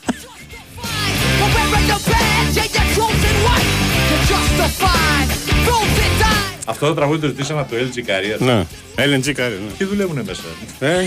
For 1.41 1.49
wearing 1.57 1.87
the 1.93 1.99
badge 2.11 2.57
and 2.63 2.73
your 2.77 2.89
chosen 2.97 3.37
white. 3.47 3.69
You're 4.11 4.25
justified. 4.33 5.29
Those 5.69 5.93
that 5.99 6.13
died. 6.23 6.63
Αυτό 6.67 6.87
το 6.87 6.95
τραγούδι 6.95 7.21
το 7.21 7.27
ζητήσαμε 7.27 7.61
από 7.61 7.71
το 7.71 7.77
LG 7.77 7.99
Career. 7.99 8.39
Ναι, 8.39 8.65
LNG 8.97 9.33
καρέ, 9.33 9.55
ναι. 9.55 9.71
Τι 9.79 9.85
δουλεύουνε 9.85 10.23
μέσα. 10.27 10.43
Ε, 10.79 11.07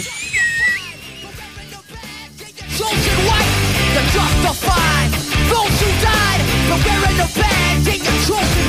Chosen 2.78 3.18
white. 3.30 3.54
You're 3.96 4.10
justified. 4.20 5.10
Those 5.52 5.76
who 5.82 5.90
died. 6.10 6.42
For 6.68 6.78
wearing 6.86 7.18
the 7.22 7.28
badge 7.40 7.88
and 7.94 8.02
your 8.08 8.18
chosen 8.28 8.66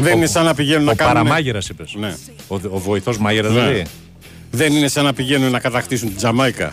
δεν 0.00 0.16
είναι 0.16 0.26
σαν 0.26 0.44
να 0.44 0.54
πηγαίνουν 0.54 0.84
να 0.84 0.90
Ο 0.90 0.94
κάνουν. 0.94 1.14
παραμάγειρας 1.14 1.68
είπες. 1.68 1.94
Ναι. 1.98 2.14
Ο, 2.48 2.54
ο 2.70 2.78
βοηθός 2.78 3.18
μάγειρας 3.18 3.52
Ναι. 3.52 3.60
δηλαδή. 3.60 3.82
Δεν 4.50 4.72
είναι 4.72 4.88
σαν 4.88 5.04
να 5.04 5.12
πηγαίνουν 5.12 5.50
να 5.50 5.58
κατακτήσουν 5.60 6.08
την 6.08 6.16
Τζαμάικα. 6.16 6.72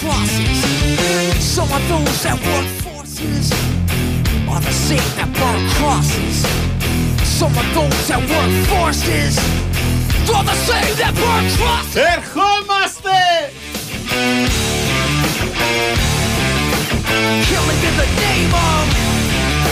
crosses. 0.00 0.58
Some 1.56 1.70
of 1.78 1.82
those 1.92 2.16
that 2.26 2.38
work 2.50 2.68
forces 2.86 3.44
are 4.52 4.62
the 4.70 4.76
same 4.88 5.08
that 5.18 5.30
burn 5.40 5.62
crosses. 5.78 6.36
Some 7.38 7.54
of 7.62 7.66
those 7.76 8.00
that 8.10 8.22
work 8.34 8.54
forces 8.72 9.32
are 10.36 10.44
the 10.52 10.58
same 10.70 10.92
that 11.02 11.12
burn 11.22 11.44
crosses. 11.58 11.96
Ερχόμαστε! 12.14 13.18
Killing 17.48 17.80
in 17.88 17.94
the 18.02 18.08
name 18.24 18.54
of. 18.68 19.23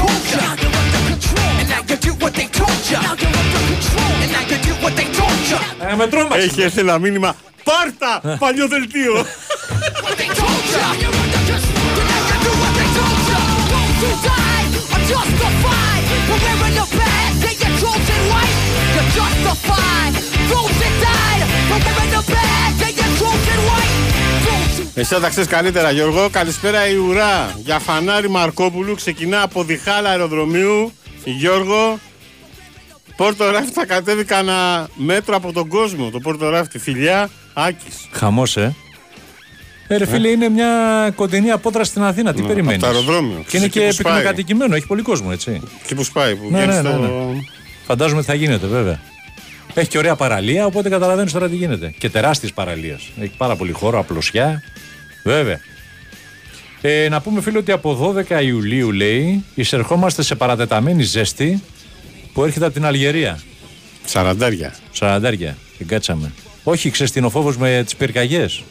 Told 0.00 0.24
you. 0.32 0.40
And 0.48 0.66
now 0.88 1.00
you 1.10 1.16
do 1.16 1.16
what 1.18 1.18
they 1.18 1.28
told 1.28 1.30
you. 1.30 1.30
You're 1.30 1.30
under 1.30 1.30
control. 1.32 1.32
And 1.44 1.48
now 1.48 1.48
you 1.48 1.48
do 1.48 1.48
what 1.48 1.48
they 1.48 1.48
told 1.48 1.48
you. 1.48 1.48
You're 1.48 1.48
under 1.48 1.48
control. 1.48 1.48
And 1.48 1.50
now 1.50 1.50
you 1.50 1.50
do 1.50 1.58
what 1.58 1.58
they 1.58 1.58
told 1.58 1.58
you. 1.58 1.58
You're 1.58 1.58
under 1.58 1.60
control. 1.60 1.60
And 1.60 1.66
now 1.66 1.66
you 1.66 1.66
do 1.66 1.66
what 1.66 1.66
they 1.66 1.66
told 1.66 1.66
you. 1.66 1.66
Now 1.66 1.66
you're 1.66 1.66
under 1.66 1.82
control. 2.98 3.10
And 3.10 3.10
now 3.10 3.10
you 3.10 4.58
do 4.58 4.72
what 4.78 4.94
they 4.94 5.06
told 5.10 5.40
you. 5.40 5.66
Ε, 5.90 5.94
με 5.96 6.06
τρόμαξε. 6.06 6.44
Έχει 6.44 6.62
έρθει 6.62 6.80
ένα 6.80 6.98
μήνυμα. 6.98 7.36
Πάρτα! 7.64 8.36
Παλιό 8.38 8.68
δελτίο! 8.68 9.14
What 9.14 10.16
they 10.18 10.28
told 10.40 10.64
you. 10.72 10.86
You're 11.00 11.14
under 11.14 11.40
control. 11.44 11.78
And 20.88 20.97
Εσύ 24.98 25.14
θα 25.14 25.20
τα 25.20 25.28
ξέρεις 25.28 25.48
καλύτερα, 25.48 25.90
Γιώργο. 25.90 26.28
Καλησπέρα 26.30 26.88
η 26.88 26.96
ουρά 26.96 27.54
για 27.64 27.78
φανάρι 27.78 28.28
Μαρκόπουλου. 28.30 28.94
Ξεκινά 28.94 29.42
από 29.42 29.64
διχάλα 29.64 30.08
αεροδρομίου. 30.10 30.92
Γιώργο. 31.24 31.98
Πόρτο 33.16 33.50
ράφτη 33.50 33.72
θα 33.72 33.86
κατέβει 33.86 34.24
κανένα 34.24 34.88
μέτρο 34.94 35.36
από 35.36 35.52
τον 35.52 35.68
κόσμο. 35.68 36.10
Το 36.10 36.18
πόρτο 36.20 36.48
ράφτη. 36.48 36.78
Φιλιά, 36.78 37.30
Άκης. 37.54 38.08
Χαμός, 38.12 38.56
ε. 38.56 38.74
Ε, 39.88 39.96
ρε 39.96 40.06
φίλε, 40.06 40.28
είναι 40.28 40.48
μια 40.48 40.68
κοντινή 41.14 41.50
απόδραση 41.50 41.90
στην 41.90 42.02
Αθήνα. 42.02 42.32
Τι 42.34 42.40
Ναι, 42.42 42.46
περιμένεις; 42.48 42.82
από 42.82 42.92
το 42.92 42.98
αεροδρόμιο. 42.98 43.44
Και 43.48 43.56
είναι 43.56 43.66
Εκεί 43.66 43.78
και 43.80 43.86
που 43.86 43.92
σπάει. 43.92 44.12
πυκνοκατοικημένο, 44.14 44.74
έχει 44.74 44.86
πολύ 44.86 45.02
κόσμο, 45.02 45.28
έτσι. 45.32 45.60
Εκεί 45.82 45.94
που 45.94 46.04
σπάει, 46.04 46.34
που 46.36 46.48
Ναι, 46.50 46.56
βγαίνει 46.58 46.72
ναι, 46.72 46.80
ναι, 46.82 46.88
στο- 46.88 46.98
ναι. 46.98 47.40
Φαντάζομαι 47.86 48.18
ότι 48.18 48.26
θα 48.28 48.34
γίνεται, 48.34 48.66
βέβαια. 48.66 49.00
Έχει 49.74 49.88
και 49.88 49.98
ωραία 49.98 50.16
παραλία, 50.16 50.66
οπότε 50.66 50.88
καταλαβαίνεις 50.88 51.32
τώρα 51.32 51.48
τι 51.48 51.56
γίνεται. 51.56 51.94
Και 51.98 52.08
τεράστιες 52.10 52.52
παραλίες. 52.52 53.10
Έχει 53.20 53.32
πάρα 53.36 53.56
πολύ 53.56 53.72
χώρο, 53.72 53.98
απλωσιά. 53.98 54.62
Βέβαια. 55.22 55.60
Ε, 56.80 57.08
να 57.08 57.20
πούμε 57.20 57.40
φίλο 57.40 57.58
ότι 57.58 57.72
από 57.72 58.14
12 58.30 58.42
Ιουλίου 58.42 58.92
λέει 58.92 59.44
εισερχόμαστε 59.54 60.22
σε 60.22 60.34
παρατεταμένη 60.34 61.02
ζέστη 61.02 61.62
που 62.32 62.44
έρχεται 62.44 62.64
από 62.64 62.74
την 62.74 62.84
Αλγερία. 62.84 63.40
Σαραντάρια. 64.04 64.74
Σαραντάρια. 64.92 65.56
Την 65.78 65.86
κάτσαμε. 65.86 66.32
Όχι, 66.64 66.90
ξέρεις 66.90 67.12
την 67.12 67.24
ο 67.24 67.30
φόβος 67.30 67.56
με 67.56 67.82
τις 67.84 67.96
πυρκαγιές. 67.96 68.62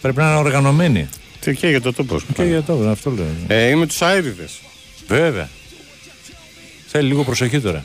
Πρέπει 0.00 0.18
να 0.18 0.28
είναι 0.28 0.38
οργανωμένοι. 0.38 1.08
Τι 1.40 1.54
και 1.54 1.68
για 1.68 1.80
το 1.80 1.92
τόπος. 1.92 2.24
Και 2.34 2.42
για 2.42 2.62
το 2.62 2.88
αυτό 2.90 3.10
λέω. 3.10 3.26
Ε, 3.46 3.68
είμαι 3.68 3.86
τους 3.86 4.02
Άιριδες. 4.02 4.60
Βέβαια. 5.08 5.48
Θέλει 6.86 7.08
λίγο 7.08 7.24
προσοχή 7.24 7.60
τώρα. 7.60 7.84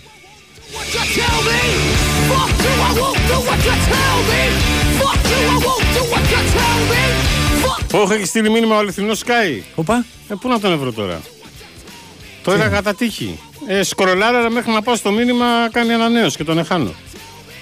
Όχι, 7.91 8.13
έχει 8.13 8.25
στείλει 8.25 8.49
μήνυμα 8.49 8.75
ο 8.75 8.79
αληθινός 8.79 9.21
Sky. 9.25 9.61
Οπα. 9.75 10.05
Ε, 10.29 10.33
πού 10.41 10.47
να 10.49 10.59
τον 10.59 10.77
βρω 10.77 10.91
τώρα; 10.91 11.21
Το 12.43 12.53
είδα 12.53 12.67
κατά 12.67 12.93
τύχη. 12.95 13.39
Ε, 13.67 13.83
σκρολάρα 13.83 14.49
μέχρι 14.49 14.71
να 14.71 14.81
πάω 14.81 14.95
στο 14.95 15.11
μήνυμα 15.11 15.45
κάνει 15.71 15.93
ανανέωση 15.93 16.37
και 16.37 16.43
τον 16.43 16.57
εχάνω. 16.57 16.93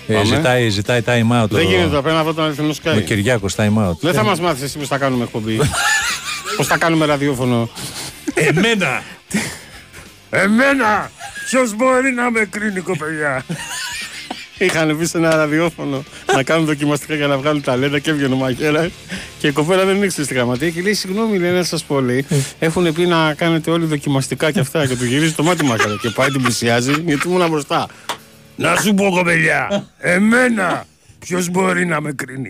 Ε, 0.07 0.13
Πάμε. 0.13 0.25
ζητάει, 0.35 0.69
ζητάει 0.69 1.01
time 1.05 1.41
out. 1.43 1.47
Δεν 1.49 1.65
ο- 1.65 1.69
γίνεται, 1.69 1.89
πρέπει 1.89 2.15
να 2.15 2.23
βρω 2.23 2.33
τον 2.33 2.43
αληθινό 2.43 2.73
Sky. 2.83 2.95
Ο 2.97 2.99
Κυριάκος 2.99 3.55
time 3.57 3.87
out. 3.87 3.97
Δεν 3.99 4.13
θα 4.13 4.23
μας 4.23 4.39
μάθεις 4.39 4.63
εσύ 4.63 4.77
πώς 4.77 4.87
θα 4.87 4.97
κάνουμε 4.97 5.23
εκπομπή. 5.23 5.59
πώς 6.57 6.67
θα 6.67 6.77
κάνουμε 6.77 7.05
ραδιόφωνο. 7.05 7.69
Εμένα! 8.33 9.03
Εμένα! 10.29 11.11
Ποιος 11.49 11.75
μπορεί 11.75 12.11
να 12.11 12.31
με 12.31 12.45
κρίνει, 12.49 12.79
κοπελιά; 12.79 13.45
Είχαν 14.57 14.95
μπει 14.95 15.05
σε 15.05 15.17
ένα 15.17 15.35
ραδιόφωνο 15.35 16.03
να 16.33 16.43
κάνουν 16.43 16.65
δοκιμαστικά 16.65 17.15
για 17.15 17.27
να 17.27 17.37
βγάλουν 17.37 17.61
ταλέντα 17.61 17.99
και 17.99 18.09
έβγαινε 18.09 18.33
ο 18.33 18.37
μαγέρα. 18.37 18.89
Και 19.39 19.47
η 19.47 19.51
κοπέλα 19.51 19.85
δεν 19.85 20.03
ήξερε 20.03 20.25
στη 20.25 20.33
γραμματεία 20.33 20.69
και 20.69 20.81
λέει: 20.81 20.93
Συγγνώμη, 20.93 21.37
λέει 21.37 21.51
να 21.51 21.63
σας 21.63 21.83
πω, 21.83 22.01
λέει. 22.01 22.25
Έχουν 22.59 22.93
πει 22.93 23.05
να 23.05 23.33
κάνετε 23.33 23.71
όλοι 23.71 23.85
δοκιμαστικά 23.85 24.51
και 24.51 24.59
αυτά. 24.59 24.87
Και 24.87 24.95
του 24.95 25.05
γυρίζει 25.05 25.33
το 25.33 25.43
μάτι 25.43 25.63
μαγέρα. 25.63 25.97
Και 26.01 26.09
πάει 26.09 26.29
την 26.29 26.41
πλησιάζει 26.41 26.91
γιατί 27.05 27.27
ήμουν 27.27 27.49
μπροστά. 27.49 27.87
Να 28.55 28.75
σου 28.75 28.93
πω, 28.93 29.09
κοπελιά, 29.09 29.87
εμένα! 29.97 30.85
Ποιος 31.19 31.49
μπορεί 31.49 31.85
να 31.85 32.01
με 32.01 32.11
κρίνει; 32.11 32.49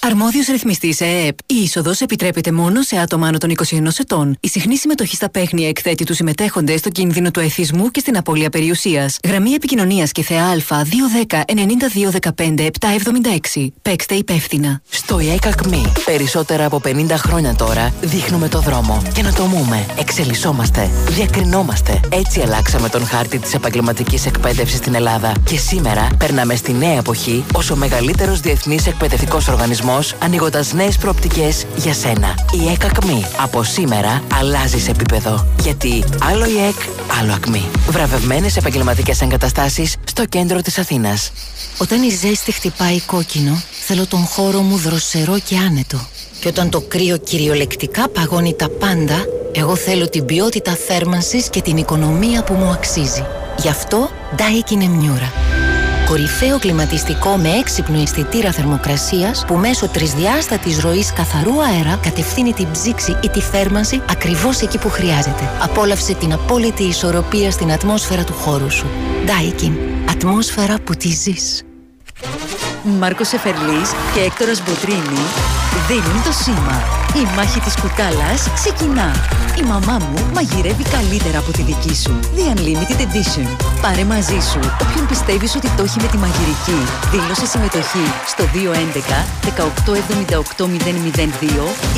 Αρμόδιος 0.00 0.46
ρυθμιστής 0.46 1.00
ΕΕΠ. 1.00 1.38
Η 1.46 1.54
είσοδος 1.62 2.00
επιτρέπεται 2.00 2.52
μόνο 2.52 2.82
σε 2.82 2.96
άτομα 2.96 3.26
άνω 3.26 3.38
των 3.38 3.50
21 3.50 3.98
ετών. 3.98 4.36
Η 4.40 4.48
συχνή 4.48 4.76
συμμετοχή 4.76 5.14
στα 5.14 5.30
παίχνια 5.30 5.68
εκθέτει 5.68 6.04
τους 6.04 6.16
συμμετέχοντες 6.16 6.78
στο 6.80 6.88
κίνδυνο 6.88 7.30
του 7.30 7.40
εθισμού 7.40 7.90
και 7.90 8.00
στην 8.00 8.16
απώλεια 8.16 8.50
περιουσίας. 8.50 9.18
Γραμμή 9.24 9.50
επικοινωνίας 9.50 10.12
και 10.12 10.22
θεά 10.22 10.44
Α 10.44 10.56
210 11.26 11.44
9215 12.34 12.66
776. 13.54 13.66
Παίξτε 13.82 14.14
υπεύθυνα. 14.14 14.80
Στο 14.88 15.20
ΙΕΚΑΚΜΗ, 15.20 15.92
περισσότερα 16.04 16.64
από 16.64 16.80
50 16.84 17.06
χρόνια 17.16 17.54
τώρα, 17.54 17.92
δείχνουμε 18.00 18.48
το 18.48 18.60
δρόμο. 18.60 19.02
Και 19.14 19.22
να 19.22 19.32
τομούμε, 19.32 19.86
εξελισσόμαστε, 19.98 20.90
διακρινόμαστε. 21.08 22.00
Έτσι 22.12 22.40
αλλάξαμε 22.40 22.88
τον 22.88 23.06
χάρτη 23.06 23.38
της 23.38 23.54
επαγγελματικής 23.54 24.26
εκπαίδευσης 24.26 24.78
στην 24.78 24.94
Ελλάδα. 24.94 25.32
Και 25.44 25.56
σήμερα 25.56 26.08
περνάμε 26.18 26.54
στη 26.56 26.72
νέα 26.72 26.98
εποχή 26.98 27.44
ω 27.54 27.72
ο 27.72 27.76
μεγαλύτερος 27.76 28.40
διεθνής 28.40 28.86
εκπαιδευτικός 28.86 29.48
οργανισμός, 29.48 29.86
ανοίγοντας 30.18 30.72
νέες 30.72 30.96
προοπτικές 30.96 31.66
για 31.76 31.94
σένα. 31.94 32.34
Η 32.52 32.68
ΕΚΑΚΜΗ 32.72 33.26
από 33.42 33.62
σήμερα 33.62 34.22
αλλάζεις 34.38 34.88
επίπεδο. 34.88 35.46
Γιατί 35.62 36.04
άλλο 36.22 36.44
η 36.44 36.58
ΕΚ, 36.68 36.74
άλλο 37.20 37.32
ΑΚΜΗ. 37.32 37.64
Βραβευμένες 37.88 38.56
επαγγελματικές 38.56 39.20
εγκαταστάσεις 39.20 39.96
στο 40.04 40.24
κέντρο 40.24 40.60
της 40.60 40.78
Αθήνας. 40.78 41.32
Όταν 41.78 42.02
η 42.02 42.08
ζέστη 42.08 42.52
χτυπάει 42.52 43.00
κόκκινο, 43.00 43.62
θέλω 43.86 44.06
τον 44.06 44.24
χώρο 44.24 44.60
μου 44.60 44.76
δροσερό 44.76 45.38
και 45.38 45.56
άνετο. 45.56 46.06
Και 46.40 46.48
όταν 46.48 46.70
το 46.70 46.80
κρύο 46.80 47.16
κυριολεκτικά 47.16 48.08
παγώνει 48.08 48.54
τα 48.54 48.68
πάντα, 48.68 49.24
εγώ 49.52 49.76
θέλω 49.76 50.08
την 50.08 50.24
ποιότητα 50.24 50.76
θέρμανσης 50.86 51.48
και 51.48 51.62
την 51.62 51.76
οικονομία 51.76 52.44
που 52.44 52.54
μου 52.54 52.70
αξίζει. 52.70 53.24
Γι' 53.58 53.68
αυτό 53.68 54.10
Daikin 54.36 54.82
Emmiura. 54.82 55.57
Κορυφαίο 56.08 56.58
κλιματιστικό 56.58 57.36
με 57.36 57.48
έξυπνο 57.48 58.00
αισθητήρα 58.00 58.52
θερμοκρασίας 58.52 59.44
που 59.46 59.54
μέσω 59.54 59.88
τρισδιάστατης 59.88 60.80
ροής 60.80 61.12
καθαρού 61.12 61.62
αέρα 61.62 61.98
κατευθύνει 62.02 62.52
την 62.52 62.70
ψήξη 62.70 63.16
ή 63.22 63.28
τη 63.28 63.40
θέρμανση 63.40 64.02
ακριβώς 64.10 64.60
εκεί 64.60 64.78
που 64.78 64.88
χρειάζεται. 64.88 65.50
Απόλαυσε 65.62 66.14
την 66.14 66.32
απόλυτη 66.32 66.82
ισορροπία 66.82 67.50
στην 67.50 67.72
ατμόσφαιρα 67.72 68.24
του 68.24 68.32
χώρου 68.32 68.70
σου. 68.70 68.86
Daikin. 69.26 69.72
Ατμόσφαιρα 70.10 70.74
που 70.84 70.94
τη 70.94 71.08
ζεις. 71.08 71.62
Μάρκος 72.82 73.32
Εφερλής 73.32 73.90
και 74.14 74.20
Έκτορας 74.20 74.62
Μποτρίνη 74.62 75.18
δίνουν 75.88 76.22
το 76.24 76.32
σήμα. 76.42 76.76
Η 77.20 77.22
μάχη 77.36 77.60
της 77.60 77.74
κουκάλας 77.80 78.40
ξεκινά. 78.54 79.10
Η 79.60 79.62
μαμά 79.62 79.96
μου 80.06 80.18
μαγειρεύει 80.34 80.82
καλύτερα 80.82 81.38
από 81.38 81.52
τη 81.52 81.62
δική 81.62 81.94
σου. 82.02 82.18
The 82.36 82.44
Unlimited 82.52 83.00
Edition. 83.06 83.48
Πάρε 83.82 84.04
μαζί 84.04 84.38
σου 84.50 84.60
όποιον 84.82 85.06
πιστεύεις 85.06 85.54
ότι 85.54 85.68
το 85.76 85.82
έχει 85.82 86.00
με 86.00 86.08
τη 86.08 86.16
μαγειρική. 86.16 86.80
Δήλωσε 87.10 87.46
συμμετοχή 87.46 88.06
στο 88.26 88.44
211 88.44 88.46
1878 90.58 90.64
002 90.64 90.66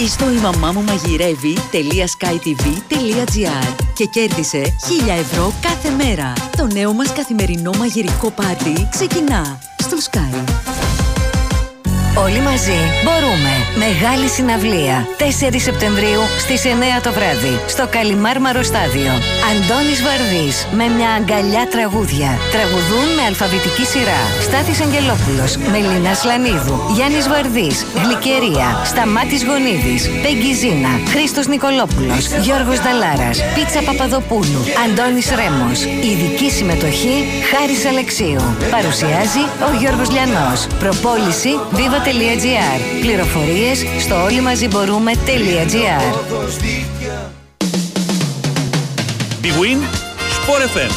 ή 0.03 0.09
στο 0.09 0.31
ημαμάμου 0.31 0.83
μαγειρεύει.skytv.gr 0.83 3.75
και 3.95 4.05
κέρδισε 4.05 4.61
1000 4.61 4.65
ευρώ 5.21 5.53
κάθε 5.61 5.91
μέρα. 5.91 6.33
Το 6.57 6.67
νέο 6.73 6.93
μας 6.93 7.12
καθημερινό 7.12 7.71
μαγειρικό 7.79 8.31
πάρτι 8.31 8.89
ξεκινά 8.91 9.59
στο 9.77 9.97
Sky. 10.11 10.70
Όλοι 12.16 12.41
μαζί 12.41 12.78
μπορούμε. 13.05 13.53
Μεγάλη 13.85 14.28
συναυλία. 14.28 15.07
4 15.19 15.59
Σεπτεμβρίου 15.61 16.23
στις 16.39 16.65
9 16.65 17.01
το 17.03 17.12
βράδυ. 17.12 17.55
Στο 17.66 17.87
Καλιμάρμαρο 17.91 18.62
Στάδιο. 18.62 19.12
Αντώνης 19.51 20.01
Βαρδής 20.07 20.66
με 20.78 20.85
μια 20.97 21.11
αγκαλιά 21.19 21.65
τραγούδια. 21.74 22.31
Τραγουδούν 22.55 23.09
με 23.16 23.23
αλφαβητική 23.28 23.85
σειρά. 23.93 24.20
Στάθης 24.47 24.81
Αγγελόπουλος, 24.81 25.51
Μελίνα 25.73 26.15
Σλανίδου, 26.20 26.77
Γιάννης 26.95 27.27
Βαρδής, 27.32 27.77
Γλυκερία, 28.03 28.69
Σταμάτης 28.91 29.43
Γονίδης, 29.49 30.03
Πέγγι 30.23 30.53
Ζήνα, 30.61 30.93
Χρήστος 31.12 31.47
Νικολόπουλος, 31.53 32.23
Γιώργος 32.45 32.78
Δαλάρας, 32.85 33.37
Πίτσα 33.55 33.81
Παπαδοπούλου, 33.87 34.61
Αντώνης 34.85 35.28
Ρέμος. 35.39 35.78
Ειδική 36.09 36.49
συμμετοχή 36.57 37.16
Χάρης 37.51 37.82
Αλεξίου. 37.91 38.43
Παρουσιάζει 38.74 39.43
ο 39.69 39.70
Γιώργος 39.81 40.09
Λιανός. 40.15 40.59
Προπόληση 40.82 41.53
viva.gr. 42.05 43.01
Πληροφορίες 43.01 43.85
στο 43.98 44.22
όλοι 44.22 44.40
μαζί 44.40 44.68
μπορούμε.gr. 44.68 46.14
Big 49.43 49.56
Win, 49.60 49.81
Sport 50.36 50.62
FM 50.77 50.90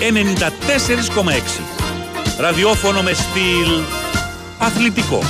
94,6. 0.00 0.10
Ραδιόφωνο 2.38 3.02
με 3.02 3.12
στυλ 3.12 3.82
αθλητικό. 4.58 5.22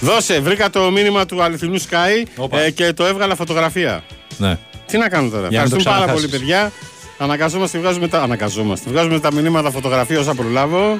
Δώσε, 0.00 0.40
βρήκα 0.40 0.70
το 0.70 0.90
μήνυμα 0.90 1.26
του 1.26 1.42
αληθινού 1.42 1.80
Sky 1.80 2.44
ε, 2.50 2.70
και 2.70 2.92
το 2.92 3.04
έβγαλα 3.04 3.34
φωτογραφία. 3.34 4.04
Ναι. 4.38 4.58
Τι 4.86 4.98
να 4.98 5.08
κάνω 5.08 5.28
τώρα. 5.30 5.48
Για 5.48 5.62
να 5.62 5.68
το 5.68 5.76
Ευχαριστούμε 5.76 5.82
πάρα 5.98 6.12
πολύ, 6.12 6.26
ξαναχάσεις. 6.28 6.30
παιδιά. 6.30 6.72
Αναγκαζόμαστε, 7.18 7.78
βγάζουμε 7.78 8.08
τα. 8.08 8.22
Αναγκαζόμαστε. 8.22 8.90
Βγάζουμε 8.90 9.20
τα 9.20 9.32
μηνύματα 9.32 9.70
φωτογραφία 9.70 10.18
όσα 10.18 10.34
προλάβω. 10.34 10.96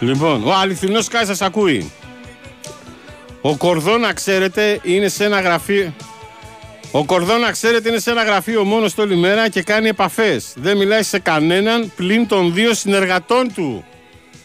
Λοιπόν, 0.00 0.44
ο 0.46 0.52
αληθινός 0.54 1.06
Sky 1.06 1.22
σας 1.26 1.40
ακούει. 1.42 1.90
Ο 3.40 3.56
Κορδόνα, 3.56 4.12
ξέρετε, 4.12 4.80
είναι 4.82 5.08
σε 5.08 5.24
ένα 5.24 5.40
γραφείο. 5.40 5.94
Ο 6.90 7.04
Κορδόνα, 7.04 7.50
ξέρετε, 7.50 7.88
είναι 7.88 7.98
σε 7.98 8.10
ένα 8.10 8.22
γραφείο 8.24 8.64
μόνος 8.64 8.94
του 8.94 9.02
όλη 9.06 9.16
μέρα 9.16 9.48
και 9.48 9.62
κάνει 9.62 9.88
επαφές. 9.88 10.52
Δεν 10.56 10.76
μιλάει 10.76 11.02
σε 11.02 11.18
κανέναν 11.18 11.92
πλην 11.96 12.26
των 12.26 12.54
δύο 12.54 12.74
συνεργατών 12.74 13.52
του. 13.54 13.84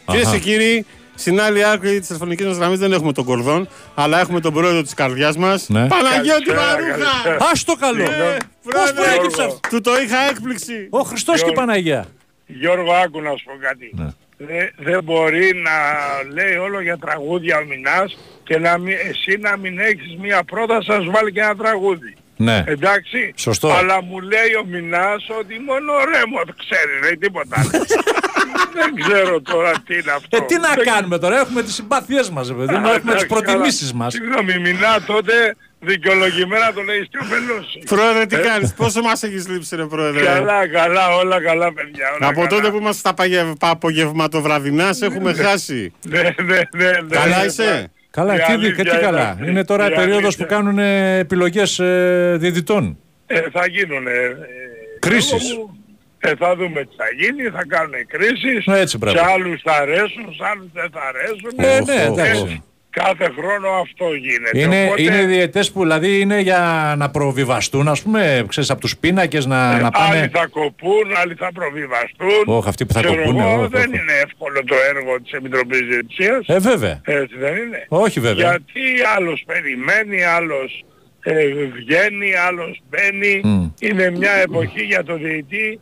Κυρίες 0.05 0.29
και 0.29 0.39
κύριοι, 0.39 0.85
στην 1.15 1.41
άλλη 1.41 1.65
άκρη 1.65 1.98
της 1.99 2.07
τηλεφωνική 2.07 2.44
μας 2.44 2.57
γραμμής 2.57 2.80
δεν 2.80 2.91
έχουμε 2.94 3.11
τον 3.14 3.26
Κορδόν, 3.26 3.68
αλλά 3.95 4.19
έχουμε 4.19 4.40
τον 4.40 4.53
πρόεδρο 4.53 4.81
της 4.81 4.94
καρδιάς 4.94 5.38
μας. 5.38 5.69
Ναι. 5.69 5.88
Παναγιώτη 5.88 6.44
Καλησπέρα, 6.45 6.65
Μαρούχα! 6.72 6.98
καλησπέρα. 7.23 7.38
Ας 7.52 7.64
το 7.64 7.73
καλό. 7.76 8.03
Ε, 8.03 8.07
Πώς 8.07 8.73
πρόεδρε, 8.73 8.94
προέκυψε 9.03 9.41
αυτό; 9.44 9.60
Του 9.69 9.81
το 9.81 9.91
είχα 10.06 10.18
έκπληξη. 10.30 10.88
Ο 10.90 10.99
Χριστός 10.99 11.44
και 11.44 11.49
η 11.49 11.53
Παναγία. 11.53 12.06
Γιώργο, 12.45 12.91
άκου 12.94 13.22
να 13.22 13.30
σου 13.30 13.44
πω 13.45 13.52
κάτι. 13.61 13.91
Ναι. 13.94 14.07
Δε- 14.38 14.69
δεν 14.77 15.03
μπορεί 15.03 15.52
να 15.64 15.72
λέει 16.34 16.56
όλο 16.56 16.81
για 16.81 16.98
τραγούδια 16.98 17.57
ο 17.57 17.64
Μινάς 17.65 18.18
και 18.44 18.57
να 18.60 18.77
μην, 18.77 18.94
εσύ 19.10 19.38
να 19.40 19.57
μην 19.57 19.80
έχεις 19.80 20.18
μία 20.22 20.44
πρόταση 20.44 20.90
να 20.90 20.99
σου 21.02 21.11
βάλει 21.11 21.31
και 21.31 21.40
ένα 21.40 21.56
τραγούδι. 21.56 22.14
Ναι. 22.35 22.64
Εντάξει. 22.68 23.34
Σωστό. 23.35 23.72
Αλλά 23.73 24.03
μου 24.03 24.19
λέει 24.19 24.53
ο 24.61 24.65
Μινάς 24.65 25.23
ότι 25.40 25.60
μόνο 25.60 25.91
ρέμος 26.14 26.44
ξέρει, 26.64 26.94
δεν 27.02 27.19
τίποτα 27.19 27.56
άλλο. 27.60 27.72
δεν 28.73 28.95
ξέρω 29.05 29.41
τώρα 29.41 29.72
τι 29.88 29.93
είναι 29.93 30.11
αυτό. 30.11 30.38
Ε, 30.38 30.41
τι 30.45 30.55
να 30.60 30.69
Δεν- 30.76 30.85
κάνουμε 30.85 31.18
τώρα, 31.18 31.39
έχουμε 31.39 31.64
τις 31.64 31.73
συμπάθειές 31.73 32.30
μας, 32.30 32.47
ρε 32.47 32.53
παιδί 32.53 32.73
μου, 32.76 32.88
έχουμε 32.88 33.14
τις 33.14 33.23
Εντάξει, 33.23 33.26
προτιμήσεις 33.26 33.91
καλά. 33.91 34.03
μας. 34.03 34.14
Συγγνώμη, 34.14 34.60
Μινά 34.60 35.01
τότε 35.05 35.34
δικαιολογημένα 35.80 36.73
τον 36.73 36.89
έχεις 36.89 37.07
και 37.11 37.18
ο 37.22 37.26
Μπελός. 37.30 37.80
Πρόεδρε, 37.85 38.26
τι 38.26 38.35
κάνεις, 38.38 38.73
πόσο 38.73 39.01
μας 39.01 39.23
έχεις 39.23 39.47
λείψει, 39.47 39.76
ρε 39.76 39.85
πρόεδρε; 39.85 40.23
Καλά, 40.23 40.68
καλά, 40.68 41.15
όλα 41.15 41.41
καλά 41.41 41.73
παιδιά. 41.73 42.05
Όλα 42.19 42.27
Από 42.27 42.35
καλά. 42.41 42.47
τότε 42.47 42.69
που 42.69 42.77
είμαστε 42.77 42.99
στα 42.99 43.14
παγε- 43.14 43.55
πα- 43.60 43.69
απογευματοβραδινά, 43.69 44.93
σε 44.93 45.05
έχουμε 45.05 45.34
χάσει. 45.34 45.93
Ναι, 46.07 46.22
ναι, 46.22 46.30
ναι, 46.43 46.85
ναι. 46.85 46.91
Καλά 47.10 47.39
ναι, 47.39 47.45
είσαι; 47.45 47.91
Καλά, 48.11 48.34
Η 48.35 48.38
τι, 48.38 48.51
αλήθεια 48.51 48.84
τι 48.84 48.97
καλά; 48.97 49.35
είναι- 49.39 49.49
Είναι 49.51 49.64
τώρα 49.65 49.84
η 49.85 49.89
η 49.91 49.95
περίοδος 49.95 50.23
αλήθεια- 50.23 50.45
που 50.45 50.53
κάνουν 50.53 50.80
ε, 50.80 51.18
επιλογές 51.18 51.80
ε, 51.80 52.35
διαιτητών. 52.39 52.97
Ε, 53.26 53.41
θα 53.51 53.68
γίνουν. 53.68 54.07
Ε, 54.07 54.11
Κρίσεις. 54.99 55.57
Ε, 56.25 56.35
θα 56.35 56.55
δούμε 56.55 56.79
τι 56.81 56.95
θα 56.97 57.05
γίνει, 57.19 57.49
θα 57.49 57.63
κάνουν 57.67 57.93
κρίσεις. 58.07 58.65
Ε, 58.65 58.79
έτσι, 58.79 58.97
μπράβο. 58.97 59.17
σε 59.17 59.23
άλλους 59.33 59.61
θα 59.61 59.73
αρέσουν, 59.75 60.33
σε 60.37 60.43
άλλους 60.51 60.67
δεν 60.73 60.89
θα 60.93 61.01
αρέσουν. 61.11 61.51
Ε, 61.57 61.79
ναι, 61.93 62.03
εντάξει. 62.03 62.45
Ε, 62.49 62.61
κάθε 62.89 63.31
χρόνο 63.37 63.69
αυτό 63.69 64.13
γίνεται. 64.13 64.59
Είναι, 64.59 64.83
Οπότε, 64.85 65.01
είναι 65.01 65.25
διαιτές 65.25 65.71
που 65.71 65.81
δηλαδή 65.81 66.19
είναι 66.19 66.39
για 66.39 66.93
να 66.97 67.09
προβιβαστούν, 67.09 67.87
ας 67.87 68.01
πούμε, 68.01 68.45
ξέρεις, 68.47 68.69
από 68.69 68.81
τους 68.81 68.97
πίνακες 68.97 69.45
να, 69.45 69.75
ε, 69.77 69.81
να 69.81 69.89
πάνε... 69.91 70.17
Άλλοι 70.19 70.29
θα 70.33 70.47
κοπούν, 70.47 71.05
άλλοι 71.21 71.35
θα 71.35 71.49
προβιβαστούν. 71.53 72.43
Ωχ, 72.45 72.67
αυτοί 72.67 72.85
που 72.85 72.93
θα 72.93 73.01
Ξέρω 73.01 73.15
κοπούνε, 73.21 73.41
εγώ, 73.43 73.61
ωχ, 73.63 73.69
δεν 73.69 73.89
ωχ. 73.89 73.99
είναι 73.99 74.13
εύκολο 74.23 74.63
το 74.63 74.75
έργο 74.95 75.21
της 75.21 75.31
Επιτροπής 75.31 75.79
Διετησίας. 75.79 76.47
Ε, 76.47 76.59
βέβαια. 76.59 77.01
Έτσι 77.05 77.35
δεν 77.37 77.55
είναι. 77.55 77.85
Όχι, 77.87 78.19
βέβαια. 78.19 78.49
Γιατί 78.49 78.81
άλλος 79.15 79.43
περιμένει, 79.45 80.23
άλλος 80.23 80.85
ε, 81.23 81.45
βγαίνει, 81.77 82.35
άλλος 82.47 82.81
μπαίνει. 82.89 83.41
Είναι 83.79 84.11
μια 84.11 84.31
εποχή 84.31 84.81
για 84.81 85.03
το 85.03 85.15
διαιτή 85.15 85.79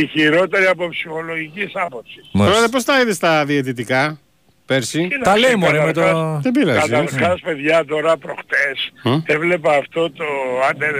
η 0.00 0.06
χειρότερη 0.06 0.66
από 0.66 0.88
ψυχολογικής 0.88 1.72
άποψης. 1.74 2.28
Πρόεδρε, 2.32 2.68
πώς 2.68 2.84
τα 2.84 3.00
είδες 3.00 3.18
τα 3.18 3.44
διαιτητικά 3.44 4.18
πέρσι; 4.66 5.08
Τα 5.22 5.38
λέει 5.38 5.54
μωρέ 5.54 5.84
με 5.84 5.92
το... 5.92 6.38
Δεν 6.42 6.52
πειράζει. 6.52 6.88
Καταρχάς 6.90 7.40
παιδιά 7.40 7.84
τώρα 7.84 8.16
προχτές 8.16 8.92
Μμ. 9.04 9.18
έβλεπα 9.24 9.76
αυτό 9.76 10.10
το 10.10 10.24
άντερ 10.70 10.94
19 10.94 10.96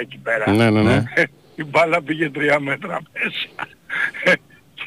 εκεί 0.00 0.18
πέρα. 0.22 0.50
Ναι, 0.50 0.70
ναι, 0.70 0.82
ναι. 0.82 1.02
Η 1.54 1.64
μπάλα 1.64 2.02
πήγε 2.02 2.30
τρία 2.30 2.60
μέτρα 2.60 3.00
μέσα 3.12 3.68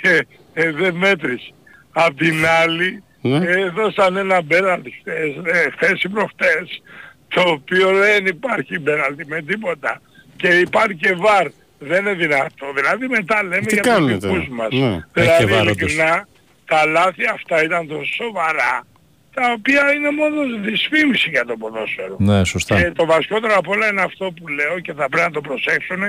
και 0.01 0.25
ε, 0.53 0.71
δεν 0.71 0.95
μέτρησε. 0.95 1.51
Απ' 1.91 2.17
την 2.17 2.45
άλλη 2.61 3.03
Ναι. 3.21 3.35
ε, 3.37 3.69
δώσαν 3.69 4.17
ένα 4.17 4.41
μπέναλτι 4.41 4.91
χθες, 4.99 5.35
ε, 5.63 5.69
χθες 5.69 6.03
ή 6.03 6.09
προχτές 6.09 6.81
το 7.27 7.41
οποίο 7.49 7.89
δεν 7.97 8.25
υπάρχει 8.25 8.79
μπέναλτι 8.79 9.25
με 9.25 9.41
τίποτα 9.41 10.01
και 10.37 10.47
υπάρχει 10.47 10.95
και 10.95 11.13
βαρ. 11.13 11.47
Δεν 11.79 12.01
είναι 12.05 12.13
δυνατό. 12.13 12.65
Δηλαδή 12.75 13.07
μετά 13.07 13.43
λέμε 13.43 13.65
Τι 13.65 13.73
για 13.73 13.83
τους 13.83 13.91
κάνουνε 13.91 14.13
δικούς 14.13 14.29
τώρα; 14.29 14.47
μας. 14.49 14.67
Ναι. 14.71 15.03
Έχει 15.13 15.37
και 15.37 15.45
Δηλαδή 15.45 15.53
βάρ, 15.53 15.61
όντως. 15.61 15.75
ειλικρινά 15.75 16.27
τα 16.65 16.85
λάθη 16.85 17.25
αυτά 17.33 17.63
ήταν 17.63 17.87
τόσο 17.87 18.13
σοβαρά 18.13 18.85
τα 19.33 19.51
οποία 19.57 19.93
είναι 19.93 20.11
μόνο 20.11 20.41
δυσφήμιση 20.63 21.29
για 21.29 21.45
το 21.45 21.55
ποδόσφαιρο. 21.57 22.15
Ναι, 22.19 22.45
σωστά. 22.45 22.81
Και 22.81 22.91
το 22.91 23.05
βασικότερο 23.05 23.53
απ' 23.57 23.67
όλα 23.67 23.87
είναι 23.87 24.01
αυτό 24.01 24.31
που 24.31 24.47
λέω 24.47 24.79
και 24.79 24.93
θα 24.93 25.09
πρέπει 25.09 25.25
να 25.27 25.31
το 25.31 25.41
προσέξουν. 25.41 26.01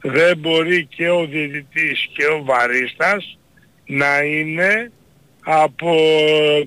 Δεν 0.00 0.36
μπορεί 0.38 0.84
και 0.86 1.08
ο 1.10 1.26
διαιτητής 1.26 2.08
και 2.12 2.26
ο 2.26 2.42
βαρίστας 2.44 3.38
να 3.86 4.22
είναι 4.22 4.90
από 5.44 5.96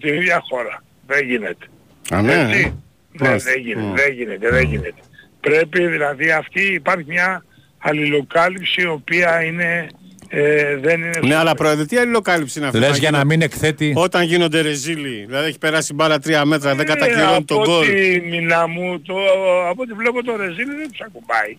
την 0.02 0.14
ίδια 0.14 0.42
χώρα. 0.50 0.84
Δεν 1.08 1.26
γίνεται. 1.26 1.66
Α, 2.10 2.22
ναι. 2.22 2.34
Έτσι. 2.34 2.82
Ναι, 3.12 3.28
Μάλιστα. 3.28 3.52
δεν 3.52 3.62
γίνεται, 3.62 3.82
Μμ. 3.88 3.94
δεν 3.96 4.14
γίνεται, 4.14 4.50
δεν 4.50 4.64
γίνεται. 4.64 5.02
Πρέπει 5.40 5.88
δηλαδή 5.88 6.32
αυτή 6.32 6.74
υπάρχει 6.74 7.06
μια 7.08 7.46
αλληλοκάλυψη 7.84 8.82
η 8.82 8.86
οποία 8.86 9.44
είναι, 9.44 9.88
ε, 10.30 10.76
δεν 10.78 11.02
είναι 11.02 11.20
Ναι, 11.24 11.36
αλλά 11.36 11.54
πρόεδρε, 11.56 11.86
τι 11.86 11.98
αλληλοκάλυψη 11.98 12.58
είναι 12.60 12.68
αυτή. 12.68 12.80
Λες 12.80 12.90
να 12.90 12.98
για 12.98 13.12
να 13.12 13.18
γίνονται- 13.18 13.38
μην 13.38 13.42
εκθέτει... 13.42 13.94
Όταν 13.96 14.24
γίνονται 14.24 14.62
ρεζίλοι, 14.62 15.24
δηλαδή 15.28 15.48
έχει 15.48 15.58
περάσει 15.58 15.94
μπάλα 15.94 16.20
τρία 16.20 16.46
μέτρα, 16.46 16.76
δεν 16.76 16.86
κατακυρώνει 16.86 17.44
τον 17.46 17.58
Ε, 17.58 17.62
από 17.62 17.72
γκολ. 17.72 17.88
ό,τι 17.90 18.22
μηνά 18.30 18.68
μου, 18.68 19.00
το, 19.02 19.14
από 19.70 19.82
ό,τι 19.82 19.94
βλέπω 19.94 20.24
το 20.24 20.36
ρεζίλι 20.36 20.76
δεν 20.76 20.90
τους 20.92 21.02
ακουμπάει. 21.02 21.58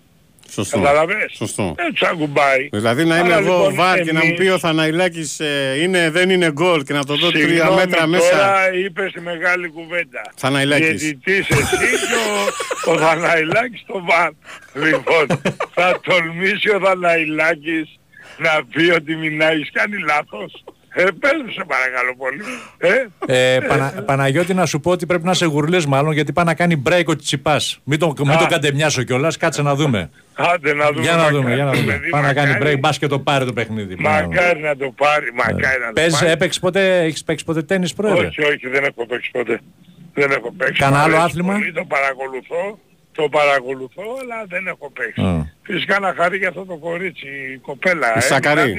Σωστό. 0.55 0.79
Καταλαβες; 0.81 1.33
Σωστό. 1.37 1.75
Δεν 1.77 1.93
τους 1.93 2.03
ακουμπάει. 2.03 2.69
Δηλαδή 2.73 3.05
να 3.05 3.19
είμαι 3.19 3.35
Άρα, 3.35 3.39
εγώ 3.45 3.57
λοιπόν, 3.57 3.75
βάρ 3.75 4.01
και 4.01 4.13
να 4.13 4.19
μου 4.21 4.27
εμείς- 4.27 4.39
πει 4.41 4.47
ο 4.49 4.59
Θαναϊλάκης 4.59 5.41
ε, 5.41 5.77
είναι, 5.83 6.11
δεν 6.11 6.31
είναι 6.31 6.53
γκολ 6.53 6.83
και 6.83 6.93
να 6.93 7.05
το 7.05 7.15
δω 7.17 7.31
τρία 7.31 7.47
Συγγνώμη, 7.49 7.75
μέτρα 7.77 8.07
μέσα. 8.07 8.31
Τώρα 8.31 8.75
είπες 8.75 9.13
τη 9.13 9.21
μεγάλη 9.21 9.69
κουβέντα. 9.69 10.23
Θαναϊλάκης. 10.37 10.87
Διαιτητής 11.03 11.49
εσύ 11.51 11.77
και 12.09 12.15
ο, 12.89 12.93
ο 12.93 12.99
Θαναϊλάκης 12.99 13.81
στο 13.81 14.05
βαρ. 14.09 14.31
Λοιπόν, 14.87 15.27
θα 15.75 16.01
τολμήσει 16.03 16.71
ο 16.71 16.81
Θαναϊλάκης 16.85 17.99
να 18.39 18.65
πει 18.73 18.91
ότι 18.91 19.15
μιλάει 19.17 19.71
κάνει 19.71 19.97
λάθος. 20.07 20.65
Ε, 20.97 21.03
πες 21.03 21.33
μου 21.47 21.53
σε 21.53 21.65
παρακαλώ 21.67 22.15
πολύ. 22.17 22.41
Ε, 23.27 23.55
Ε, 23.55 23.61
Πανα- 23.61 24.03
Παναγιώτη, 24.07 24.55
να 24.55 24.67
σου 24.67 24.81
πω 24.81 24.91
ότι 24.91 25.07
πρέπει 25.07 25.25
να 25.25 25.35
σε 25.35 25.47
γουρλές 25.47 25.87
μάλλον 25.87 26.13
γιατί 26.13 26.33
πάει 26.33 26.45
να 26.45 26.55
κάνει 26.55 26.83
break 26.89 27.03
ο 27.07 27.17
Τσιπάς. 27.17 27.81
Μην 27.85 27.99
τον, 27.99 28.15
μην 28.27 28.39
τον 28.39 28.49
κατεμιάσω 28.49 29.03
κιόλας, 29.03 29.37
κάτσε 29.37 29.63
να 29.63 29.75
δούμε. 29.75 30.11
άντε 30.35 30.75
να 30.75 30.87
δούμε. 30.89 31.01
Για 31.01 31.15
να 31.17 31.29
δούμε, 31.29 31.55
για 31.55 31.65
να 31.65 31.71
μακάρι, 31.71 31.81
δούμε. 31.85 31.93
παιδί, 31.93 32.09
Πάει 32.11 32.23
να 32.23 32.33
κάνει 32.35 32.53
μακάρι. 32.53 32.75
break, 32.75 32.79
μπας 32.79 32.99
και 32.99 33.07
το 33.07 33.19
πάρει 33.19 33.45
το 33.45 33.53
παιχνίδι. 33.53 33.97
Μακάρι 33.99 34.61
να 34.61 34.77
το 34.77 34.91
πάρει, 34.97 35.33
μακάρι 35.35 35.81
να 35.81 35.87
το 35.87 35.93
Παίζεις, 35.95 36.19
πάρει. 36.19 36.31
έπαιξες 36.31 36.61
ποτέ, 36.61 37.03
έχεις 37.05 37.25
παίξει 37.25 37.45
ποτέ 37.45 37.63
τέννις 37.63 37.95
πρόεδρε; 37.95 38.27
Όχι, 38.27 38.43
όχι, 38.43 38.69
δεν 38.69 38.85
έχω 38.85 39.07
παίξει 39.07 39.31
ποτέ. 39.31 39.61
Δεν 40.15 40.31
έχω 40.31 40.53
παίξει. 40.53 40.81
Κανένα 40.81 40.99
Μ' 41.01 41.05
άλλο 41.05 41.15
αρέσει 41.17 41.27
άθλημα; 41.31 41.53
Πολύ, 41.53 41.73
το 41.73 41.85
παρακολουθώ, 41.85 42.79
το 43.13 43.29
παρακολουθώ, 43.29 44.03
αλλά 44.23 44.45
δεν 44.49 44.67
έχω 44.67 44.91
παίξει. 44.91 45.21
Α. 45.21 45.53
Φυσικά 45.63 45.99
να 46.01 46.15
χαρεί 46.17 46.37
για 46.37 46.49
αυτό 46.49 46.65
το 46.65 46.77
κορίτσι, 46.77 47.27
η 47.55 47.57
κοπέλα. 47.59 48.17
Η 48.17 48.21
Σακαρή. 48.21 48.79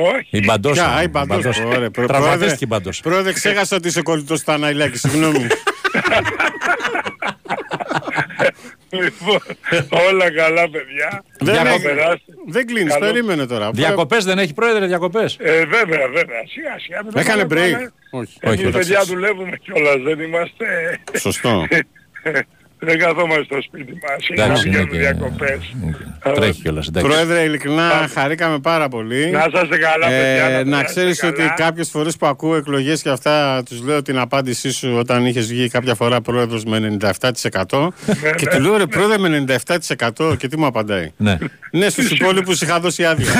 Μιλά, 0.00 0.12
τι 0.12 0.12
λες. 0.12 0.14
Όχι. 0.14 0.28
Η 0.30 0.42
Μπαντόσα. 0.44 0.84
Ποια, 0.84 1.00
η 1.00 1.04
η 1.04 1.08
Μπαντόσα. 1.10 1.38
Μπαντόσα. 1.48 1.66
Ωραία, 1.76 1.90
προ- 1.90 2.06
Τραυματίστηκε 2.06 2.64
η 2.64 2.68
Μπαντόσα. 2.70 3.02
Πρόεδρε, 3.02 3.32
ξέχασα 3.32 3.76
ότι 3.76 3.88
είσαι 3.88 4.02
κολλητός 4.02 4.38
στο 4.38 4.52
Θαναϊλάκη, 4.52 4.98
συγγνώμη. 4.98 5.46
Λοιπόν, 8.90 9.40
όλα 10.08 10.32
καλά 10.32 10.68
παιδιά. 10.70 11.24
Δεν 11.38 11.54
Για 11.54 11.62
να 11.62 11.70
έχει- 11.70 11.82
περάσετε. 11.82 12.22
Δεν 12.46 12.66
κλείνεις, 12.66 12.92
Καλό. 12.92 13.06
περίμενε 13.06 13.46
τώρα. 13.46 13.70
Διακοπές 13.70 14.24
δεν 14.24 14.38
έχει 14.38 14.54
πρόεδρε, 14.54 14.86
διακοπές; 14.86 15.36
Ε, 15.40 15.58
βέβαια, 15.64 16.08
βέβαια. 16.08 16.42
Σιγά 16.48 16.78
σιγά. 16.78 17.02
μην 17.02 17.12
το 17.12 17.20
Έκανε 17.20 17.44
πάμε, 17.46 17.60
break. 17.66 17.72
πάμε. 17.72 17.92
Όχι, 18.10 18.36
Εμείς 18.40 18.58
όχι, 18.60 18.70
παιδιά 18.70 18.94
εντάξει. 18.94 19.14
δουλεύουμε 19.14 19.56
κιόλας, 19.56 19.96
δεν 20.02 20.20
είμαστε... 20.20 20.64
Σωστό. 21.18 21.66
δεν 22.80 22.98
καθόμαστε 22.98 23.44
στο 23.44 23.62
σπίτι 23.62 23.92
μας. 23.92 24.28
Είναι 24.28 24.38
να 24.40 24.44
Εντάξει, 24.44 24.68
είναι 24.68 24.76
πηγαίνουμε 24.86 24.96
και- 24.96 24.98
διακοπές. 24.98 25.74
Τρέχει 26.34 26.62
κιόλας. 26.62 26.86
εντάξει. 26.86 27.08
Πρόεδρε, 27.08 27.40
ειλικρινά 27.42 28.08
χαρήκαμε 28.14 28.58
πάρα 28.58 28.88
πολύ. 28.88 29.30
Να 29.30 29.44
είσαστε 29.48 29.78
καλά, 29.78 30.06
παιδιά, 30.06 30.48
να 30.48 30.54
Ε, 30.54 30.58
να 30.58 30.64
περάσετε 30.64 30.84
ξέρεις 30.84 31.22
ότι 31.22 31.36
καλά. 31.36 31.54
κάποιες 31.56 31.88
φορές 31.90 32.16
που 32.16 32.26
ακούω 32.26 32.56
εκλογές 32.56 33.02
και 33.02 33.08
αυτά 33.08 33.62
τους 33.68 33.82
λέω 33.82 34.02
την 34.02 34.18
απάντησή 34.18 34.72
σου 34.72 34.94
όταν 34.98 35.26
είχες 35.26 35.46
βγει 35.46 35.68
κάποια 35.68 35.94
φορά 35.94 36.20
πρόεδρος 36.20 36.64
με 36.64 36.76
97% 36.76 37.92
και 38.36 38.46
του 38.46 38.60
λέω 38.60 38.76
ρε 38.76 38.86
πρόεδρε 38.86 39.18
με 39.18 39.28
97% 39.28 40.36
και 40.38 40.48
τι 40.48 40.58
μου 40.58 40.66
απαντάει. 40.66 41.12
Ναι. 41.16 41.38
Ναι, 41.70 41.88
στους 41.88 42.10
υπόλοιπους 42.10 42.60
είχα 42.60 42.80
δώσει 42.80 43.04
άδεια. 43.04 43.32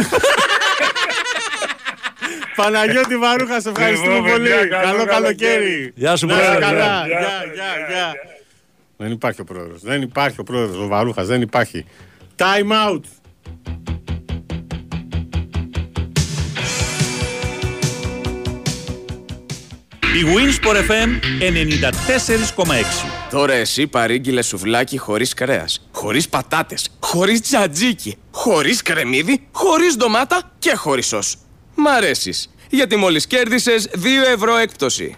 Παναγιώτη 2.57 3.17
Βαρούχα, 3.17 3.61
σε 3.61 3.69
ευχαριστούμε 3.69 4.15
Λοιπόν, 4.15 4.31
πολύ. 4.31 4.49
παιδιά, 4.49 4.67
καλό 4.67 4.87
Καλό 4.99 5.05
καλοκαίρι. 5.05 5.93
Γεια 5.95 6.17
σου, 6.17 6.27
Να 6.27 6.33
είσαι 6.35 6.43
πρόεδρε. 6.45 6.65
καλά. 6.65 7.05
Γεια, 7.07 7.19
Γεια, 7.19 7.29
γεια, 7.55 7.73
γεια. 7.89 8.13
Δεν 9.03 9.13
υπάρχει 9.13 9.41
ο 9.41 9.45
πρόεδρος. 9.45 9.81
Δεν 9.83 10.03
υπάρχει 10.03 10.41
ο 10.41 10.43
πρόεδρος. 10.43 10.85
Ο 10.85 10.87
Βαρούχας 10.87 11.27
δεν 11.27 11.43
υπάρχει. 11.43 11.85
Time 12.37 12.89
out. 12.89 13.01
Η 20.01 20.23
Winsport 20.25 20.77
FM 20.77 21.09
94,6. 21.41 23.07
Τώρα 23.31 23.53
εσύ 23.53 23.87
παρήγγειλες 23.87 24.47
σουβλάκι 24.47 24.99
χωρίς 24.99 25.35
κρέας, 25.35 25.89
χωρίς 25.93 26.29
πατάτες, 26.29 26.89
χωρίς 27.01 27.41
τζατζίκι, 27.41 28.17
χωρίς 28.31 28.83
κρεμμύδι, 28.83 29.47
χωρίς 29.53 29.97
ντομάτα 29.97 30.53
και 30.59 30.75
χωρίς 30.75 31.07
σως. 31.07 31.37
Μ' 31.75 31.87
αρέσεις, 31.87 32.51
γιατί 32.71 32.97
μόλις 32.97 33.27
κέρδισες 33.27 33.89
2 33.95 34.27
ευρώ 34.33 34.57
έκπτωση. 34.57 35.17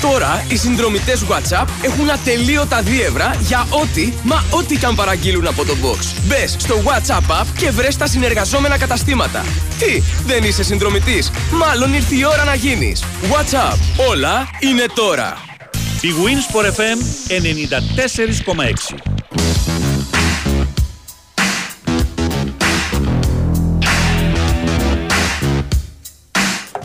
Τώρα 0.00 0.44
οι 0.48 0.56
συνδρομητές 0.56 1.24
WhatsApp 1.28 1.66
έχουν 1.82 2.10
ατελείωτα 2.10 2.82
δίευρα 2.82 3.36
για 3.40 3.66
ό,τι, 3.70 4.12
μα 4.22 4.44
ό,τι 4.50 4.76
και 4.76 4.86
αν 4.86 4.94
παραγγείλουν 4.94 5.46
από 5.46 5.64
το 5.64 5.76
box. 5.82 5.98
Μπες 6.26 6.56
στο 6.58 6.82
WhatsApp 6.84 7.40
app 7.40 7.46
και 7.58 7.70
βρες 7.70 7.96
τα 7.96 8.06
συνεργαζόμενα 8.06 8.78
καταστήματα. 8.78 9.44
Τι, 9.78 10.02
δεν 10.26 10.42
είσαι 10.42 10.62
συνδρομητής; 10.62 11.30
Μάλλον 11.52 11.94
ήρθε 11.94 12.14
η 12.14 12.24
ώρα 12.24 12.44
να 12.44 12.54
γίνεις. 12.54 13.04
WhatsApp, 13.22 13.78
όλα 14.08 14.48
είναι 14.60 14.84
τώρα. 14.94 15.36
Η 16.00 16.08
Winsport 16.24 16.66
FM 16.66 16.98
94,6. 17.28 19.17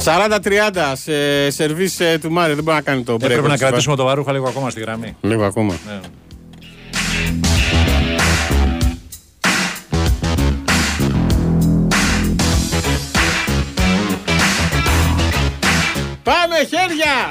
Σαράντα 0.03 0.39
30 0.43 0.49
σε 0.93 1.49
σερβίς 1.49 1.99
ε, 1.99 2.17
του 2.21 2.31
Μάρι. 2.31 2.53
Δεν 2.53 2.63
μπορεί 2.63 2.75
να 2.75 2.83
κάνει 2.83 3.03
το 3.03 3.13
break. 3.13 3.21
Έπρεπε 3.21 3.41
να 3.41 3.47
όπως 3.47 3.59
κρατήσουμε 3.59 3.95
το 3.95 4.03
Βαρούχα 4.03 4.31
λίγο 4.31 4.47
ακόμα 4.47 4.69
στη 4.69 4.79
γραμμή. 4.79 5.15
Λίγο 5.21 5.43
ακόμα. 5.43 5.73
Ναι. 5.87 5.99
Πάμε 16.23 16.55
χέρια! 16.55 17.29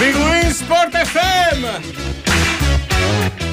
Big 0.00 0.14
Win 0.14 0.50
Sport 0.60 0.94
FM! 0.94 2.25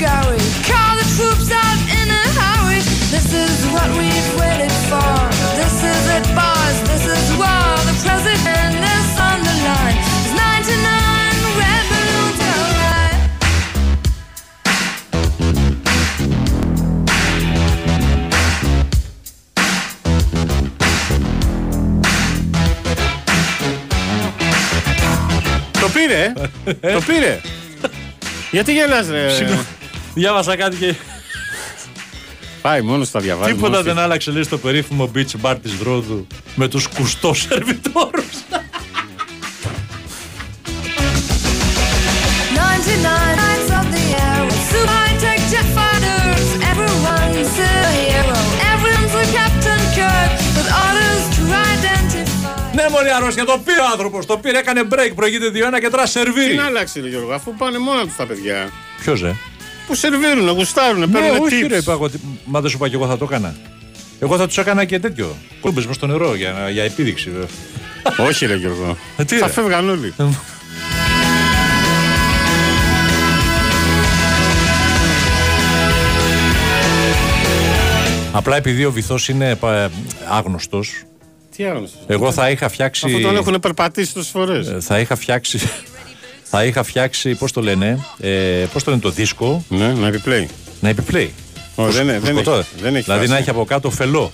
scurry. 0.00 0.38
Call 0.64 0.96
the 0.96 1.06
troops 1.16 1.50
out 1.50 1.78
in 2.00 2.08
a 2.10 2.24
hurry. 2.38 2.80
This 3.10 3.32
is 3.32 3.66
what 3.72 3.88
we've 3.98 4.30
waited 4.40 4.72
for. 4.90 5.16
This 5.56 5.76
is 5.92 6.02
it, 6.16 6.26
boys. 6.34 6.78
This 6.90 7.04
is 7.06 7.24
war. 7.36 7.76
The 7.90 7.96
president 8.04 8.74
is 8.76 9.08
on 9.28 9.38
the 9.48 9.54
line. 9.66 9.98
There's 10.22 10.34
99 10.34 11.60
red 11.60 11.84
balloons 11.92 12.38
go 12.40 12.58
by. 12.80 13.10
Το 25.80 25.88
πήρε, 25.92 26.32
ε. 26.80 26.92
το 26.92 27.00
πήρε. 27.06 27.40
Γιατί 28.50 28.72
γελάς 28.72 29.08
ρε. 29.08 29.30
Συγγνώμη. 29.30 29.64
Διάβασα 30.13 30.55
κάτι 30.55 30.75
και. 30.75 30.93
Πάει 32.61 32.81
μόνος 32.81 33.07
στα 33.07 33.19
διαβάζει. 33.19 33.51
Τίποτα 33.53 33.69
μόνος 33.69 33.85
δεν 33.85 33.93
της. 33.93 34.03
άλλαξε 34.03 34.31
λέει 34.31 34.43
στο 34.43 34.57
περίφημο 34.57 35.11
beach 35.15 35.41
bar 35.41 35.55
της 35.61 35.73
Βρόδου 35.75 36.27
με 36.55 36.67
τους 36.67 36.87
κουστό 36.87 37.33
σερβιτόρους. 37.33 38.25
99 42.55 43.35
nights 43.43 43.69
of 43.79 43.85
the 43.95 44.05
air 44.23 44.39
with 44.47 44.61
super 44.71 44.97
high-tech 45.03 45.39
jet 45.51 45.67
fighters. 45.77 46.47
Everyone's 46.71 47.55
a 47.69 47.91
hero. 47.99 48.37
Everyone's 48.73 49.15
a 49.23 49.25
Captain 49.37 49.81
Kirk 49.97 50.31
with 50.57 50.69
orders 50.85 51.23
to 51.35 51.41
identify. 51.73 52.75
Ναι, 52.75 52.85
μωρή 52.91 53.09
αρρώστια, 53.09 53.45
το 53.45 53.61
πήρε 53.65 53.79
ο 53.79 53.85
άνθρωπος. 53.91 54.25
Το 54.25 54.37
πήρε, 54.37 54.57
έκανε 54.57 54.81
break, 54.91 55.11
προηγείται 55.15 55.49
2-1 55.53 55.79
και 55.79 55.89
τώρα 55.89 56.03
Τι 56.03 56.09
σερβίρει. 56.09 56.55
να 56.55 56.65
αλλάξει 56.65 56.99
ρε 57.01 57.07
Γιώργο, 57.07 57.33
αφού 57.33 57.55
πάνε 57.55 57.77
μόνα 57.77 58.03
τους 58.05 58.15
τα 58.15 58.25
παιδιά. 58.25 58.69
Ποιος, 59.01 59.21
ε; 59.23 59.35
Που 59.87 59.95
σερβίρουν, 59.95 60.49
γουστάρουν, 60.49 60.99
Ναι, 60.99 61.07
παίρνουν 61.07 61.41
όχι 61.45 61.61
tips. 61.65 61.69
ρε, 61.69 61.77
είπα 61.77 61.91
εγώ, 61.91 62.03
ότι- 62.03 62.19
μα 62.45 62.61
δεν 62.61 62.69
σου 62.69 62.75
είπα 62.77 62.89
και 62.89 62.95
εγώ 62.95 63.07
θα 63.07 63.17
το 63.17 63.25
έκανα. 63.29 63.55
Εγώ 64.19 64.37
θα 64.37 64.47
τους 64.47 64.57
έκανα 64.57 64.85
και 64.85 64.99
τέτοιο. 64.99 65.35
Κούμπες 65.61 65.85
μες 65.85 65.95
στο 65.95 66.07
νερό 66.07 66.35
για, 66.35 66.51
να- 66.51 66.69
για 66.69 66.83
επίδειξη. 66.83 67.29
βέβαια. 67.29 67.47
Όχι 68.29 68.45
ρε 68.45 68.55
Γιώργο. 68.55 68.97
Ε, 69.17 69.23
τι, 69.25 69.37
Θα 69.37 69.45
ρε. 69.45 69.51
φεύγαν 69.51 69.89
όλοι. 69.89 70.13
Απλά 78.33 78.55
επειδή 78.55 78.85
ο 78.85 78.91
βυθός 78.91 79.29
είναι 79.29 79.55
πα- 79.55 79.89
άγνωστος, 80.29 81.03
Τι 81.55 81.65
άγνωστος. 81.65 82.01
εγώ 82.07 82.31
θα 82.31 82.49
είχα 82.49 82.69
φτιάξει... 82.69 83.05
Αφού 83.05 83.21
τον 83.21 83.35
έχουν 83.35 83.59
περπατήσει 83.59 84.13
τόσες 84.13 84.29
φορές. 84.31 84.67
Ε, 84.67 84.77
θα 84.79 84.99
είχα 84.99 85.15
φτιάξει. 85.15 85.59
Θα 86.53 86.65
είχα 86.65 86.83
φτιάξει, 86.83 87.35
πώς 87.35 87.51
το 87.51 87.61
λένε, 87.61 88.05
ε, 88.19 88.29
πώς 88.73 88.83
το 88.83 88.89
λένε 88.89 89.01
το 89.01 89.09
δίσκο; 89.09 89.65
Ναι, 89.69 89.87
να 89.93 90.07
επιπλέει. 90.07 90.49
Να 90.79 90.89
επιπλέει. 90.89 91.33
Όχι, 91.75 91.91
δεν, 92.03 92.05
δεν, 92.21 92.33
Σκοτώ. 92.35 92.53
έχει, 92.55 92.67
δεν 92.81 92.95
έχει 92.95 93.03
δηλαδή 93.03 93.19
φάση. 93.21 93.31
να 93.31 93.37
έχει 93.37 93.49
από 93.49 93.65
κάτω 93.65 93.89
φελό. 93.89 94.31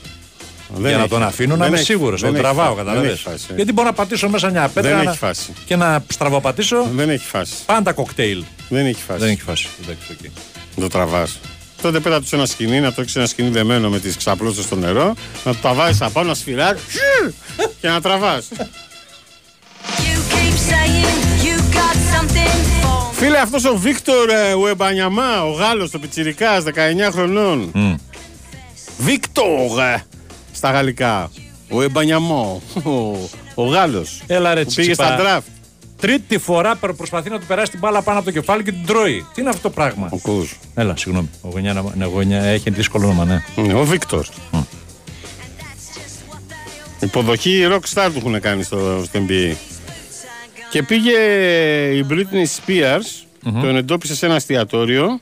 Δεν 0.76 0.82
για 0.88 0.92
να 0.96 1.00
έχει. 1.00 1.10
τον 1.10 1.24
αφήνω 1.24 1.52
να 1.56 1.58
Δεν 1.58 1.68
είμαι 1.68 1.76
έχει- 1.78 1.86
σίγουρος. 1.86 2.22
δεν 2.22 2.30
Τον 2.30 2.40
έχει 2.40 2.44
τραβάω, 2.46 2.66
φάση. 2.66 2.76
Δεν 2.78 2.86
καταλαβαίνεις. 2.86 3.20
έχει 3.26 3.30
φάση. 3.30 3.54
Γιατί 3.56 3.72
μπορώ 3.74 3.88
να 3.88 3.94
πατήσω 3.94 4.30
μέσα 4.30 4.50
μια 4.50 4.68
πέτρα 4.68 4.96
Δεν 4.96 5.04
να- 5.04 5.10
έχει 5.12 5.20
φάση. 5.20 5.54
και 5.66 5.76
να 5.76 6.04
στραβοπατήσω. 6.08 6.88
Δεν 6.96 7.10
έχει 7.10 7.26
φάση. 7.26 7.54
Πάντα 7.66 7.94
κοκτέιλ. 7.94 8.44
Δεν 8.70 8.86
έχει 8.86 9.02
φάση. 9.08 9.20
Δεν 9.20 9.30
έχει 9.30 9.42
φάση. 9.42 9.68
Εντάξει, 9.84 10.08
οκ. 10.12 10.30
Το 10.82 10.88
τραβάς. 10.88 11.40
Τότε 11.82 12.00
πέτα 12.00 12.22
τους 12.22 12.34
ένα 12.34 12.46
σκηνή, 12.46 12.80
να 12.80 12.94
το 12.94 13.02
έχει 13.02 13.18
ένα 13.18 13.28
σκηνή 13.28 13.50
δεμένο 13.50 13.90
με 13.90 14.00
τις 14.00 14.18
ξαπλώσεις 14.18 14.64
στο 14.66 14.76
νερό, 14.76 15.14
να 15.44 15.52
το 15.54 15.58
τα 15.62 15.74
βάζεις 15.74 16.02
απάνω, 16.02 16.28
να 16.28 16.34
σφυράρει 16.34 16.80
και 17.82 17.88
να 17.88 18.02
τραβάς. 18.02 18.48
Φίλε, 23.12 23.38
αυτός 23.40 23.66
ο 23.66 23.76
Βίκτορ 23.78 24.30
ε, 24.30 24.54
Ουεμπανιαμά, 24.54 25.44
ο 25.44 25.52
Γάλλος, 25.52 25.94
ο 25.94 26.00
Πιτσυρικά, 26.00 26.64
19 26.64 26.70
χρονών. 27.12 27.72
Βίκτορ 28.98 29.80
ε, 29.80 30.04
στα 30.54 30.72
γαλλικά. 30.72 31.32
Ο 31.70 31.82
Εμπανιαμό. 31.82 32.62
Ο, 32.84 32.92
ο 33.56 33.64
Γάλλος. 33.66 34.22
Έλα 34.28 34.54
ρε 34.54 34.64
Που 34.64 34.74
πήγε 34.76 34.94
τσιτσιπά. 34.94 35.18
στα 35.18 35.40
draft. 35.40 35.52
Τρίτη 36.00 36.38
φορά 36.38 36.76
προ- 36.76 36.96
προσπαθεί 36.96 37.30
να 37.30 37.40
του 37.40 37.46
περάσει 37.46 37.72
την 37.72 37.80
μπάλα 37.80 38.02
πάνω 38.02 38.18
από 38.18 38.28
το 38.28 38.34
κεφάλι 38.34 38.64
και 38.64 38.72
την 38.72 38.86
τρώει. 38.86 39.26
Τι 39.34 39.42
είναι 39.42 39.50
αυτό 39.50 39.62
το 39.62 39.70
πράγμα; 39.70 40.08
Ο 40.12 40.18
Κούζ. 40.18 40.52
Έλα, 40.76 40.96
συγγνώμη. 40.98 41.30
Ο 41.42 41.48
γωνιά, 41.50 41.84
ναι, 41.96 42.06
γωνιά 42.06 42.44
έχει 42.44 42.70
δύσκολο 42.70 43.06
όνομα, 43.06 43.26
ναι. 43.26 43.44
Ναι, 43.64 43.74
Ο 43.74 43.84
Βίκτορ. 43.86 44.26
Υποδοχή 47.00 47.68
rockstar 47.72 48.10
του 48.14 48.18
έχουν 48.18 48.40
κάνει 48.42 48.64
στο, 48.64 49.04
στο 49.06 49.20
NBA. 49.28 49.54
Και 50.78 50.84
πήγε 50.84 51.18
η 51.96 52.06
Britney 52.10 52.46
Spears, 52.58 53.26
τον 53.44 53.76
εντόπισε 53.76 54.16
σε 54.16 54.26
ένα 54.26 54.36
εστιατόριο, 54.36 55.20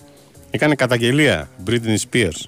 έκανε 0.52 0.76
καταγγελία 0.76 1.50
Britney 1.68 1.96
Spears. 2.10 2.46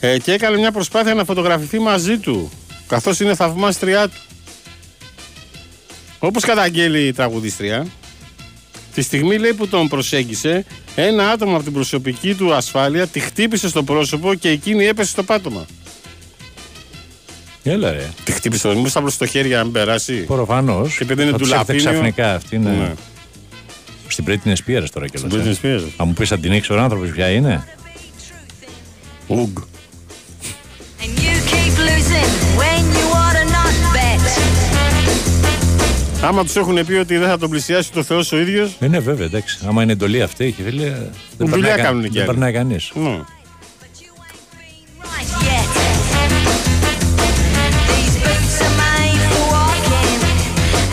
Ε, 0.00 0.18
και 0.18 0.32
έκανε 0.32 0.56
μια 0.56 0.72
προσπάθεια 0.72 1.14
να 1.14 1.24
φωτογραφηθεί 1.24 1.78
μαζί 1.78 2.18
του, 2.18 2.50
καθώς 2.86 3.20
είναι 3.20 3.34
θαυμάστριά 3.34 4.08
του. 4.08 4.20
Όπως 6.18 6.44
καταγγέλει 6.44 7.06
η 7.06 7.12
τραγουδίστρια, 7.12 7.86
τη 8.94 9.02
στιγμή 9.02 9.38
λέει 9.38 9.52
που 9.54 9.68
τον 9.68 9.88
προσέγγισε, 9.88 10.64
ένα 10.94 11.30
άτομο 11.30 11.54
από 11.54 11.64
την 11.64 11.72
προσωπική 11.72 12.34
του 12.34 12.54
ασφάλεια 12.54 13.06
τη 13.06 13.20
χτύπησε 13.20 13.68
στο 13.68 13.82
πρόσωπο 13.82 14.34
και 14.34 14.48
εκείνη 14.48 14.84
έπεσε 14.86 15.10
στο 15.10 15.22
πάτωμα. 15.22 15.66
Έλα 17.62 17.92
ρε. 17.92 18.08
Τη 18.24 18.32
χτύπησε 18.32 18.68
ο 18.68 18.70
Δημήτρη, 18.70 19.10
στο 19.10 19.26
χέρι 19.26 19.54
αν 19.54 19.72
περάσει. 19.72 20.14
Προφανώς. 20.14 20.96
Και 20.96 21.02
επειδή 21.02 21.22
είναι 21.22 21.32
τουλάχιστον 21.32 21.76
ξαφνικά 21.76 22.34
αυτή 22.34 22.56
είναι. 22.56 22.70
Ναι. 22.70 22.92
Στην 24.08 24.24
Πρέτινε 24.24 24.56
Πίερας 24.64 24.90
τώρα 24.90 25.06
κιόλας. 25.06 25.32
Στην 25.32 25.42
Πρέτινε 25.42 25.78
Πίερα. 25.78 26.04
Μου 26.04 26.12
πεις 26.12 26.32
αν 26.32 26.40
την 26.40 26.52
ήξερε 26.52 26.78
ο 26.78 26.82
άνθρωπος 26.82 27.10
ποια 27.10 27.28
είναι. 27.28 27.64
Ουγγ. 29.26 29.52
Άμα 36.22 36.44
τους 36.44 36.56
έχουν 36.56 36.86
πει 36.86 36.92
ότι 36.92 37.16
δεν 37.16 37.28
θα 37.28 37.38
τον 37.38 37.50
πλησιάσει 37.50 37.92
το 37.92 38.02
Θεός 38.02 38.32
ο 38.32 38.38
ίδιος. 38.38 38.76
Ε, 38.80 38.88
ναι, 38.88 38.98
βέβαια, 38.98 39.26
εντάξει. 39.26 39.58
Άμα 39.68 39.82
είναι 39.82 39.92
εντολή 39.92 40.22
αυτή, 40.22 40.44
έχει 40.44 40.62
φίλε. 40.62 40.92
Δεν 41.38 41.50
περνάει 42.26 42.52
κανείς. 42.52 42.90
Ναι. 42.94 43.20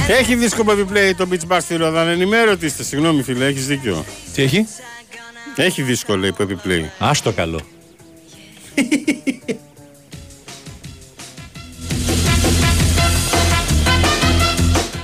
Έχει 0.09 0.35
δίσκο 0.35 0.71
επιπλέει 0.71 1.15
το 1.15 1.27
Beach 1.31 1.47
Bar 1.47 1.57
στη 1.61 1.75
Ρόδα. 1.75 2.01
Ανενημέρωτοι 2.01 2.65
είστε. 2.65 2.83
Συγγνώμη, 2.83 3.23
φίλε, 3.23 3.45
έχεις 3.45 3.67
δίκιο. 3.67 4.05
Τι 4.33 4.41
έχει; 4.41 4.67
Έχει 5.55 5.81
δίσκο, 5.81 6.15
λέει, 6.15 6.31
που 6.31 6.41
επιπλέει. 6.41 6.91
Α 6.99 7.11
το 7.23 7.31
καλό. 7.31 7.59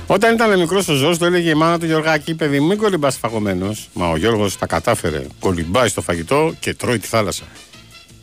Όταν 0.06 0.34
ήταν 0.34 0.58
μικρός 0.58 0.88
ο 0.88 0.94
Ζώο, 0.94 1.16
το 1.16 1.24
έλεγε 1.24 1.50
η 1.50 1.54
μάνα 1.54 1.78
του 1.78 1.86
Γιωργάκη: 1.86 2.34
Παιδί 2.34 2.60
μου, 2.60 2.66
μην 2.66 2.78
κολυμπάς 2.78 3.16
φαγωμένος. 3.16 3.88
Μα 3.92 4.08
ο 4.08 4.16
Γιώργος 4.16 4.58
τα 4.58 4.66
κατάφερε. 4.66 5.26
Κολυμπάει 5.40 5.88
στο 5.88 6.00
φαγητό 6.00 6.54
και 6.60 6.74
τρώει 6.74 6.98
τη 6.98 7.06
θάλασσα. 7.06 7.44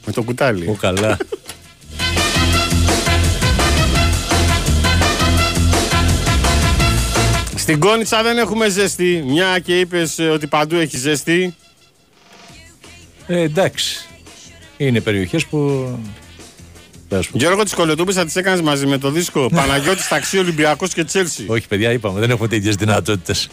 Με 0.06 0.12
το 0.12 0.24
κουτάλι. 0.24 0.68
Ω, 0.68 0.76
καλά. 0.80 1.18
Στην 7.62 7.80
Κόνιτσα 7.80 8.24
δεν 8.24 8.38
έχουμε 8.38 8.70
ζέστη. 8.70 9.24
Μια 9.28 9.60
και 9.60 9.80
είπες 9.80 10.20
ότι 10.20 10.48
παντού 10.48 10.76
έχει 10.76 10.98
ζέστη. 10.98 11.56
Ε, 13.28 13.40
εντάξει. 13.40 14.10
Είναι 14.78 15.02
περιοχές 15.02 15.46
που. 15.46 15.60
Πες 17.08 17.28
μου. 17.28 17.40
Γιώργο 17.40 17.64
τη 17.64 17.76
Κολοτούπη 17.76 18.14
θα 18.14 18.26
τις 18.26 18.36
έκανες 18.36 18.62
μαζί 18.62 18.86
με 18.86 18.98
το 18.98 19.12
δίσκο 19.12 19.50
Παναγιώτης 19.56 20.08
Ταξί 20.08 20.38
Ολυμπιακός 20.38 20.94
και 20.94 21.04
Τσέλσι. 21.04 21.46
Όχι, 21.48 21.68
παιδιά, 21.68 21.92
είπαμε, 21.92 22.20
δεν 22.20 22.30
έχουμε 22.30 22.48
τέτοιες 22.48 22.76
δυνατότητες. 22.76 23.50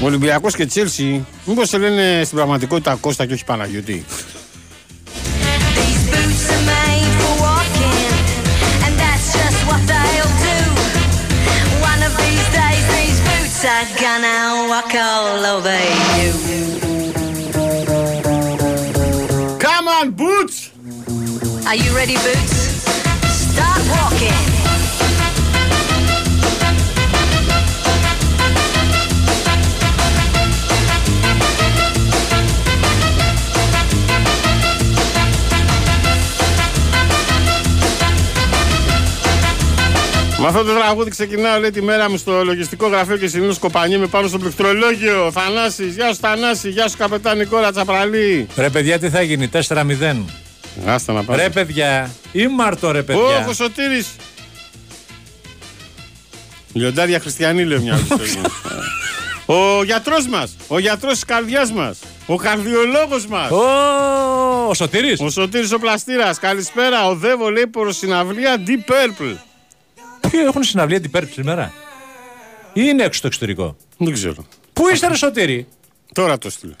Ολυμπιακός 0.00 0.54
και 0.54 0.66
Τσέλσι. 0.66 1.26
Μήπως 1.44 1.68
σε 1.68 1.78
λένε 1.78 2.20
στην 2.24 2.36
πραγματικότητα 2.36 2.94
Κώστα 3.00 3.26
και 3.26 3.32
όχι 3.32 3.44
Παναγιώτη; 3.44 4.04
Are 13.62 13.84
gonna 14.00 14.68
walk 14.70 14.94
all 14.94 15.44
over 15.44 15.78
you. 16.16 16.32
Come 19.58 19.86
on, 19.86 20.12
Boots! 20.12 20.70
Are 21.66 21.74
you 21.76 21.94
ready, 21.94 22.14
Boots? 22.14 22.56
Start 23.28 23.82
walking. 23.90 24.49
Αυτό 40.50 40.64
το 40.64 40.72
τραγούδι 40.72 41.10
ξεκινάω 41.10 41.60
λέει 41.60 41.70
τη 41.70 41.82
μέρα 41.82 42.10
μου 42.10 42.16
στο 42.16 42.44
λογιστικό 42.44 42.88
γραφείο 42.88 43.16
και 43.16 43.26
συνήθως 43.26 43.58
κοπανιέμαι 43.58 44.06
πάνω 44.06 44.28
στο 44.28 44.38
πληκτρολόγιο. 44.38 45.30
Θανάσης, 45.32 45.94
γεια 45.94 46.12
σου 46.12 46.18
Θανάση, 46.20 46.68
γεια 46.70 46.88
σου 46.88 46.96
καπετάν 46.96 47.38
Νικόλα 47.38 47.72
Τσαπραλή. 47.72 48.46
Ρε, 48.56 48.70
παιδιά, 48.70 48.98
τι 48.98 49.10
θα 49.10 49.22
γίνει, 49.22 49.48
4-0. 49.48 50.24
Άστα 50.86 51.12
να 51.12 51.24
πάμε. 51.24 51.42
Ρε, 51.42 51.48
παιδιά, 51.48 52.10
ή 52.32 52.46
Μάρτο, 52.46 52.90
ρε, 52.90 53.02
παιδιά. 53.02 53.22
Ω, 53.22 53.48
ο 53.48 53.52
Σωτήρης. 53.52 54.06
Λιοντάρια 56.72 57.20
χριστιανή 57.20 57.64
λέει 57.64 57.78
μια 57.78 57.92
άλλη 57.94 58.02
ιστορία. 58.02 58.50
Ο 59.46 59.84
γιατρός 59.84 60.26
μας, 60.26 60.56
ο 60.68 60.78
γιατρός 60.78 61.12
της 61.12 61.24
καρδιάς 61.24 61.72
μας, 61.72 61.98
ο 62.26 62.36
καρδιολόγος 62.36 63.26
μας. 63.26 63.50
Ω, 63.50 64.68
ο 64.68 64.74
Σωτήρης. 64.74 65.20
Ο 65.20 65.30
Σωτήρης 65.30 65.72
ο 65.72 65.78
Πλαστήρας. 65.78 66.38
Καλησπέρα. 66.38 67.06
Ο 67.06 67.14
Δεύο 67.14 67.50
λέει 67.50 67.66
προς 67.66 67.96
συναυλία 67.96 68.56
Deep 68.66 68.90
Purple. 68.90 69.36
Ποιοι 70.30 70.40
έχουν 70.46 70.62
συναυλία 70.62 71.00
την 71.00 71.10
πέρυσι 71.10 71.32
σήμερα. 71.32 71.72
Ή 72.72 72.80
είναι 72.84 73.02
έξω 73.02 73.18
στο 73.18 73.26
εξωτερικό; 73.26 73.76
Δεν 73.98 74.12
ξέρω. 74.12 74.46
Πού 74.72 74.88
είστε, 74.88 75.08
ρε 75.08 75.14
Σωτήρη. 75.16 75.66
Τώρα 76.12 76.38
το 76.38 76.50
στείλω. 76.50 76.74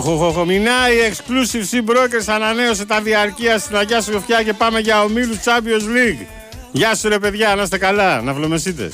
Step. 0.00 0.08
Όχο, 0.08 0.26
όχο, 0.26 0.44
Μινάει 0.44 0.94
Exclusive 1.10 1.74
Sea 1.74 1.90
Brokers 1.90 2.24
ανανέωσε 2.26 2.84
τα 2.84 3.00
διαρκεία 3.00 3.58
στην 3.58 3.76
Αγιά 3.76 4.00
Σοφιά 4.00 4.42
και 4.42 4.52
πάμε 4.52 4.78
για 4.78 5.02
ομίλους 5.02 5.36
Champions 5.36 5.86
League. 5.96 6.26
Γεια 6.72 6.94
σου 6.94 7.08
ρε 7.08 7.18
παιδιά, 7.18 7.54
να 7.54 7.62
είστε 7.62 7.78
καλά, 7.78 8.20
να 8.20 8.32
βλομεσείτε. 8.32 8.90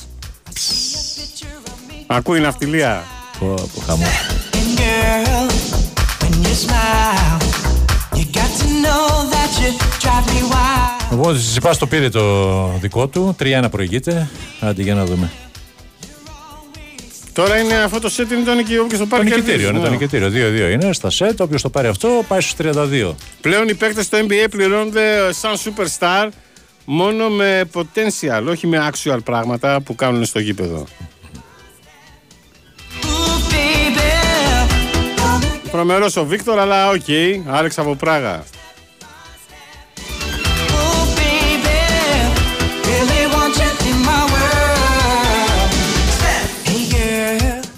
Ακούει 2.07 2.37
η 2.37 2.41
ναυτιλία. 2.41 3.03
Πω, 3.39 3.45
πω, 3.47 3.81
χαμό. 3.85 4.05
And 4.53 4.79
girl, 4.79 5.47
when 6.21 6.33
you 6.45 6.55
smile, 6.65 7.39
you 8.17 8.25
got 8.39 8.51
to 8.61 8.67
know 8.83 9.05
that 9.33 9.51
you 9.61 9.69
drive 10.03 10.25
me 10.33 10.41
wild. 10.51 11.11
Λοιπόν, 11.11 11.33
ο 11.33 11.37
Τσιτσιπάς 11.37 11.77
το 11.77 11.87
πήρε 11.87 12.09
το 12.09 12.67
δικό 12.81 13.07
του. 13.07 13.35
3-1 13.39 13.67
προηγείται. 13.71 14.29
Άντε 14.59 14.81
για 14.81 14.95
να 14.95 15.05
δούμε. 15.05 15.31
Τώρα 17.37 17.57
είναι 17.57 17.73
αυτό 17.73 17.99
το 17.99 18.09
σετ 18.17 18.31
είναι 18.31 18.43
το 18.45 18.53
νοικιό 18.53 18.87
και 18.87 18.95
στο 18.95 19.03
Το 19.03 19.09
πάρει 19.09 19.23
νικητήριο, 19.23 19.69
είναι 19.69 19.79
το 19.79 19.89
νικητήριο. 19.89 20.27
2-2 20.27 20.71
είναι 20.71 20.93
στα 20.93 21.09
σετ. 21.09 21.41
Όποιος 21.41 21.61
το 21.61 21.69
πάρει 21.69 21.87
αυτό 21.87 22.25
πάει 22.27 22.41
στους 22.41 22.53
32. 22.75 23.15
Πλέον 23.41 23.67
οι 23.67 23.73
παίκτες 23.73 24.05
στο 24.05 24.17
NBA 24.17 24.47
πληρώνονται 24.49 25.33
σαν 25.33 25.53
superstar 25.55 26.27
μόνο 26.85 27.29
με 27.29 27.69
potential, 27.73 28.43
όχι 28.49 28.67
με 28.67 28.89
actual 28.91 29.17
πράγματα 29.23 29.81
που 29.81 29.95
κάνουν 29.95 30.25
στο 30.25 30.39
γήπεδο. 30.39 30.85
Τρομερός 35.71 36.15
ο 36.15 36.25
Βίκτορ, 36.25 36.59
αλλά 36.59 36.89
οκ, 36.89 37.09
Άλεξ 37.47 37.77
από 37.77 37.95
Πράγα. 37.95 38.43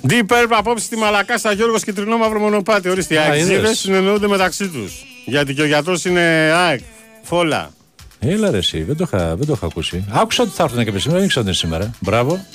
Deep 0.09 0.25
Purple 0.27 0.47
απόψε 0.57 0.85
στη 0.85 0.97
Μαλακάσα 0.97 1.51
Γιώργος 1.51 1.83
Κιτρινό 1.83 2.17
Μαύρο 2.17 2.39
Μονοπάτι. 2.39 2.89
Ορίστε, 2.89 3.13
οι 3.13 3.17
Α, 3.17 3.23
αεξίδες 3.23 3.57
είδες. 3.57 3.77
συνεννοούνται 3.79 4.27
μεταξύ 4.27 4.67
τους. 4.67 5.05
Γιατί 5.25 5.53
και 5.53 5.61
ο 5.61 5.65
γιατρός 5.65 6.05
είναι 6.05 6.21
ΑΕΚ, 6.55 6.79
φόλα. 7.21 7.71
Έλα 8.19 8.51
ρε 8.51 8.57
εσύ, 8.57 8.83
δεν 8.83 8.97
το 8.97 9.03
είχα, 9.07 9.35
δεν 9.35 9.47
το 9.47 9.53
είχα 9.55 9.65
ακούσει. 9.65 10.05
Άκουσα 10.11 10.43
ότι 10.43 10.51
θα 10.55 10.63
έρθουν 10.63 10.83
και 10.83 10.99
σήμερα, 10.99 11.11
δεν 11.17 11.23
ήξερα 11.23 11.39
ότι 11.39 11.39
είναι 11.39 11.53
σήμερα. 11.53 11.91
Μπράβο. 11.99 12.45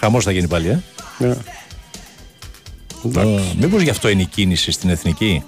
Χαμός 0.00 0.24
θα 0.24 0.30
γίνει 0.30 0.48
πάλι, 0.48 0.68
ε. 0.68 0.82
Ναι. 1.18 1.36
Ω, 3.22 3.40
Μήπως 3.58 3.82
γι' 3.82 3.90
αυτό 3.90 4.08
είναι 4.08 4.22
η 4.22 4.26
κίνηση 4.26 4.70
στην 4.70 4.90
εθνική; 4.90 5.42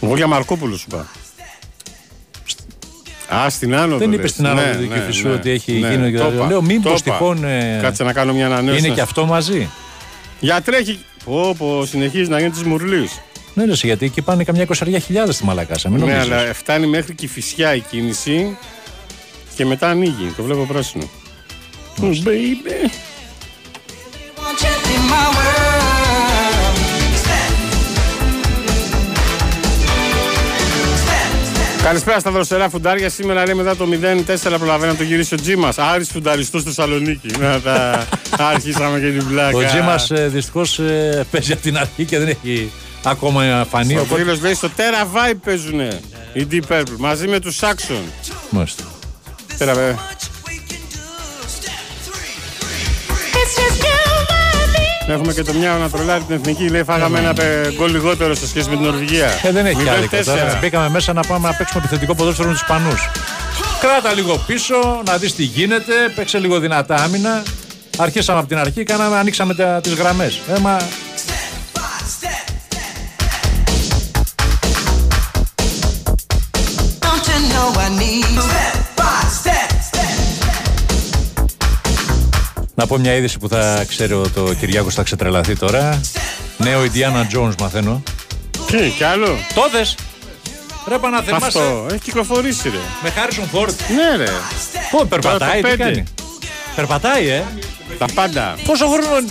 Εγώ 0.00 0.16
για 0.16 0.26
Μαρκόπουλο 0.26 0.76
σου 0.76 0.86
είπα. 0.90 1.06
Α, 3.34 3.50
στην 3.50 3.74
άνοδο. 3.74 3.98
Δεν 3.98 4.08
λες. 4.08 4.18
είπες 4.18 4.30
στην 4.30 4.46
άνοδο 4.46 4.66
Ναι, 4.66 4.74
του 4.74 4.86
ναι, 4.88 4.94
Κηφισού 4.98 5.28
ναι, 5.28 5.34
ότι 5.34 5.50
έχει 5.50 5.72
ναι, 5.72 5.88
γίνει. 5.90 6.12
το 6.18 6.30
είπα, 6.34 6.46
Λέω, 6.46 6.62
μήπως 6.62 6.92
το 6.92 6.98
είπα. 7.06 7.16
τυχόν. 7.18 7.44
ε, 7.44 7.78
Κάτσε 7.82 8.04
να 8.04 8.12
κάνω 8.12 8.32
μια 8.32 8.46
ανανέωση. 8.46 8.78
Είναι 8.86 8.94
και 8.94 9.00
αυτό 9.00 9.26
μαζί. 9.26 9.68
Για 10.40 10.60
τρέχει. 10.60 10.98
Πω, 11.24 11.54
πω, 11.58 11.84
συνεχίζεις 11.86 12.28
να 12.28 12.38
γίνεις 12.38 12.52
της 12.52 12.62
Μουρλής. 12.66 13.20
Ναι, 13.54 13.64
ρε, 13.64 13.70
εσύ, 13.72 13.86
γιατί 13.86 14.04
εκεί 14.04 14.22
πάνε 14.22 14.44
καμιά 14.44 14.62
εικοσαριά 14.62 14.98
χιλιάδες 14.98 15.34
στη 15.34 15.44
Μαλακάσα. 15.44 15.88
Μην 15.88 16.04
Ναι, 16.04 16.12
νομίζεις. 16.12 16.32
αλλά 16.32 16.52
φτάνει 16.54 16.86
μέχρι 16.86 17.14
και 17.14 17.24
η 17.24 17.28
φυσιά 17.28 17.74
η 17.74 17.80
κίνηση 17.80 18.56
και 19.56 19.64
μετά 19.64 19.88
ανοίγει. 19.88 20.32
Το 20.36 20.42
βλέπω 20.42 20.64
πράσινο. 20.64 21.04
Oh, 22.00 22.04
baby. 22.04 22.90
Καλησπέρα 31.82 32.18
στα 32.18 32.30
δροσερά 32.30 32.68
φουντάρια. 32.68 33.08
Σήμερα 33.08 33.44
λέει 33.44 33.54
μετά 33.54 33.76
το 33.76 33.86
0-4 34.26 34.54
προλαβαίνει 34.58 34.92
να 34.92 34.98
το 34.98 35.02
γυρίσει 35.04 35.34
ο 35.34 35.36
Τζίμα. 35.36 35.72
Άρης 35.76 36.08
φουνταριστό 36.10 36.58
στη 36.58 36.68
Θεσσαλονίκη. 36.68 37.28
Να 37.38 37.60
τα 37.60 38.06
αρχίσαμε 38.54 39.00
και 39.00 39.10
την 39.10 39.28
πλάκα. 39.28 39.56
Ο 39.56 39.64
Τζίμα 39.64 39.96
δυστυχώς 40.28 40.80
παίζει 41.30 41.52
από 41.52 41.62
την 41.62 41.76
αρχή 41.76 42.04
και 42.04 42.18
δεν 42.18 42.28
έχει 42.28 42.70
ακόμα 43.04 43.66
φανεί. 43.70 43.96
Ο 43.96 44.00
Οπότε 44.00 44.20
φίλος 44.20 44.40
λέει 44.40 44.54
στο 44.54 44.70
Terra 44.76 45.16
Vibe 45.16 45.36
παίζουνε 45.44 46.00
οι 46.32 46.46
Deep 46.50 46.72
Purple 46.72 46.96
μαζί 46.98 47.28
με 47.28 47.40
τους 47.40 47.58
Saxon. 47.60 48.02
Μάλιστα. 48.50 48.84
Πέρα, 49.58 49.74
βέβαια. 49.74 49.98
Έχουμε 55.12 55.32
και 55.32 55.42
το 55.42 55.52
μια 55.52 55.70
να 55.72 55.88
τρολάρει 55.90 56.22
την 56.22 56.34
εθνική. 56.36 56.68
Λέει 56.68 56.82
φάγαμε 56.84 57.18
ένα 57.18 57.32
πε- 57.34 57.72
γκολ 57.76 57.90
λιγότερο 57.90 58.34
σε 58.34 58.46
σχέση 58.48 58.68
με 58.68 58.76
την 58.76 58.84
Νορβηγία. 58.84 59.28
Ε, 59.42 59.50
δεν 59.52 59.66
έχει 59.66 59.88
άδικο 59.88 60.16
0-4. 60.16 60.24
τώρα. 60.24 60.58
Μπήκαμε 60.60 60.88
μέσα 60.88 61.12
να 61.12 61.20
πάμε 61.22 61.48
να 61.48 61.54
παίξουμε 61.54 61.82
επιθετικό 61.84 62.14
ποδόσφαιρο 62.14 62.48
με 62.48 62.52
τους 62.54 62.62
Ισπανούς. 62.62 63.08
Κράτα 63.80 64.12
λίγο 64.12 64.36
πίσω, 64.46 64.74
να 65.06 65.16
δεις 65.16 65.34
τι 65.34 65.42
γίνεται. 65.42 65.92
Παίξε 66.14 66.38
λίγο 66.38 66.58
δυνατά 66.58 66.94
άμυνα. 66.94 67.42
Αρχίσαμε 67.98 68.38
από 68.38 68.48
την 68.48 68.58
αρχή, 68.58 68.82
κάναμε, 68.84 69.16
ανοίξαμε 69.16 69.54
τις 69.82 69.92
γραμμές. 69.94 70.40
Ε, 70.54 70.58
μα 70.58 70.76
Don't 77.04 77.26
you 77.28 77.38
know 77.52 77.68
I 77.86 77.88
need 78.00 78.31
να 82.82 82.88
πω 82.88 82.98
μια 82.98 83.14
είδηση 83.14 83.38
που 83.38 83.48
θα 83.48 83.84
ξέρω 83.88 84.28
το 84.34 84.54
Κυριάκος 84.54 84.94
θα 84.94 85.02
ξετρελαθεί 85.02 85.56
τώρα. 85.56 86.00
Νέο 86.56 86.84
Ιντιάνα 86.84 87.28
Jones 87.34 87.54
μαθαίνω. 87.60 88.02
Τι, 88.66 88.88
κι 88.96 89.04
άλλο; 89.04 89.36
Τότε. 89.54 89.86
Ρε 90.88 90.98
παναθεμάσαι. 90.98 91.46
Αυτό 91.46 91.86
έχει 91.90 91.98
κυκλοφορήσει, 91.98 92.68
ρε. 92.68 92.76
Με 93.02 93.10
Χάρισον 93.10 93.48
Φόρτ. 93.48 93.80
Ναι, 93.96 94.24
ρε. 94.24 94.30
Ω, 95.00 95.06
περπατάει, 95.06 95.48
Το 95.48 95.68
τι 95.68 95.76
πέντε. 95.76 95.76
κάνει; 95.76 96.04
Περπατάει, 96.76 97.28
ε. 97.28 97.42
Τα 97.98 98.06
πάντα. 98.14 98.54
Πόσο 98.64 98.86
χρόνο. 98.86 99.26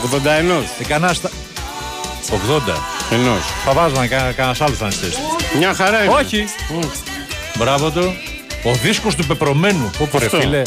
81. 0.00 0.62
Ε, 0.80 0.84
κανένα 0.84 1.12
στα... 1.12 1.30
80. 2.30 2.72
Ενός. 3.10 3.42
Φαβάζουμε 3.64 4.06
κανένας 4.06 4.60
άλλος 4.60 4.80
να 4.80 4.90
στήσει. 4.90 5.18
Μια 5.58 5.74
χαρά 5.74 6.04
είναι. 6.04 6.14
Όχι. 6.14 6.44
Μπράβο 7.58 7.90
του. 7.90 8.14
Ο 8.64 8.72
δίσκος 8.82 9.14
του 9.14 9.26
πεπρωμένου. 9.26 9.90
Πω 9.98 10.18
ρε 10.18 10.24
Αυτό. 10.24 10.40
φίλε. 10.40 10.62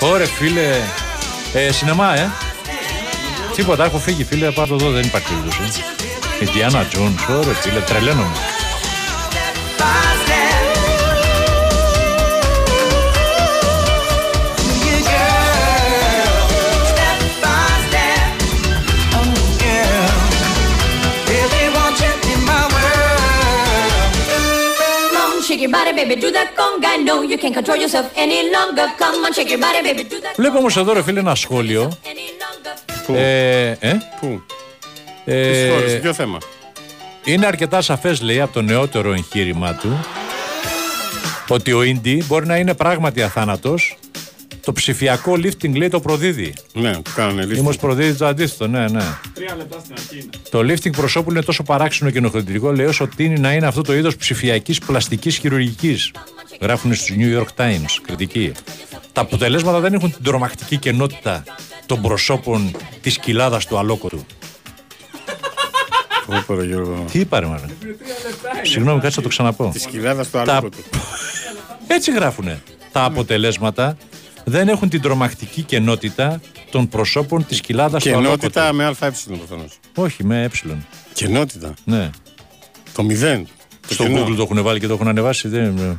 Ωρε 0.00 0.24
φίλε. 0.24 0.76
Ε, 1.52 1.72
σινεμά, 1.72 2.18
ε. 2.18 2.30
Τίποτα, 3.54 3.84
έχω 3.84 3.98
φύγει 3.98 4.24
φίλε, 4.24 4.50
πάρ' 4.50 4.68
το 4.68 4.74
εδώ, 4.74 4.90
δεν 4.90 5.02
υπάρχει 5.02 5.28
περίπτωση. 5.28 5.82
Η 6.40 6.44
Διάννα 6.44 6.84
Τζόνς, 6.84 7.28
ωρε 7.28 7.52
φίλε, 7.54 7.80
τρελαίνομαι. 7.80 8.36
Βλέπω 30.36 30.58
όμως 30.58 30.76
εδώ 30.76 30.92
ρε 30.92 31.02
φίλε 31.02 31.20
ένα 31.20 31.34
σχόλιο. 31.34 31.82
Πού; 33.06 33.14
Ε, 33.14 33.70
ε; 33.70 33.96
Πού; 34.20 34.42
Ε, 35.24 35.50
Τι 35.50 35.70
σχόλιο, 35.70 35.98
ποιο 36.00 36.12
θέμα; 36.12 36.38
Είναι 37.24 37.46
αρκετά 37.46 37.80
σαφές 37.82 38.20
λέει 38.20 38.40
από 38.40 38.52
το 38.52 38.62
νεότερο 38.62 39.12
εγχείρημά 39.12 39.74
του 39.74 40.06
ότι 41.48 41.72
ο 41.72 41.82
Ίντι 41.82 42.24
μπορεί 42.26 42.46
να 42.46 42.56
είναι 42.56 42.74
πράγματι 42.74 43.22
αθάνατος 43.22 43.98
το 44.68 44.74
ψηφιακό 44.74 45.32
lifting 45.32 45.74
λέει 45.76 45.88
το 45.88 46.00
προδίδει. 46.00 46.54
Ναι, 46.72 46.92
το 46.92 47.10
κάνανε 47.14 47.44
lifting. 47.44 47.56
Είμαστε 47.56 47.80
προδίδεις 47.86 48.16
το 48.16 48.26
αντίθετο, 48.26 48.66
ναι, 48.66 48.88
ναι. 48.88 49.02
Τρία 49.34 49.54
λεπτά 49.56 49.78
στην 49.80 49.94
αρχή 49.98 50.14
είναι. 50.18 50.30
Το 50.50 50.58
lifting 50.58 50.96
προσώπου 50.96 51.30
είναι 51.30 51.42
τόσο 51.42 51.62
παράξενο 51.62 52.10
και 52.10 52.18
ενοχλητικό, 52.18 52.72
λέει, 52.72 52.86
όσο 52.86 53.06
τίνει 53.16 53.38
να 53.40 53.52
είναι 53.52 53.66
αυτό 53.66 53.82
το 53.82 53.94
είδος 53.94 54.16
ψηφιακής 54.16 54.78
πλαστικής 54.78 55.36
χειρουργικής. 55.36 56.10
Γράφουν 56.60 56.94
στους 56.94 57.16
New 57.18 57.38
York 57.38 57.64
Times, 57.64 57.84
κριτική. 58.06 58.52
Τα 59.12 59.20
αποτελέσματα 59.20 59.80
δεν 59.80 59.94
έχουν 59.94 60.12
την 60.12 60.22
τρομακτική 60.24 60.76
κενότητα 60.76 61.44
των 61.86 62.02
προσώπων 62.02 62.76
της 63.00 63.18
κοιλάδας 63.18 63.66
του 63.66 63.78
αλόκοτου. 63.78 64.26
Πω, 66.46 66.54
ρε, 66.54 66.64
Γιώργο. 66.64 67.04
Τι 67.12 67.18
είπα, 67.18 67.40
ρε, 67.40 67.46
μάνα; 67.46 67.68
Συγγνώμη, 68.62 69.00
κάτσε 69.00 69.16
να 69.16 69.22
το 69.22 69.28
ξαναπώ. 69.28 69.70
Της 69.72 69.86
κοιλάδας 69.86 70.30
του 70.30 70.32
Τα- 70.44 70.52
αλόκο 70.52 70.68
του. 70.68 70.84
Έτσι 71.86 72.12
γράφουνε. 72.12 72.62
Τα 72.92 73.04
αποτελέσματα 73.04 73.96
δεν 74.48 74.68
έχουν 74.68 74.88
την 74.88 75.00
τρομακτική 75.00 75.62
κενότητα 75.62 76.40
των 76.70 76.88
προσώπων 76.88 77.46
της 77.46 77.60
κοιλάδας 77.60 78.02
του 78.02 78.16
αλόκοτου. 78.16 78.38
Κενότητα 78.38 78.72
με 78.72 78.84
ΑΕ 78.84 79.12
προφανώς. 79.26 79.78
Όχι, 79.94 80.24
με 80.24 80.42
ε. 80.42 80.48
Κενότητα. 81.12 81.74
Ναι. 81.84 82.10
Το 82.92 83.02
μηδέν. 83.02 83.46
Το 83.88 83.94
Στο 83.94 84.02
κενό. 84.02 84.26
Google 84.26 84.34
το 84.36 84.42
έχουν 84.42 84.62
βάλει 84.62 84.80
και 84.80 84.86
το 84.86 84.92
έχουν 84.92 85.08
ανεβάσει. 85.08 85.48
Δεν... 85.48 85.98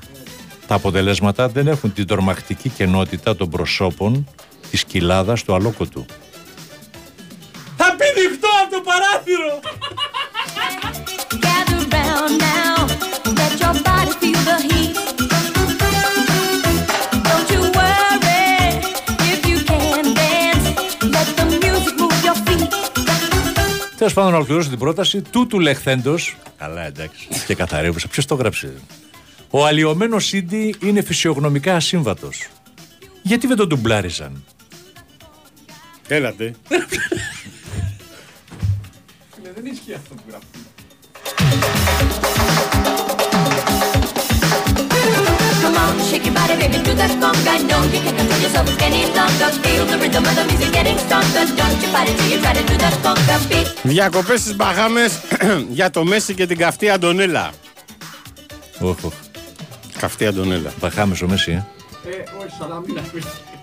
Τα 0.68 0.76
αποτελέσματα 0.76 1.50
δεν 1.50 1.68
έχουν 1.68 1.94
την 1.94 2.08
τρομακτική 2.08 2.70
κενότητα 2.70 3.36
των 3.36 3.50
προσώπων 3.50 4.28
της 4.72 4.84
κοιλάδας 4.84 5.44
του 5.44 5.54
αλόκοτου. 5.54 6.06
Θα 7.78 7.96
πηδηχτώ 7.98 8.48
από 8.64 8.76
το 8.76 8.82
παράθυρο! 8.82 9.60
Τέλος 24.00 24.14
πάντων, 24.14 24.32
να 24.32 24.38
ολοκληρώσω 24.38 24.70
την 24.70 24.80
πρόταση 24.80 25.22
τούτου 25.22 25.60
λεχθέντος. 25.60 26.38
Καλά, 26.58 26.86
εντάξει. 26.86 27.28
και 27.48 27.56
καθαρεύουσα. 27.56 28.08
Ποιος 28.08 28.26
το 28.26 28.36
έγραψε. 28.36 28.74
Ο 29.50 29.66
αλλοιωμένος 29.66 30.26
Σίντι 30.26 30.76
είναι 30.84 31.02
φυσιογνωμικά 31.02 31.76
ασύμβατος. 31.76 32.48
Γιατί 33.24 33.48
δεν 33.48 33.58
τον 33.58 33.68
ντουμπλάριζαν. 33.68 34.44
Έλατε. 36.08 36.56
Δεν 39.56 39.66
ισχύει 39.66 39.94
αυτό 39.94 40.16
που 40.16 40.24
γράφει. 40.28 40.46
On, 45.84 45.94
shake 46.10 46.26
your 46.28 46.36
body, 46.40 46.56
baby, 46.62 46.78
do 46.88 46.94
that 47.02 47.12
conga. 47.24 47.54
No, 47.72 47.78
you 47.94 48.00
can't 48.06 48.18
control 48.20 48.40
yourself 48.46 48.68
any 48.88 49.02
longer. 49.18 49.50
Feel 49.64 49.84
the 49.92 49.98
rhythm 50.04 50.24
of 50.30 50.34
the 50.40 50.44
music 50.50 50.70
getting 50.78 50.98
stronger. 51.06 51.44
Don't 51.60 51.78
you 51.84 51.90
fight 51.94 52.08
it 52.12 52.16
till 52.20 52.30
you 52.34 52.40
try 52.46 52.54
to 52.60 52.64
do 52.72 52.76
that 52.84 52.96
conga 53.06 53.36
beat. 53.50 53.68
Διακοπές 53.84 54.40
στις 54.40 54.56
Μπαχάμες 54.56 55.20
για 55.78 55.90
το 55.90 56.04
Μέση 56.04 56.34
και 56.34 56.46
την 56.46 56.58
καυτή 56.58 56.90
Αντωνέλα. 56.90 57.52
Όχι, 58.80 59.06
όχι. 59.06 59.16
Καυτή 60.00 60.26
Αντωνέλα. 60.26 60.72
Παχάμε 60.80 61.16
ο 61.24 61.28
Μέση, 61.28 61.52
ε. 61.52 61.56
Ε, 61.56 61.64
όχι, 62.42 62.54
σαλαμίνα. 62.60 63.02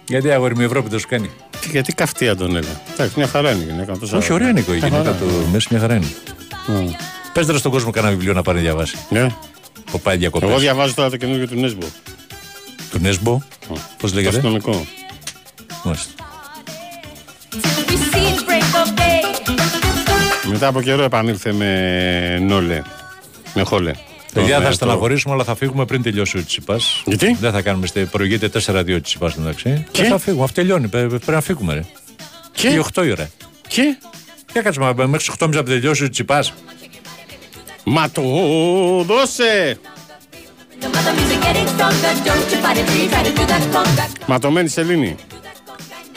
Γιατί 0.08 0.30
αγόρι 0.30 0.54
μου 0.54 0.60
η 0.60 0.64
Ευρώπη 0.64 0.88
δεν 0.88 0.98
σου 0.98 1.08
κάνει. 1.08 1.30
Τι- 1.60 1.68
Γιατί 1.70 1.92
καυτή 1.92 2.28
Αντωνέλα. 2.28 2.80
Εντάξει, 2.92 3.14
μια 3.16 3.26
χαρά 3.28 3.50
είναι 3.50 3.62
η 3.62 3.66
γυναίκα. 3.70 3.96
τόσα- 3.98 4.16
Όχι, 4.18 4.32
ωραία 4.32 4.48
είναι 4.48 4.60
η 4.60 4.64
Μια 4.66 4.76
γυναίκα 4.76 4.96
χαρά. 4.96 5.12
του 5.16 5.48
Μέση, 5.52 5.66
μια 5.70 5.80
χαρά 5.80 5.94
είναι. 5.94 6.06
Πες 7.32 7.46
τώρα 7.46 7.58
στον 7.58 7.70
κόσμο 7.70 7.90
κανένα 7.90 8.12
βιβλίο 8.12 8.32
να 8.32 8.42
πάρει 8.42 8.58
να 8.58 8.64
διαβάσει. 8.64 8.96
Ναι. 9.08 9.26
Που 9.84 10.00
πάει 10.00 10.16
διακοπές. 10.16 10.48
Εγώ 10.50 10.58
διαβάζω 10.58 10.94
τώρα 10.94 11.10
το 11.10 11.16
καινούργιο 11.16 11.48
του 11.48 11.60
Νέσμπο. 11.60 11.86
Του 12.90 12.98
Νέσμπο; 13.00 13.40
Πώς 13.68 14.10
Το 14.10 14.16
λέγεται; 14.16 14.28
αστυνομικό. 14.36 14.86
Μάλιστα. 15.84 16.10
We 17.52 17.92
see 17.92 18.14
the 18.14 18.48
break 18.48 18.74
of 18.84 18.98
day. 18.98 20.50
Μετά 20.50 20.66
από 20.66 20.82
καιρό 20.82 21.02
επανήλθε 21.02 21.52
με 21.52 22.38
Νόλε. 22.42 22.82
Με 23.54 23.62
Χόλε. 23.62 23.90
Παιδιά, 24.32 24.56
Το- 24.56 24.62
θα 24.62 24.68
το- 24.68 24.74
στεναχωρήσουμε, 24.74 25.34
αλλά 25.34 25.44
θα 25.44 25.54
φύγουμε 25.54 25.84
πριν 25.84 26.02
τελειώσει 26.02 26.38
ο 26.38 26.44
Τσιπάς. 26.44 27.02
Γιατί; 27.06 27.36
Δεν 27.40 27.52
θα 27.52 27.62
κάνουμε. 27.62 27.86
στε- 27.86 28.06
Προηγείται 28.10 28.48
4-2 28.48 29.00
Τσιπάς 29.00 29.34
εντάξει. 29.36 29.84
Και; 29.90 30.02
Και 30.02 30.08
θα 30.08 30.18
φύγουμε. 30.18 30.42
Αυτό 30.44 30.54
τελειώνει. 30.60 30.88
Πρέ- 30.88 31.08
Πρέπει 31.08 31.30
να 31.30 31.40
φύγουμε, 31.40 31.74
ρε. 31.74 31.84
Και; 32.52 32.68
Η 32.68 32.78
8 32.78 33.04
η 33.04 33.10
ώρα. 33.10 33.30
Και; 33.68 33.96
Για 34.52 34.62
κάτσε 34.62 34.80
μα, 34.80 34.92
μέχρι 34.92 35.16
τις 35.16 35.28
8.30 35.28 35.54
να 35.54 35.62
τελειώσει 35.62 36.04
ο 36.04 36.08
Τσιπάς. 36.10 36.52
Μα 37.88 38.10
το 38.10 38.22
δώσε! 39.02 39.78
The 40.80 41.12
music 41.18 41.40
getting 41.44 41.68
stronger. 41.74 42.12
Don't 42.26 42.50
you 42.52 42.58
fight 42.64 42.76
it 42.80 42.86
till 42.88 42.98
you 43.02 43.08
try 43.12 43.22
to 43.22 43.32
do 43.38 43.44
that 43.46 43.74
conga. 43.74 44.04
Ματωμένη 44.26 44.68
σελήνη. 44.68 45.16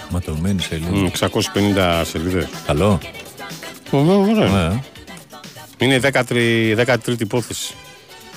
Ματωμένη 0.09 0.61
σελήνη. 0.61 0.99
Μμ, 0.99 1.07
650 1.07 2.01
σελίδες. 2.05 2.47
Καλό. 2.65 2.99
Ωραία. 3.91 4.49
Ναι. 4.49 4.79
Είναι 5.77 5.93
η 5.95 6.01
13η 6.03 6.85
13η 6.85 7.19
υπόθεση 7.19 7.73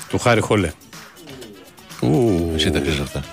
του 0.08 0.18
Χάρη 0.18 0.40
Χόλε. 0.40 0.72
Ου. 2.00 2.52
Εσύ 2.54 2.70
τα 2.70 2.80
ξέρεις 2.80 3.00
αυτά. 3.00 3.24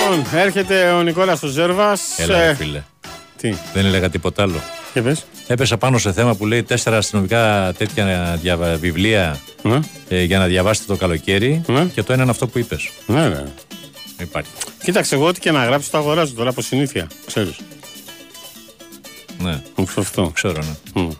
Λοιπόν, 0.00 0.26
έρχεται 0.40 0.90
ο 0.90 1.02
Νικόλας 1.02 1.42
ο 1.42 1.46
Ζέρβας. 1.46 2.18
Έλα, 2.18 2.46
ρε, 2.46 2.54
φίλε. 2.54 2.82
Τι, 3.36 3.54
Δεν 3.72 3.84
έλεγα 3.86 4.10
τίποτα 4.10 4.42
άλλο. 4.42 4.60
Και 4.92 5.02
πες. 5.02 5.24
Έπεσα 5.46 5.76
πάνω 5.76 5.98
σε 5.98 6.12
θέμα 6.12 6.34
που 6.34 6.46
λέει 6.46 6.62
τέσσερα 6.62 6.96
αστυνομικά 6.96 7.72
τέτοια 7.78 8.38
διαβα- 8.42 8.76
βιβλία 8.76 9.38
Ναι, 9.62 9.78
ε, 10.08 10.22
για 10.22 10.38
να 10.38 10.46
διαβάσετε 10.46 10.86
το 10.92 10.96
καλοκαίρι. 10.98 11.62
Ναι. 11.66 11.84
Και 11.84 12.02
το 12.02 12.12
ένα 12.12 12.22
είναι 12.22 12.30
αυτό 12.30 12.46
που 12.46 12.58
είπες. 12.58 12.90
ναι, 13.06 13.28
ναι. 13.28 13.44
Υπάρχει. 14.20 14.50
Κοίταξε, 14.82 15.14
εγώ 15.14 15.26
ό,τι 15.26 15.40
και 15.40 15.50
να 15.50 15.64
γράψω 15.64 15.90
το 15.90 15.98
αγοράζω 15.98 16.34
τώρα 16.34 16.50
από 16.50 16.62
συνήθεια. 16.62 17.06
Ξέρεις. 17.26 17.56
Ναι, 19.38 19.62
Μου 19.76 19.86
αυτό. 19.98 20.30
ξέρω, 20.34 20.62
ναι. 20.62 21.02
Μμ. 21.02 21.10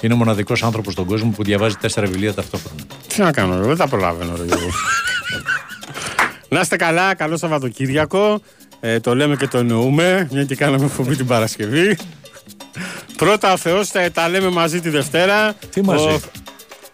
Είναι 0.00 0.14
ο 0.14 0.16
μοναδικός 0.16 0.62
άνθρωπος 0.62 0.92
στον 0.92 1.04
κόσμο 1.04 1.30
που 1.30 1.42
διαβάζει 1.44 1.74
τέσσερα 1.76 2.06
βιβλία 2.06 2.34
ταυτόχρονα. 2.34 2.80
Τι 3.06 3.20
να 3.20 3.32
κάνω, 3.32 3.58
ρε, 3.60 3.66
δεν 3.66 3.76
τα 3.76 3.88
προλαβαίνω, 3.88 4.36
ρε 4.36 4.44
Γιώργο. 4.44 4.68
να 6.48 6.60
είστε 6.60 6.76
καλά, 6.76 7.14
καλό 7.14 7.36
Σαββατοκύριακο. 7.36 8.40
Ε, 8.80 9.00
το 9.00 9.14
λέμε 9.14 9.36
και 9.36 9.46
το 9.46 9.58
εννοούμε, 9.58 10.28
μια 10.32 10.44
και 10.44 10.54
κάναμε 10.56 10.84
εκπομπή 10.84 11.16
την 11.16 11.26
Παρασκευή. 11.26 11.96
Πρώτα 13.16 13.52
ο 13.52 13.56
Θεός 13.56 13.90
τα, 13.90 14.10
τα 14.10 14.28
λέμε 14.28 14.48
μαζί 14.48 14.80
τη 14.80 14.88
Δευτέρα. 14.88 15.54
Τι 15.70 15.82
μαζί; 15.82 16.20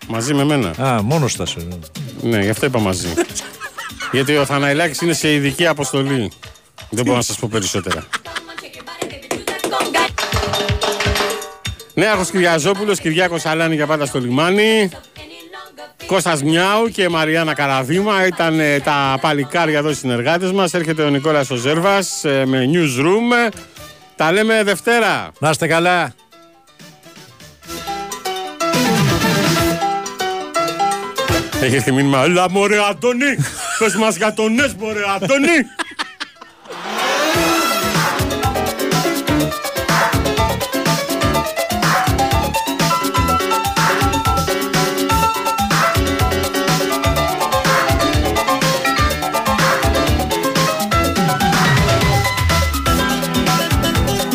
Μαζί 0.08 0.34
με 0.34 0.44
μένα. 0.44 0.68
Α, 0.86 1.02
μόνος 1.02 1.34
θα 1.34 1.46
σου. 1.46 1.68
Ναι, 2.22 2.38
γι' 2.38 2.50
αυτό 2.50 2.66
είπα 2.66 2.78
μαζί. 2.78 3.08
Γιατί 4.12 4.36
ο 4.36 4.44
Θαναϊλάκης 4.44 5.00
είναι 5.00 5.12
σε 5.12 5.32
ειδική 5.32 5.66
αποστολή. 5.66 6.32
Δεν 6.90 7.04
μπορώ 7.04 7.16
να 7.16 7.22
σας 7.22 7.36
πω 7.38 7.48
περισσότερα. 7.52 8.06
Νέαρχος 11.94 12.30
Κυριαζόπουλος, 12.30 13.00
Κυριάκος 13.00 13.46
Αλάνη 13.46 13.74
για 13.74 13.86
πάντα 13.86 14.06
στο 14.06 14.18
λιμάνι. 14.18 14.90
Κώστας 16.06 16.42
Μιάου 16.42 16.88
και 16.88 17.08
Μαριάννα 17.08 17.54
Καραδίμα 17.54 18.26
ήταν 18.26 18.60
ε, 18.60 18.80
τα 18.80 19.18
παλικάρια 19.20 19.78
εδώ 19.78 19.90
οι 19.90 19.94
συνεργάτες 19.94 20.52
μας. 20.52 20.74
Έρχεται 20.74 21.02
ο 21.02 21.08
Νικόλας 21.10 21.50
ο 21.50 21.54
Ζέρβας 21.54 22.24
ε, 22.24 22.44
με 22.46 22.70
newsroom. 22.72 23.52
Τα 24.20 24.32
λέμε 24.32 24.62
Δευτέρα. 24.62 25.30
Να 25.38 25.50
είστε 25.50 25.66
καλά. 25.66 26.12
Έχεις 31.60 31.74
έρθει 31.74 31.92
μήνυμα. 31.92 32.22
Έλα 32.22 32.50
μωρέ 32.50 32.76
Αντώνη. 32.90 33.36
Πες 33.78 33.94
μας 33.94 34.16
για 34.16 34.32
τον 34.32 34.54
Νες 34.54 34.74
μωρέ 34.74 35.00
Αντώνη. 35.14 35.56